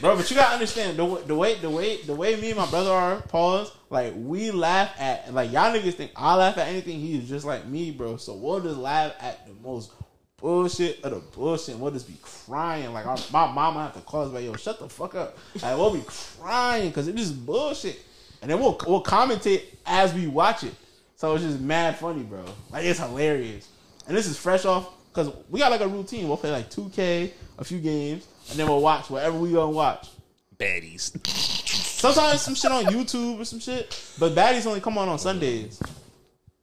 Bro, 0.00 0.16
but 0.16 0.28
you 0.28 0.36
gotta 0.36 0.54
understand 0.54 0.98
the, 0.98 1.22
the 1.26 1.34
way 1.36 1.54
the 1.60 1.70
way 1.70 2.02
the 2.02 2.14
way 2.14 2.34
me 2.34 2.48
and 2.48 2.58
my 2.58 2.68
brother 2.68 2.90
are. 2.90 3.22
Pause. 3.22 3.72
Like 3.88 4.14
we 4.16 4.50
laugh 4.50 4.90
at 5.00 5.32
like 5.32 5.52
y'all 5.52 5.72
niggas 5.72 5.94
think 5.94 6.10
I 6.16 6.34
laugh 6.34 6.58
at 6.58 6.66
anything. 6.66 6.98
He's 6.98 7.28
just 7.28 7.46
like 7.46 7.66
me, 7.66 7.92
bro. 7.92 8.16
So 8.16 8.34
we'll 8.34 8.60
just 8.60 8.78
laugh 8.78 9.14
at 9.20 9.46
the 9.46 9.54
most 9.62 9.92
bullshit 10.38 11.04
of 11.04 11.10
the 11.12 11.20
bullshit. 11.36 11.76
We'll 11.76 11.90
just 11.90 12.06
be 12.08 12.16
crying. 12.22 12.92
Like 12.92 13.06
our, 13.06 13.18
my 13.32 13.52
mama 13.52 13.84
have 13.84 13.94
to 13.94 14.00
call 14.00 14.22
us 14.22 14.32
like, 14.32 14.44
"Yo, 14.44 14.54
shut 14.54 14.78
the 14.78 14.88
fuck 14.88 15.14
up." 15.14 15.36
Like 15.62 15.76
we'll 15.76 15.94
be 15.94 16.04
crying 16.06 16.88
because 16.88 17.08
it 17.08 17.18
is 17.18 17.30
just 17.30 17.46
bullshit, 17.46 18.00
and 18.40 18.50
then 18.50 18.58
we'll 18.58 18.80
we'll 18.86 19.02
commentate 19.02 19.62
as 19.86 20.14
we 20.14 20.26
watch 20.26 20.64
it. 20.64 20.74
So 21.16 21.34
it's 21.34 21.44
just 21.44 21.60
mad 21.60 21.98
funny, 21.98 22.22
bro. 22.22 22.44
Like 22.70 22.84
it's 22.84 23.00
hilarious, 23.00 23.68
and 24.06 24.16
this 24.16 24.26
is 24.26 24.38
fresh 24.38 24.64
off 24.64 24.88
because 25.12 25.32
we 25.50 25.60
got 25.60 25.70
like 25.70 25.80
a 25.80 25.88
routine. 25.88 26.28
We'll 26.28 26.36
play 26.36 26.52
like 26.52 26.70
2K, 26.70 27.32
a 27.58 27.64
few 27.64 27.78
games, 27.80 28.26
and 28.50 28.58
then 28.58 28.68
we'll 28.68 28.80
watch 28.80 29.10
whatever 29.10 29.36
we 29.38 29.52
gonna 29.52 29.70
watch. 29.70 30.08
Baddies. 30.56 31.26
Sometimes 31.26 32.40
some 32.40 32.54
shit 32.54 32.70
on 32.70 32.84
YouTube 32.84 33.40
or 33.40 33.44
some 33.44 33.60
shit, 33.60 34.14
but 34.18 34.32
baddies 34.32 34.66
only 34.66 34.80
come 34.80 34.98
on 34.98 35.08
on 35.08 35.18
Sundays. 35.18 35.80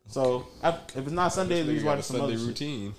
So 0.08 0.48
if 0.64 0.76
if 0.96 1.04
it's 1.04 1.12
not 1.12 1.34
Sundays, 1.34 1.66
we 1.66 1.74
You 1.74 1.80
just 1.80 1.86
watch 1.86 2.00
a 2.00 2.04
some 2.04 2.18
Sunday 2.18 2.36
other 2.36 2.56
shit. 2.56 2.94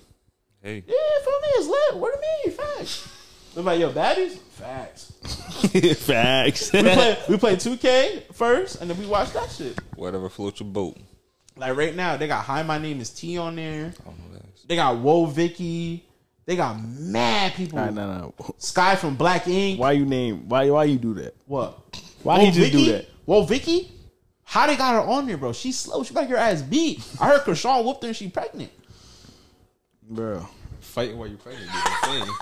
Routine. 0.66 0.84
Hey. 0.86 0.92
Yeah, 0.92 1.24
for 1.24 1.30
me 1.30 1.48
it's 1.54 1.68
lit. 1.68 1.96
What 2.00 2.12
do 2.14 2.20
you 2.20 2.50
mean? 2.50 2.56
Facts. 2.56 3.12
They're 3.54 3.64
like, 3.64 3.80
yo, 3.80 3.90
baddies? 3.90 4.38
Facts. 4.38 5.12
Facts. 6.04 6.72
We 6.72 6.82
play 6.82 7.18
we 7.28 7.36
play 7.38 7.56
2K 7.56 8.34
first, 8.34 8.80
and 8.80 8.90
then 8.90 8.98
we 8.98 9.06
watch 9.06 9.32
that 9.32 9.50
shit. 9.50 9.78
Whatever 9.94 10.28
floats 10.28 10.60
your 10.60 10.68
boat. 10.68 10.98
Like 11.56 11.76
right 11.76 11.94
now, 11.94 12.16
they 12.16 12.26
got 12.28 12.44
Hi, 12.44 12.62
My 12.62 12.78
Name 12.78 13.00
Is 13.00 13.10
T 13.10 13.38
on 13.38 13.56
there. 13.56 13.94
I 14.00 14.04
don't 14.04 14.18
know 14.18 14.24
what 14.28 14.42
that 14.42 14.54
is. 14.54 14.64
They 14.64 14.76
got 14.76 14.96
Woah 14.96 15.32
Vicky. 15.32 16.04
They 16.44 16.54
got 16.54 16.78
mad 16.80 17.54
people. 17.54 17.78
Nah, 17.78 17.90
nah, 17.90 18.18
nah. 18.18 18.30
Sky 18.58 18.94
from 18.94 19.16
Black 19.16 19.48
Ink. 19.48 19.80
Why 19.80 19.92
you 19.92 20.04
name? 20.04 20.48
Why 20.48 20.68
why 20.70 20.84
you 20.84 20.98
do 20.98 21.14
that? 21.14 21.34
What? 21.46 21.98
Why 22.22 22.38
Whoa, 22.38 22.44
he 22.44 22.50
just 22.50 22.72
do 22.72 22.92
that? 22.92 23.08
Whoa, 23.24 23.44
Vicky? 23.44 23.90
How 24.44 24.66
they 24.66 24.76
got 24.76 24.94
her 24.94 25.00
on 25.10 25.26
there, 25.26 25.38
bro? 25.38 25.52
She's 25.52 25.78
slow. 25.78 26.04
She 26.04 26.14
got 26.14 26.28
your 26.28 26.38
ass 26.38 26.62
beat. 26.62 27.02
I 27.20 27.28
heard 27.28 27.40
Chrisean 27.40 27.84
whooped 27.84 28.02
her 28.02 28.08
and 28.08 28.16
she 28.16 28.28
pregnant. 28.28 28.70
Bro. 30.08 30.46
Fighting 30.96 31.18
while 31.18 31.28
you're 31.28 31.36
pregnant 31.36 31.68
is 31.68 31.74
insane. 32.08 32.34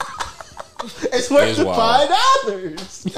It's 1.12 1.28
worth 1.28 1.48
It's 1.48 1.58
the 1.58 1.64
wild. 1.64 1.76
five 1.76 2.08
dollars. 2.44 3.06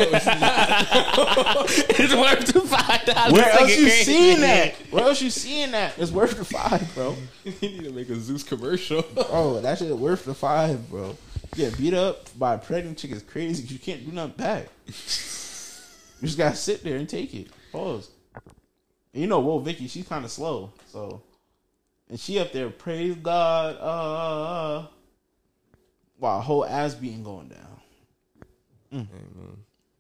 it's 1.91 2.15
worth 2.15 2.47
the 2.55 2.61
five 2.63 3.05
dollars. 3.05 3.33
Where 3.35 3.51
else 3.51 3.77
you 3.77 3.91
seeing 3.91 4.41
that? 4.41 4.77
Where 4.91 5.05
else 5.05 5.21
you 5.21 5.29
seeing 5.29 5.73
that? 5.73 5.99
It's 5.99 6.11
worth 6.11 6.39
the 6.39 6.45
five, 6.47 6.91
bro. 6.95 7.17
you 7.45 7.53
need 7.61 7.85
to 7.85 7.93
make 7.93 8.09
a 8.09 8.19
Zeus 8.19 8.45
commercial. 8.45 9.05
Oh, 9.15 9.61
that 9.61 9.79
shit 9.79 9.95
worth 9.95 10.25
the 10.25 10.33
five, 10.33 10.89
bro. 10.89 11.15
Yeah, 11.55 11.69
beat 11.77 11.93
up 11.93 12.31
by 12.39 12.55
a 12.55 12.59
pregnant 12.59 12.97
chick 12.97 13.11
is 13.11 13.23
crazy. 13.23 13.63
You 13.65 13.79
can't 13.79 14.07
do 14.07 14.13
nothing 14.13 14.39
back. 14.39 14.69
You 14.87 14.95
just 16.23 16.39
gotta 16.39 16.57
sit 16.57 16.83
there 16.83 16.97
and 16.97 17.07
take 17.07 17.35
it. 17.35 17.49
Pause. 17.73 18.09
And 19.13 19.21
you 19.21 19.27
know, 19.27 19.41
whoa, 19.41 19.59
Vicky, 19.59 19.87
she's 19.87 20.09
kind 20.09 20.25
of 20.25 20.31
slow, 20.31 20.73
so 20.87 21.21
and 22.09 22.19
she 22.19 22.39
up 22.39 22.53
there, 22.53 22.71
praise 22.71 23.17
God, 23.17 23.77
uh, 23.77 23.81
uh, 23.81 23.85
uh, 23.85 24.81
uh. 24.81 24.87
While 26.19 26.41
whole 26.41 26.65
ass 26.65 26.95
beating 26.95 27.23
going 27.23 27.49
down. 27.49 27.81
Mm. 28.93 29.07
amen 29.11 29.57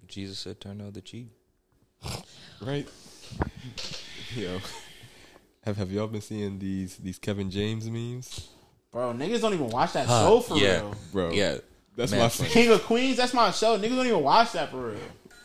Jesus 0.07 0.39
said, 0.39 0.61
"Turn 0.61 0.81
out 0.81 0.85
the 0.85 0.89
other 0.89 1.01
cheek." 1.01 1.29
right? 2.61 2.89
Yo, 4.35 4.59
have 5.65 5.77
have 5.77 5.91
y'all 5.91 6.07
been 6.07 6.21
seeing 6.21 6.59
these 6.59 6.97
these 6.97 7.19
Kevin 7.19 7.51
James 7.51 7.89
memes, 7.91 8.49
Bro, 8.93 9.15
niggas 9.15 9.41
don't 9.41 9.53
even 9.55 9.69
watch 9.69 9.93
that 9.95 10.07
show 10.07 10.41
for 10.41 10.57
yeah, 10.57 10.77
real. 10.81 10.95
bro? 11.13 11.31
Yeah, 11.31 11.59
that's 11.97 12.13
Man, 12.13 12.21
my 12.21 12.29
funny. 12.29 12.51
King 12.51 12.71
of 12.71 12.83
Queens, 12.85 13.17
that's 13.17 13.35
my 13.35 13.51
show. 13.51 13.79
Niggas 13.79 13.97
don't 13.97 14.07
even 14.07 14.23
watch 14.23 14.53
that 14.53 14.71
for 14.71 14.89
real. 14.89 14.99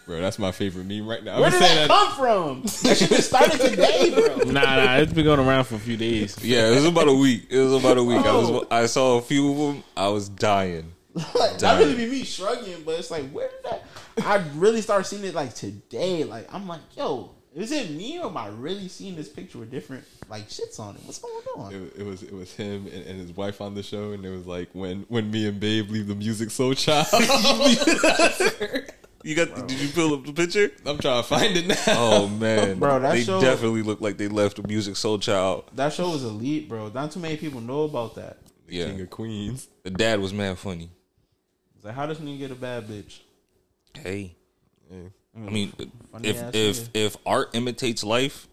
Bro. 0.05 0.19
That's 0.21 0.39
my 0.39 0.51
favorite 0.51 0.85
meme 0.85 1.07
right 1.07 1.23
now. 1.23 1.37
Where 1.37 1.45
I've 1.47 1.53
did 1.53 1.59
been 1.59 1.67
saying 1.69 1.87
that 1.87 1.89
come 1.89 2.11
from? 2.17 2.61
That 2.63 2.97
shit 2.97 3.09
just 3.09 3.29
started 3.29 3.59
today, 3.59 4.13
bro. 4.13 4.37
Nah, 4.51 4.61
nah. 4.61 4.95
It's 4.97 5.13
been 5.13 5.25
going 5.25 5.39
around 5.39 5.65
for 5.65 5.75
a 5.75 5.79
few 5.79 5.95
days. 5.97 6.37
Yeah, 6.43 6.69
it 6.69 6.75
was 6.75 6.85
about 6.85 7.07
a 7.07 7.13
week. 7.13 7.47
It 7.49 7.59
was 7.59 7.73
about 7.83 7.97
a 7.97 8.03
week. 8.03 8.17
I 8.25 8.29
Oh. 8.29 8.51
was 8.51 8.67
I 8.71 8.85
saw 8.87 9.17
a 9.17 9.21
few 9.21 9.51
of 9.51 9.57
them. 9.57 9.83
I 9.95 10.07
was 10.09 10.27
dying. 10.29 10.91
like, 11.13 11.57
that 11.59 11.77
really 11.77 11.95
be 11.95 12.07
me 12.09 12.23
shrugging, 12.23 12.83
but 12.85 12.97
it's 12.97 13.11
like, 13.11 13.29
where 13.31 13.49
did 13.49 13.71
that? 13.71 13.83
I 14.25 14.43
really 14.55 14.81
started 14.81 15.03
seeing 15.05 15.23
it 15.25 15.35
like 15.35 15.53
today. 15.53 16.23
Like, 16.23 16.51
I'm 16.53 16.67
like, 16.67 16.79
yo, 16.95 17.31
is 17.53 17.71
it 17.73 17.91
me 17.91 18.17
or 18.17 18.27
am 18.27 18.37
I 18.37 18.47
really 18.47 18.87
seeing 18.87 19.15
this 19.17 19.27
picture 19.27 19.57
with 19.57 19.69
different 19.71 20.05
like 20.29 20.47
shits 20.47 20.79
on 20.79 20.95
it? 20.95 21.01
What's 21.03 21.19
going 21.19 21.43
on? 21.57 21.73
It, 21.73 21.93
it 21.99 22.05
was 22.05 22.23
it 22.23 22.33
was 22.33 22.53
him 22.53 22.87
and, 22.87 23.05
and 23.05 23.19
his 23.19 23.33
wife 23.35 23.59
on 23.59 23.75
the 23.75 23.83
show, 23.83 24.11
and 24.13 24.25
it 24.25 24.29
was 24.29 24.47
like 24.47 24.69
when 24.73 25.01
when 25.09 25.29
me 25.29 25.47
and 25.47 25.59
Babe 25.59 25.89
leave 25.89 26.07
the 26.07 26.15
Musiq 26.15 26.47
Soulchild. 26.47 27.11
You 29.23 29.35
got? 29.35 29.67
Did 29.67 29.79
you 29.79 29.89
pull 29.89 30.13
up 30.15 30.25
the 30.25 30.33
picture? 30.33 30.71
I'm 30.85 30.97
trying 30.97 31.21
to 31.21 31.27
find 31.27 31.55
it 31.57 31.67
now. 31.67 31.75
Oh 31.87 32.27
man, 32.27 32.79
Bro, 32.79 32.99
that 33.01 33.13
they 33.13 33.23
show- 33.23 33.39
definitely 33.41 33.83
look 33.83 34.01
like 34.01 34.17
they 34.17 34.27
left 34.27 34.57
the 34.57 34.63
Musiq 34.63 34.93
Soulchild. 34.95 35.65
That 35.75 35.93
show 35.93 36.09
was 36.09 36.23
elite, 36.23 36.67
bro. 36.69 36.89
Not 36.89 37.11
too 37.11 37.19
many 37.19 37.37
people 37.37 37.61
know 37.61 37.83
about 37.83 38.15
that. 38.15 38.37
Yeah, 38.67 38.85
King 38.85 39.01
of 39.01 39.09
Queens. 39.09 39.67
the 39.83 39.89
dad 39.91 40.19
was 40.19 40.33
mad 40.33 40.57
funny. 40.57 40.89
It's 41.75 41.85
like, 41.85 41.93
how 41.95 42.05
does 42.05 42.19
nigga 42.19 42.37
get 42.39 42.51
a 42.51 42.55
bad 42.55 42.87
bitch? 42.87 43.19
Hey, 43.93 44.35
Yeah. 44.89 45.09
I 45.35 45.39
mean, 45.49 45.71
Funny 46.11 46.27
if 46.29 46.37
if 46.55 46.77
nigga. 46.77 46.89
if 46.93 47.17
art 47.25 47.49
imitates 47.53 48.03
life, 48.03 48.47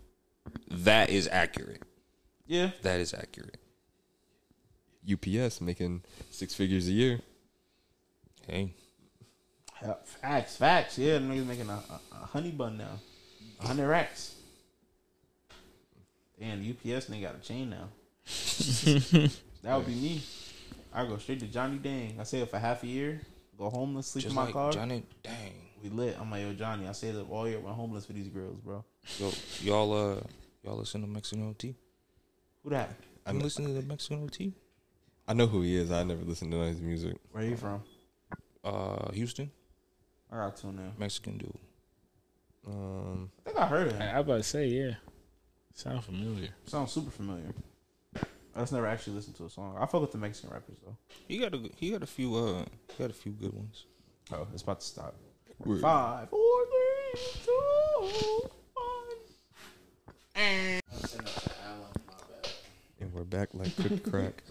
that 0.71 1.11
is 1.11 1.29
accurate. 1.31 1.83
Yeah, 2.47 2.71
That 2.83 3.01
is 3.01 3.13
accurate. 3.15 3.59
UPS 5.11 5.61
making 5.61 6.03
six 6.31 6.55
figures 6.55 6.89
a 6.89 6.93
year. 6.93 7.21
Hey, 8.47 8.75
Yeah, 9.83 9.95
facts, 10.05 10.57
facts. 10.57 10.99
Yeah, 10.99 11.15
them 11.15 11.31
niggas 11.31 11.47
making 11.47 11.69
a, 11.69 11.75
a, 11.75 12.01
a 12.13 12.27
honey 12.27 12.51
bun 12.51 12.79
now, 12.79 12.99
a 13.61 13.67
hundred 13.67 13.89
racks. 13.89 14.35
Damn, 16.39 16.63
the 16.63 16.71
UPS 16.71 17.07
nigga 17.07 17.23
got 17.23 17.35
a 17.37 17.39
chain 17.39 17.71
now. 17.71 17.89
that 19.63 19.77
would 19.77 19.87
be 19.87 19.95
me. 19.95 20.23
I 20.93 21.05
go 21.05 21.17
straight 21.19 21.41
to 21.41 21.47
Johnny 21.47 21.79
Dang. 21.79 22.19
I 22.21 22.23
say 22.25 22.41
it 22.41 22.51
for 22.51 22.59
half 22.59 22.83
a 22.83 22.87
year. 22.87 23.21
Go 23.59 23.71
homeless, 23.71 24.07
sleep 24.09 24.23
just 24.23 24.33
in 24.33 24.37
my 24.37 24.45
like 24.45 24.53
car. 24.53 24.73
Johnny. 24.73 25.05
Dang, 25.23 25.53
We 25.83 25.91
lit. 25.91 26.17
I'm 26.21 26.31
like, 26.31 26.43
yo, 26.43 26.53
Johnny. 26.55 26.87
I 26.87 26.93
say 26.93 27.11
that 27.11 27.27
all 27.29 27.49
year. 27.49 27.59
We're 27.59 27.73
homeless 27.73 28.07
for 28.07 28.13
these 28.13 28.29
girls, 28.29 28.59
bro. 28.61 28.85
yo, 29.19 29.33
y'all 29.63 29.93
uh, 29.93 30.21
y'all 30.63 30.77
listen 30.77 31.01
to 31.01 31.07
Mexican 31.07 31.49
OT? 31.49 31.75
Who 32.63 32.71
that? 32.71 32.91
I'm 33.27 33.41
listening 33.41 33.75
to 33.75 33.81
the 33.81 33.87
Mexican 33.87 34.25
OT. 34.25 34.53
I 35.27 35.35
know 35.35 35.47
who 35.47 35.63
he 35.63 35.77
is. 35.77 35.91
I 35.91 36.05
never 36.05 36.25
listened 36.25 36.53
to 36.53 36.59
his 36.61 36.81
music. 36.81 37.17
Where 37.33 37.45
are 37.45 37.47
you 37.47 37.57
from? 37.57 37.83
Uh, 38.65 39.11
Houston, 39.13 39.51
I 40.31 40.37
got 40.37 40.57
two 40.57 40.73
now. 40.73 40.93
Mexican 40.99 41.39
dude. 41.39 41.53
Um, 42.67 43.31
I 43.47 43.49
think 43.51 43.59
I 43.61 43.67
heard 43.67 43.87
of 43.89 43.93
him. 43.95 44.03
I, 44.03 44.07
I 44.13 44.19
about 44.19 44.37
to 44.39 44.43
say 44.43 44.67
yeah. 44.67 44.95
Sound 45.75 46.05
familiar. 46.05 46.49
Sounds 46.67 46.93
super 46.93 47.11
familiar. 47.11 47.55
I 48.17 48.61
just 48.63 48.73
never 48.73 48.87
actually 48.87 49.15
listened 49.15 49.37
to 49.37 49.45
a 49.47 49.51
song. 49.51 49.77
I 49.79 49.87
fuck 49.87 50.01
with 50.01 50.13
the 50.13 50.19
Mexican 50.19 50.51
rappers 50.51 50.77
though. 50.85 50.97
He 51.29 51.39
got 51.39 51.55
a 51.55 51.61
he 51.77 51.91
got 51.91 52.03
a 52.03 52.07
few 52.07 52.35
uh 52.35 52.65
he 52.97 53.03
got 53.05 53.11
a 53.11 53.15
few 53.15 53.33
good 53.33 53.53
ones. 53.55 53.85
Oh, 54.33 54.47
it's 54.53 54.63
about 54.63 54.81
to 54.81 54.87
stop. 54.87 55.15
we're- 55.65 55.81
Five, 55.81 56.29
four, 56.29 56.65
three, 56.67 57.21
two, 57.45 58.51
one. 58.75 59.17
and 60.35 60.83
and 63.01 63.13
we're 63.15 63.25
back 63.25 63.51
like 63.55 63.75
cooked 63.77 64.03
crack. 64.11 64.43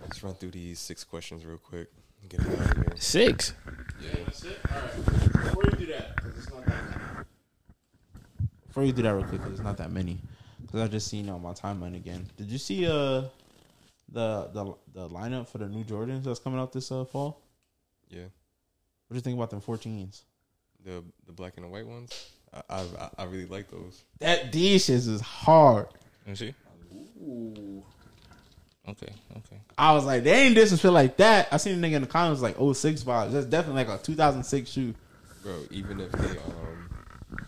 Let's 0.00 0.22
run 0.22 0.34
through 0.34 0.50
these 0.52 0.78
six 0.78 1.04
questions 1.04 1.44
real 1.44 1.58
quick. 1.58 1.88
And 2.22 2.30
Get 2.30 2.40
it 2.40 2.46
out 2.60 2.70
of 2.70 2.76
here. 2.76 2.92
Six. 2.96 3.54
Before 4.00 5.64
you 5.64 5.70
do 5.72 5.86
that, 5.86 6.16
'cause 6.16 6.32
it's 6.38 6.50
not 6.50 6.64
that 6.66 6.84
many. 6.84 7.24
Before 8.66 8.84
you 8.84 8.92
do 8.92 9.02
that 9.02 9.10
real 9.14 9.24
quick, 9.26 9.40
because 9.40 9.52
it's 9.52 9.62
not 9.62 9.76
that 9.76 9.90
many. 9.90 10.18
Because 10.60 10.80
I 10.80 10.88
just 10.88 11.08
seen 11.08 11.28
on 11.28 11.42
my 11.42 11.52
timeline 11.52 11.94
again. 11.96 12.26
Did 12.36 12.50
you 12.50 12.58
see 12.58 12.86
uh 12.86 13.22
the 14.08 14.48
the 14.52 14.74
the 14.94 15.08
lineup 15.08 15.48
for 15.48 15.58
the 15.58 15.68
new 15.68 15.84
Jordans 15.84 16.24
that's 16.24 16.40
coming 16.40 16.58
out 16.58 16.72
this 16.72 16.90
uh, 16.90 17.04
fall? 17.04 17.40
Yeah, 18.08 18.24
What 18.24 18.30
do 19.10 19.14
you 19.16 19.20
think 19.20 19.36
about 19.36 19.50
them 19.50 19.60
14s? 19.60 20.22
the 20.84 21.02
the 21.26 21.32
black 21.32 21.54
and 21.56 21.64
the 21.64 21.68
white 21.68 21.86
ones. 21.86 22.30
I 22.52 22.62
I, 22.68 22.80
I- 22.80 23.10
I 23.18 23.24
really 23.24 23.46
like 23.46 23.70
those. 23.70 24.02
That 24.18 24.50
these 24.52 24.86
shits 24.86 25.08
is 25.08 25.20
hard. 25.20 25.86
Let 26.26 26.28
me 26.30 26.34
see. 26.36 26.54
Okay, 28.88 29.12
okay. 29.36 29.60
I 29.78 29.92
was 29.92 30.04
like, 30.04 30.24
they 30.24 30.42
ain't 30.42 30.56
disrespect 30.56 30.92
like 30.92 31.16
that. 31.18 31.48
I 31.52 31.56
seen 31.56 31.82
a 31.82 31.88
nigga 31.88 31.94
in 31.94 32.02
the 32.02 32.08
comments 32.08 32.42
like 32.42 32.56
06 32.56 33.02
vibes. 33.04 33.32
That's 33.32 33.46
definitely 33.46 33.84
like 33.84 34.00
a 34.00 34.02
2006 34.02 34.70
shoe. 34.70 34.94
Bro, 35.42 35.64
even 35.70 36.00
if 36.00 36.10
they 36.12 36.38
um, 36.38 36.90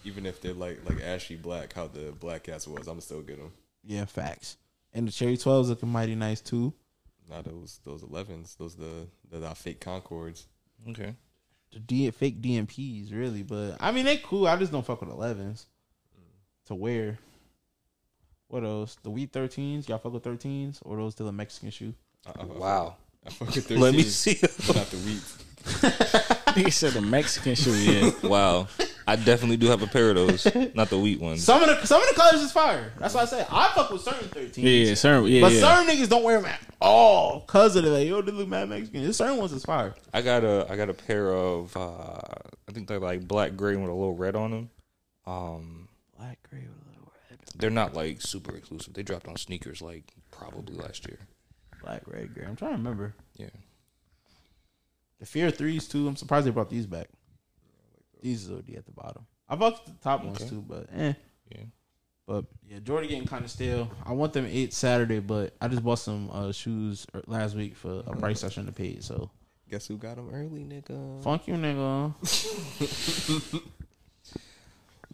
even 0.05 0.27
if 0.27 0.41
they're 0.41 0.53
like 0.53 0.89
like 0.89 1.01
ashy 1.03 1.37
black, 1.37 1.73
how 1.73 1.89
the 1.89 2.13
black 2.13 2.45
cats 2.45 2.69
was, 2.69 2.87
I'm 2.87 3.01
still 3.01 3.23
get 3.23 3.39
them. 3.39 3.53
Yeah, 3.83 4.05
facts. 4.05 4.57
And 4.93 5.09
the 5.09 5.13
cherry 5.13 5.37
12s 5.37 5.69
looking 5.69 5.89
mighty 5.89 6.15
nice 6.15 6.41
too. 6.41 6.73
Not 7.29 7.45
those 7.45 7.81
those 7.85 8.03
11s, 8.03 8.57
those 8.57 8.77
the 8.77 9.09
the, 9.31 9.39
the 9.39 9.55
fake 9.55 9.81
Concords. 9.81 10.47
Okay. 10.89 11.15
The 11.73 11.81
D, 11.81 12.11
fake 12.13 12.41
DMPs, 12.41 13.13
really. 13.13 13.43
But 13.43 13.77
I 13.81 13.91
mean, 13.91 14.05
they 14.05 14.19
cool. 14.19 14.47
I 14.47 14.57
just 14.57 14.71
don't 14.71 14.87
fuck 14.87 15.01
with 15.01 15.11
11s 15.11 15.65
to 16.67 16.75
wear. 16.75 17.19
What 18.49 18.65
else? 18.65 18.97
The 19.03 19.11
wheat 19.11 19.33
13s. 19.33 19.89
Y'all 19.89 19.99
fuck 19.99 20.13
with 20.13 20.23
13s? 20.25 20.79
Or 20.83 20.97
those 20.97 21.13
still 21.13 21.29
a 21.29 21.33
Mexican 21.33 21.71
shoe? 21.71 21.95
I, 22.27 22.43
I, 22.43 22.45
Wow. 22.45 22.97
I 23.27 23.31
fuck 23.31 23.55
with 23.55 23.71
Let 23.71 23.95
me 23.95 24.03
see. 24.03 24.39
Not 24.75 24.87
the 24.91 24.99
wheat. 24.99 26.31
He 26.55 26.71
said 26.71 26.93
the 26.93 27.01
Mexican 27.01 27.57
shoe. 27.57 27.73
Yeah. 27.73 28.13
wow. 28.29 28.69
I 29.07 29.17
definitely 29.17 29.57
do 29.57 29.67
have 29.67 29.83
a 29.83 29.87
pair 29.87 30.11
of 30.11 30.15
those, 30.17 30.47
not 30.75 30.89
the 30.89 30.99
wheat 30.99 31.21
ones. 31.21 31.43
Some 31.43 31.63
of 31.63 31.69
the 31.69 31.85
some 31.85 32.01
of 32.01 32.09
the 32.09 32.15
colors 32.15 32.41
is 32.41 32.53
fire. 32.53 32.93
That's 32.99 33.13
why 33.13 33.23
I 33.23 33.25
say 33.25 33.45
I 33.51 33.73
fuck 33.75 33.91
with 33.91 34.03
certain 34.03 34.29
13s. 34.29 34.87
Yeah, 34.89 34.95
certain, 34.95 35.27
yeah, 35.27 35.41
But 35.43 35.53
yeah. 35.53 35.61
certain 35.61 35.87
niggas 35.93 36.09
don't 36.09 36.23
wear 36.23 36.41
them 36.41 36.47
at 36.51 36.61
all 36.81 37.41
because 37.41 37.77
of 37.77 37.85
the 37.85 37.91
like, 37.91 38.07
yo, 38.09 38.23
they 38.23 38.33
look 38.33 38.49
mad 38.49 38.69
Mexican. 38.69 39.03
There's 39.03 39.17
certain 39.17 39.37
ones 39.37 39.53
is 39.53 39.65
fire. 39.65 39.95
I 40.13 40.23
got 40.23 40.45
a 40.45 40.67
I 40.71 40.77
got 40.77 40.89
a 40.91 40.95
pair 40.95 41.33
of 41.35 41.77
uh 41.77 42.21
I 42.69 42.73
think 42.73 42.87
they're 42.89 43.01
like 43.01 43.27
black 43.27 43.57
gray 43.57 43.75
with 43.77 43.91
a 43.91 43.93
little 43.93 44.15
red 44.17 44.37
on 44.37 44.51
them. 44.53 44.71
Um 45.27 45.89
Black, 46.17 46.39
gray, 46.49 46.61
with 46.61 46.69
a 46.69 46.71
little 46.71 46.84
red. 46.84 46.84
They're 47.57 47.71
not 47.71 47.95
like 47.95 48.21
super 48.21 48.55
exclusive. 48.57 48.95
They 48.95 49.03
dropped 49.03 49.29
on 49.29 49.37
sneakers 49.37 49.81
like 49.83 50.13
probably 50.31 50.77
last 50.77 51.07
year. 51.09 51.19
Black, 51.83 52.03
red, 52.07 52.35
gray. 52.35 52.45
I'm 52.47 52.57
trying 52.57 52.73
to 52.73 52.77
remember. 52.79 53.15
Yeah. 53.37 53.51
The 55.21 55.27
Fear 55.27 55.51
threes 55.51 55.87
too. 55.89 56.09
I'm 56.09 56.17
surprised 56.17 56.47
they 56.47 56.51
brought 56.51 56.71
these 56.71 56.87
back. 56.87 57.09
These 58.23 58.45
is 58.45 58.51
OD 58.51 58.71
at 58.77 58.87
the 58.87 58.93
bottom. 58.93 59.27
I 59.49 59.57
bought 59.57 59.85
the 59.85 59.93
top 60.03 60.25
ones 60.25 60.49
too, 60.49 60.65
but 60.67 60.89
eh. 60.95 61.13
Yeah. 61.51 61.63
But 62.27 62.47
yeah, 62.67 62.79
Jordan 62.79 63.11
getting 63.11 63.27
kind 63.29 63.45
of 63.45 63.51
stale. 63.51 63.91
I 64.05 64.13
want 64.13 64.33
them 64.33 64.47
eight 64.47 64.73
Saturday, 64.73 65.21
but 65.21 65.55
I 65.61 65.69
just 65.69 65.85
bought 65.85 65.99
some 65.99 66.31
uh, 66.33 66.53
shoes 66.53 67.07
er- 67.15 67.23
last 67.27 67.55
week 67.55 67.77
for 67.77 68.03
a 68.07 68.17
price 68.17 68.43
I 68.45 68.49
shouldn't 68.49 68.69
have 68.69 68.77
paid. 68.77 69.05
So 69.05 69.31
Guess 69.71 69.87
who 69.89 69.99
got 69.99 70.17
them 70.17 70.31
early, 70.33 70.65
nigga? 70.65 71.23
fuck 71.23 71.47
you, 71.49 71.55
nigga. 71.55 72.15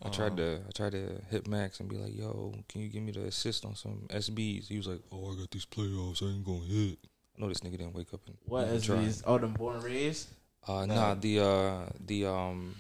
I 0.03 0.09
tried 0.09 0.37
to 0.39 0.61
I 0.67 0.71
tried 0.71 0.93
to 0.93 1.21
hit 1.31 1.47
Max 1.47 1.81
and 1.81 1.89
be 1.89 1.97
like, 1.97 2.17
"Yo, 2.17 2.55
can 2.69 2.81
you 2.81 2.89
give 2.89 3.03
me 3.03 3.13
the 3.13 3.25
assist 3.27 3.65
on 3.65 3.75
some 3.75 4.07
SBs?" 4.11 4.69
He 4.69 4.77
was 4.79 4.87
like, 4.87 5.01
"Oh, 5.13 5.33
I 5.33 5.37
got 5.37 5.51
these 5.51 5.67
playoffs. 5.67 6.23
I 6.23 6.27
ain't 6.33 6.45
gonna 6.45 6.65
hit." 6.65 6.99
I 7.37 7.41
know 7.43 7.49
this 7.49 7.61
nigga 7.61 7.73
didn't 7.79 7.95
wake 7.95 8.13
up 8.15 8.21
and 8.27 8.37
What 8.47 8.69
is 8.69 8.85
try. 8.85 8.97
these? 8.97 9.23
Oh, 9.27 9.39
them 9.39 9.53
born 9.53 9.81
raised. 9.83 10.29
Uh, 10.67 10.87
nah, 10.87 11.15
the 11.15 11.41
uh, 11.41 11.87
the 12.07 12.27
um, 12.27 12.75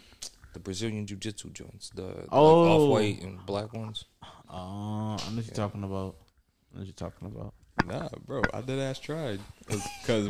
the 0.54 0.60
Brazilian 0.60 1.06
jiu 1.06 1.16
jitsu 1.16 1.50
joints, 1.50 1.90
the, 1.90 2.02
the 2.02 2.26
Oh. 2.32 2.62
like 2.62 2.70
off 2.72 2.90
white 2.90 3.22
and 3.22 3.44
black 3.46 3.72
ones. 3.74 4.04
Oh, 4.22 5.16
I 5.20 5.30
know 5.30 5.36
what 5.36 5.46
you're 5.46 5.54
talking 5.54 5.84
about. 5.84 6.16
I 6.72 6.74
know 6.74 6.80
what 6.80 6.84
you're 6.86 6.92
talking 6.94 7.28
about. 7.28 7.54
Nah, 7.86 8.08
bro, 8.26 8.42
I 8.54 8.60
did 8.60 8.78
ass 8.78 8.98
tried 8.98 9.40
because 9.66 10.28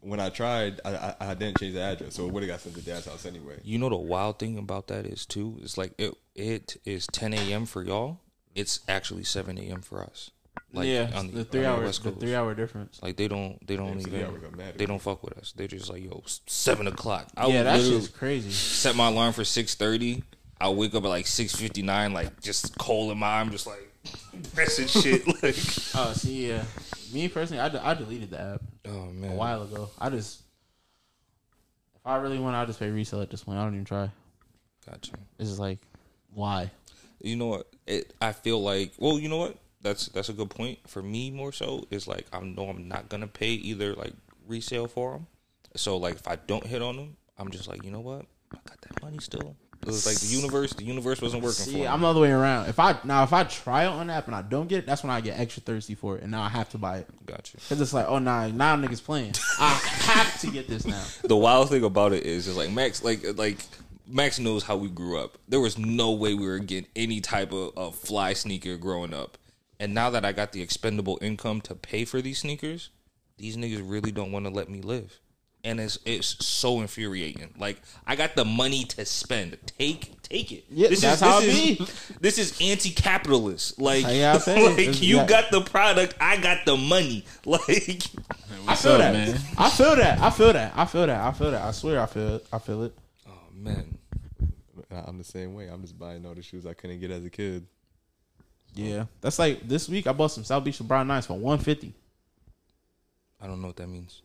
when 0.00 0.20
I 0.20 0.28
tried, 0.28 0.80
I, 0.84 1.14
I 1.20 1.30
I 1.30 1.34
didn't 1.34 1.58
change 1.58 1.74
the 1.74 1.80
address, 1.80 2.14
so 2.14 2.26
it 2.26 2.32
would 2.32 2.42
have 2.42 2.50
got 2.50 2.60
sent 2.60 2.74
to 2.76 2.82
dad's 2.82 3.06
house 3.06 3.26
anyway. 3.26 3.58
You 3.64 3.78
know 3.78 3.88
the 3.88 3.96
wild 3.96 4.38
thing 4.38 4.58
about 4.58 4.86
that 4.88 5.06
is 5.06 5.26
too. 5.26 5.58
It's 5.62 5.76
like 5.78 5.92
it 5.98 6.14
it 6.34 6.76
is 6.84 7.06
10 7.08 7.32
a.m. 7.34 7.66
for 7.66 7.82
y'all. 7.82 8.20
It's 8.54 8.80
actually 8.88 9.24
7 9.24 9.58
a.m. 9.58 9.80
for 9.82 10.02
us. 10.02 10.30
Like 10.72 10.86
yeah, 10.86 11.10
on 11.14 11.30
the 11.32 11.40
on 11.40 11.44
three 11.46 11.64
hours, 11.64 11.84
West 11.84 12.02
the 12.04 12.10
Coast. 12.10 12.20
three 12.20 12.34
hour 12.34 12.54
difference. 12.54 13.00
Like 13.02 13.16
they 13.16 13.26
don't 13.28 13.64
they 13.66 13.76
don't 13.76 13.98
Yeah, 14.00 14.06
even 14.06 14.24
hour 14.24 14.38
don't 14.38 14.56
matter. 14.56 14.78
they 14.78 14.86
don't 14.86 15.00
fuck 15.02 15.22
with 15.22 15.36
us. 15.38 15.52
They're 15.56 15.66
just 15.66 15.90
like 15.90 16.02
yo 16.04 16.22
seven 16.46 16.86
o'clock. 16.86 17.28
I 17.36 17.46
yeah, 17.46 17.58
would 17.58 17.66
that 17.66 17.80
shit's 17.80 18.08
crazy. 18.08 18.50
set 18.50 18.94
my 18.94 19.08
alarm 19.08 19.32
for 19.32 19.44
six 19.44 19.74
thirty. 19.74 20.22
I 20.60 20.68
wake 20.68 20.94
up 20.94 21.04
at 21.04 21.08
like 21.08 21.26
six 21.26 21.54
fifty 21.56 21.82
nine, 21.82 22.12
like 22.12 22.40
just 22.40 22.76
cold 22.78 23.10
in 23.10 23.18
my. 23.18 23.40
I'm 23.40 23.50
just 23.50 23.66
like 23.66 23.89
pressing 24.54 24.86
shit. 24.86 25.26
Like 25.42 25.56
Oh, 25.94 26.12
see, 26.14 26.48
yeah. 26.48 26.64
Me 27.12 27.28
personally, 27.28 27.60
I, 27.60 27.68
de- 27.68 27.86
I 27.86 27.94
deleted 27.94 28.30
the 28.30 28.40
app 28.40 28.62
oh 28.86 29.06
man, 29.06 29.32
a 29.32 29.34
while 29.34 29.62
ago. 29.62 29.90
I 29.98 30.10
just, 30.10 30.42
if 31.94 32.06
I 32.06 32.16
really 32.16 32.38
want, 32.38 32.56
I'll 32.56 32.66
just 32.66 32.78
pay 32.78 32.90
resale 32.90 33.20
at 33.20 33.30
this 33.30 33.44
point. 33.44 33.58
I 33.58 33.64
don't 33.64 33.74
even 33.74 33.84
try. 33.84 34.10
Gotcha. 34.88 35.12
It's 35.38 35.48
just 35.48 35.60
like, 35.60 35.78
why? 36.32 36.70
You 37.20 37.36
know 37.36 37.46
what? 37.46 37.66
It, 37.86 38.14
I 38.20 38.32
feel 38.32 38.62
like 38.62 38.92
well, 38.98 39.18
you 39.18 39.28
know 39.28 39.36
what? 39.36 39.56
That's 39.82 40.06
that's 40.08 40.28
a 40.28 40.32
good 40.32 40.50
point 40.50 40.78
for 40.86 41.02
me. 41.02 41.30
More 41.30 41.52
so 41.52 41.84
is 41.90 42.06
like 42.06 42.26
I 42.32 42.40
know 42.40 42.68
I'm 42.68 42.88
not 42.88 43.08
gonna 43.08 43.26
pay 43.26 43.50
either 43.50 43.94
like 43.94 44.12
resale 44.46 44.86
for 44.86 45.12
them. 45.12 45.26
So 45.76 45.96
like 45.96 46.14
if 46.14 46.28
I 46.28 46.36
don't 46.36 46.66
hit 46.66 46.82
on 46.82 46.96
them, 46.96 47.16
I'm 47.38 47.50
just 47.50 47.68
like 47.68 47.84
you 47.84 47.90
know 47.90 48.00
what? 48.00 48.26
I 48.52 48.58
got 48.66 48.80
that 48.80 49.02
money 49.02 49.18
still. 49.20 49.56
It 49.82 49.86
was 49.86 50.04
like 50.04 50.20
the 50.20 50.26
universe. 50.26 50.74
The 50.74 50.84
universe 50.84 51.22
wasn't 51.22 51.42
working 51.42 51.64
for 51.64 51.70
See, 51.70 51.76
me. 51.76 51.86
I'm 51.86 52.02
the 52.02 52.08
other 52.08 52.20
way 52.20 52.30
around. 52.30 52.68
If 52.68 52.78
I 52.78 52.96
now 53.02 53.22
if 53.22 53.32
I 53.32 53.44
try 53.44 53.84
it 53.84 53.88
on 53.88 54.08
the 54.08 54.12
app 54.12 54.26
and 54.26 54.36
I 54.36 54.42
don't 54.42 54.68
get 54.68 54.80
it, 54.80 54.86
that's 54.86 55.02
when 55.02 55.10
I 55.10 55.22
get 55.22 55.40
extra 55.40 55.62
thirsty 55.62 55.94
for 55.94 56.16
it, 56.18 56.22
and 56.22 56.30
now 56.30 56.42
I 56.42 56.50
have 56.50 56.68
to 56.70 56.78
buy 56.78 56.98
it 56.98 57.08
Gotcha. 57.24 57.56
because 57.56 57.80
it's 57.80 57.94
like, 57.94 58.06
oh 58.06 58.18
nah, 58.18 58.48
now 58.48 58.76
niggas 58.76 59.02
playing. 59.02 59.32
I 59.58 59.72
have 59.72 60.40
to 60.42 60.50
get 60.50 60.68
this 60.68 60.86
now. 60.86 61.02
the 61.24 61.36
wild 61.36 61.70
thing 61.70 61.82
about 61.82 62.12
it 62.12 62.24
is, 62.24 62.46
is 62.46 62.58
like 62.58 62.70
Max, 62.70 63.02
like 63.02 63.24
like 63.38 63.58
Max 64.06 64.38
knows 64.38 64.64
how 64.64 64.76
we 64.76 64.90
grew 64.90 65.18
up. 65.18 65.38
There 65.48 65.60
was 65.60 65.78
no 65.78 66.12
way 66.12 66.34
we 66.34 66.46
were 66.46 66.58
getting 66.58 66.90
any 66.94 67.22
type 67.22 67.52
of, 67.52 67.72
of 67.74 67.94
fly 67.94 68.34
sneaker 68.34 68.76
growing 68.76 69.14
up, 69.14 69.38
and 69.78 69.94
now 69.94 70.10
that 70.10 70.26
I 70.26 70.32
got 70.32 70.52
the 70.52 70.60
expendable 70.60 71.18
income 71.22 71.62
to 71.62 71.74
pay 71.74 72.04
for 72.04 72.20
these 72.20 72.40
sneakers, 72.40 72.90
these 73.38 73.56
niggas 73.56 73.82
really 73.82 74.12
don't 74.12 74.30
want 74.30 74.44
to 74.44 74.50
let 74.50 74.68
me 74.68 74.82
live, 74.82 75.20
and 75.64 75.78
it's 75.80 75.98
it's 76.04 76.44
so 76.44 76.80
infuriating. 76.80 77.52
Like 77.58 77.80
I 78.06 78.16
got 78.16 78.34
the 78.36 78.44
money 78.44 78.84
to 78.84 79.04
spend, 79.04 79.56
take 79.78 80.20
take 80.22 80.52
it. 80.52 80.64
Yeah, 80.70 80.88
that's 80.88 81.20
how 81.20 81.38
it 81.40 81.46
this 81.46 81.54
be. 81.78 81.82
is, 81.82 82.12
This 82.20 82.38
is 82.38 82.58
anti-capitalist. 82.60 83.80
Like, 83.80 84.04
How 84.04 84.10
y'all 84.10 84.40
like 84.76 85.02
you 85.02 85.16
yeah. 85.16 85.26
got 85.26 85.50
the 85.50 85.60
product, 85.60 86.14
I 86.20 86.36
got 86.36 86.64
the 86.64 86.76
money. 86.76 87.24
Like. 87.44 88.02
I 88.68 88.74
feel 88.76 88.92
up, 88.92 88.98
that. 88.98 89.12
man? 89.14 89.40
I 89.58 89.70
feel 89.70 89.96
that. 89.96 90.20
I 90.20 90.30
feel 90.30 90.52
that. 90.52 90.72
I 90.76 90.84
feel 90.84 91.06
that. 91.06 91.20
I 91.20 91.32
feel 91.32 91.50
that. 91.50 91.62
I 91.62 91.70
swear, 91.72 92.00
I 92.00 92.06
feel 92.06 92.34
it. 92.36 92.46
I 92.52 92.58
feel 92.58 92.82
it. 92.84 92.94
Oh 93.26 93.32
man, 93.54 93.98
I- 94.92 95.04
I'm 95.06 95.18
the 95.18 95.24
same 95.24 95.54
way. 95.54 95.66
I'm 95.68 95.80
just 95.82 95.98
buying 95.98 96.24
all 96.26 96.34
the 96.34 96.42
shoes 96.42 96.66
I 96.66 96.74
couldn't 96.74 97.00
get 97.00 97.10
as 97.10 97.24
a 97.24 97.30
kid. 97.30 97.66
Yeah, 98.74 99.06
that's 99.20 99.38
like 99.38 99.66
this 99.66 99.88
week. 99.88 100.06
I 100.06 100.12
bought 100.12 100.30
some 100.30 100.44
South 100.44 100.62
Beach 100.62 100.78
LeBron 100.78 101.06
nines 101.06 101.26
for 101.26 101.36
one 101.38 101.58
fifty. 101.58 101.92
I 103.40 103.46
don't 103.46 103.60
know 103.60 103.68
what 103.68 103.76
that 103.76 103.88
means. 103.88 104.22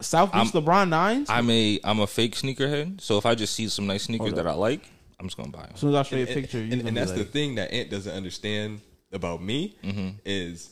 South 0.00 0.32
Beach 0.32 0.36
I'm- 0.54 0.64
LeBron 0.64 0.88
nines. 0.88 1.28
I'm 1.30 1.48
a 1.50 1.78
I'm 1.84 2.00
a 2.00 2.06
fake 2.06 2.34
sneakerhead, 2.34 3.00
so 3.00 3.18
if 3.18 3.26
I 3.26 3.34
just 3.34 3.54
see 3.54 3.68
some 3.68 3.86
nice 3.86 4.04
sneakers 4.04 4.28
Hold 4.28 4.36
that 4.38 4.46
I 4.46 4.52
like, 4.54 4.82
I'm 5.18 5.26
just 5.26 5.36
gonna 5.36 5.50
buy 5.50 5.62
them. 5.62 5.70
as 5.74 5.80
soon 5.80 5.90
as 5.90 5.96
I 5.96 6.02
show 6.02 6.16
you 6.16 6.24
a 6.24 6.26
And- 6.26 6.34
picture, 6.34 6.58
you 6.58 6.72
and, 6.72 6.88
and 6.88 6.96
that's 6.96 7.10
like, 7.10 7.18
the 7.20 7.24
thing 7.26 7.54
that 7.56 7.72
Ant 7.72 7.90
doesn't 7.90 8.12
understand 8.14 8.80
about 9.12 9.42
me 9.42 9.76
Mm-hmm. 9.84 10.08
is 10.24 10.70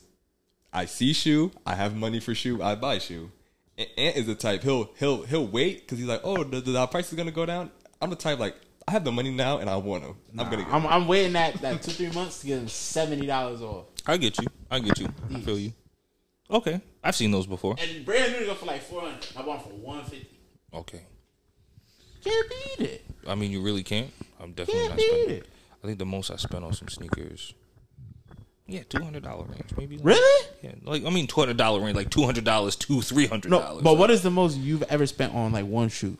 I 0.73 0.85
see 0.85 1.13
shoe, 1.13 1.51
I 1.67 1.75
have 1.75 1.97
money 1.97 2.21
for 2.21 2.35
shoe, 2.35 2.63
I 2.63 2.75
buy 2.75 2.99
shoe. 2.99 3.31
And 3.77 3.89
Ant 3.97 4.17
is 4.17 4.27
the 4.27 4.35
type 4.35 4.63
he'll 4.63 4.91
he'll 4.99 5.23
he'll 5.25 5.47
wait 5.47 5.81
because 5.83 5.99
he's 5.99 6.09
like, 6.09 6.21
oh, 6.25 6.43
the, 6.45 6.61
the, 6.61 6.73
the 6.73 6.87
price 6.87 7.11
is 7.13 7.17
gonna 7.17 7.31
go 7.31 7.47
down. 7.47 7.71
I'm 8.01 8.11
the 8.11 8.17
type 8.17 8.39
like 8.39 8.55
I 8.87 8.93
have 8.93 9.05
the 9.05 9.13
money 9.13 9.31
now 9.31 9.59
and 9.59 9.69
I 9.69 9.77
want 9.77 10.03
them. 10.05 10.17
I'm 10.39 10.49
gonna 10.51 10.65
get. 10.65 10.73
I'm, 10.73 10.87
I'm 10.87 11.07
waiting 11.07 11.35
that 11.35 11.61
that 11.61 11.83
two 11.83 11.91
three 11.93 12.11
months 12.11 12.41
to 12.41 12.47
get 12.47 12.57
them 12.57 12.69
seventy 12.69 13.27
dollars 13.27 13.61
off. 13.61 13.85
I 14.07 14.17
get 14.17 14.39
you. 14.41 14.47
I 14.71 14.79
get 14.79 14.99
you. 14.99 15.09
I 15.35 15.41
feel 15.41 15.59
you. 15.59 15.73
Okay, 16.51 16.81
I've 17.05 17.15
seen 17.17 17.31
those 17.31 17.47
before. 17.47 17.77
And 17.79 18.05
brand 18.07 18.33
new 18.33 18.39
to 18.41 18.45
go 18.47 18.55
for 18.55 18.67
like 18.67 18.83
four 18.83 19.03
hundred. 19.03 19.27
I 19.37 19.43
bought 19.43 19.63
them 19.65 19.73
for 19.73 19.79
one 19.79 20.05
fifty. 20.05 20.29
Okay, 20.73 21.03
Can't 22.25 22.47
beat 22.79 22.87
it. 22.89 23.05
I 23.27 23.35
mean 23.35 23.51
you 23.51 23.61
really 23.63 23.83
can't. 23.83 24.11
I'm 24.41 24.53
definitely 24.53 24.81
Can't 24.81 24.91
not 24.91 24.97
beat 24.99 25.07
spending. 25.09 25.37
it. 25.39 25.47
I 25.83 25.87
think 25.87 25.99
the 25.99 26.07
most 26.07 26.31
I 26.31 26.37
spent 26.37 26.65
on 26.65 26.73
some 26.73 26.89
sneakers. 26.89 27.55
Yeah, 28.67 28.83
two 28.89 29.03
hundred 29.03 29.23
dollar 29.23 29.45
range, 29.45 29.71
maybe. 29.77 29.97
like- 29.97 30.05
Really? 30.07 30.47
Yeah, 30.63 30.73
like 30.85 31.05
I 31.05 31.11
mean, 31.11 31.27
two 31.27 31.41
hundred 31.41 31.57
dollar 31.57 31.81
range, 31.81 31.97
like 31.97 32.11
two 32.11 32.25
hundred 32.25 32.45
dollars, 32.45 32.77
two 32.77 33.01
three 33.03 33.27
hundred 33.27 33.51
No, 33.51 33.61
dollars. 33.61 33.83
but 33.83 33.97
what 33.97 34.11
is 34.11 34.23
the 34.23 34.31
most 34.31 34.57
you've 34.59 34.83
ever 34.85 35.07
spent 35.07 35.35
on 35.35 35.53
like 35.53 35.67
one 35.67 35.89
shoe? 35.89 36.17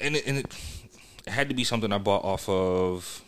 and 0.00 0.16
it, 0.16 0.26
and 0.26 0.38
it, 0.38 0.46
it 1.26 1.30
had 1.30 1.48
to 1.48 1.54
be 1.54 1.64
something 1.64 1.92
I 1.92 1.98
bought 1.98 2.24
off 2.24 2.48
of. 2.48 3.22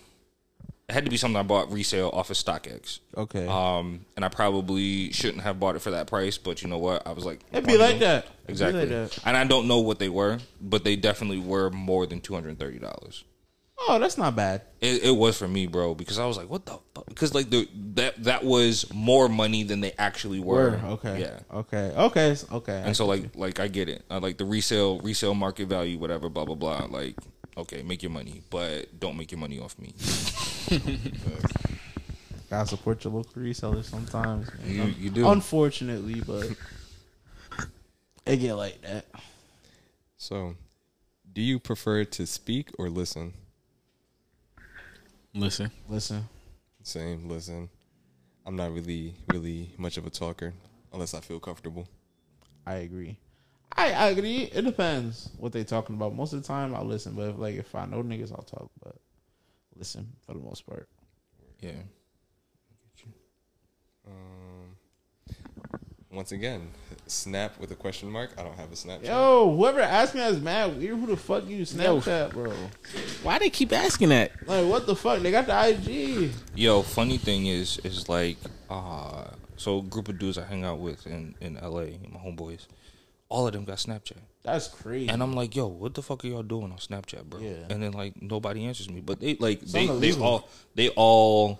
It 0.89 0.93
had 0.93 1.05
to 1.05 1.11
be 1.11 1.17
something 1.17 1.37
I 1.37 1.43
bought 1.43 1.73
resale 1.73 2.11
off 2.13 2.31
of 2.31 2.37
StockX. 2.37 3.01
Okay. 3.17 3.47
Um, 3.49 4.05
and 4.15 4.25
I 4.25 4.29
probably 4.29 5.11
shouldn't 5.13 5.43
have 5.43 5.59
bought 5.59 5.75
it 5.75 5.81
for 5.81 5.91
that 5.91 6.07
price, 6.07 6.39
but 6.39 6.63
you 6.63 6.69
know 6.69 6.79
what? 6.79 7.05
I 7.07 7.13
was 7.13 7.25
like, 7.25 7.41
It'd 7.51 7.67
be 7.67 7.77
like 7.77 7.99
that. 7.99 8.27
Exactly. 8.47 8.81
like 8.81 8.89
that. 8.91 9.19
And 9.27 9.37
I 9.37 9.45
don't 9.45 9.67
know 9.67 9.81
what 9.81 9.99
they 9.99 10.09
were, 10.09 10.39
but 10.61 10.85
they 10.85 10.95
definitely 10.95 11.41
were 11.41 11.71
more 11.71 12.07
than 12.07 12.21
two 12.21 12.35
hundred 12.35 12.51
and 12.51 12.59
thirty 12.61 12.79
dollars. 12.79 13.25
Oh, 13.89 13.99
that's 13.99 14.17
not 14.17 14.35
bad. 14.35 14.63
It, 14.81 15.05
it 15.05 15.11
was 15.17 15.37
for 15.37 15.47
me, 15.47 15.67
bro, 15.67 15.95
because 15.95 16.19
I 16.19 16.25
was 16.25 16.39
like, 16.39 16.49
"What 16.49 16.65
the?" 16.65 16.79
fuck? 16.95 17.07
Because 17.07 17.35
like 17.35 17.51
the 17.51 17.69
that 17.95 18.23
that 18.25 18.43
was 18.43 18.91
more 18.93 19.29
money 19.29 19.65
than 19.65 19.81
they 19.81 19.93
actually 19.99 20.41
were. 20.41 20.71
Word. 20.71 20.85
Okay. 20.85 21.21
Yeah. 21.21 21.41
Okay. 21.53 21.93
Okay. 21.95 22.37
Okay. 22.51 22.83
And 22.85 22.97
so 22.97 23.07
like 23.07 23.37
like 23.37 23.61
I 23.61 23.69
get 23.69 23.89
it. 23.89 24.03
I 24.11 24.19
like 24.19 24.39
the 24.39 24.47
resale 24.47 24.99
resale 25.01 25.35
market 25.35 25.69
value, 25.69 25.99
whatever, 25.99 26.29
blah 26.31 26.47
blah 26.47 26.55
blah. 26.55 26.87
Like 26.89 27.17
okay, 27.57 27.83
make 27.83 28.03
your 28.03 28.11
money, 28.11 28.43
but 28.51 28.99
don't 28.99 29.17
make 29.17 29.31
your 29.31 29.41
money 29.41 29.59
off 29.59 29.79
me. 29.79 29.95
gotta 32.51 32.69
support 32.69 33.03
your 33.05 33.13
local 33.13 33.43
resellers 33.43 33.85
sometimes. 33.85 34.51
Man. 34.61 34.71
You 34.71 34.85
you 34.99 35.11
do. 35.11 35.29
Unfortunately, 35.29 36.21
but 36.21 36.51
it 38.25 38.37
get 38.39 38.55
like 38.55 38.81
that. 38.83 39.07
So, 40.17 40.55
do 41.33 41.41
you 41.41 41.59
prefer 41.59 42.05
to 42.05 42.27
speak 42.27 42.71
or 42.79 42.89
listen? 42.89 43.33
Listen, 45.35 45.71
Listen, 45.89 46.27
Same, 46.83 47.29
listen. 47.29 47.69
I'm 48.47 48.57
not 48.57 48.73
really, 48.73 49.15
really 49.31 49.71
much 49.77 49.99
of 49.99 50.07
a 50.07 50.11
talker 50.11 50.55
unless 50.95 51.13
I 51.13 51.21
feel 51.21 51.39
comfortable. 51.39 51.87
I 52.67 52.77
agree. 52.77 53.19
I, 53.77 53.93
I 53.93 54.07
agree. 54.09 54.45
It 54.45 54.63
depends 54.63 55.29
what 55.39 55.53
they 55.53 55.65
talking 55.65 55.97
about. 55.97 56.15
Most 56.15 56.33
of 56.33 56.43
the 56.43 56.49
time, 56.49 56.75
I'll 56.75 56.85
listen. 56.85 57.15
But 57.15 57.31
if, 57.31 57.39
like 57.39 57.55
if 57.57 57.75
I 57.75 57.87
know 57.87 58.03
niggas, 58.03 58.33
I'll 58.33 58.43
talk. 58.43 58.71
But 58.83 58.97
listen 59.77 60.13
for 60.27 60.33
the 60.33 60.41
most 60.41 60.67
part. 60.67 60.89
yeah. 61.61 61.73
Um, 64.07 64.77
once 66.13 66.33
again, 66.33 66.69
snap 67.07 67.59
with 67.59 67.71
a 67.73 67.75
question 67.75 68.11
mark. 68.11 68.31
I 68.39 68.43
don't 68.43 68.57
have 68.57 68.71
a 68.73 68.75
Snapchat. 68.75 69.07
Yo, 69.07 69.55
whoever 69.57 69.81
asked 69.81 70.15
me 70.15 70.21
that's 70.21 70.39
mad 70.39 70.79
weird. 70.79 70.99
Who 70.99 71.07
the 71.07 71.17
fuck 71.17 71.47
you 71.47 71.63
Snapchat, 71.63 72.33
bro? 72.33 72.53
why 73.23 73.39
they 73.39 73.51
keep 73.51 73.73
asking 73.73 74.11
that? 74.11 74.31
Like 74.47 74.67
what 74.67 74.87
the 74.87 74.97
fuck? 74.97 75.21
They 75.21 75.31
got 75.31 75.47
the 75.47 75.69
IG. 75.69 76.31
Yo, 76.55 76.83
funny 76.83 77.19
thing 77.19 77.47
is 77.47 77.79
is 77.79 78.09
like 78.09 78.39
uh 78.71 79.25
so 79.57 79.79
a 79.79 79.83
group 79.83 80.09
of 80.09 80.19
dudes 80.19 80.39
I 80.39 80.45
hang 80.45 80.65
out 80.65 80.79
with 80.79 81.07
in 81.07 81.35
in 81.41 81.55
LA, 81.55 81.99
my 82.11 82.21
homeboys, 82.25 82.67
all 83.29 83.47
of 83.47 83.53
them 83.53 83.65
got 83.65 83.79
Snapchat. 83.79 84.19
That's 84.43 84.69
crazy. 84.69 85.09
And 85.09 85.23
I'm 85.23 85.33
like, 85.35 85.57
yo, 85.57 85.67
what 85.67 85.95
the 85.95 86.03
fuck 86.03 86.25
are 86.25 86.29
y'all 86.29 86.43
doing 86.43 86.71
on 86.71 86.79
Snapchat, 86.79 87.25
bro? 87.25 87.41
Yeah. 87.41 87.67
And 87.69 87.83
then 87.83 87.93
like 87.93 88.21
nobody 88.23 88.65
answers 88.65 88.89
me, 88.89 89.01
but 89.01 89.21
they 89.21 89.35
like 89.37 89.61
they 89.61 89.87
they 89.87 90.13
all 90.15 90.49
they 90.75 90.91
all 90.91 91.59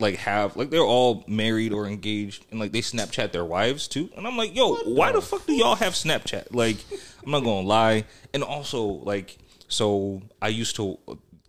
like 0.00 0.16
have 0.16 0.56
like 0.56 0.70
they're 0.70 0.80
all 0.80 1.24
married 1.28 1.72
or 1.72 1.86
engaged, 1.86 2.46
and 2.50 2.58
like 2.58 2.72
they 2.72 2.80
Snapchat 2.80 3.30
their 3.30 3.44
wives 3.44 3.86
too. 3.86 4.10
And 4.16 4.26
I'm 4.26 4.36
like, 4.36 4.56
yo, 4.56 4.74
why 4.78 5.12
the 5.12 5.22
fuck 5.22 5.46
do 5.46 5.52
y'all 5.52 5.76
have 5.76 5.92
Snapchat? 5.92 6.48
Like, 6.52 6.78
I'm 7.24 7.30
not 7.30 7.44
gonna 7.44 7.66
lie. 7.66 8.04
And 8.32 8.42
also 8.42 8.82
like, 8.82 9.38
so 9.68 10.22
I 10.42 10.48
used 10.48 10.74
to 10.76 10.98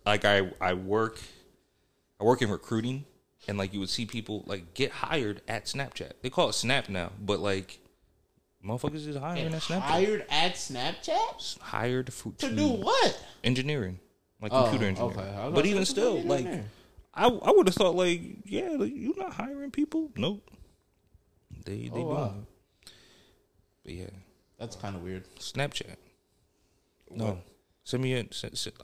like 0.04 0.24
I 0.24 0.52
I 0.60 0.74
work 0.74 1.18
I 2.20 2.24
work 2.24 2.42
in 2.42 2.50
recruiting, 2.50 3.06
and 3.48 3.58
like 3.58 3.74
you 3.74 3.80
would 3.80 3.90
see 3.90 4.06
people 4.06 4.44
like 4.46 4.74
get 4.74 4.92
hired 4.92 5.42
at 5.48 5.64
Snapchat. 5.64 6.12
They 6.22 6.30
call 6.30 6.50
it 6.50 6.52
Snap 6.52 6.88
now, 6.88 7.10
but 7.20 7.40
like. 7.40 7.80
Motherfuckers 8.64 9.06
is 9.06 9.16
hiring 9.16 9.54
at 9.54 9.62
Snapchat 9.62 9.80
Hired 9.80 10.26
at 10.28 10.54
Snapchat 10.54 11.58
hired 11.60 12.12
for 12.12 12.32
to 12.38 12.50
do 12.54 12.66
what? 12.68 13.24
engineering, 13.44 14.00
like 14.40 14.52
Oh, 14.52 14.62
computer 14.62 14.86
engineering. 14.86 15.18
okay. 15.18 15.50
But 15.54 15.66
even 15.66 15.84
still, 15.84 16.20
like? 16.22 16.46
I 17.14 17.26
I 17.28 17.50
would 17.52 17.66
have 17.68 17.74
thought 17.76 17.94
like, 17.94 18.20
yeah, 18.44 18.70
like, 18.70 18.92
you 18.94 19.14
not 19.16 19.32
hiring 19.34 19.70
people. 19.70 20.10
Nope. 20.16 20.50
They 21.64 21.82
they 21.82 21.90
Oh, 21.90 21.94
doing 21.94 22.06
wow. 22.08 22.34
But 23.84 23.94
yeah, 23.94 24.10
That's 24.58 24.74
kind 24.76 24.96
of 24.96 25.02
weird. 25.02 25.24
Snapchat. 25.38 25.96
No. 27.10 27.24
What? 27.24 27.36
Send 27.84 28.02
me 28.02 28.14
a. 28.14 28.26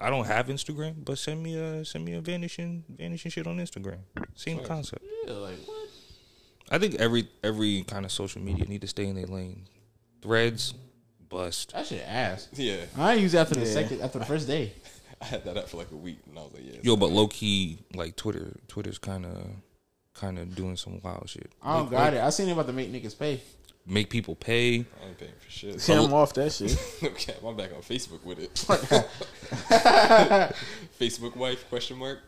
I 0.01 0.11
don't 0.11 0.27
have 0.27 0.47
Instagram, 0.47 1.05
but 1.05 1.19
send 1.19 1.43
me 1.43 1.59
a 1.59 1.85
send 1.85 2.05
me 2.05 2.13
a 2.15 2.21
vanishing 2.21 2.85
vanishing 2.89 3.33
shit 3.33 3.49
on 3.49 3.57
Instagram. 3.59 3.99
Same 4.37 4.61
concept. 4.61 5.05
Yeah, 5.27 5.33
like 5.33 5.59
what? 5.67 5.82
I 6.73 6.79
think 6.79 6.95
every 6.97 7.29
every 7.45 7.85
kind 7.87 8.07
of 8.07 8.11
social 8.11 8.41
media 8.41 8.65
need 8.65 8.81
to 8.81 8.89
stay 8.89 9.07
in 9.07 9.15
their 9.15 9.27
lane. 9.27 9.67
Threads, 10.23 10.73
bust. 11.29 11.73
I 11.77 11.83
should 11.83 12.01
ask. 12.01 12.49
Yeah, 12.55 12.77
I 12.97 13.15
use 13.15 13.35
it 13.35 13.39
after 13.39 13.55
the 13.55 13.67
second, 13.67 14.01
after 14.01 14.19
the 14.19 14.25
first 14.25 14.47
day. 14.47 14.73
I 15.21 15.27
had 15.27 15.45
that 15.45 15.59
up 15.59 15.69
for 15.69 15.77
like 15.77 15.91
a 15.93 15.97
week, 15.97 16.19
and 16.29 16.39
I 16.39 16.43
was 16.43 16.55
like, 16.55 16.63
yeah. 16.65 16.81
Yo, 16.83 16.97
but 16.97 17.11
low 17.11 17.29
key, 17.29 17.79
like 17.95 18.17
Twitter, 18.17 18.57
Twitter's 18.67 18.99
kind 18.99 19.25
of, 19.25 19.47
kind 20.15 20.37
of 20.39 20.57
doing 20.57 20.77
some 20.77 21.01
wild 21.01 21.29
shit. 21.29 21.53
I 21.63 21.75
don't 21.75 21.83
Like- 21.83 21.91
got 21.93 21.99
like, 21.99 22.13
it. 22.15 22.21
I 22.23 22.31
seen 22.31 22.49
it 22.49 22.53
about 22.53 22.67
to 22.67 22.73
make 22.73 22.91
niggas 22.91 23.17
pay. 23.17 23.41
Make 23.87 24.11
people 24.11 24.35
pay. 24.35 24.75
I 24.75 24.79
ain't 24.79 25.19
paying 25.19 25.33
for 25.39 25.51
shit. 25.51 25.81
See, 25.81 25.93
I'm 25.93 26.13
off 26.13 26.33
that 26.35 26.53
shit. 26.53 26.77
okay, 27.05 27.35
I'm 27.45 27.57
back 27.57 27.73
on 27.75 27.83
Facebook 27.83 28.25
with 28.25 28.39
it. 28.39 28.55
Facebook 31.01 31.37
wife 31.37 31.69
question 31.69 31.99
mark. 31.99 32.21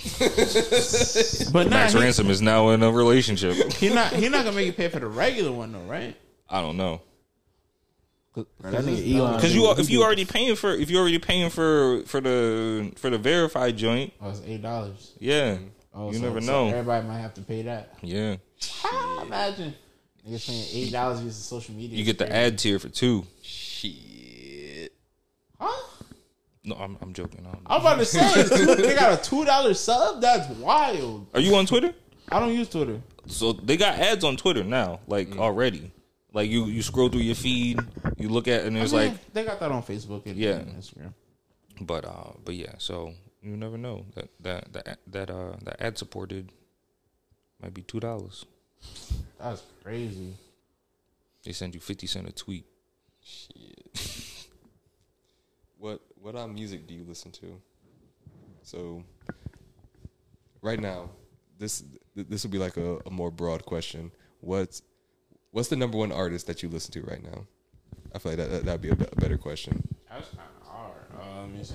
But 1.52 1.64
nah, 1.64 1.70
Max 1.70 1.92
he, 1.92 2.00
Ransom 2.00 2.30
is 2.30 2.40
now 2.42 2.70
in 2.70 2.82
a 2.82 2.90
relationship. 2.90 3.72
he 3.74 3.88
not 3.92 4.12
he 4.12 4.28
not 4.28 4.44
gonna 4.44 4.56
make 4.56 4.66
you 4.66 4.72
pay 4.72 4.88
for 4.88 5.00
the 5.00 5.06
regular 5.06 5.52
one 5.52 5.72
though, 5.72 5.80
right? 5.80 6.16
I 6.48 6.60
don't 6.60 6.76
know. 6.76 7.00
That 8.34 8.46
nigga 8.84 9.14
Elon. 9.16 9.34
Because 9.36 9.54
you, 9.54 9.70
if 9.72 9.90
you 9.90 10.02
already 10.02 10.24
paying 10.24 10.54
for, 10.56 10.70
if 10.72 10.88
you 10.90 10.98
already 10.98 11.18
paying 11.18 11.50
for 11.50 12.02
for 12.06 12.20
the 12.20 12.92
for 12.96 13.10
the 13.10 13.18
verified 13.18 13.76
joint, 13.76 14.12
Oh, 14.20 14.30
it's 14.30 14.40
eight 14.46 14.62
dollars. 14.62 15.12
yeah, 15.18 15.58
Oh, 15.92 16.12
you 16.12 16.18
so- 16.18 16.22
never 16.24 16.40
so 16.40 16.46
know. 16.52 16.68
everybody 16.70 17.06
might 17.06 17.18
have 17.18 17.34
to 17.34 17.42
pay 17.42 17.62
that. 17.62 17.94
Yeah, 18.02 18.36
Ah, 18.84 19.22
imagine 19.22 19.74
niggas 20.26 20.46
paying 20.46 20.66
eight 20.72 20.92
dollars 20.92 21.18
using 21.22 21.32
social 21.32 21.74
media. 21.74 21.98
you 21.98 22.04
get 22.04 22.18
the 22.18 22.32
ad 22.32 22.58
tier 22.58 22.78
for 22.78 22.88
two. 22.88 23.26
Shit. 23.42 23.94
No, 26.64 26.74
I'm 26.76 26.98
I'm 27.00 27.12
joking. 27.14 27.40
I 27.46 27.52
don't 27.52 27.62
know. 27.64 27.70
I'm 27.74 27.80
about 27.80 27.98
to 27.98 28.04
say 28.04 28.42
two, 28.56 28.74
they 28.76 28.94
got 28.94 29.18
a 29.18 29.22
two 29.22 29.44
dollar 29.44 29.72
sub. 29.74 30.20
That's 30.20 30.48
wild. 30.58 31.26
Are 31.34 31.40
you 31.40 31.54
on 31.56 31.66
Twitter? 31.66 31.94
I 32.30 32.38
don't 32.38 32.52
use 32.54 32.68
Twitter. 32.68 33.00
So 33.26 33.52
they 33.52 33.76
got 33.76 33.98
ads 33.98 34.24
on 34.24 34.36
Twitter 34.36 34.62
now, 34.64 35.00
like 35.06 35.36
already. 35.38 35.90
Like 36.32 36.48
you, 36.48 36.66
you 36.66 36.80
scroll 36.82 37.08
through 37.08 37.22
your 37.22 37.34
feed, 37.34 37.80
you 38.16 38.28
look 38.28 38.46
at, 38.46 38.64
and 38.64 38.76
there's 38.76 38.94
I 38.94 38.98
mean, 38.98 39.08
like 39.12 39.32
they 39.32 39.44
got 39.44 39.58
that 39.58 39.72
on 39.72 39.82
Facebook 39.82 40.26
and 40.26 40.36
Yeah. 40.36 40.56
and 40.58 40.76
Instagram. 40.76 41.12
But 41.80 42.04
uh, 42.04 42.32
but 42.44 42.54
yeah, 42.54 42.74
so 42.78 43.14
you 43.42 43.56
never 43.56 43.76
know 43.78 44.04
that 44.14 44.28
that 44.40 44.72
that 44.74 44.98
that 45.08 45.30
uh 45.30 45.56
that 45.64 45.80
ad 45.82 45.98
supported 45.98 46.52
might 47.60 47.74
be 47.74 47.82
two 47.82 47.98
dollars. 48.00 48.44
That's 49.40 49.62
crazy. 49.82 50.34
They 51.44 51.52
send 51.52 51.74
you 51.74 51.80
fifty 51.80 52.06
cent 52.06 52.28
a 52.28 52.32
tweet. 52.32 52.66
Shit. 53.24 54.26
what 55.80 56.00
what 56.20 56.36
uh, 56.36 56.46
music 56.46 56.86
do 56.86 56.94
you 56.94 57.04
listen 57.04 57.32
to? 57.32 57.60
So 58.62 59.02
right 60.62 60.78
now, 60.78 61.10
this 61.58 61.82
th- 62.14 62.26
this 62.28 62.44
would 62.44 62.52
be 62.52 62.58
like 62.58 62.76
a, 62.76 62.98
a 63.06 63.10
more 63.10 63.30
broad 63.30 63.64
question. 63.64 64.12
What's 64.40 64.82
what's 65.50 65.68
the 65.68 65.76
number 65.76 65.96
one 65.98 66.12
artist 66.12 66.46
that 66.46 66.62
you 66.62 66.68
listen 66.68 66.92
to 66.92 67.02
right 67.02 67.22
now? 67.22 67.46
I 68.14 68.18
feel 68.18 68.32
like 68.32 68.38
that 68.38 68.50
that 68.50 68.64
that'd 68.66 68.80
be 68.82 68.90
a, 68.90 68.96
better 68.96 69.38
question. 69.38 69.82
That's 70.08 70.28
kind 70.28 70.48
of 70.60 70.66
hard. 70.68 71.06
Uh, 71.18 71.40
let 71.42 71.50
me 71.50 71.64
see. 71.64 71.74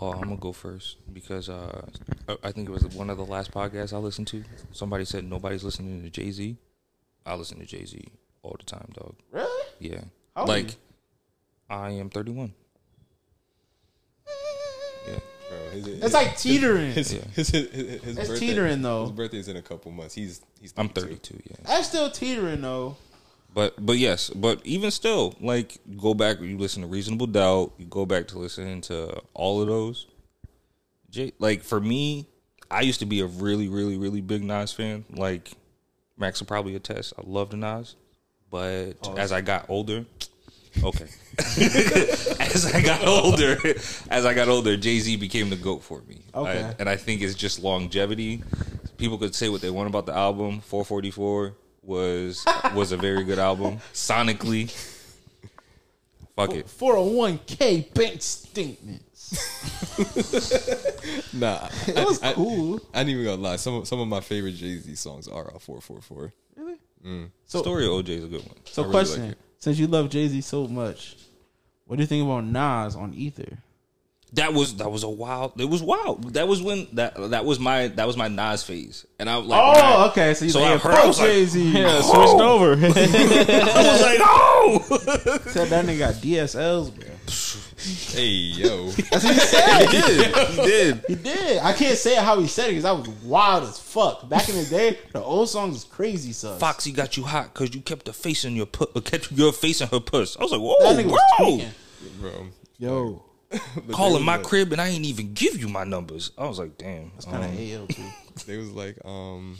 Oh, 0.00 0.12
I'm 0.12 0.22
gonna 0.22 0.36
go 0.36 0.52
first 0.52 0.96
because 1.12 1.48
uh, 1.48 1.86
I- 2.28 2.36
I 2.44 2.52
think 2.52 2.68
it 2.68 2.72
was 2.72 2.84
one 2.88 3.10
of 3.10 3.16
the 3.18 3.24
last 3.26 3.52
podcasts 3.52 3.92
I 3.92 3.98
listened 3.98 4.28
to. 4.28 4.42
Somebody 4.72 5.04
said 5.04 5.24
nobody's 5.24 5.64
listening 5.64 6.02
to 6.02 6.10
Jay 6.10 6.30
Z. 6.30 6.56
I 7.26 7.34
listen 7.34 7.58
to 7.60 7.66
Jay 7.66 7.84
Z 7.84 8.02
all 8.42 8.56
the 8.58 8.64
time, 8.64 8.88
dog. 8.94 9.14
Really? 9.30 9.66
Yeah, 9.78 10.00
How 10.34 10.46
like 10.46 10.70
you? 10.72 10.76
I 11.72 11.90
am 11.92 12.10
31. 12.10 12.52
Yeah, 15.08 15.14
Bro, 15.48 15.70
his, 15.70 15.86
It's 15.88 16.14
like 16.14 16.36
teetering. 16.36 16.92
his, 16.92 17.10
his, 17.10 17.24
his, 17.34 17.48
his, 17.48 18.02
his 18.02 18.18
It's 18.18 18.28
birthday, 18.28 18.46
teetering, 18.46 18.82
though. 18.82 19.02
His 19.02 19.12
birthday's 19.12 19.48
in 19.48 19.56
a 19.56 19.62
couple 19.62 19.90
months. 19.90 20.14
He's 20.14 20.42
he's 20.60 20.74
I'm 20.76 20.88
32. 20.88 21.34
32. 21.34 21.42
Yeah, 21.50 21.56
That's 21.64 21.88
still 21.88 22.10
teetering 22.10 22.60
though. 22.60 22.96
but 23.54 23.74
but 23.84 23.96
yes, 23.98 24.30
but 24.30 24.60
even 24.64 24.90
still, 24.90 25.34
like 25.40 25.78
go 25.96 26.14
back. 26.14 26.40
You 26.40 26.58
listen 26.58 26.82
to 26.82 26.88
Reasonable 26.88 27.26
Doubt. 27.26 27.72
You 27.78 27.86
go 27.86 28.04
back 28.06 28.28
to 28.28 28.38
listening 28.38 28.82
to 28.82 29.20
all 29.34 29.60
of 29.62 29.68
those. 29.68 30.06
Jay, 31.10 31.32
like 31.38 31.62
for 31.62 31.80
me, 31.80 32.26
I 32.70 32.82
used 32.82 33.00
to 33.00 33.06
be 33.06 33.20
a 33.20 33.26
really 33.26 33.68
really 33.68 33.96
really 33.96 34.20
big 34.20 34.42
Nas 34.44 34.72
fan. 34.72 35.04
Like 35.10 35.52
Max 36.18 36.38
will 36.40 36.46
probably 36.46 36.74
attest. 36.76 37.14
I 37.18 37.22
loved 37.24 37.54
Nas, 37.54 37.96
but 38.50 38.92
oh, 39.04 39.16
as 39.16 39.32
I 39.32 39.40
got 39.40 39.68
older, 39.68 40.04
okay, 40.82 41.06
as 42.40 42.70
I 42.74 42.80
got 42.82 43.06
older, 43.06 43.56
as 44.10 44.24
I 44.26 44.34
got 44.34 44.48
older, 44.48 44.76
Jay 44.76 44.98
Z 45.00 45.16
became 45.16 45.50
the 45.50 45.56
goat 45.56 45.82
for 45.82 46.00
me. 46.08 46.22
Okay. 46.34 46.62
I- 46.64 46.74
and 46.78 46.88
I 46.88 46.96
think 46.96 47.20
it's 47.22 47.34
just 47.34 47.62
longevity. 47.62 48.42
People 48.98 49.18
could 49.18 49.34
say 49.34 49.48
what 49.48 49.60
they 49.60 49.70
want 49.70 49.88
about 49.88 50.06
the 50.06 50.14
album. 50.14 50.60
444 50.60 51.54
was 51.82 52.44
was 52.74 52.92
a 52.92 52.96
very 52.96 53.24
good 53.24 53.38
album 53.38 53.78
sonically. 53.92 54.70
Fuck 56.36 56.54
it. 56.54 56.66
401k 56.66 57.92
bank 57.94 58.22
statements. 58.22 59.08
Nah, 61.34 61.68
It 61.86 61.94
was 62.06 62.18
cool. 62.34 62.80
I 62.94 63.00
ain't 63.00 63.08
even 63.08 63.24
gonna 63.24 63.40
lie. 63.42 63.56
Some 63.56 63.74
of, 63.74 63.88
some 63.88 63.98
of 64.00 64.06
my 64.08 64.20
favorite 64.20 64.52
Jay 64.52 64.76
Z 64.78 64.94
songs 64.96 65.26
are 65.28 65.52
off 65.54 65.62
four 65.62 65.80
four 65.80 66.00
four. 66.00 66.32
Mm. 67.04 67.30
So, 67.46 67.62
Story 67.62 67.84
of 67.86 67.92
OJ 67.92 68.08
is 68.10 68.24
a 68.24 68.28
good 68.28 68.42
one. 68.46 68.56
so 68.64 68.82
I 68.82 68.84
really 68.86 68.92
question: 68.92 69.22
like 69.22 69.32
it. 69.32 69.38
Since 69.62 69.78
you 69.78 69.86
love 69.86 70.10
Jay 70.10 70.26
Z 70.26 70.40
so 70.40 70.66
much, 70.66 71.14
what 71.86 71.94
do 71.94 72.02
you 72.02 72.06
think 72.08 72.24
about 72.24 72.44
Nas 72.44 72.96
on 72.96 73.14
Ether? 73.14 73.58
That 74.32 74.52
was 74.54 74.74
that 74.78 74.90
was 74.90 75.04
a 75.04 75.08
wild. 75.08 75.60
It 75.60 75.68
was 75.68 75.80
wild. 75.80 76.34
That 76.34 76.48
was 76.48 76.60
when 76.60 76.88
that 76.94 77.14
that 77.30 77.44
was 77.44 77.60
my 77.60 77.86
that 77.86 78.04
was 78.08 78.16
my 78.16 78.26
Nas 78.26 78.64
phase, 78.64 79.06
and 79.20 79.30
I 79.30 79.36
was 79.38 79.46
like, 79.46 79.60
oh, 79.62 79.72
when 79.72 79.80
I- 79.84 79.94
Oh, 80.04 80.08
okay. 80.10 80.34
So 80.34 80.46
you 80.46 80.50
So 80.50 80.58
so 80.58 80.64
I 80.64 80.76
heard- 80.78 80.94
I 80.94 81.06
was 81.06 81.16
Jay 81.18 81.44
Z. 81.44 81.74
Oh! 81.76 81.78
Yeah, 81.78 82.00
switched 82.00 82.42
over. 82.42 82.72
I 82.72 83.92
was 83.92 84.02
like, 84.02 84.18
oh, 84.20 85.38
Said 85.52 85.68
that 85.68 85.84
nigga 85.86 85.98
got 86.00 86.14
DSLs, 86.14 86.92
bro. 86.92 87.06
Hey 87.26 88.26
yo, 88.26 88.88
that's 89.10 89.24
what 89.24 89.34
he 89.34 89.40
said. 89.40 89.88
he 89.88 90.00
did, 90.00 90.36
he 90.36 90.56
did. 90.56 91.04
He 91.08 91.14
did. 91.16 91.58
I 91.62 91.72
can't 91.72 91.96
say 91.98 92.14
how 92.16 92.38
he 92.40 92.46
said 92.46 92.66
it 92.66 92.68
because 92.70 92.82
that 92.84 92.96
was 92.96 93.08
wild 93.24 93.64
as 93.64 93.78
fuck. 93.78 94.28
Back 94.28 94.48
in 94.48 94.56
the 94.56 94.64
day, 94.64 94.98
the 95.12 95.20
old 95.22 95.48
songs 95.48 95.76
is 95.76 95.84
crazy, 95.84 96.32
son. 96.32 96.58
Foxy 96.58 96.92
got 96.92 97.16
you 97.16 97.24
hot 97.24 97.52
because 97.52 97.74
you 97.74 97.80
kept 97.80 98.04
the 98.06 98.12
face 98.12 98.44
in 98.44 98.54
your 98.54 98.66
pu- 98.66 98.88
uh, 98.94 99.00
kept 99.04 99.32
your 99.32 99.52
face 99.52 99.80
in 99.80 99.88
her 99.88 100.00
puss. 100.00 100.36
I 100.36 100.42
was 100.42 100.52
like, 100.52 100.60
whoa, 100.60 100.76
That 100.80 101.04
nigga 101.04 101.10
was 101.10 101.20
whoa. 101.38 101.68
bro. 102.20 102.46
Yo, 102.78 103.24
calling 103.92 104.24
my 104.24 104.38
was 104.38 104.46
crib 104.46 104.72
and 104.72 104.80
I 104.80 104.88
ain't 104.88 105.04
even 105.04 105.32
give 105.32 105.58
you 105.58 105.68
my 105.68 105.84
numbers. 105.84 106.32
I 106.38 106.46
was 106.46 106.58
like, 106.58 106.76
damn. 106.78 107.10
That's 107.14 107.24
kind 107.24 107.44
of 107.44 107.50
um, 107.50 107.56
AO 107.56 107.86
too. 107.86 108.44
They 108.46 108.56
was 108.56 108.70
like, 108.72 108.98
um, 109.04 109.58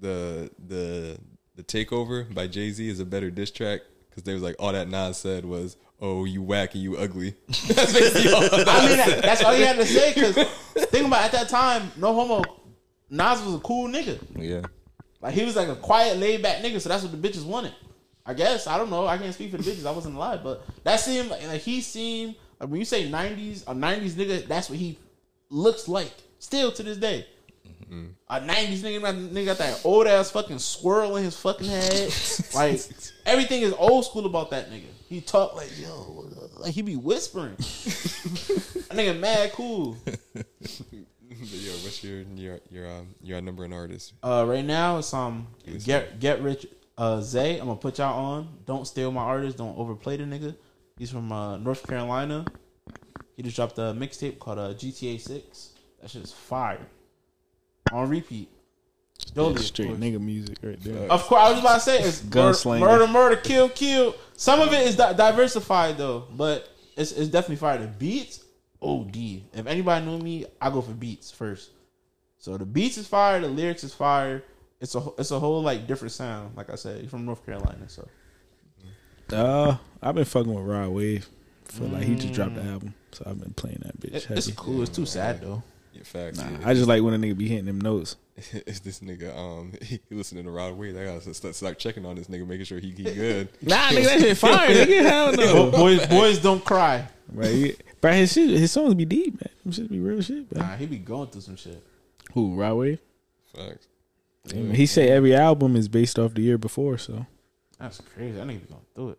the 0.00 0.50
the 0.66 1.18
the 1.54 1.62
takeover 1.62 2.32
by 2.32 2.46
Jay 2.46 2.70
Z 2.70 2.88
is 2.88 3.00
a 3.00 3.04
better 3.06 3.30
diss 3.30 3.50
track 3.50 3.80
because 4.10 4.24
they 4.24 4.34
was 4.34 4.42
like 4.42 4.56
all 4.58 4.72
that 4.72 4.88
Nas 4.88 5.16
said 5.16 5.44
was, 5.44 5.76
"Oh, 6.00 6.24
you 6.24 6.42
whack 6.42 6.74
and 6.74 6.82
you 6.82 6.96
ugly." 6.96 7.34
That's 7.48 7.92
basically 7.92 8.32
all. 8.32 8.42
I 8.42 8.88
mean, 8.88 8.96
that, 8.96 9.20
that's 9.22 9.42
all 9.42 9.56
you 9.56 9.64
had 9.64 9.76
to 9.76 9.86
say. 9.86 10.12
Because 10.14 10.34
think 10.90 11.06
about 11.06 11.22
it, 11.22 11.26
at 11.26 11.32
that 11.32 11.48
time, 11.48 11.90
no 11.96 12.14
homo. 12.14 12.42
Nas 13.08 13.40
was 13.42 13.54
a 13.54 13.58
cool 13.60 13.88
nigga. 13.88 14.18
yeah. 14.36 14.62
Like 15.20 15.34
he 15.34 15.44
was 15.44 15.56
like 15.56 15.68
a 15.68 15.76
quiet, 15.76 16.18
laid 16.18 16.42
back 16.42 16.62
nigga. 16.62 16.80
So 16.80 16.88
that's 16.88 17.02
what 17.02 17.12
the 17.12 17.28
bitches 17.28 17.44
wanted. 17.44 17.72
I 18.24 18.34
guess 18.34 18.66
I 18.66 18.76
don't 18.76 18.90
know. 18.90 19.06
I 19.06 19.18
can't 19.18 19.32
speak 19.32 19.52
for 19.52 19.56
the 19.56 19.62
bitches. 19.62 19.86
I 19.86 19.92
wasn't 19.92 20.16
alive, 20.16 20.40
but 20.42 20.64
that 20.84 20.98
seemed 21.00 21.30
like, 21.30 21.46
like 21.46 21.60
he 21.60 21.80
seemed 21.80 22.34
like 22.58 22.68
when 22.68 22.80
you 22.80 22.84
say 22.84 23.08
'90s, 23.08 23.62
a 23.62 23.74
'90s 23.74 24.12
nigga, 24.12 24.46
that's 24.46 24.68
what 24.68 24.78
he 24.78 24.98
looks 25.48 25.88
like. 25.88 26.12
Still 26.38 26.70
to 26.72 26.82
this 26.82 26.98
day, 26.98 27.26
mm-hmm. 27.84 28.06
a 28.28 28.40
'90s 28.40 28.78
nigga, 28.78 29.30
nigga 29.30 29.46
got 29.46 29.58
that 29.58 29.80
old 29.84 30.06
ass 30.06 30.30
fucking 30.32 30.58
swirl 30.58 31.16
in 31.16 31.24
his 31.24 31.38
fucking 31.38 31.68
head. 31.68 32.12
like 32.54 32.80
everything 33.24 33.62
is 33.62 33.72
old 33.78 34.04
school 34.04 34.26
about 34.26 34.50
that 34.50 34.70
nigga. 34.70 34.86
He 35.08 35.20
talk 35.20 35.54
like 35.54 35.70
yo, 35.78 36.28
like 36.58 36.74
he 36.74 36.82
be 36.82 36.96
whispering. 36.96 37.54
that 37.58 38.90
nigga 38.90 39.18
mad 39.18 39.52
cool. 39.52 39.96
But 40.04 41.52
yo, 41.52 41.72
what's 41.72 42.02
your 42.02 42.22
your 42.34 42.60
your 42.70 42.88
um, 42.88 43.14
your 43.22 43.40
number 43.40 43.62
one 43.62 43.72
artist? 43.72 44.14
Uh, 44.22 44.44
right 44.48 44.64
now 44.64 44.98
it's 44.98 45.14
um 45.14 45.46
get 45.84 46.18
get 46.18 46.42
rich 46.42 46.66
uh 46.98 47.20
Zay. 47.20 47.58
I'm 47.58 47.66
gonna 47.66 47.76
put 47.76 47.98
y'all 47.98 48.18
on. 48.18 48.48
Don't 48.64 48.86
steal 48.86 49.12
my 49.12 49.22
artist. 49.22 49.58
Don't 49.58 49.78
overplay 49.78 50.16
the 50.16 50.24
nigga. 50.24 50.56
He's 50.98 51.10
from 51.10 51.30
uh, 51.30 51.58
North 51.58 51.86
Carolina. 51.86 52.44
He 53.36 53.42
just 53.42 53.54
dropped 53.54 53.78
a 53.78 53.94
mixtape 53.94 54.38
called 54.38 54.58
uh, 54.58 54.74
GTA 54.74 55.20
Six. 55.20 55.70
That 56.00 56.10
shit 56.10 56.24
is 56.24 56.32
fire. 56.32 56.86
On 57.92 58.08
repeat. 58.08 58.50
Dolly, 59.34 59.54
of 59.54 59.60
Straight 59.60 59.88
course. 59.88 59.98
nigga 60.00 60.20
music 60.20 60.58
right 60.62 60.80
there. 60.80 61.10
Of 61.10 61.22
course, 61.24 61.40
I 61.42 61.50
was 61.50 61.60
about 61.60 61.74
to 61.74 61.80
say 61.80 61.98
it's 62.02 62.24
murder, 62.24 62.38
Gunslinger. 62.52 62.80
murder, 62.80 63.06
murder, 63.06 63.36
kill, 63.36 63.68
kill. 63.68 64.14
Some 64.36 64.60
of 64.60 64.72
it 64.72 64.86
is 64.86 64.96
di- 64.96 65.12
diversified 65.12 65.98
though, 65.98 66.24
but 66.32 66.68
it's 66.96 67.12
it's 67.12 67.28
definitely 67.28 67.56
fire. 67.56 67.78
The 67.78 67.86
beats, 67.88 68.44
OD. 68.80 69.16
If 69.54 69.66
anybody 69.66 70.06
knew 70.06 70.18
me, 70.18 70.46
I 70.60 70.70
go 70.70 70.80
for 70.80 70.92
beats 70.92 71.30
first. 71.30 71.70
So 72.38 72.56
the 72.56 72.64
beats 72.64 72.96
is 72.98 73.06
fire, 73.06 73.40
the 73.40 73.48
lyrics 73.48 73.84
is 73.84 73.92
fire. 73.94 74.42
It's 74.80 74.94
a 74.94 75.02
it's 75.18 75.30
a 75.30 75.38
whole 75.38 75.62
like 75.62 75.86
different 75.86 76.12
sound. 76.12 76.56
Like 76.56 76.70
I 76.70 76.76
said, 76.76 77.00
he's 77.00 77.10
from 77.10 77.24
North 77.26 77.44
Carolina, 77.44 77.88
so 77.88 78.06
Uh, 79.32 79.76
I've 80.02 80.14
been 80.14 80.24
fucking 80.24 80.52
with 80.52 80.64
Rod 80.64 80.88
Wave. 80.90 81.28
For 81.64 81.84
like 81.84 82.04
he 82.04 82.14
just 82.14 82.32
dropped 82.32 82.54
the 82.54 82.62
album, 82.62 82.94
so 83.10 83.24
I've 83.26 83.40
been 83.40 83.52
playing 83.54 83.80
that 83.84 84.00
bitch. 84.00 84.14
it, 84.14 84.14
it's 84.30 84.46
heavy. 84.46 84.52
cool. 84.56 84.82
It's 84.82 84.94
too 84.94 85.04
sad 85.06 85.40
though. 85.40 85.62
Yeah, 85.92 86.02
facts. 86.04 86.38
Nah, 86.38 86.48
yeah. 86.48 86.58
I 86.68 86.74
just 86.74 86.86
like 86.86 87.02
when 87.02 87.12
a 87.14 87.18
nigga 87.18 87.36
be 87.36 87.48
hitting 87.48 87.64
them 87.64 87.80
notes. 87.80 88.14
It's 88.66 88.80
this 88.80 89.00
nigga. 89.00 89.36
Um, 89.36 89.72
he, 89.82 90.00
he 90.08 90.14
listening 90.14 90.44
to 90.44 90.50
Rod 90.50 90.76
Wave. 90.76 90.96
I 90.96 91.04
gotta 91.04 91.34
start, 91.34 91.54
start 91.54 91.78
checking 91.78 92.04
on 92.04 92.16
this 92.16 92.28
nigga, 92.28 92.46
making 92.46 92.66
sure 92.66 92.78
he, 92.78 92.90
he 92.90 93.04
good. 93.04 93.48
Nah, 93.62 93.88
nigga, 93.88 94.04
that 94.04 94.20
shit 94.20 94.38
fire. 94.38 94.68
nigga, 94.68 95.02
hell 95.02 95.32
no. 95.32 95.70
boys, 95.70 96.06
boys 96.06 96.38
don't 96.38 96.64
cry. 96.64 97.08
Right, 97.32 97.80
but 98.00 98.14
his 98.14 98.32
shit, 98.32 98.50
his 98.50 98.70
songs 98.70 98.94
be 98.94 99.04
deep, 99.04 99.34
man. 99.34 99.50
Them 99.64 99.72
shit 99.72 99.90
be 99.90 99.98
real 99.98 100.20
shit, 100.22 100.52
man. 100.54 100.68
Nah, 100.68 100.76
he 100.76 100.86
be 100.86 100.98
going 100.98 101.28
through 101.28 101.40
some 101.40 101.56
shit. 101.56 101.82
Who 102.34 102.54
Rod 102.54 102.74
Wave? 102.74 102.98
Facts. 103.54 103.88
Damn, 104.46 104.70
He 104.74 104.86
say 104.86 105.08
every 105.08 105.34
album 105.34 105.74
is 105.74 105.88
based 105.88 106.18
off 106.18 106.34
the 106.34 106.42
year 106.42 106.58
before, 106.58 106.98
so 106.98 107.26
That's 107.80 108.00
crazy. 108.14 108.40
I 108.40 108.44
nigga 108.44 108.60
be 108.60 108.66
going 108.68 108.80
through 108.94 109.10
it. 109.10 109.18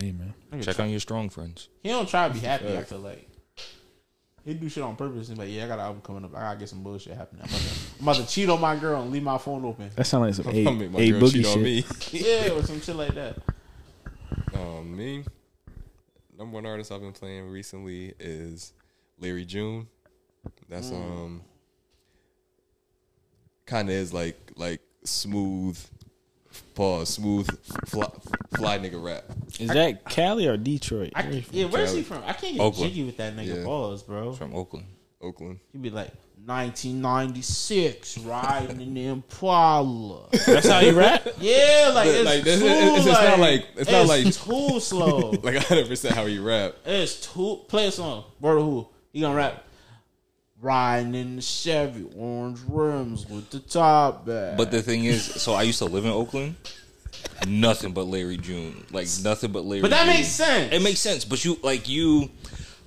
hey 0.00 0.12
man. 0.12 0.34
Nigga 0.52 0.64
Check 0.64 0.80
on 0.80 0.90
your 0.90 0.98
strong 1.00 1.28
friends. 1.28 1.68
He 1.82 1.90
don't 1.90 2.08
try 2.08 2.26
to 2.26 2.34
be 2.34 2.40
happy. 2.40 2.76
I 2.76 2.82
feel 2.82 2.98
like 2.98 3.29
he 4.44 4.54
do 4.54 4.68
shit 4.68 4.82
on 4.82 4.96
purpose. 4.96 5.28
He's 5.28 5.38
like, 5.38 5.50
yeah, 5.50 5.64
I 5.64 5.68
got 5.68 5.78
an 5.78 5.84
album 5.86 6.02
coming 6.02 6.24
up. 6.24 6.34
I 6.34 6.40
gotta 6.40 6.58
get 6.58 6.68
some 6.68 6.82
bullshit 6.82 7.16
happening. 7.16 7.42
I'm 7.42 7.48
about, 7.48 7.60
to, 7.60 7.68
I'm 7.98 8.08
about 8.08 8.16
to 8.16 8.26
cheat 8.26 8.48
on 8.48 8.60
my 8.60 8.76
girl 8.76 9.02
and 9.02 9.10
leave 9.10 9.22
my 9.22 9.38
phone 9.38 9.64
open. 9.64 9.90
That 9.94 10.04
sounds 10.06 10.38
like 10.38 10.46
some 10.46 10.54
a, 10.54 10.66
I'll 10.66 10.74
make 10.74 10.90
my 10.90 11.00
a 11.00 11.10
girl 11.10 11.20
boogie 11.20 11.44
shit. 11.44 11.46
on 11.46 11.62
me. 11.62 11.84
Yeah, 12.12 12.52
or 12.52 12.62
some 12.62 12.80
shit 12.80 12.96
like 12.96 13.14
that. 13.14 13.36
Um, 14.54 14.96
me, 14.96 15.24
number 16.36 16.54
one 16.54 16.66
artist 16.66 16.90
I've 16.90 17.00
been 17.00 17.12
playing 17.12 17.48
recently 17.50 18.14
is 18.18 18.72
Larry 19.18 19.44
June. 19.44 19.86
That's 20.68 20.90
um, 20.90 21.42
kind 23.66 23.88
of 23.88 23.94
is 23.94 24.12
like 24.12 24.52
like 24.56 24.80
smooth, 25.04 25.78
pause, 26.74 27.08
smooth, 27.10 27.48
fly, 27.88 28.08
fly 28.56 28.78
nigga 28.78 29.02
rap. 29.02 29.24
Is 29.58 29.68
that 29.70 30.04
Cali 30.08 30.46
or 30.46 30.56
Detroit? 30.56 31.12
I, 31.14 31.22
Where 31.24 31.42
yeah, 31.52 31.64
where's 31.66 31.92
he 31.92 32.02
from? 32.02 32.22
I 32.24 32.32
can't 32.32 32.56
get 32.56 32.60
Oakland. 32.62 32.90
jiggy 32.92 33.04
with 33.04 33.16
that 33.18 33.36
nigga 33.36 33.56
Yeah. 33.58 33.64
balls, 33.64 34.02
bro. 34.02 34.32
From 34.32 34.54
Oakland. 34.54 34.86
Oakland. 35.20 35.60
He'd 35.72 35.82
be 35.82 35.90
like 35.90 36.10
1996, 36.46 38.18
riding 38.18 38.80
in 38.80 38.94
the 38.94 39.06
Impala. 39.06 40.28
That's 40.46 40.68
how 40.68 40.80
you 40.80 40.92
rap. 40.98 41.26
Yeah, 41.38 41.92
like 41.94 42.08
it's 42.08 42.24
Like, 42.24 42.44
too 42.44 42.50
it's- 42.50 42.62
it's- 42.62 42.98
it's 42.98 43.06
like, 43.06 43.28
not 43.28 43.38
like- 43.38 43.66
it's 43.76 43.90
not 43.90 44.06
like- 44.06 44.24
too 44.34 44.80
slow. 44.80 45.30
Like 45.42 45.56
hundred 45.56 45.88
percent 45.88 46.14
how 46.14 46.26
he 46.26 46.38
rap. 46.38 46.74
It's 46.84 47.26
too. 47.32 47.60
Play 47.68 47.86
a 47.86 47.92
song. 47.92 48.24
Word 48.40 48.56
of 48.58 48.64
who? 48.64 48.86
you 49.12 49.22
gonna 49.22 49.34
rap. 49.34 49.64
Riding 50.60 51.14
in 51.14 51.36
the 51.36 51.42
Chevy, 51.42 52.06
orange 52.16 52.58
rims 52.68 53.28
with 53.28 53.48
the 53.50 53.60
top 53.60 54.26
back. 54.26 54.56
But 54.56 54.70
the 54.70 54.82
thing 54.82 55.04
is, 55.04 55.24
so 55.24 55.54
I 55.54 55.62
used 55.62 55.78
to 55.78 55.86
live 55.86 56.04
in 56.04 56.10
Oakland. 56.10 56.56
Nothing 57.46 57.92
but 57.92 58.06
Larry 58.06 58.36
June. 58.36 58.84
Like 58.92 59.06
nothing 59.22 59.52
but 59.52 59.64
Larry 59.64 59.80
But 59.82 59.90
that 59.90 60.04
June. 60.04 60.14
makes 60.14 60.28
sense. 60.28 60.72
It 60.72 60.82
makes 60.82 61.00
sense, 61.00 61.24
but 61.24 61.44
you 61.44 61.58
like 61.62 61.88
you 61.88 62.30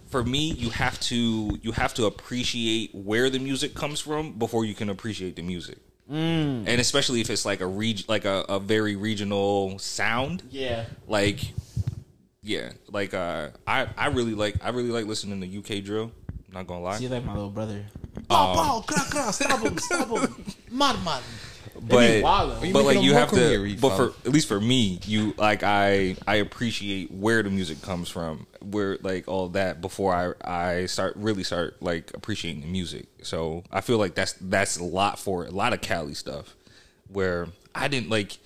for 0.09 0.23
me, 0.23 0.51
you 0.53 0.69
have 0.69 0.99
to 1.01 1.57
you 1.61 1.71
have 1.71 1.93
to 1.95 2.05
appreciate 2.05 2.93
where 2.93 3.29
the 3.31 3.39
music 3.39 3.73
comes 3.73 3.99
from 3.99 4.33
before 4.33 4.65
you 4.65 4.75
can 4.75 4.89
appreciate 4.89 5.35
the 5.35 5.41
music. 5.41 5.77
Mm. 6.11 6.65
And 6.67 6.81
especially 6.81 7.21
if 7.21 7.29
it's 7.29 7.45
like 7.45 7.61
a 7.61 7.65
reg- 7.67 8.05
like 8.07 8.25
a, 8.25 8.45
a 8.49 8.59
very 8.59 8.95
regional 8.95 9.79
sound. 9.79 10.43
yeah. 10.51 10.85
Like 11.07 11.39
yeah, 12.43 12.71
like 12.91 13.13
uh 13.13 13.49
I 13.65 13.87
I 13.97 14.07
really 14.07 14.35
like 14.35 14.55
I 14.63 14.69
really 14.69 14.89
like 14.91 15.05
listening 15.05 15.41
to 15.41 15.77
UK 15.77 15.83
drill. 15.83 16.11
Not 16.53 16.67
gonna 16.67 16.81
lie. 16.81 16.97
See, 16.97 17.07
like 17.07 17.25
my 17.25 17.33
little 17.33 17.49
brother. 17.49 17.83
Um, 18.15 18.23
Pow, 18.29 18.53
pow, 18.53 18.83
crack, 18.87 19.09
crack, 19.09 19.33
stop 19.33 19.59
him, 19.61 19.77
stop 19.79 20.07
him. 20.07 20.45
Mad 20.71 21.03
man. 21.03 21.21
but 21.81 22.21
but 22.71 22.85
like 22.85 23.01
you 23.01 23.13
have 23.13 23.29
to 23.31 23.35
here, 23.35 23.65
you 23.65 23.77
but 23.77 23.97
for 23.97 24.13
at 24.25 24.31
least 24.31 24.47
for 24.47 24.61
me 24.61 24.99
you 25.05 25.33
like 25.37 25.63
i 25.63 26.15
i 26.27 26.35
appreciate 26.35 27.11
where 27.11 27.41
the 27.41 27.49
music 27.49 27.81
comes 27.81 28.09
from 28.09 28.45
where 28.61 28.97
like 29.01 29.27
all 29.27 29.49
that 29.49 29.81
before 29.81 30.13
i 30.13 30.33
i 30.45 30.85
start 30.85 31.13
really 31.15 31.43
start 31.43 31.75
like 31.81 32.11
appreciating 32.13 32.61
the 32.61 32.67
music 32.67 33.07
so 33.23 33.63
i 33.71 33.81
feel 33.81 33.97
like 33.97 34.13
that's 34.13 34.33
that's 34.33 34.77
a 34.77 34.83
lot 34.83 35.17
for 35.17 35.45
a 35.45 35.51
lot 35.51 35.73
of 35.73 35.81
cali 35.81 36.13
stuff 36.13 36.55
where 37.07 37.47
i 37.73 37.87
didn't 37.87 38.09
like 38.09 38.37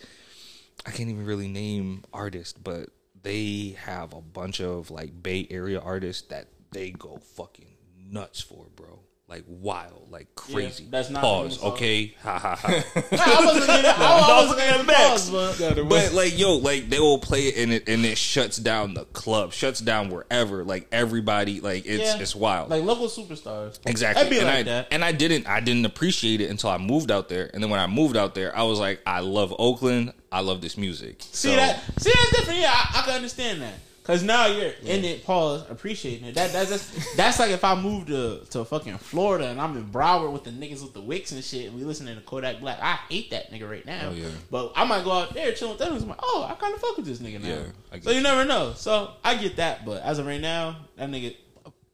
i 0.86 0.92
can't 0.92 1.10
even 1.10 1.26
really 1.26 1.48
name 1.50 2.04
artists 2.14 2.54
but 2.58 2.90
they 3.24 3.76
have 3.84 4.14
a 4.14 4.22
bunch 4.22 4.62
of 4.62 4.90
like 4.90 5.22
bay 5.22 5.46
area 5.52 5.80
artists 5.80 6.28
that 6.30 6.48
they 6.72 6.92
go 6.92 7.18
fucking 7.36 7.68
nuts 8.10 8.42
for 8.42 8.66
bro 8.76 9.00
like 9.30 9.44
wild, 9.46 10.08
like 10.10 10.34
crazy. 10.36 10.88
that's 10.90 11.10
not 11.10 11.22
pause. 11.22 11.62
Okay, 11.62 12.16
ha 12.24 12.40
ha 12.40 12.56
ha. 12.56 12.68
I 13.12 13.46
wasn't 13.46 13.68
gonna, 13.68 13.88
I, 13.90 13.94
I 13.98 14.42
wasn't 14.48 14.60
gonna 14.88 14.94
pause, 14.94 15.30
but 15.30 15.90
but 15.90 16.14
like 16.14 16.40
yo, 16.40 16.56
like 16.56 16.90
they 16.90 17.00
will 17.02 17.20
play 17.20 17.48
it 17.48 17.58
and 17.58 17.74
it 17.74 17.90
and 17.90 18.06
it 18.06 18.18
shuts 18.18 18.56
down 18.56 18.94
the 18.94 19.04
club, 19.04 19.52
shuts 19.52 19.82
down 19.82 20.10
wherever. 20.12 20.64
Like 20.64 20.88
everybody, 20.94 21.60
like 21.60 21.86
it's 21.86 22.04
Yeah. 22.04 22.22
it's 22.22 22.38
wild. 22.38 22.70
like 22.70 22.84
local 22.84 23.08
superstars. 23.08 23.80
Exactly. 23.86 24.22
It'd 24.22 24.32
be 24.32 24.38
and 24.40 24.48
like 24.48 24.60
I 24.60 24.64
that. 24.64 24.88
and 24.92 25.04
I 25.04 25.12
didn't 25.12 25.46
I 25.46 25.60
didn't 25.60 25.86
appreciate 25.86 26.40
it 26.40 26.50
until 26.50 26.70
I 26.70 26.78
moved 26.78 27.12
out 27.12 27.28
there. 27.28 27.50
And 27.54 27.62
then 27.62 27.70
when 27.70 27.82
I 27.82 27.88
moved 27.88 28.16
out 28.16 28.34
there, 28.34 28.56
I 28.58 28.64
was 28.64 28.80
like, 28.80 29.02
I 29.06 29.20
love 29.20 29.54
Oakland. 29.60 30.14
I 30.32 30.40
love 30.40 30.62
this 30.62 30.78
music. 30.78 31.18
See 31.20 31.50
So, 31.50 31.56
that? 31.58 31.82
See 32.00 32.12
that's 32.14 32.32
different. 32.38 32.60
Yeah, 32.62 32.72
I, 32.74 33.00
I 33.00 33.02
can 33.02 33.16
understand 33.16 33.62
that. 33.62 33.74
Cause 34.08 34.24
now 34.24 34.46
you're 34.46 34.72
in 34.86 35.04
it, 35.04 35.26
pause, 35.26 35.70
appreciating 35.70 36.30
it. 36.30 36.36
That 36.36 36.54
that's 36.54 36.70
just, 36.70 37.18
that's 37.18 37.40
like 37.40 37.52
if 37.52 37.66
I 37.66 37.76
moved 37.76 38.08
to 38.08 38.40
to 38.52 38.64
fucking 38.64 39.00
Florida 39.00 39.50
and 39.50 39.60
I'm 39.60 39.76
in 39.76 39.84
Broward 39.88 40.32
with 40.32 40.46
the 40.46 40.50
niggas 40.50 40.82
with 40.82 40.94
the 40.94 41.02
wicks 41.02 41.34
and 41.34 41.44
shit, 41.44 41.66
and 41.68 41.76
we 41.76 41.84
listening 41.84 42.16
to 42.16 42.22
Kodak 42.22 42.62
Black. 42.62 42.80
I 42.82 42.94
hate 43.10 43.32
that 43.32 43.52
nigga 43.52 43.70
right 43.70 43.86
now. 43.86 44.08
Oh, 44.10 44.14
yeah. 44.14 44.30
But 44.50 44.72
I 44.78 44.86
might 44.86 45.04
go 45.04 45.12
out 45.12 45.34
there 45.34 45.52
chilling 45.52 45.74
with 45.74 45.80
them. 45.80 45.94
and 45.94 46.02
I'm 46.02 46.08
like, 46.08 46.20
oh, 46.24 46.48
I 46.50 46.56
kind 46.56 46.74
of 46.74 46.80
fuck 46.80 46.96
with 46.96 47.06
this 47.06 47.20
nigga 47.20 47.42
now. 47.42 47.50
Yeah, 47.50 48.00
so 48.00 48.12
you 48.12 48.22
never 48.22 48.46
know. 48.46 48.72
So 48.78 49.12
I 49.26 49.36
get 49.36 49.58
that, 49.58 49.84
but 49.86 50.02
as 50.02 50.20
of 50.20 50.26
right 50.26 50.40
now, 50.40 50.78
that 50.96 51.10
nigga 51.10 51.36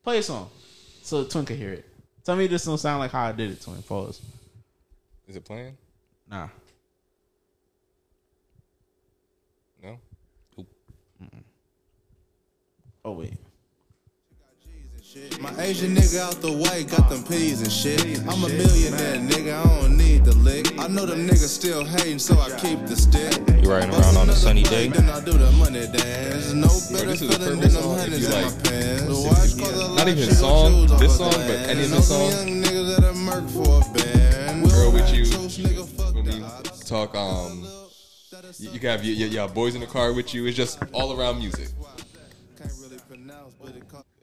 play 0.04 0.20
a 0.20 0.24
song 0.24 0.52
so 1.02 1.24
Twin 1.24 1.46
can 1.46 1.58
hear 1.58 1.74
it. 1.74 1.90
Tell 2.24 2.36
me 2.36 2.46
this 2.46 2.64
don't 2.66 2.78
sound 2.78 3.00
like 3.00 3.10
how 3.10 3.26
I 3.26 3.32
did 3.32 3.50
it, 3.50 3.60
Twin. 3.60 3.82
Pause. 3.82 4.22
Is 5.28 5.36
it 5.36 5.44
playing? 5.46 5.76
Nah. 6.30 6.50
No. 9.82 9.98
Oh 13.06 13.12
wait. 13.12 13.34
My 15.40 15.54
Asian 15.62 15.94
nigga 15.94 16.22
out 16.22 16.42
the 16.42 16.52
way, 16.52 16.86
got 16.86 17.08
them 17.10 17.22
peas 17.24 17.62
and 17.62 17.72
shit. 17.72 18.02
I'm 18.22 18.44
a 18.44 18.50
millionaire, 18.50 19.18
nigga, 19.20 19.54
I 19.54 19.82
don't 19.82 19.98
need 19.98 20.26
the 20.26 20.34
lick. 20.38 20.80
I 20.80 20.88
know 20.88 21.06
them 21.06 21.28
niggas 21.28 21.50
still 21.50 21.84
hating, 21.86 22.18
so 22.18 22.40
I 22.40 22.50
keep 22.60 22.80
the 22.88 22.96
stick. 22.96 23.38
You 23.62 23.70
riding 23.70 23.92
around 23.94 24.18
on 24.18 24.30
a 24.30 24.34
sunny 24.34 24.64
day? 24.64 24.88
Then 24.88 25.10
I 25.10 25.20
do 25.20 25.34
the 25.34 25.52
money 25.52 25.86
dance. 25.86 26.54
No 26.54 26.70
better 26.92 27.12
this 27.12 27.20
feeling 27.20 27.60
than 27.60 27.60
them 27.60 27.84
hundreds 27.84 28.22
you 28.22 28.26
in 28.28 28.32
my 28.32 28.50
pants. 28.64 29.04
The 29.04 29.12
if 29.12 29.28
watch 29.28 29.54
you- 29.54 29.64
cause 29.64 29.92
a 29.92 29.96
not 29.96 30.08
even 30.08 30.30
of 30.30 30.36
song, 30.36 30.88
this 30.98 31.18
song, 31.18 31.32
but 31.32 31.60
any 31.70 31.84
of 31.84 31.90
the 31.92 32.02
some 32.02 32.32
song. 32.32 32.32
young 32.32 32.64
niggas 32.64 32.96
that 32.96 33.04
have 33.04 33.16
murked 33.16 33.52
for 33.52 33.68
a 33.68 33.94
band. 33.94 34.70
Girl 34.72 34.92
with 34.94 35.14
you. 35.14 35.26
Toast, 35.26 35.60
nigga, 35.60 35.86
fuck 35.90 36.16
When 36.16 36.26
we 36.26 36.42
talk, 36.88 37.14
um, 37.16 37.68
you, 38.58 38.70
you 38.72 38.80
can 38.80 38.90
have 38.90 39.04
your, 39.04 39.16
your, 39.16 39.28
your 39.28 39.48
boys 39.50 39.76
in 39.76 39.82
the 39.82 39.88
car 39.88 40.12
with 40.14 40.34
you. 40.34 40.48
It's 40.48 40.58
just 40.58 40.80
all 40.94 41.12
around 41.20 41.38
music. 41.38 41.68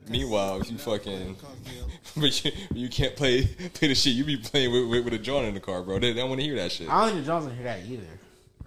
Meanwhile, 0.09 0.61
if 0.61 0.71
you 0.71 0.77
fucking, 0.77 1.37
but 2.17 2.43
you, 2.45 2.51
you 2.73 2.89
can't 2.89 3.15
play 3.15 3.45
play 3.45 3.87
the 3.87 3.95
shit. 3.95 4.13
You 4.13 4.23
be 4.25 4.37
playing 4.37 4.71
with, 4.71 4.89
with, 4.89 5.05
with 5.05 5.13
a 5.13 5.19
joint 5.19 5.45
in 5.47 5.53
the 5.53 5.59
car, 5.59 5.81
bro. 5.83 5.99
They, 5.99 6.11
they 6.13 6.19
don't 6.19 6.29
want 6.29 6.41
to 6.41 6.45
hear 6.47 6.55
that 6.57 6.71
shit. 6.71 6.89
I 6.89 7.05
don't 7.05 7.13
think 7.13 7.25
John's 7.25 7.45
gonna 7.45 7.55
hear 7.55 7.65
that 7.65 7.85
either. 7.85 8.03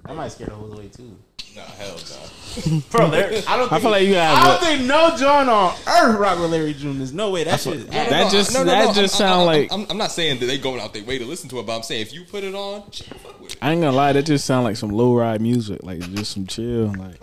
That 0.06 0.16
might 0.16 0.28
scare 0.28 0.46
the 0.48 0.54
whole 0.54 0.68
way 0.76 0.88
too. 0.88 1.16
Nah, 1.56 1.62
hell 1.62 1.96
nah. 1.96 2.80
Bro, 2.90 3.10
there, 3.10 3.26
I 3.48 3.56
don't. 3.56 3.68
Think, 3.68 3.72
I 3.72 3.80
feel 3.80 3.90
like 3.90 4.06
you 4.06 4.14
gotta 4.14 4.40
I 4.40 4.44
don't 4.44 4.52
look- 4.54 4.60
think 4.62 4.82
no 4.88 5.16
John 5.16 5.48
on 5.48 5.74
earth 5.86 6.18
rock 6.18 6.38
with 6.40 6.50
Larry 6.50 6.74
June. 6.74 6.98
There's 6.98 7.12
no 7.14 7.30
way 7.30 7.44
that 7.44 7.60
shit 7.60 7.74
is. 7.74 7.86
That 7.86 8.12
ass. 8.12 8.32
just- 8.32 8.52
that 8.52 8.94
just 8.94 9.16
sound 9.16 9.40
I'm, 9.42 9.46
like- 9.46 9.72
I'm, 9.72 9.86
I'm 9.88 9.96
not 9.96 10.10
saying 10.10 10.40
that 10.40 10.46
they 10.46 10.58
going 10.58 10.80
out 10.80 10.92
their 10.92 11.04
way 11.04 11.18
to 11.18 11.24
listen 11.24 11.48
to 11.50 11.60
it, 11.60 11.66
but 11.66 11.76
I'm 11.76 11.82
saying 11.82 12.02
if 12.02 12.12
you 12.12 12.24
put 12.24 12.42
it 12.44 12.54
on, 12.54 12.90
shit, 12.90 13.06
fuck 13.20 13.40
with 13.40 13.52
it. 13.52 13.58
I 13.62 13.72
ain't 13.72 13.80
gonna 13.82 13.96
lie, 13.96 14.12
that 14.12 14.24
just 14.24 14.44
sound 14.46 14.64
like 14.64 14.76
some 14.76 14.90
low 14.90 15.14
ride 15.14 15.40
music, 15.40 15.82
like 15.84 16.00
just 16.00 16.32
some 16.32 16.46
chill, 16.46 16.92
like 16.98 17.22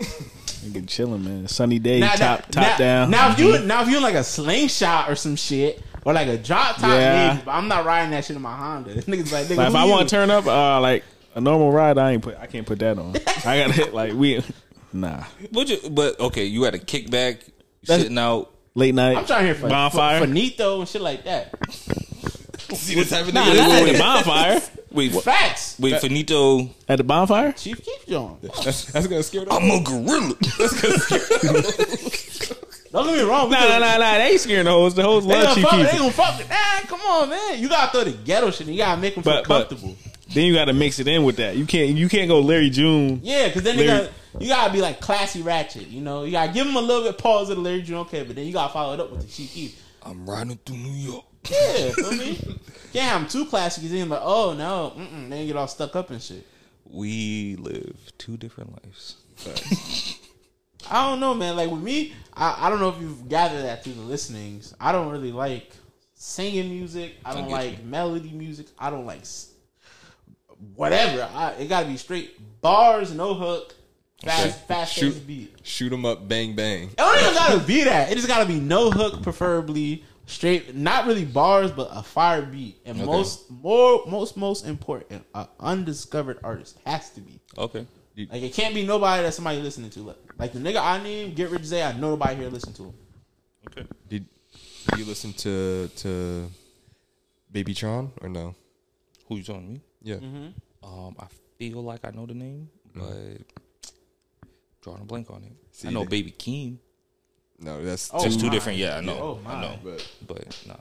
nigga 0.62 0.88
chilling, 0.88 1.24
man. 1.24 1.48
Sunny 1.48 1.78
day, 1.78 2.00
Now- 2.00 2.12
top 2.14 2.54
now- 2.54 2.62
top 2.68 2.78
down. 2.78 3.10
Now 3.10 3.32
if 3.32 3.38
you 3.38 3.58
now 3.60 3.82
if 3.82 3.88
you 3.88 4.00
like 4.00 4.14
a 4.14 4.24
slingshot 4.24 5.10
or 5.10 5.14
some 5.16 5.36
shit 5.36 5.82
or 6.04 6.12
like 6.12 6.28
a 6.28 6.36
drop 6.38 6.76
top, 6.76 6.90
Yeah. 6.90 7.28
maybe, 7.34 7.42
but 7.44 7.52
I'm 7.52 7.68
not 7.68 7.84
riding 7.84 8.10
that 8.12 8.24
shit 8.24 8.36
in 8.36 8.42
my 8.42 8.56
Honda. 8.56 8.94
Niggas 9.02 9.32
like, 9.32 9.46
nigga, 9.46 9.56
like 9.56 9.68
if 9.68 9.74
I 9.74 9.84
want 9.84 10.08
to 10.08 10.14
turn 10.14 10.30
up, 10.30 10.46
uh, 10.46 10.80
like 10.80 11.04
a 11.34 11.40
normal 11.40 11.70
ride, 11.72 11.98
I 11.98 12.12
ain't 12.12 12.22
put, 12.22 12.36
I 12.38 12.46
can't 12.46 12.66
put 12.66 12.78
that 12.80 12.98
on. 12.98 13.14
I 13.44 13.58
gotta 13.58 13.72
hit 13.72 13.94
like 13.94 14.12
we, 14.14 14.42
nah, 14.92 15.24
But, 15.50 15.68
you, 15.68 15.78
but 15.90 16.18
okay, 16.20 16.44
you 16.44 16.62
had 16.64 16.74
a 16.74 16.78
kickback 16.78 17.40
That's- 17.84 18.02
sitting 18.02 18.18
out. 18.18 18.50
late 18.74 18.94
night. 18.94 19.16
I'm 19.16 19.26
trying 19.26 19.40
to 19.40 19.46
hear 19.46 19.54
for, 19.54 19.68
bonfire. 19.68 20.20
for, 20.20 20.26
Finito 20.26 20.80
and 20.80 20.88
shit 20.88 21.02
like 21.02 21.24
that. 21.24 21.54
See 22.72 22.96
what's 22.96 23.10
happening? 23.10 23.36
of 23.36 23.46
Nah, 23.46 23.52
not 23.54 23.70
at 23.82 23.92
the 23.92 23.98
bonfire. 23.98 24.60
Wait, 24.94 25.12
Facts. 25.12 25.76
wait, 25.78 26.00
Finito. 26.00 26.68
At 26.88 26.96
the 26.98 27.04
bonfire. 27.04 27.52
Chief 27.52 27.82
Keef 27.82 28.06
John. 28.06 28.38
That's, 28.42 28.84
that's 28.92 29.06
gonna 29.06 29.22
scare 29.22 29.44
them. 29.44 29.52
I'm 29.52 29.70
a 29.70 29.82
gorilla. 29.82 30.34
Don't 32.92 33.06
get 33.06 33.16
me 33.16 33.22
wrong. 33.22 33.48
we 33.48 33.54
Nah, 33.54 33.60
could- 33.62 33.68
nah, 33.70 33.78
nah, 33.78 33.96
nah. 33.96 34.18
They 34.18 34.30
ain't 34.32 34.40
scaring 34.40 34.64
the 34.66 34.70
hoes. 34.70 34.94
The 34.94 35.02
hoes 35.02 35.26
They 35.26 35.32
love 35.32 35.42
gonna, 35.44 35.54
Chief 35.54 35.64
fuck, 35.64 35.80
they 35.80 35.88
Keef. 35.90 35.98
gonna 35.98 36.12
fuck 36.12 36.38
with 36.38 36.48
that. 36.48 36.84
Come 36.88 37.00
on, 37.00 37.30
man. 37.30 37.58
You 37.58 37.68
gotta 37.70 37.90
throw 37.90 38.04
the 38.04 38.12
ghetto 38.12 38.50
shit. 38.50 38.66
You 38.66 38.76
gotta 38.76 39.00
make 39.00 39.14
them 39.14 39.22
feel 39.22 39.32
But- 39.34 39.48
but- 39.48 39.68
comfortable. 39.70 39.96
Then 40.34 40.46
you 40.46 40.54
got 40.54 40.64
to 40.66 40.72
mix 40.72 40.98
it 40.98 41.06
in 41.06 41.24
with 41.24 41.36
that. 41.36 41.56
You 41.56 41.66
can't. 41.66 41.90
You 41.90 42.08
can't 42.08 42.26
go 42.26 42.40
Larry 42.40 42.70
June. 42.70 43.20
Yeah, 43.22 43.48
because 43.48 43.64
then 43.64 43.76
they 43.76 43.86
Larry- 43.86 44.08
gotta, 44.32 44.44
you 44.44 44.48
gotta 44.48 44.72
be 44.72 44.80
like 44.80 44.98
classy 44.98 45.42
ratchet. 45.42 45.88
You 45.88 46.00
know, 46.00 46.24
you 46.24 46.30
gotta 46.32 46.52
give 46.52 46.64
them 46.66 46.74
a 46.76 46.80
little 46.80 47.02
bit 47.04 47.18
pause 47.18 47.50
of 47.50 47.56
the 47.56 47.62
Larry 47.62 47.82
June, 47.82 47.98
okay, 47.98 48.22
but 48.22 48.34
then 48.36 48.46
you 48.46 48.52
gotta 48.54 48.72
follow 48.72 48.94
it 48.94 49.00
up 49.00 49.10
with 49.10 49.20
the 49.22 49.26
Chief 49.28 49.52
Keef. 49.52 49.82
I'm 50.02 50.24
riding 50.28 50.58
through 50.64 50.76
New 50.78 50.90
York. 50.92 51.24
Yeah, 51.50 51.90
feel 51.92 52.12
me? 52.12 52.36
Can't 52.92 53.04
have 53.06 53.20
them 53.22 53.28
too 53.28 53.46
then 53.92 54.08
like, 54.08 54.20
oh 54.22 54.52
no, 54.52 54.92
mm-mm, 54.96 55.30
they 55.30 55.46
get 55.46 55.56
all 55.56 55.66
stuck 55.68 55.96
up 55.96 56.10
and 56.10 56.22
shit. 56.22 56.46
We 56.84 57.56
live 57.56 57.96
two 58.18 58.36
different 58.36 58.72
lives. 58.84 59.16
I 60.90 61.08
don't 61.08 61.20
know, 61.20 61.32
man. 61.34 61.56
Like 61.56 61.70
with 61.70 61.82
me, 61.82 62.12
I, 62.34 62.66
I 62.66 62.70
don't 62.70 62.80
know 62.80 62.90
if 62.90 63.00
you've 63.00 63.28
gathered 63.28 63.62
that 63.62 63.82
through 63.82 63.94
the 63.94 64.02
listenings. 64.02 64.74
I 64.80 64.92
don't 64.92 65.10
really 65.10 65.32
like 65.32 65.72
singing 66.14 66.68
music. 66.68 67.14
I 67.24 67.34
don't 67.34 67.44
get 67.48 67.52
like 67.52 67.78
you. 67.78 67.84
melody 67.84 68.30
music. 68.30 68.66
I 68.78 68.90
don't 68.90 69.06
like 69.06 69.20
s- 69.20 69.52
whatever. 70.74 71.28
I, 71.34 71.52
it 71.52 71.68
gotta 71.68 71.86
be 71.86 71.96
straight 71.96 72.60
bars, 72.60 73.12
no 73.12 73.34
hook, 73.34 73.74
fast, 74.22 74.66
fast 74.66 74.92
Shoot. 74.92 75.26
beat. 75.26 75.54
Shoot 75.62 75.90
them 75.90 76.04
up, 76.04 76.28
bang 76.28 76.54
bang. 76.54 76.88
It 76.90 76.96
don't 76.96 77.20
even 77.20 77.34
gotta 77.34 77.60
be 77.60 77.84
that. 77.84 78.10
It 78.12 78.16
just 78.16 78.28
gotta 78.28 78.46
be 78.46 78.60
no 78.60 78.90
hook, 78.90 79.22
preferably 79.22 80.04
straight. 80.32 80.74
Not 80.74 81.06
really 81.06 81.24
bars, 81.24 81.70
but 81.70 81.88
a 81.92 82.02
fire 82.02 82.42
beat. 82.42 82.76
And 82.84 82.96
Okay. 82.98 83.06
most, 83.06 83.50
more, 83.50 84.02
most, 84.06 84.36
most 84.36 84.66
important, 84.66 85.24
a 85.34 85.46
undiscovered 85.60 86.38
artist 86.42 86.78
has 86.84 87.10
to 87.10 87.20
be. 87.20 87.40
Okay. 87.56 87.86
Like 88.16 88.42
it 88.42 88.52
can't 88.52 88.74
be 88.74 88.84
nobody 88.84 89.22
that 89.22 89.32
somebody 89.34 89.60
listening 89.62 89.90
to. 89.90 90.00
Like, 90.00 90.16
like 90.38 90.52
the 90.52 90.58
nigga 90.58 90.82
I 90.82 91.02
named, 91.02 91.34
Get 91.36 91.50
Rich 91.50 91.64
Zay. 91.64 91.82
I 91.82 91.92
know 91.92 92.10
nobody 92.10 92.36
here 92.36 92.48
listen 92.50 92.72
to 92.74 92.84
him. 92.84 92.94
Okay. 93.68 93.86
Did 94.08 94.26
you 94.98 95.04
listen 95.04 95.32
to 95.34 95.88
to 95.96 96.50
BabyTron 97.52 98.10
or 98.20 98.28
no? 98.28 98.54
Who 99.28 99.36
you 99.36 99.42
telling 99.42 99.68
me? 99.68 99.80
Yeah. 100.02 100.16
Um, 100.82 101.14
I 101.18 101.26
feel 101.58 101.82
like 101.82 102.04
I 102.04 102.10
know 102.10 102.26
the 102.26 102.34
name, 102.34 102.68
but 102.94 103.14
drawing 104.82 105.00
a 105.00 105.04
blank 105.04 105.30
on 105.30 105.44
it. 105.44 105.52
See, 105.70 105.88
I 105.88 105.90
know 105.92 106.00
they- 106.00 106.06
Baby 106.22 106.32
Keem. 106.32 106.78
No, 107.62 107.82
that's 107.82 108.10
Oh, 108.12 108.24
It's 108.24 108.42
my. 108.42 108.48
different. 108.50 108.78
Yeah, 108.78 108.96
I 108.96 109.00
know. 109.00 109.18
Oh, 109.20 109.40
my. 109.44 109.52
I 109.52 109.54
my. 109.54 109.60
know. 109.62 109.78
But 109.84 110.08
But 110.26 110.64
nah, 110.66 110.76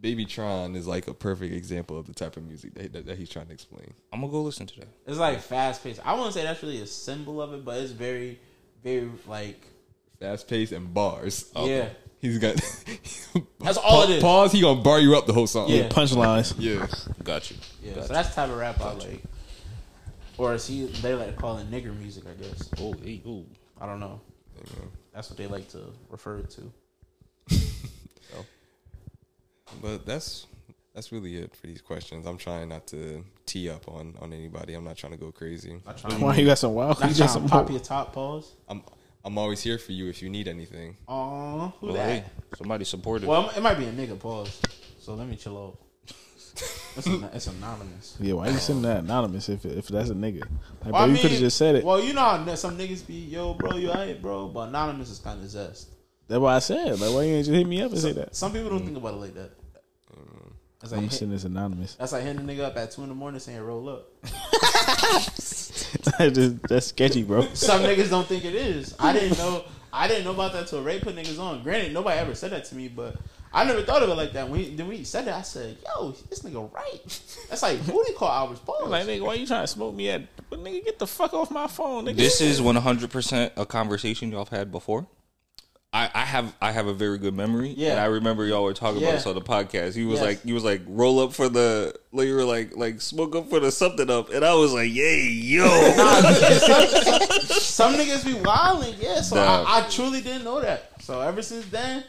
BabyTron 0.00 0.76
is 0.76 0.86
like 0.86 1.08
a 1.08 1.14
perfect 1.14 1.52
example 1.54 1.98
of 1.98 2.06
the 2.06 2.12
type 2.14 2.36
of 2.36 2.44
music 2.44 2.74
that, 2.74 2.92
that, 2.92 3.06
that 3.06 3.18
he's 3.18 3.28
trying 3.30 3.46
to 3.46 3.52
explain. 3.52 3.92
I'm 4.12 4.20
gonna 4.20 4.32
go 4.32 4.42
listen 4.42 4.66
to 4.66 4.80
that. 4.80 4.88
It's 5.06 5.18
like 5.18 5.40
fast 5.40 5.82
paced. 5.82 6.00
I 6.04 6.14
wouldn't 6.14 6.34
say 6.34 6.42
that's 6.42 6.62
really 6.62 6.80
a 6.80 6.86
symbol 6.86 7.40
of 7.42 7.52
it, 7.54 7.64
but 7.64 7.78
it's 7.78 7.92
very, 7.92 8.38
very 8.82 9.08
like 9.26 9.60
fast 10.20 10.46
paced 10.48 10.72
and 10.72 10.92
bars. 10.94 11.50
yeah. 11.56 11.88
He's 12.20 12.38
got. 12.38 12.54
That's 13.60 13.76
all 13.76 14.04
it 14.04 14.10
is. 14.10 14.22
Pause. 14.22 14.52
He 14.52 14.62
gonna 14.62 14.80
bar 14.80 14.98
you 14.98 15.14
up 15.14 15.26
the 15.26 15.34
whole 15.34 15.46
song. 15.46 15.68
Yeah. 15.68 15.88
Punchlines. 15.90 16.54
Yeah. 16.58 16.86
Got 17.22 17.50
you. 17.50 17.58
Yeah, 17.82 17.92
Got 17.96 18.06
so 18.06 18.12
that's 18.14 18.28
the 18.30 18.34
type 18.36 18.48
of 18.48 18.56
rap 18.56 18.80
I 18.80 18.92
like. 18.94 19.22
Or 20.38 20.54
is 20.54 20.66
he? 20.66 20.86
They 20.86 21.14
like 21.14 21.26
to 21.26 21.32
call 21.34 21.58
it 21.58 21.70
nigger 21.70 21.94
music, 21.94 22.24
I 22.26 22.32
guess. 22.42 22.70
Oh, 22.80 22.94
hey, 23.04 23.20
ooh. 23.26 23.44
I 23.78 23.84
don't 23.84 24.00
know. 24.00 24.22
That's 25.14 25.30
what 25.30 25.38
they 25.38 25.46
like 25.46 25.68
to 25.70 25.78
refer 26.10 26.38
it 26.38 26.50
to. 26.50 26.72
But 29.82 30.06
that's 30.06 30.46
that's 30.94 31.10
really 31.10 31.36
it 31.36 31.56
for 31.56 31.66
these 31.66 31.80
questions. 31.80 32.26
I'm 32.26 32.38
trying 32.38 32.68
not 32.68 32.86
to 32.88 33.24
tee 33.46 33.68
up 33.68 33.88
on 33.88 34.14
on 34.20 34.32
anybody. 34.32 34.74
I'm 34.74 34.84
not 34.84 34.96
trying 34.96 35.12
to 35.12 35.18
go 35.18 35.32
crazy. 35.32 35.80
Not 35.84 35.98
trying, 35.98 36.20
Why 36.20 36.36
you 36.36 36.46
got 36.46 36.58
some 36.58 36.74
wild? 36.74 37.00
not 37.00 37.10
You 37.10 37.16
got 37.16 37.16
trying 37.16 37.28
some 37.30 37.42
to 37.44 37.48
pop 37.48 37.70
your 37.70 37.80
top 37.80 38.12
pause. 38.12 38.52
I'm 38.68 38.82
I'm 39.24 39.38
always 39.38 39.62
here 39.62 39.78
for 39.78 39.92
you 39.92 40.08
if 40.08 40.22
you 40.22 40.28
need 40.28 40.48
anything. 40.48 40.96
Aw, 41.08 41.68
who 41.80 41.86
Well, 41.86 41.96
that? 41.96 42.08
hey, 42.08 42.24
somebody 42.56 42.84
supported. 42.84 43.26
Well, 43.26 43.50
it 43.56 43.60
might 43.62 43.78
be 43.78 43.86
a 43.86 43.92
nigga 43.92 44.18
pause. 44.18 44.60
So 45.00 45.14
let 45.14 45.26
me 45.26 45.36
chill 45.36 45.56
out. 45.58 45.78
It's, 46.96 47.06
an- 47.06 47.28
it's 47.32 47.46
anonymous. 47.48 48.16
Yeah, 48.20 48.34
why 48.34 48.48
you 48.48 48.56
sending 48.58 48.82
that 48.82 48.98
anonymous 49.04 49.48
if 49.48 49.64
if 49.64 49.88
that's 49.88 50.10
a 50.10 50.14
nigga? 50.14 50.40
Like, 50.42 50.50
Well, 50.84 50.92
bro, 50.92 51.00
I 51.00 51.06
you 51.06 51.16
could 51.20 51.30
have 51.32 51.40
just 51.40 51.56
said 51.56 51.74
it. 51.76 51.84
Well, 51.84 52.02
you 52.02 52.12
know 52.12 52.20
how 52.20 52.54
some 52.54 52.78
niggas 52.78 53.06
be, 53.06 53.14
yo, 53.14 53.54
bro, 53.54 53.76
you 53.76 53.88
alright, 53.90 54.20
bro, 54.22 54.48
but 54.48 54.68
anonymous 54.68 55.10
is 55.10 55.18
kind 55.18 55.42
of 55.42 55.48
zest. 55.50 55.88
That's 56.28 56.40
why 56.40 56.56
I 56.56 56.58
said. 56.60 57.00
Like, 57.00 57.12
why 57.12 57.24
you 57.24 57.34
ain't 57.34 57.46
just 57.46 57.54
hit 57.56 57.66
me 57.66 57.82
up 57.82 57.90
and 57.90 58.00
say 58.00 58.12
that? 58.12 58.34
Some 58.36 58.52
people 58.52 58.70
don't 58.70 58.84
think 58.84 58.96
about 58.96 59.14
it 59.14 59.18
like 59.18 59.34
that. 59.34 59.50
That's 60.80 60.92
like, 60.92 61.00
I'm 61.02 61.10
sending 61.10 61.34
this 61.34 61.44
anonymous. 61.44 61.94
that's 61.94 62.12
like 62.12 62.22
hitting 62.24 62.40
a 62.42 62.44
nigga 62.52 62.60
up 62.64 62.76
at 62.76 62.90
two 62.90 63.02
in 63.02 63.08
the 63.08 63.14
morning 63.14 63.40
saying 63.40 63.58
roll 63.60 63.88
up. 63.88 64.06
Just- 66.18 66.62
that's 66.68 66.86
sketchy, 66.86 67.22
bro. 67.22 67.42
Some 67.54 67.80
niggas 67.82 68.10
don't 68.10 68.26
think 68.26 68.44
it 68.44 68.54
is. 68.54 68.94
I 68.98 69.12
didn't 69.12 69.38
know. 69.38 69.64
I 69.92 70.08
didn't 70.08 70.24
know 70.24 70.32
about 70.32 70.52
that 70.52 70.66
till 70.66 70.82
Ray 70.82 70.98
put 71.00 71.14
niggas 71.16 71.38
on. 71.38 71.62
Granted, 71.62 71.92
nobody 71.94 72.18
ever 72.18 72.34
said 72.34 72.50
that 72.50 72.64
to 72.66 72.74
me, 72.74 72.88
but 72.88 73.16
I 73.54 73.64
never 73.64 73.82
thought 73.82 74.02
of 74.02 74.08
it 74.10 74.14
like 74.14 74.32
that. 74.32 74.48
When 74.48 74.58
he, 74.60 74.74
then 74.74 74.88
when 74.88 74.96
he 74.96 75.04
said 75.04 75.26
that, 75.26 75.34
I 75.34 75.42
said, 75.42 75.76
"Yo, 75.86 76.10
this 76.28 76.40
nigga 76.40 76.72
right." 76.74 77.00
That's 77.48 77.62
like 77.62 77.86
booty 77.86 78.12
call 78.14 78.28
hours. 78.28 78.58
Pause. 78.58 78.88
Like 78.90 79.06
nigga, 79.06 79.22
why 79.22 79.34
you 79.34 79.46
trying 79.46 79.62
to 79.62 79.66
smoke 79.68 79.94
me 79.94 80.10
at? 80.10 80.22
But 80.50 80.58
nigga, 80.64 80.84
get 80.84 80.98
the 80.98 81.06
fuck 81.06 81.32
off 81.32 81.50
my 81.50 81.68
phone. 81.68 82.06
Nigga. 82.06 82.16
This 82.16 82.40
is 82.40 82.60
one 82.60 82.74
hundred 82.76 83.10
percent 83.10 83.52
a 83.56 83.64
conversation 83.64 84.30
y'all 84.32 84.44
have 84.44 84.48
had 84.48 84.72
before. 84.72 85.06
I, 85.92 86.10
I 86.12 86.24
have 86.24 86.52
I 86.60 86.72
have 86.72 86.88
a 86.88 86.92
very 86.92 87.18
good 87.18 87.34
memory. 87.34 87.72
Yeah. 87.76 87.92
And 87.92 88.00
I 88.00 88.06
remember 88.06 88.44
y'all 88.44 88.64
were 88.64 88.74
talking 88.74 88.96
about 88.98 89.06
Yeah. 89.10 89.14
this 89.14 89.26
on 89.26 89.36
the 89.36 89.40
podcast. 89.40 89.94
He 89.94 90.04
was 90.04 90.18
Yes. 90.18 90.26
like 90.26 90.42
he 90.42 90.52
was 90.52 90.64
like 90.64 90.80
roll 90.88 91.20
up 91.20 91.32
for 91.32 91.48
the 91.48 91.94
like 92.10 92.26
you 92.26 92.34
were 92.34 92.42
like 92.44 92.76
like 92.76 93.00
smoke 93.00 93.36
up 93.36 93.48
for 93.48 93.60
the 93.60 93.70
something 93.70 94.10
up 94.10 94.30
and 94.30 94.44
I 94.44 94.54
was 94.54 94.72
like, 94.72 94.92
Yay, 94.92 95.28
yo. 95.28 95.64
Nah, 95.96 96.20
some, 96.32 96.88
some, 96.88 97.40
some 97.46 97.94
niggas 97.94 98.24
be 98.24 98.34
wilding, 98.34 98.96
yeah. 98.98 99.20
So 99.20 99.36
Nah. 99.36 99.62
I, 99.68 99.86
I 99.86 99.88
truly 99.88 100.20
didn't 100.20 100.42
know 100.42 100.60
that. 100.60 101.00
So 101.00 101.20
ever 101.20 101.42
since 101.42 101.66
then, 101.66 102.02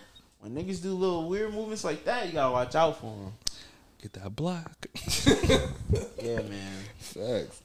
when 0.45 0.53
niggas 0.53 0.81
do 0.81 0.93
little 0.93 1.27
weird 1.27 1.53
movements 1.53 1.83
like 1.83 2.05
that, 2.05 2.27
you 2.27 2.33
gotta 2.33 2.51
watch 2.53 2.75
out 2.75 2.99
for 3.01 3.07
them. 3.07 3.33
Get 4.01 4.13
that 4.13 4.35
block. 4.35 4.85
Yeah, 6.21 6.41
man. 6.41 6.73
Facts. 6.97 7.61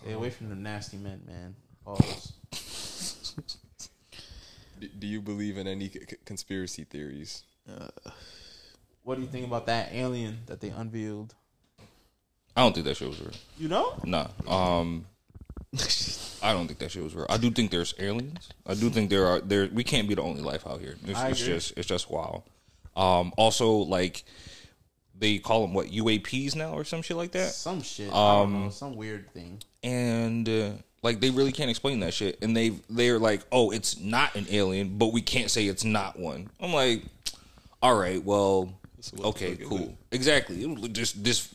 Stay 0.00 0.12
away 0.12 0.30
from 0.30 0.48
the 0.48 0.54
nasty 0.54 0.96
men, 0.96 1.20
man. 1.26 1.56
Pause. 1.84 2.32
Do 4.98 5.06
you 5.06 5.20
believe 5.20 5.58
in 5.58 5.66
any 5.66 5.88
c- 5.88 6.00
c- 6.08 6.16
conspiracy 6.24 6.84
theories? 6.84 7.42
What 9.02 9.16
do 9.16 9.22
you 9.22 9.26
think 9.26 9.44
about 9.46 9.66
that 9.66 9.92
alien 9.92 10.38
that 10.46 10.60
they 10.60 10.68
unveiled? 10.68 11.34
I 12.56 12.60
don't 12.62 12.72
think 12.74 12.86
that 12.86 12.96
shit 12.96 13.08
was 13.08 13.20
real. 13.20 13.32
You 13.58 13.68
know? 13.68 13.98
Nah. 14.04 14.28
Um 14.46 15.06
I 16.44 16.52
don't 16.52 16.66
think 16.66 16.78
that 16.80 16.90
shit 16.90 17.02
was 17.02 17.14
real. 17.14 17.26
I 17.28 17.36
do 17.38 17.50
think 17.50 17.70
there's 17.70 17.94
aliens. 17.98 18.50
I 18.66 18.74
do 18.74 18.90
think 18.90 19.10
there 19.10 19.26
are 19.26 19.40
there 19.40 19.68
we 19.72 19.82
can't 19.82 20.06
be 20.08 20.14
the 20.14 20.22
only 20.22 20.42
life 20.42 20.66
out 20.66 20.80
here. 20.80 20.96
It's, 21.06 21.18
I 21.18 21.30
it's 21.30 21.40
agree. 21.42 21.54
just 21.54 21.78
it's 21.78 21.88
just 21.88 22.10
wild. 22.10 22.42
Um 22.96 23.32
also 23.36 23.72
like 23.72 24.24
they 25.18 25.38
call 25.38 25.62
them 25.62 25.72
what 25.74 25.86
UAPs 25.88 26.54
now 26.56 26.72
or 26.74 26.84
some 26.84 27.00
shit 27.02 27.16
like 27.16 27.32
that. 27.32 27.52
Some 27.52 27.82
shit. 27.82 28.12
I 28.12 28.12
don't 28.12 28.42
Um, 28.54 28.64
know, 28.64 28.70
some 28.70 28.94
weird 28.96 29.30
thing. 29.32 29.62
and 29.82 30.48
uh, 30.48 30.70
like 31.02 31.20
they 31.20 31.30
really 31.30 31.52
can't 31.52 31.70
explain 31.70 32.00
that 32.00 32.12
shit 32.14 32.38
and 32.42 32.56
they 32.56 32.70
they're 32.90 33.18
like 33.18 33.42
oh 33.52 33.70
it's 33.70 33.98
not 34.00 34.34
an 34.34 34.46
alien 34.50 34.98
but 34.98 35.12
we 35.12 35.20
can't 35.22 35.50
say 35.50 35.66
it's 35.66 35.84
not 35.84 36.18
one 36.18 36.48
i'm 36.60 36.72
like 36.72 37.02
all 37.82 37.94
right 37.94 38.22
well 38.24 38.72
So 39.00 39.22
okay 39.24 39.56
cool 39.56 39.94
exactly 40.10 40.64
It 40.64 40.92
just 40.94 41.22
this 41.22 41.48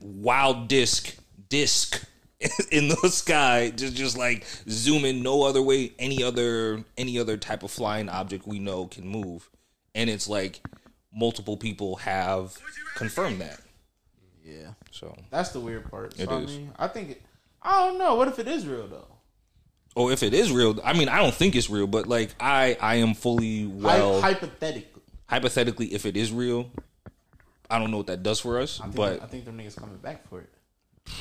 wild 0.00 0.68
disc 0.68 1.16
disc 1.48 2.04
in 2.70 2.88
the 2.88 2.96
sky 3.10 3.70
just 3.76 3.94
just 3.94 4.16
like 4.16 4.44
zooming 4.68 5.22
no 5.22 5.42
other 5.42 5.60
way 5.60 5.92
any 5.98 6.22
other 6.22 6.82
any 6.96 7.18
other 7.18 7.36
type 7.36 7.62
of 7.62 7.70
flying 7.70 8.08
object 8.08 8.46
we 8.46 8.58
know 8.58 8.86
can 8.86 9.06
move 9.06 9.50
and 9.94 10.08
it's 10.08 10.26
like 10.28 10.60
multiple 11.12 11.56
people 11.56 11.96
have 11.96 12.56
confirmed 12.94 13.40
that 13.40 13.60
Yeah. 14.44 14.70
so 14.90 15.14
That's 15.30 15.50
the 15.50 15.60
weird 15.60 15.90
part. 15.90 16.16
So, 16.16 16.22
It 16.22 16.28
I 16.30 16.38
is. 16.38 16.50
mean, 16.56 16.72
I 16.78 16.88
think 16.88 17.10
it, 17.10 17.22
I 17.62 17.86
don't 17.86 17.98
know. 17.98 18.14
What 18.14 18.28
if 18.28 18.38
it 18.38 18.48
is 18.48 18.66
real 18.66 18.86
though? 18.88 19.06
Oh, 19.96 20.08
if 20.08 20.22
it 20.22 20.32
is 20.32 20.50
real, 20.52 20.78
I 20.84 20.92
mean, 20.92 21.08
I 21.08 21.18
don't 21.18 21.34
think 21.34 21.54
it's 21.56 21.68
real, 21.68 21.86
but 21.88 22.06
like, 22.06 22.30
I 22.40 22.76
I 22.80 22.94
am 22.96 23.12
fully 23.14 23.66
well. 23.66 24.20
Hy- 24.20 24.32
hypothetically. 24.32 25.02
hypothetically, 25.26 25.86
if 25.92 26.06
it 26.06 26.16
is 26.16 26.30
real, 26.32 26.70
I 27.68 27.78
don't 27.78 27.90
know 27.90 27.98
what 27.98 28.06
that 28.06 28.22
does 28.22 28.40
for 28.40 28.60
us, 28.60 28.80
I 28.80 28.84
think, 28.84 28.94
but 28.96 29.22
I 29.22 29.26
think 29.26 29.44
them 29.44 29.58
niggas 29.58 29.76
coming 29.76 29.96
back 29.98 30.26
for 30.28 30.40
it. 30.40 30.48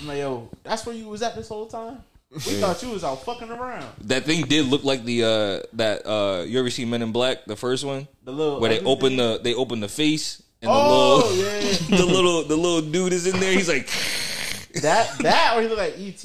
I'm 0.02 0.08
like, 0.08 0.18
yo, 0.20 0.50
that's 0.64 0.86
where 0.86 0.96
you 0.96 1.08
was 1.08 1.22
at 1.22 1.36
this 1.36 1.48
whole 1.50 1.68
time. 1.68 2.00
We 2.32 2.40
thought 2.40 2.82
you 2.84 2.90
was 2.90 3.04
out 3.04 3.24
fucking 3.26 3.50
around. 3.50 3.88
that 4.02 4.24
thing 4.24 4.46
did 4.46 4.68
look 4.68 4.84
like 4.84 5.04
the 5.04 5.24
uh 5.24 5.68
that 5.78 6.06
uh 6.06 6.44
you 6.44 6.60
ever 6.60 6.70
seen 6.70 6.90
Men 6.90 7.02
in 7.02 7.12
Black, 7.12 7.46
the 7.46 7.56
first 7.56 7.84
one, 7.84 8.08
The 8.24 8.32
little 8.32 8.60
where 8.60 8.70
they 8.70 8.80
open 8.86 9.10
thing. 9.10 9.18
the 9.18 9.40
they 9.44 9.56
open 9.56 9.80
the 9.80 9.88
face 9.90 10.44
and 10.62 10.70
the 10.70 10.76
Oh 10.76 11.18
little 11.34 11.44
yeah, 11.44 11.98
the 11.98 12.06
little 12.06 12.44
the 12.44 12.56
little 12.56 12.82
dude 12.82 13.14
is 13.14 13.26
in 13.26 13.40
there. 13.40 13.52
He's 13.52 13.68
like, 13.68 13.88
that 14.84 15.18
that 15.20 15.58
or 15.58 15.62
he 15.64 15.68
look 15.68 15.80
like 15.80 15.96
ET. 15.98 16.24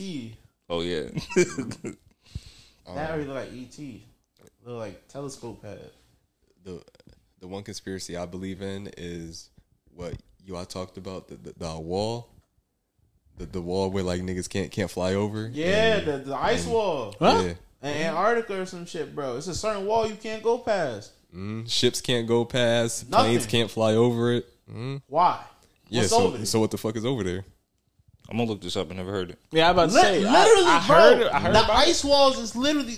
oh 0.69 0.83
yeah, 0.83 1.09
That 2.95 3.11
or 3.13 3.21
he 3.21 3.25
look 3.27 3.37
like 3.37 3.53
ET. 3.53 3.79
Look 4.67 4.79
like 4.79 5.09
telescope 5.09 5.63
head. 5.65 5.91
The 6.65 6.83
the 7.41 7.49
one 7.49 7.63
conspiracy 7.63 8.17
I 8.17 8.27
believe 8.27 8.63
in 8.63 8.91
is 8.97 9.49
what 9.95 10.15
you 10.45 10.57
all 10.57 10.67
talked 10.67 10.99
about 10.99 11.29
the, 11.29 11.37
the, 11.37 11.55
the 11.57 11.79
wall, 11.81 12.29
the 13.39 13.47
the 13.47 13.61
wall 13.61 13.91
where 13.91 14.03
like 14.03 14.21
niggas 14.23 14.49
can't 14.49 14.71
can't 14.71 14.91
fly 14.91 15.15
over. 15.15 15.49
Yeah, 15.53 15.97
And- 15.99 16.07
the, 16.07 16.19
the 16.31 16.37
ice 16.37 16.67
wall. 16.67 17.15
Huh? 17.19 17.43
yeah. 17.45 17.55
In 17.83 17.91
Antarctica 18.07 18.63
or 18.63 18.67
some 18.67 18.87
shit, 18.87 19.15
bro. 19.15 19.37
It's 19.37 19.47
a 19.47 19.55
certain 19.55 19.85
wall 19.87 20.07
you 20.09 20.15
can't 20.15 20.43
go 20.43 20.57
past. 20.59 21.13
Mm, 21.37 21.71
ships 21.71 22.01
can't 22.01 22.27
go 22.27 22.45
past. 22.47 23.11
Nothing. 23.11 23.27
Planes 23.27 23.47
can't 23.47 23.71
fly 23.71 23.95
over 23.95 24.33
it. 24.33 24.49
Mm. 24.73 25.03
Why? 25.09 25.41
Yeah. 25.91 26.01
What's 26.03 26.11
so 26.11 26.23
over 26.23 26.37
there? 26.39 26.47
so 26.47 26.61
what 26.61 26.71
the 26.71 26.79
fuck 26.79 26.97
is 26.97 27.05
over 27.05 27.23
there? 27.23 27.45
I'm 28.31 28.39
gonna 28.39 28.49
look 28.49 28.63
this 28.63 28.75
up. 28.77 28.91
I 28.91 28.95
never 28.95 29.11
heard 29.11 29.31
it. 29.31 29.39
Yeah, 29.53 29.69
I'm 29.69 29.75
about 29.75 29.91
to 29.91 29.97
Li- 29.97 30.01
say. 30.03 30.13
literally, 30.21 30.65
I, 30.67 30.81
I 30.83 30.87
bro. 30.87 30.97
heard. 30.97 31.27
I 31.27 31.41
heard 31.41 31.55
the 31.55 31.65
about 31.65 31.77
ice 31.77 32.03
walls 32.03 32.39
is 32.39 32.57
literally 32.57 32.97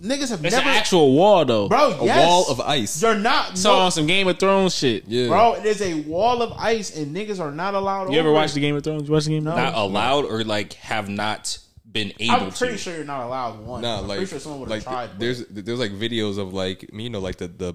niggas 0.00 0.30
have 0.30 0.44
It's 0.44 0.54
never. 0.54 0.68
an 0.68 0.76
actual 0.76 1.14
wall 1.14 1.44
though. 1.44 1.68
bro, 1.68 1.92
A 2.00 2.04
yes. 2.04 2.26
wall 2.26 2.50
of 2.50 2.60
ice. 2.60 3.00
You're 3.02 3.14
not. 3.14 3.56
So 3.56 3.72
no- 3.72 3.78
on 3.80 3.92
some 3.92 4.06
Game 4.06 4.28
of 4.28 4.38
Thrones 4.38 4.74
shit. 4.74 5.04
Yeah. 5.06 5.28
bro, 5.28 5.54
it 5.54 5.64
is 5.66 5.80
a 5.82 6.00
wall 6.02 6.42
of 6.42 6.52
ice, 6.58 6.96
and 6.96 7.14
niggas 7.16 7.40
are 7.40 7.50
not 7.52 7.74
allowed. 7.74 8.12
You 8.12 8.18
ever 8.18 8.28
over 8.28 8.34
watch 8.36 8.52
the 8.52 8.60
Game 8.60 8.76
of 8.76 8.84
Thrones? 8.84 9.08
You 9.08 9.14
watch 9.14 9.24
the 9.24 9.30
Game 9.30 9.38
of 9.38 9.44
No. 9.44 9.52
Thrones? 9.54 9.72
Not 9.72 9.78
allowed 9.82 10.24
or 10.26 10.44
like 10.44 10.74
have 10.74 11.08
not 11.08 11.58
been 11.90 12.12
able 12.20 12.36
to. 12.38 12.44
I'm 12.46 12.50
pretty 12.52 12.74
to. 12.74 12.78
sure 12.78 12.94
you're 12.96 13.04
not 13.04 13.24
allowed 13.26 13.60
one. 13.60 13.82
Nah, 13.82 13.98
I'm 14.00 14.08
like 14.08 14.18
pretty 14.18 14.30
sure 14.30 14.38
someone 14.40 14.60
would 14.60 14.70
have 14.70 14.76
like 14.78 14.84
tried. 14.84 15.06
but- 15.10 15.18
there's 15.20 15.44
there's 15.46 15.78
like 15.80 15.92
videos 15.92 16.38
of 16.38 16.52
like 16.52 16.90
you 16.92 17.10
know 17.10 17.20
like 17.20 17.36
the 17.36 17.48
the 17.48 17.74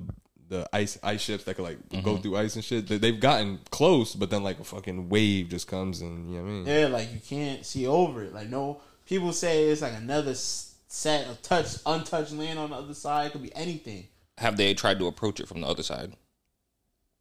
the 0.49 0.65
ice 0.71 0.97
ice 1.03 1.19
ships 1.21 1.43
that 1.43 1.55
could 1.55 1.63
like 1.63 1.77
Mm-hmm. 1.89 2.05
go 2.05 2.17
through 2.17 2.37
ice 2.37 2.55
and 2.55 2.63
shit. 2.63 2.87
They- 2.87 2.97
They've 2.97 3.19
gotten 3.19 3.59
close, 3.69 4.15
but 4.15 4.29
then 4.29 4.43
like 4.43 4.59
a 4.59 4.63
fucking 4.63 5.09
wave 5.09 5.49
just 5.49 5.67
comes 5.67 5.99
and 6.01 6.31
you 6.31 6.37
know 6.37 6.43
what 6.43 6.49
I 6.49 6.53
mean. 6.53 6.65
Yeah, 6.67 6.87
like 6.87 7.11
you 7.13 7.19
can't 7.27 7.65
see 7.65 7.85
over 7.85 8.23
it. 8.23 8.33
Like 8.33 8.47
no, 8.49 8.79
people 9.05 9.33
say 9.33 9.65
it's 9.65 9.81
like 9.81 9.93
another 9.97 10.31
s- 10.31 10.73
set 10.88 11.27
of 11.27 11.41
touch, 11.41 11.76
untouched 11.85 12.31
land 12.31 12.59
on 12.59 12.72
the 12.72 12.76
other 12.76 12.93
side. 12.93 13.27
It 13.27 13.31
could 13.34 13.43
be 13.43 13.55
anything. 13.55 14.07
Have 14.38 14.57
they 14.57 14.73
tried 14.73 14.99
to 14.99 15.07
approach 15.07 15.39
it 15.39 15.47
from 15.47 15.61
the 15.61 15.68
other 15.68 15.84
side? 15.84 16.14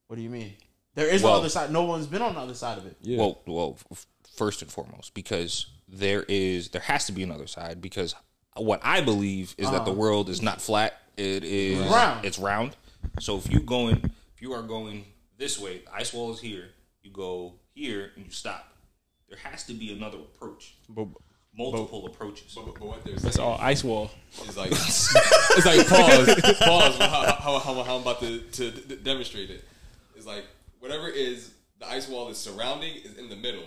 What 0.07 0.17
do 0.17 0.23
you 0.23 0.31
mean? 0.31 0.55
There 0.95 1.09
is 1.09 1.23
Well- 1.23 1.35
no 1.35 1.39
other 1.41 1.49
side. 1.49 1.73
No 1.73 1.83
one's 1.83 2.07
been 2.07 2.23
on 2.23 2.35
the 2.35 2.41
other 2.41 2.55
side 2.55 2.79
of 2.79 2.87
it. 2.87 2.97
Yeah. 3.03 3.19
Well, 3.19 3.43
well, 3.47 3.79
f- 3.91 4.07
first 4.37 4.63
and 4.63 4.71
foremost, 4.71 5.15
because 5.15 5.67
there 5.89 6.25
is 6.29 6.71
there 6.71 6.83
has 6.83 7.07
to 7.07 7.13
be 7.13 7.23
another 7.23 7.47
side. 7.47 7.81
Because 7.81 8.15
what 8.55 8.81
I 8.83 9.01
believe 9.01 9.55
is 9.59 9.71
that 9.71 9.85
the 9.85 9.91
uh-huh. 9.91 10.01
world 10.01 10.29
is 10.29 10.41
not 10.41 10.61
flat; 10.61 11.01
it 11.17 11.45
is 11.45 11.79
Round. 11.87 12.25
It's 12.25 12.39
round. 12.39 12.77
So 13.21 13.37
if 13.37 13.51
you 13.51 13.61
going, 13.61 14.11
if 14.35 14.43
you 14.43 14.53
are 14.53 14.63
going 14.63 15.05
this 15.39 15.59
way, 15.59 15.79
the 15.79 15.95
ice 15.95 16.13
wall 16.13 16.33
is 16.33 16.41
here. 16.41 16.71
You 17.03 17.11
go 17.11 17.55
here 17.75 18.13
and 18.17 18.25
you 18.25 18.31
stop. 18.31 18.73
There 19.29 19.39
has 19.39 19.65
to 19.65 19.75
be 19.75 19.93
another 19.93 20.19
approach. 20.19 20.77
But, 20.89 21.09
Multiple 21.57 22.07
approaches. 22.07 22.55
but, 22.55 22.75
but 22.75 22.81
what 22.83 23.05
they're 23.05 23.15
It's 23.15 23.35
saying 23.35 23.41
all 23.47 23.57
ice 23.61 23.83
wall. 23.83 24.11
is 24.47 24.57
like 24.57 24.71
it's 24.73 25.67
like 25.67 25.87
pause 25.89 26.35
pause 26.59 26.99
how, 26.99 27.37
how, 27.41 27.59
how, 27.59 27.83
how 27.83 27.97
I'm 27.97 28.03
about 28.03 28.21
to, 28.21 28.41
to 28.41 28.71
d- 28.71 28.97
demonstrate 29.03 29.51
it. 29.51 29.65
It's 30.17 30.27
like 30.27 30.45
whatever 30.81 31.09
is 31.09 31.53
the 31.79 31.89
ice 31.89 32.09
wall 32.09 32.29
is 32.29 32.37
surrounding 32.39 32.95
is 32.97 33.17
in 33.17 33.29
the 33.29 33.37
middle. 33.37 33.65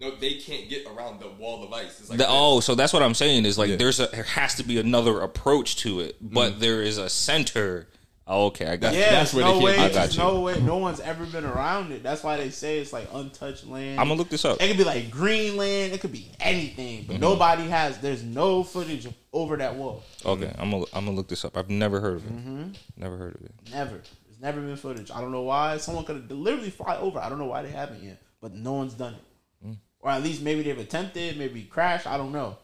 No, 0.00 0.14
they 0.14 0.34
can't 0.34 0.68
get 0.70 0.86
around 0.86 1.20
the 1.20 1.28
wall 1.28 1.64
of 1.64 1.72
ice. 1.72 1.98
It's 2.00 2.08
like 2.08 2.18
The- 2.18 2.26
oh, 2.28 2.60
so 2.60 2.74
that's 2.74 2.92
what 2.92 3.02
I'm 3.02 3.14
saying 3.14 3.44
is 3.44 3.58
like 3.58 3.70
Yeah. 3.70 3.76
there's 3.76 4.00
a 4.00 4.06
there 4.06 4.22
has 4.22 4.54
to 4.54 4.62
be 4.62 4.78
another 4.78 5.20
approach 5.20 5.76
to 5.78 6.00
it, 6.00 6.16
but 6.20 6.54
mm. 6.54 6.58
there 6.60 6.82
is 6.82 6.98
a 6.98 7.08
center. 7.10 7.88
Oh, 8.30 8.46
okay, 8.48 8.66
I 8.66 8.76
got 8.76 8.92
you. 8.92 9.00
Yeah, 9.00 9.10
That's 9.12 9.32
where 9.32 9.42
no 9.44 9.58
way. 9.58 9.72
I 9.78 9.88
got 9.88 9.92
there's 9.94 10.16
you. 10.16 10.22
no 10.22 10.40
way. 10.40 10.60
No 10.60 10.76
one's 10.76 11.00
ever 11.00 11.24
been 11.24 11.46
around 11.46 11.92
it. 11.92 12.02
That's 12.02 12.22
why 12.22 12.36
they 12.36 12.50
say 12.50 12.78
it's 12.78 12.92
like 12.92 13.08
untouched 13.14 13.66
land. 13.66 13.98
I'm 13.98 14.08
gonna 14.08 14.18
look 14.18 14.28
this 14.28 14.44
up. 14.44 14.60
It 14.60 14.68
could 14.68 14.76
be 14.76 14.84
like 14.84 15.10
Greenland. 15.10 15.94
It 15.94 16.00
could 16.02 16.12
be 16.12 16.30
anything, 16.38 17.04
Mm-hmm. 17.04 17.12
but 17.12 17.20
nobody 17.20 17.62
has. 17.68 17.98
There's 17.98 18.22
no 18.22 18.62
footage 18.62 19.08
over 19.32 19.56
that 19.56 19.74
wall. 19.76 20.02
Okay, 20.26 20.52
I'm 20.58 20.70
gonna 20.70 20.84
I'm 20.92 21.06
gonna 21.06 21.16
look 21.16 21.28
this 21.28 21.44
up. 21.44 21.56
I've 21.56 21.70
never 21.70 22.00
heard 22.00 22.16
of 22.16 22.26
it. 22.26 22.76
Never 22.98 23.16
heard 23.16 23.34
of 23.36 23.42
it. 23.42 23.52
Never. 23.72 23.96
There's 24.26 24.40
never 24.42 24.60
been 24.60 24.76
footage. 24.76 25.10
I 25.10 25.20
don't 25.22 25.32
know 25.32 25.42
why. 25.42 25.78
Someone 25.78 26.04
could 26.04 26.16
have 26.16 26.30
literally 26.30 26.70
fly 26.70 26.96
over. 26.98 27.18
I 27.18 27.28
don't 27.30 27.38
know 27.38 27.46
why 27.46 27.62
they 27.62 27.70
haven't 27.70 28.02
yet, 28.02 28.20
but 28.42 28.52
no 28.52 28.74
one's 28.74 28.92
done 28.94 29.14
it. 29.14 29.76
Or 30.00 30.10
at 30.10 30.22
least 30.22 30.42
maybe 30.42 30.62
they've 30.62 30.78
attempted, 30.78 31.36
maybe 31.38 31.62
crashed. 31.62 32.06
I 32.06 32.16
don't 32.18 32.30
know. 32.32 32.56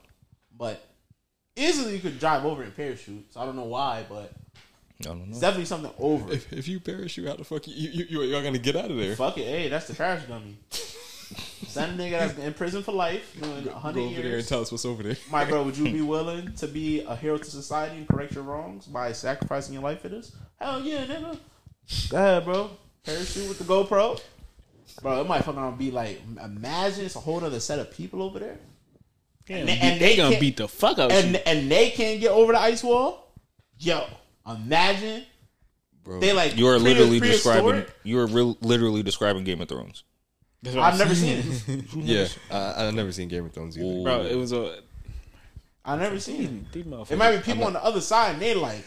But 0.56 0.84
easily 1.56 1.94
you 1.94 2.00
could 2.00 2.20
drive 2.20 2.44
over 2.44 2.62
in 2.62 2.70
parachute. 2.70 3.32
So 3.32 3.40
I 3.40 3.44
don't 3.46 3.56
know 3.56 3.64
why, 3.64 4.04
but 4.08 4.30
I 5.06 5.10
don't 5.10 5.18
know. 5.26 5.30
it's 5.30 5.40
definitely 5.40 5.66
something 5.66 5.90
over. 5.98 6.32
If, 6.32 6.52
if 6.52 6.68
you 6.68 6.80
parachute, 6.80 7.26
how 7.28 7.34
the 7.36 7.44
fuck 7.44 7.66
you 7.68 7.74
you 7.74 8.06
you 8.08 8.22
you're 8.22 8.42
gonna 8.42 8.58
get 8.58 8.76
out 8.76 8.90
of 8.90 8.96
there? 8.96 9.14
Fuck 9.16 9.38
it. 9.38 9.46
Hey, 9.46 9.68
that's 9.68 9.86
the 9.88 9.94
parachute 9.94 10.28
dummy. 10.28 10.56
Send 11.66 11.98
a 12.00 12.04
nigga 12.04 12.18
that's 12.18 12.38
in 12.38 12.52
prison 12.54 12.82
for 12.82 12.92
life 12.92 13.34
doing 13.40 13.64
Go 13.64 13.72
100 13.72 14.00
over 14.00 14.22
there 14.22 14.36
and 14.38 14.46
tell 14.46 14.60
us 14.60 14.70
what's 14.70 14.84
over 14.84 15.02
there. 15.02 15.16
My 15.30 15.44
bro, 15.44 15.62
would 15.64 15.76
you 15.76 15.84
be 15.84 16.00
willing 16.16 16.52
to 16.56 16.68
be 16.68 17.00
a 17.00 17.16
hero 17.16 17.38
to 17.38 17.44
society 17.44 17.96
and 17.96 18.06
correct 18.08 18.34
your 18.34 18.44
wrongs 18.44 18.86
by 18.86 19.12
sacrificing 19.12 19.74
your 19.74 19.82
life 19.82 20.00
for 20.02 20.08
this? 20.08 20.36
Hell 20.60 20.80
yeah, 20.82 21.04
nigga. 21.06 21.38
Go 22.10 22.16
ahead, 22.16 22.44
bro. 22.44 22.70
Parachute 23.04 23.48
with 23.48 23.58
the 23.58 23.64
GoPro. 23.64 24.20
Bro, 25.02 25.22
it 25.22 25.26
might 25.26 25.42
fucking 25.44 25.58
around 25.60 25.78
be 25.78 25.90
like, 25.90 26.20
imagine 26.42 27.06
it's 27.06 27.16
a 27.16 27.20
whole 27.20 27.42
other 27.42 27.58
set 27.60 27.78
of 27.78 27.90
people 27.90 28.22
over 28.22 28.38
there. 28.38 28.58
And, 29.48 29.68
they- 29.68 29.74
they, 29.74 29.80
and 29.80 30.00
they 30.00 30.16
gonna 30.16 30.38
beat 30.38 30.56
the 30.58 30.68
fuck 30.68 30.98
out 30.98 31.10
And 31.10 31.32
you. 31.32 31.40
and 31.46 31.70
they 31.70 31.90
can't 31.90 32.20
get 32.20 32.30
over 32.30 32.52
the 32.52 32.60
ice 32.60 32.84
wall. 32.84 33.32
Yo, 33.78 34.06
imagine 34.46 35.24
bro. 36.04 36.20
They 36.20 36.32
like 36.32 36.56
You 36.56 36.68
are 36.68 36.78
literally 36.78 37.20
describing. 37.20 37.84
You 38.02 38.20
are 38.20 38.26
real, 38.26 38.56
literally 38.60 39.02
describing 39.02 39.44
Game 39.44 39.60
of 39.60 39.68
Thrones. 39.68 40.04
I've 40.66 40.98
never 40.98 41.14
seen 41.14 41.42
it. 41.66 41.84
yeah, 41.94 42.26
I, 42.50 42.86
I've 42.86 42.94
never 42.94 43.12
seen 43.12 43.28
Game 43.28 43.44
of 43.46 43.52
Thrones 43.52 43.76
either. 43.76 43.86
Ooh. 43.86 44.02
bro. 44.02 44.22
It 44.22 44.36
was 44.36 44.52
a. 44.52 44.78
I've 45.84 46.00
never 46.00 46.18
seen 46.18 46.66
it. 46.72 46.86
It 47.10 47.18
might 47.18 47.36
be 47.36 47.42
people 47.42 47.64
on 47.64 47.74
the 47.74 47.84
other 47.84 48.00
side, 48.00 48.32
and 48.32 48.40
they 48.40 48.54
like, 48.54 48.84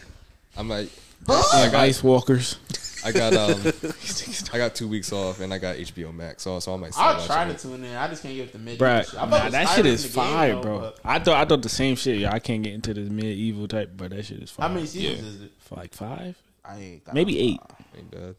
I'm 0.56 0.68
like, 0.68 0.88
like 1.28 1.74
ice 1.74 2.02
walkers. 2.02 2.56
I 3.04 3.12
got 3.12 3.32
um, 3.34 3.60
I 4.52 4.58
got 4.58 4.74
two 4.74 4.88
weeks 4.88 5.12
off, 5.12 5.40
and 5.40 5.52
I 5.54 5.58
got 5.58 5.76
HBO 5.76 6.12
Max, 6.14 6.42
so 6.42 6.58
so 6.60 6.74
I 6.74 6.76
might. 6.76 6.92
start 6.94 7.16
I'll 7.16 7.26
try 7.26 7.44
to 7.44 7.50
it. 7.52 7.58
tune 7.58 7.84
in. 7.84 7.94
I 7.96 8.08
just 8.08 8.22
can't 8.22 8.34
get 8.34 8.52
the 8.52 8.58
mid. 8.58 8.78
Bro, 8.78 9.02
shit. 9.02 9.14
Nah, 9.14 9.48
that 9.50 9.68
shit 9.70 9.86
is 9.86 10.02
the 10.02 10.08
game, 10.20 10.26
fire, 10.32 10.60
bro. 10.60 10.78
but- 10.80 10.98
I 11.04 11.18
thought 11.18 11.36
I 11.36 11.44
thought 11.44 11.62
the 11.62 11.68
same 11.68 11.96
shit. 11.96 12.18
Yeah, 12.18 12.32
I 12.32 12.38
can't 12.38 12.62
get 12.62 12.74
into 12.74 12.92
this 12.94 13.08
medieval 13.08 13.68
type, 13.68 13.92
but 13.96 14.10
that 14.10 14.24
shit 14.24 14.42
is 14.42 14.50
fire. 14.50 14.68
How 14.68 14.74
many 14.74 14.86
seasons 14.86 15.20
Yeah. 15.22 15.28
is 15.28 15.42
it? 15.42 15.52
For 15.60 15.76
like 15.76 15.94
five, 15.94 16.36
I 16.64 16.78
ain't 16.78 17.14
maybe 17.14 17.38
eight. 17.38 17.60
Ain't 17.96 18.10
bad. 18.10 18.34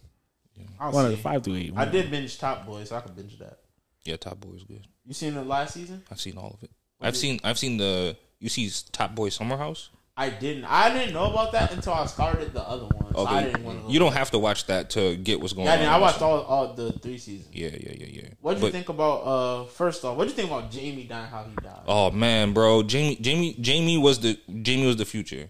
I'll 0.79 0.91
One 0.91 1.05
of 1.05 1.11
the 1.11 1.17
five 1.17 1.41
to 1.43 1.55
eight. 1.55 1.73
I 1.75 1.85
did 1.85 2.11
binge 2.11 2.37
Top 2.37 2.65
Boy, 2.65 2.83
so 2.83 2.95
I 2.97 3.01
can 3.01 3.13
binge 3.13 3.37
that. 3.39 3.59
Yeah, 4.03 4.17
Top 4.17 4.39
Boy 4.41 4.55
is 4.55 4.63
good. 4.63 4.85
You 5.05 5.13
seen 5.13 5.33
the 5.35 5.43
last 5.43 5.73
season? 5.73 6.03
I've 6.11 6.19
seen 6.19 6.37
all 6.37 6.51
of 6.55 6.63
it. 6.63 6.71
I've 7.01 7.15
seen. 7.15 7.39
I've 7.43 7.57
seen 7.57 7.77
the. 7.77 8.17
You 8.39 8.49
see 8.49 8.69
Top 8.91 9.15
Boy 9.15 9.29
Summerhouse. 9.29 9.89
I 10.17 10.29
didn't. 10.29 10.65
I 10.65 10.91
didn't 10.93 11.13
know 11.13 11.31
about 11.31 11.53
that 11.53 11.71
until 11.71 11.93
I 11.93 12.05
started 12.07 12.51
the 12.53 12.61
other 12.67 12.85
one. 12.87 13.08
So 13.15 13.25
I 13.25 13.43
didn't 13.43 13.63
want 13.63 13.85
to. 13.87 13.91
You 13.91 13.99
don't 13.99 14.13
have 14.13 14.31
to 14.31 14.39
watch 14.39 14.65
that 14.67 14.89
to 14.91 15.15
get 15.15 15.39
what's 15.41 15.53
going 15.53 15.65
Yeah, 15.65 15.71
I, 15.71 15.75
on. 15.75 15.79
didn't. 15.79 15.93
I 15.93 15.97
watched 15.99 16.21
all, 16.21 16.41
all 16.43 16.73
the 16.73 16.91
three 16.93 17.17
seasons. 17.17 17.49
Yeah, 17.53 17.69
yeah, 17.69 17.93
yeah, 17.97 18.05
yeah. 18.07 18.27
What 18.41 18.53
do 18.53 18.59
you 18.59 18.65
But- 18.67 18.71
think 18.71 18.89
about? 18.89 19.17
uh 19.25 19.65
First 19.65 20.03
off, 20.05 20.15
what 20.17 20.23
do 20.25 20.29
you 20.29 20.35
think 20.35 20.49
about 20.49 20.69
Jamie 20.71 21.03
dying? 21.03 21.27
How 21.29 21.43
he 21.43 21.55
died? 21.55 21.81
Oh 21.87 22.11
man, 22.11 22.53
bro, 22.53 22.83
Jamie, 22.83 23.15
Jamie, 23.17 23.55
Jamie 23.59 23.97
was 23.97 24.19
the 24.19 24.37
Jamie 24.61 24.85
was 24.87 24.97
the 24.97 25.05
future, 25.05 25.49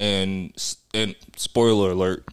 and 0.00 0.52
and 0.94 1.14
spoiler 1.36 1.90
alert, 1.92 2.24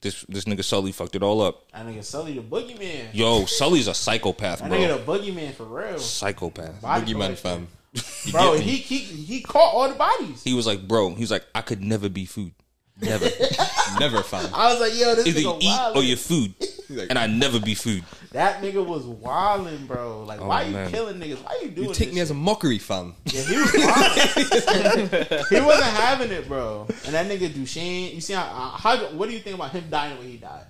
this 0.00 0.24
this 0.28 0.44
nigga 0.44 0.64
Sully 0.64 0.92
fucked 0.92 1.14
it 1.16 1.22
all 1.22 1.40
up. 1.40 1.70
That 1.72 1.86
nigga 1.86 2.02
Sully 2.04 2.34
the 2.34 2.42
boogeyman. 2.42 3.08
Yo, 3.12 3.44
Sully's 3.46 3.86
a 3.88 3.94
psychopath, 3.94 4.60
That 4.60 4.68
bro. 4.68 4.78
nigga 4.78 5.04
the 5.04 5.12
boogeyman 5.12 5.52
for 5.54 5.64
real. 5.64 5.98
Psychopath. 5.98 6.80
Body 6.82 7.12
Boogeyman 7.12 7.14
collection. 7.14 7.36
fam. 7.36 7.68
Bro, 8.32 8.54
he, 8.54 8.76
he 8.76 8.96
he 9.00 9.40
caught 9.42 9.74
all 9.74 9.86
the 9.86 9.94
bodies. 9.94 10.42
He 10.42 10.54
was 10.54 10.66
like, 10.66 10.88
bro, 10.88 11.14
he's 11.14 11.30
like, 11.30 11.44
I 11.54 11.60
could 11.60 11.82
never 11.82 12.08
be 12.08 12.24
food, 12.24 12.52
never. 13.00 13.26
Never 14.00 14.22
fam. 14.22 14.48
I 14.54 14.72
was 14.72 14.80
like, 14.80 14.98
yo, 14.98 15.14
this 15.14 15.26
Either 15.26 15.40
you 15.40 15.56
eat 15.60 15.64
wildin'. 15.78 15.96
or 15.96 16.02
you're 16.02 16.16
food, 16.16 16.54
and 17.10 17.18
I 17.18 17.26
never 17.26 17.60
be 17.60 17.74
food. 17.74 18.04
That 18.30 18.62
nigga 18.62 18.84
was 18.84 19.04
wildin', 19.04 19.86
bro. 19.86 20.24
Like, 20.24 20.40
why 20.40 20.62
you 20.62 20.88
killing 20.90 21.20
niggas? 21.20 21.44
Why 21.44 21.60
you 21.62 21.70
doing 21.70 21.88
You 21.88 21.94
take 21.94 22.14
me 22.14 22.20
as 22.20 22.30
a 22.30 22.34
mockery 22.34 22.78
fam. 22.78 23.14
Yeah, 23.26 23.42
he 23.42 23.56
was 23.58 23.70
he 25.50 25.60
wasn't 25.60 25.92
having 25.92 26.30
it, 26.30 26.48
bro. 26.48 26.86
And 27.04 27.14
that 27.14 27.26
nigga 27.26 27.50
Dushane, 27.50 28.14
you 28.14 28.20
see 28.22 28.32
how, 28.32 28.42
uh, 28.44 28.76
how? 28.78 28.96
What 29.12 29.28
do 29.28 29.34
you 29.34 29.40
think 29.40 29.56
about 29.56 29.72
him 29.72 29.84
dying 29.90 30.16
when 30.16 30.28
he 30.28 30.38
died? 30.38 30.64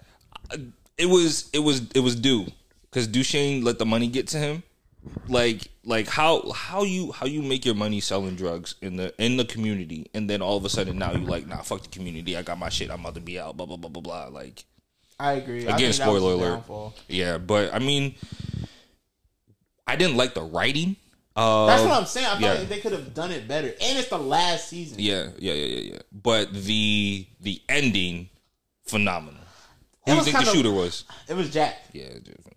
It 0.98 1.06
was 1.06 1.48
it 1.52 1.60
was 1.60 1.88
it 1.94 2.00
was 2.00 2.16
due 2.16 2.46
because 2.90 3.06
Dushane 3.06 3.62
let 3.62 3.78
the 3.78 3.86
money 3.86 4.08
get 4.08 4.26
to 4.28 4.38
him. 4.38 4.62
Like 5.28 5.68
like 5.84 6.06
how 6.06 6.50
how 6.52 6.84
you 6.84 7.12
how 7.12 7.26
you 7.26 7.42
make 7.42 7.64
your 7.64 7.74
money 7.74 8.00
selling 8.00 8.36
drugs 8.36 8.76
in 8.80 8.96
the 8.96 9.12
in 9.22 9.36
the 9.36 9.44
community, 9.44 10.08
and 10.14 10.30
then 10.30 10.40
all 10.40 10.56
of 10.56 10.64
a 10.64 10.68
sudden 10.68 10.98
now 10.98 11.12
you 11.12 11.26
like 11.26 11.46
nah 11.46 11.62
fuck 11.62 11.82
the 11.82 11.88
community. 11.88 12.36
I 12.36 12.42
got 12.42 12.58
my 12.58 12.68
shit. 12.68 12.90
I'm 12.90 13.00
about 13.00 13.14
to 13.16 13.20
be 13.20 13.38
out. 13.38 13.56
Blah 13.56 13.66
blah 13.66 13.76
blah 13.76 13.90
blah 13.90 14.02
blah. 14.02 14.26
Like 14.28 14.64
I 15.18 15.34
agree. 15.34 15.62
Again, 15.62 15.76
that 15.76 15.86
was 15.86 15.96
spoiler 15.96 16.32
alert. 16.34 16.50
downfall. 16.54 16.94
yeah, 17.08 17.38
but 17.38 17.74
I 17.74 17.78
mean, 17.78 18.14
I 19.86 19.96
didn't 19.96 20.16
like 20.16 20.34
the 20.34 20.42
writing. 20.42 20.96
Uh, 21.34 21.66
That's 21.66 21.82
what 21.82 21.92
I'm 21.92 22.06
saying. 22.06 22.26
I 22.26 22.30
thought 22.32 22.40
yeah. 22.40 22.64
they 22.64 22.78
could 22.78 22.92
have 22.92 23.14
done 23.14 23.30
it 23.30 23.48
better. 23.48 23.68
And 23.68 23.98
it's 23.98 24.08
the 24.08 24.18
last 24.18 24.68
season. 24.68 24.98
Yeah, 25.00 25.28
yeah, 25.38 25.54
yeah, 25.54 25.64
yeah, 25.64 25.92
yeah. 25.92 25.98
But 26.12 26.52
the 26.52 27.26
the 27.40 27.62
ending, 27.68 28.28
phenomenal. 28.84 29.40
Who 30.06 30.12
do 30.12 30.18
you 30.18 30.24
think 30.24 30.38
the 30.38 30.44
shooter 30.44 30.72
was? 30.72 31.04
It 31.28 31.34
was 31.34 31.48
Jaq. 31.50 31.74
Yeah, 31.92 32.04
Jaq. 32.04 32.51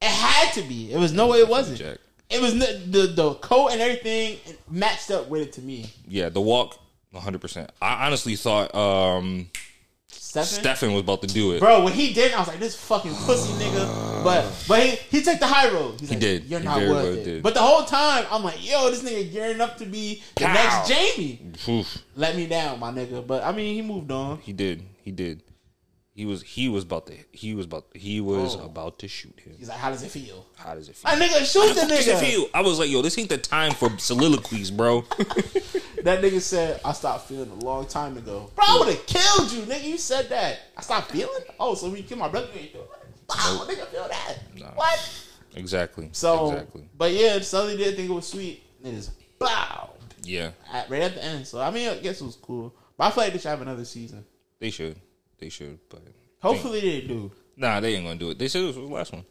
It 0.00 0.10
had 0.10 0.52
to 0.54 0.62
be. 0.62 0.92
It 0.92 0.98
was 0.98 1.12
no 1.12 1.26
way 1.28 1.38
it 1.38 1.48
wasn't. 1.48 1.80
Jaq. 1.80 1.98
It 2.30 2.40
was 2.40 2.54
the 2.58 2.80
the, 2.86 3.06
the 3.08 3.34
coat 3.34 3.68
and 3.68 3.80
everything 3.80 4.38
matched 4.70 5.10
up 5.10 5.28
with 5.28 5.42
it 5.42 5.52
to 5.54 5.60
me. 5.62 5.90
Yeah, 6.06 6.28
the 6.28 6.40
walk, 6.40 6.78
100. 7.10 7.40
percent 7.40 7.70
I 7.80 8.06
honestly 8.06 8.36
thought 8.36 8.74
um 8.74 9.48
Stephen? 10.10 10.46
Stefan 10.46 10.92
was 10.92 11.02
about 11.02 11.22
to 11.22 11.26
do 11.26 11.52
it. 11.52 11.60
Bro, 11.60 11.84
when 11.84 11.94
he 11.94 12.12
did, 12.12 12.32
I 12.34 12.38
was 12.38 12.48
like, 12.48 12.60
"This 12.60 12.76
fucking 12.76 13.14
pussy 13.14 13.50
nigga." 13.54 14.22
But 14.22 14.44
but 14.68 14.80
he, 14.82 14.96
he 15.18 15.22
took 15.22 15.40
the 15.40 15.46
high 15.46 15.70
road. 15.72 15.98
He's 16.00 16.10
He 16.10 16.16
like, 16.16 16.20
did. 16.20 16.44
You're 16.44 16.60
He 16.60 16.66
not 16.66 16.80
worth 16.82 17.16
it. 17.18 17.24
did. 17.24 17.42
But 17.42 17.54
the 17.54 17.60
whole 17.60 17.84
time, 17.84 18.26
I'm 18.30 18.44
like, 18.44 18.64
"Yo, 18.68 18.90
this 18.90 19.02
nigga 19.02 19.32
gearing 19.32 19.60
up 19.60 19.78
to 19.78 19.86
be 19.86 20.22
the 20.36 20.44
Pow. 20.44 20.52
next 20.52 20.88
Jamie." 20.88 21.40
Oof, 21.68 21.98
Let 22.14 22.36
me 22.36 22.46
down, 22.46 22.78
my 22.78 22.90
nigga. 22.92 23.26
But 23.26 23.42
I 23.42 23.52
mean, 23.52 23.74
he 23.74 23.80
moved 23.82 24.10
on. 24.12 24.38
he 24.40 24.52
did. 24.52 24.82
He 25.02 25.10
did. 25.12 25.42
He 26.18 26.26
was 26.26 26.42
he 26.42 26.68
was 26.68 26.82
about 26.82 27.06
to 27.06 27.12
he 27.30 27.54
was 27.54 27.66
about 27.66 27.86
he 27.94 28.20
was 28.20 28.56
Oh. 28.56 28.64
about 28.64 28.98
to 28.98 29.06
shoot 29.06 29.38
him. 29.38 29.54
He's 29.56 29.68
like, 29.68 29.78
"How 29.78 29.88
does 29.90 30.02
it 30.02 30.10
feel?" 30.10 30.46
How 30.56 30.74
does 30.74 30.88
it 30.88 30.96
feel? 30.96 31.12
A 31.12 31.14
nigga 31.14 31.44
shoot 31.46 31.74
the 31.76 31.82
How 31.82 31.86
does 31.86 32.08
it 32.08 32.16
nigga. 32.16 32.20
feel? 32.20 32.46
I 32.52 32.60
was 32.60 32.80
like, 32.80 32.90
yo, 32.90 33.02
this 33.02 33.16
ain't 33.18 33.28
the 33.28 33.38
time 33.38 33.70
for 33.70 33.88
soliloquies, 33.98 34.72
bro. 34.72 35.04
That 36.02 36.20
nigga 36.22 36.40
said, 36.40 36.80
"I 36.84 36.92
stopped 36.92 37.28
feeling 37.28 37.50
a 37.50 37.64
long 37.64 37.86
time 37.86 38.16
ago." 38.16 38.50
Bro, 38.56 38.64
I 38.66 38.78
would 38.80 38.88
have 38.94 39.06
killed 39.06 39.52
you, 39.52 39.62
nigga. 39.62 39.84
You 39.84 39.96
said 39.98 40.28
that. 40.30 40.58
I 40.76 40.80
stopped 40.80 41.12
feeling. 41.12 41.42
Oh, 41.60 41.74
so 41.76 41.86
when 41.88 41.98
you 41.98 42.02
kill 42.02 42.18
my 42.18 42.28
brother, 42.28 42.48
you 42.54 42.60
ain't 42.62 42.72
that? 42.72 42.88
Wow, 43.28 43.64
nigga, 43.68 43.86
feel 43.86 44.08
that? 44.08 44.74
What? 44.76 45.24
exactly. 45.54 46.08
So, 46.12 46.50
exactly. 46.50 46.88
but 46.96 47.12
yeah, 47.12 47.38
Sully 47.40 47.76
did 47.76 47.94
think 47.96 48.10
it 48.10 48.12
was 48.12 48.26
sweet. 48.26 48.62
And 48.82 48.92
it 48.92 48.96
just 48.96 49.12
bow 49.38 49.90
Yeah, 50.24 50.50
at, 50.72 50.88
right 50.90 51.02
at 51.02 51.14
the 51.14 51.24
end. 51.24 51.46
So 51.46 51.60
I 51.60 51.70
mean, 51.70 51.88
I 51.88 51.96
guess 51.98 52.20
it 52.20 52.24
was 52.24 52.36
cool. 52.36 52.74
But 52.96 53.04
I 53.04 53.10
feel 53.12 53.24
like 53.24 53.32
they 53.34 53.38
should 53.38 53.48
have 53.50 53.62
another 53.62 53.84
season. 53.84 54.24
they 54.60 54.70
should. 54.70 54.96
They 55.38 55.48
should. 55.48 55.78
But 55.88 56.02
Hopefully 56.42 56.80
they 56.80 57.00
do. 57.06 57.30
nah, 57.56 57.80
they 57.80 57.94
ain't 57.94 58.04
gonna 58.06 58.18
do 58.18 58.30
it. 58.30 58.38
They 58.38 58.48
said 58.48 58.62
this 58.62 58.76
was 58.76 58.88
the 58.88 58.94
last 58.94 59.12
one. 59.12 59.24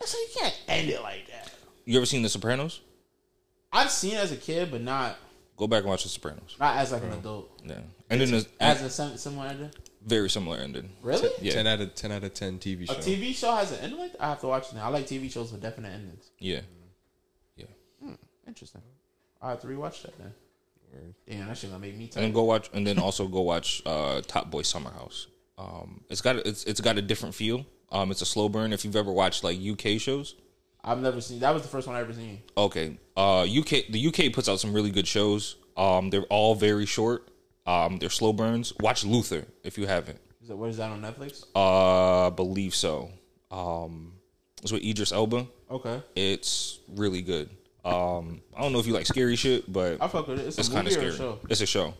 I 0.00 0.04
said 0.04 0.18
you 0.18 0.40
can't 0.40 0.60
end 0.68 0.90
it 0.90 1.00
like 1.02 1.26
that. 1.28 1.50
You 1.84 1.96
ever 1.98 2.06
seen 2.06 2.22
The 2.22 2.28
Sopranos? 2.28 2.80
I've 3.72 3.90
seen 3.90 4.12
it 4.14 4.18
as 4.18 4.32
a 4.32 4.36
kid, 4.36 4.70
but 4.70 4.80
not 4.82 5.16
Go 5.56 5.66
back 5.66 5.80
and 5.80 5.88
watch 5.88 6.02
The 6.02 6.08
Sopranos. 6.08 6.56
not 6.58 6.76
as 6.76 6.92
like 6.92 7.02
an 7.02 7.12
adult. 7.12 7.60
Yeah, 7.64 7.78
and 8.10 8.20
then 8.20 8.30
there's 8.30 8.46
As 8.60 8.82
a 8.82 8.90
sim- 8.90 9.16
similar 9.16 9.46
ending. 9.48 9.70
very 10.04 10.28
similar 10.30 10.56
ending. 10.58 10.90
Really? 11.02 11.28
Yeah, 11.40 11.52
Ten 11.54 11.66
out 11.66 11.80
of 11.80 11.94
ten 11.94 12.10
out 12.12 12.24
of 12.24 12.34
ten 12.34 12.58
TV 12.58 12.86
show. 12.86 12.94
A 12.94 12.96
TV 12.96 13.34
show 13.34 13.54
has 13.54 13.70
an 13.72 13.78
ending 13.80 13.98
like 13.98 14.12
that? 14.12 14.22
I 14.22 14.28
have 14.30 14.40
to 14.40 14.46
watch 14.48 14.70
it 14.70 14.74
now. 14.74 14.86
I 14.86 14.88
like 14.88 15.06
TV 15.06 15.30
shows 15.30 15.52
with 15.52 15.60
definite 15.62 15.92
endings. 15.92 16.30
Yeah. 16.38 16.60
Yeah. 17.56 17.66
Hmm. 18.02 18.14
Interesting. 18.46 18.82
I 19.40 19.50
have 19.50 19.60
to 19.60 19.66
rewatch 19.66 20.02
that 20.02 20.16
then. 20.18 20.32
Damn, 21.28 21.48
that 21.48 21.56
shit 21.56 21.70
gonna 21.70 21.80
make 21.80 21.96
me 21.96 22.04
And 22.14 22.24
then 22.24 22.32
go 22.32 22.42
watch, 22.44 22.70
and 22.72 22.86
then 22.86 22.98
also 22.98 23.26
go 23.28 23.40
watch 23.42 23.82
uh, 23.86 24.20
Top 24.26 24.50
Boy 24.50 24.62
Summerhouse. 24.62 25.26
Um, 25.58 26.02
it's 26.10 26.20
got 26.20 26.36
it's 26.36 26.64
it's 26.64 26.80
got 26.80 26.98
a 26.98 27.02
different 27.02 27.34
feel. 27.34 27.66
Um, 27.90 28.10
it's 28.10 28.22
a 28.22 28.26
slow 28.26 28.48
burn. 28.48 28.72
If 28.72 28.84
you've 28.84 28.96
ever 28.96 29.12
watched 29.12 29.44
like 29.44 29.58
UK 29.58 30.00
shows, 30.00 30.34
I've 30.82 31.00
never 31.00 31.20
seen. 31.20 31.40
That 31.40 31.52
was 31.54 31.62
the 31.62 31.68
first 31.68 31.86
one 31.86 31.96
I 31.96 32.00
ever 32.00 32.12
seen. 32.12 32.42
okay. 32.56 32.98
Uh, 33.16 33.42
UK 33.42 33.86
the 33.90 34.06
UK 34.06 34.32
puts 34.32 34.48
out 34.48 34.60
some 34.60 34.72
really 34.72 34.90
good 34.90 35.06
shows. 35.06 35.56
Um, 35.76 36.10
they're 36.10 36.24
all 36.24 36.54
very 36.54 36.86
short. 36.86 37.28
Um, 37.66 37.98
they're 37.98 38.10
slow 38.10 38.32
burns. 38.32 38.72
Watch 38.80 39.04
Luther 39.04 39.46
if 39.62 39.78
you 39.78 39.86
haven't. 39.86 40.18
Is 40.42 40.48
that 40.48 40.56
what 40.56 40.70
is 40.70 40.78
that 40.78 40.90
on 40.90 41.00
Netflix? 41.02 41.44
Uh, 41.54 42.30
believe 42.30 42.74
so. 42.74 43.10
Um, 43.50 44.14
it's 44.62 44.72
with 44.72 44.82
Idris 44.82 45.12
Elba. 45.12 45.46
Okay, 45.70 46.02
It's 46.16 46.80
really 46.88 47.22
good. 47.22 47.50
Um, 47.84 48.40
I 48.56 48.62
don't 48.62 48.72
know 48.72 48.78
if 48.78 48.86
you 48.86 48.92
like 48.92 49.06
scary 49.06 49.36
shit, 49.36 49.70
but 49.72 50.00
I 50.00 50.08
fuck 50.08 50.28
with 50.28 50.38
it. 50.40 50.46
It's, 50.46 50.58
it's 50.58 50.68
kind 50.68 50.86
of 50.86 50.92
scary. 50.92 51.12
show. 51.12 51.40
It's 51.48 51.60
a 51.60 51.66
show. 51.66 51.94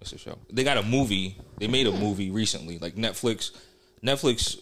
It's 0.00 0.12
a 0.12 0.18
show. 0.18 0.38
They 0.50 0.64
got 0.64 0.76
a 0.78 0.82
movie. 0.82 1.36
They 1.58 1.66
made 1.68 1.86
a 1.86 1.92
movie 1.92 2.30
recently, 2.30 2.78
like 2.78 2.94
Netflix. 2.96 3.50
Netflix. 4.02 4.58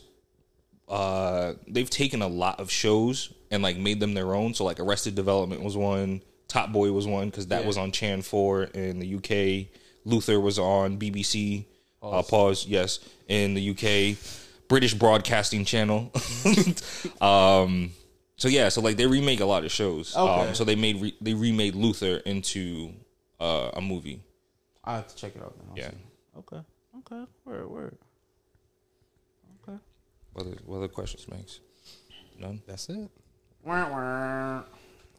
Uh, 0.89 1.55
they've 1.67 1.91
taken 1.91 2.23
a 2.23 2.29
lot 2.29 2.61
of 2.61 2.71
shows 2.71 3.33
and 3.51 3.63
like 3.63 3.77
made 3.77 4.01
them 4.01 4.15
their 4.15 4.35
own. 4.35 4.55
So 4.55 4.65
like 4.65 4.81
Arrested 4.81 5.15
Development 5.15 5.63
was 5.63 5.77
one. 5.77 6.23
Top 6.49 6.73
Boy 6.73 6.93
was 6.93 7.07
one 7.07 7.29
because 7.29 7.49
that 7.49 7.63
Yeah. 7.63 7.67
was 7.67 7.77
on 7.77 7.91
Chan 7.93 8.23
Four 8.23 8.65
in 8.65 8.99
the 9.01 9.17
UK. 9.17 9.69
Luther 10.05 10.39
was 10.41 10.59
on 10.59 10.99
BBC. 10.99 11.65
Uh, 12.03 12.23
pause. 12.23 12.67
Yes, 12.67 13.01
in 13.27 13.55
the 13.55 13.71
UK, 13.71 14.17
British 14.69 14.95
Broadcasting 14.95 15.65
Channel. 15.65 16.13
um, 17.21 17.91
so 18.37 18.49
yeah, 18.49 18.69
so 18.69 18.81
like 18.81 18.97
they 18.97 19.07
remake 19.07 19.41
a 19.41 19.45
lot 19.47 19.65
of 19.65 19.71
shows. 19.73 20.17
Okay. 20.17 20.49
Um, 20.49 20.55
so 20.55 20.65
they 20.65 20.77
made 20.77 21.01
re- 21.01 21.17
they 21.21 21.35
remade 21.35 21.75
Luther 21.75 22.17
into 22.19 22.93
uh, 23.41 23.71
a 23.75 23.81
movie. 23.81 24.23
I 24.85 24.97
have 24.97 25.09
to 25.09 25.17
check 25.17 25.35
it 25.37 25.43
out. 25.43 25.55
Then. 25.59 25.67
I'll 25.71 25.79
Yeah. 25.79 25.91
see. 25.91 25.97
Okay. 26.39 26.63
Okay. 26.99 27.25
Word. 27.45 27.71
Word. 27.71 27.99
Okay. 29.69 29.79
What 30.33 30.47
other, 30.47 30.57
what 30.65 30.77
other 30.79 30.89
questions, 30.89 31.27
Max? 31.29 31.61
None. 32.39 32.61
That's 32.67 32.89
it. 32.89 33.11
Wah, 33.65 33.89
wah. 33.91 34.63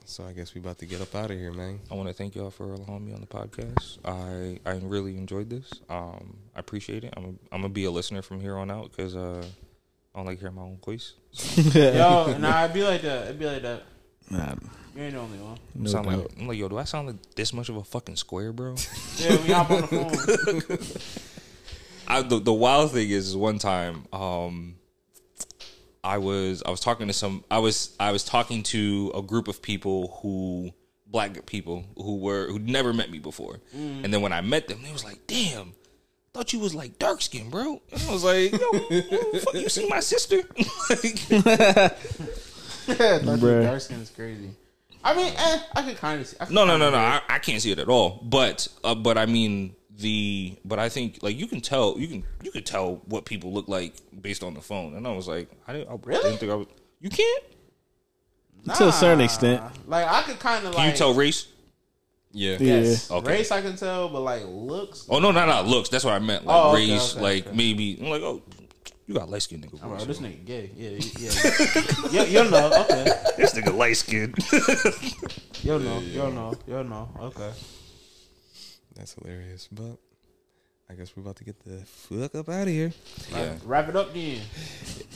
So 0.06 0.24
I 0.26 0.32
guess 0.32 0.54
we 0.56 0.62
about 0.62 0.78
to 0.78 0.86
get 0.86 1.02
up 1.02 1.14
out 1.16 1.32
of 1.32 1.38
here, 1.38 1.52
man. 1.52 1.80
I 1.92 1.96
want 1.96 2.08
to 2.08 2.14
thank 2.14 2.34
y'all 2.36 2.50
for 2.50 2.72
allowing 2.74 3.06
me 3.06 3.14
on 3.14 3.20
the 3.20 3.28
podcast. 3.28 3.98
I 4.06 4.58
I 4.70 4.76
really 4.78 5.18
enjoyed 5.18 5.50
this. 5.50 5.70
Um, 5.90 6.38
I 6.56 6.60
appreciate 6.60 7.04
it. 7.04 7.14
I'm 7.18 7.24
a, 7.26 7.28
I'm 7.54 7.62
gonna 7.62 7.70
be 7.70 7.84
a 7.84 7.92
listener 7.92 8.22
from 8.22 8.40
here 8.40 8.56
on 8.58 8.72
out 8.72 8.92
because 8.92 9.18
uh, 9.18 9.44
I 10.18 10.22
don't 10.22 10.26
like 10.26 10.40
hearing 10.40 10.56
my 10.56 10.64
own 10.64 10.80
voice. 10.84 11.14
Yo, 11.76 12.36
nah, 12.40 12.64
it'd 12.64 12.74
be 12.74 12.82
like 12.82 13.04
that. 13.04 13.26
It'd 13.26 13.38
be 13.38 13.46
like 13.46 13.62
that. 13.62 13.84
Nah, 14.32 14.56
You 14.96 15.04
ain't 15.04 15.14
the 15.14 15.20
only 15.20 15.38
one. 15.38 15.60
no 15.76 15.92
sound 15.92 16.08
doubt. 16.08 16.18
like 16.18 16.40
I'm 16.40 16.48
like 16.48 16.58
yo, 16.58 16.68
do 16.70 16.78
I 16.80 16.86
sound 16.86 17.06
like 17.06 17.36
this 17.36 17.54
much 17.54 17.70
of 17.70 17.76
a 17.76 17.84
fucking 17.84 18.16
square, 18.16 18.52
bro? 18.52 18.74
Yeah, 19.18 19.36
we 19.46 19.54
hop 19.54 19.70
on 19.70 19.82
the 19.82 19.88
phone. 19.88 20.78
I, 22.08 22.24
the 22.24 22.40
the 22.40 22.52
wild 22.54 22.94
thing 22.94 23.12
is, 23.12 23.28
is 23.28 23.38
one 23.38 23.60
time, 23.60 24.06
um, 24.12 24.78
I 26.04 26.18
was 26.18 26.64
I 26.66 26.72
was 26.72 26.80
talking 26.80 27.06
to 27.08 27.14
some 27.14 27.44
I 27.52 27.60
was 27.60 27.96
I 28.00 28.12
was 28.12 28.24
talking 28.24 28.64
to 28.64 29.12
a 29.14 29.22
group 29.22 29.48
of 29.48 29.62
people 29.62 30.18
who 30.24 30.72
black 31.06 31.46
people 31.46 31.86
who 31.96 32.18
were 32.18 32.48
who'd 32.48 32.68
never 32.68 32.92
met 32.92 33.12
me 33.12 33.20
before, 33.20 33.60
and 33.72 34.12
then 34.12 34.22
when 34.22 34.34
I 34.34 34.42
met 34.42 34.68
them, 34.68 34.82
they 34.82 34.92
was 34.92 35.04
like, 35.06 35.20
"Damn." 35.28 35.74
Thought 36.38 36.54
you 36.54 36.60
was 36.60 36.76
like 36.76 37.00
dark 37.00 37.24
skin, 37.24 37.50
bro. 37.50 37.82
And 37.92 38.04
I 38.08 38.12
was 38.14 38.24
like, 38.24 38.52
"Yo, 38.52 38.60
fuck, 39.40 39.56
you 39.56 39.70
see 39.70 39.90
my 39.90 40.00
sister?" 40.02 40.38
Like, 42.88 43.40
Bruh. 43.40 43.64
dark 43.64 43.82
skin 43.82 44.00
is 44.02 44.12
crazy. 44.12 44.52
I 45.04 45.16
mean, 45.16 45.34
eh, 45.36 45.60
I 45.76 45.82
could 45.82 45.98
kind 45.98 46.22
of 46.22 46.28
see. 46.28 46.38
I 46.40 46.48
No, 46.52 46.64
no, 46.64 46.78
no, 46.78 46.92
no. 46.92 46.98
I, 46.98 47.22
I 47.28 47.40
can't 47.40 47.60
see 47.60 47.72
it 47.72 47.80
at 47.80 47.90
all. 47.90 48.20
But, 48.24 48.68
uh, 48.84 48.94
but 48.94 49.18
I 49.18 49.26
mean 49.26 49.74
the. 49.98 50.56
But 50.64 50.78
I 50.78 50.90
think 50.90 51.18
like 51.24 51.36
you 51.36 51.48
can 51.48 51.60
tell 51.60 51.98
you 51.98 52.08
can 52.08 52.24
you 52.44 52.52
can 52.52 52.64
tell 52.64 53.02
what 53.06 53.26
people 53.26 53.52
look 53.52 53.68
like 53.68 53.96
based 54.22 54.44
on 54.44 54.54
the 54.54 54.62
phone. 54.62 54.94
And 54.96 55.08
I 55.08 55.14
was 55.14 55.28
like, 55.28 55.50
I 55.68 55.74
didn't, 55.74 55.90
I 55.90 55.96
Really? 56.04 56.22
didn't 56.22 56.38
think 56.38 56.52
I 56.52 56.56
was. 56.56 56.68
You 57.02 57.10
can't. 57.10 57.44
To 58.76 58.90
a 58.90 58.92
certain 58.94 59.22
extent. 59.22 59.64
Like 59.88 60.06
I 60.08 60.22
could 60.22 60.40
kind 60.40 60.64
of 60.68 60.74
Can 60.76 60.84
like 60.84 60.92
you 60.92 60.98
tell 60.98 61.16
race? 61.16 61.48
Yeah. 62.38 62.58
Yes, 62.60 63.10
Okay. 63.10 63.32
race 63.32 63.52
I 63.52 63.62
can 63.62 63.76
tell, 63.76 64.10
but 64.10 64.22
like 64.22 64.44
looks. 64.46 65.08
Oh 65.10 65.18
no, 65.20 65.32
not 65.32 65.48
not 65.48 65.66
looks. 65.66 65.90
That's 65.90 66.06
what 66.06 66.14
I 66.14 66.20
meant. 66.20 66.46
Like 66.46 66.56
Oh, 66.56 66.70
okay, 66.74 66.92
race, 66.92 67.14
okay, 67.16 67.22
like 67.22 67.48
okay. 67.48 67.56
maybe. 67.56 67.98
I'm 68.00 68.10
like, 68.10 68.22
oh, 68.22 68.44
you 69.08 69.16
got 69.16 69.30
light 69.30 69.42
skinned 69.42 69.64
nigga. 69.66 69.80
Voice. 69.80 70.06
this 70.06 70.20
nigga 70.20 70.46
gay. 70.46 70.70
Yeah, 70.76 70.90
yeah. 72.12 72.24
you, 72.26 72.30
you'll 72.30 72.52
know. 72.52 72.72
Okay. 72.84 73.06
this 73.38 73.54
nigga 73.56 73.76
light 73.76 73.98
skinned. 73.98 74.36
You'll 75.64 75.80
know. 75.80 76.00
You'll 76.00 76.32
know. 76.32 76.54
You'll 76.68 76.84
know. 76.84 77.10
Okay. 77.20 77.50
That's 78.96 79.14
hilarious. 79.14 79.68
But 79.72 79.98
I 80.90 80.94
guess 80.94 81.16
we're 81.16 81.22
about 81.24 81.38
to 81.38 81.44
get 81.44 81.60
the 81.66 81.80
fuck 81.86 82.36
up 82.36 82.48
out 82.50 82.64
of 82.64 82.68
here. 82.68 82.94
yeah. 83.32 83.56
Wrap 83.66 83.90
it 83.90 83.96
up 83.96 84.14
then. 84.14 84.40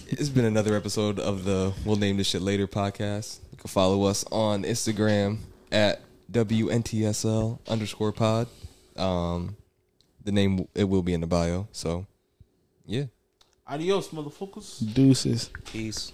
It's 0.08 0.30
been 0.30 0.46
another 0.46 0.76
episode 0.76 1.20
of 1.20 1.44
the 1.46 1.74
We'll 1.86 1.96
Name 1.98 2.18
This 2.18 2.28
Shit 2.28 2.42
Later 2.42 2.68
podcast. 2.68 3.40
You 3.52 3.58
can 3.58 3.68
follow 3.70 4.04
us 4.06 4.26
on 4.32 4.64
Instagram 4.64 5.38
at 5.72 6.02
WNTSL 6.32 7.60
underscore 7.68 8.12
pod. 8.12 8.48
Um, 8.96 9.58
the 10.24 10.32
name, 10.32 10.68
it 10.76 10.86
will 10.86 11.04
be 11.04 11.14
in 11.14 11.22
the 11.22 11.28
bio. 11.28 11.68
So, 11.72 12.06
yeah. 12.86 13.06
Adios, 13.68 14.10
motherfuckers. 14.10 14.94
Deuces. 14.94 15.50
Peace. 15.66 16.12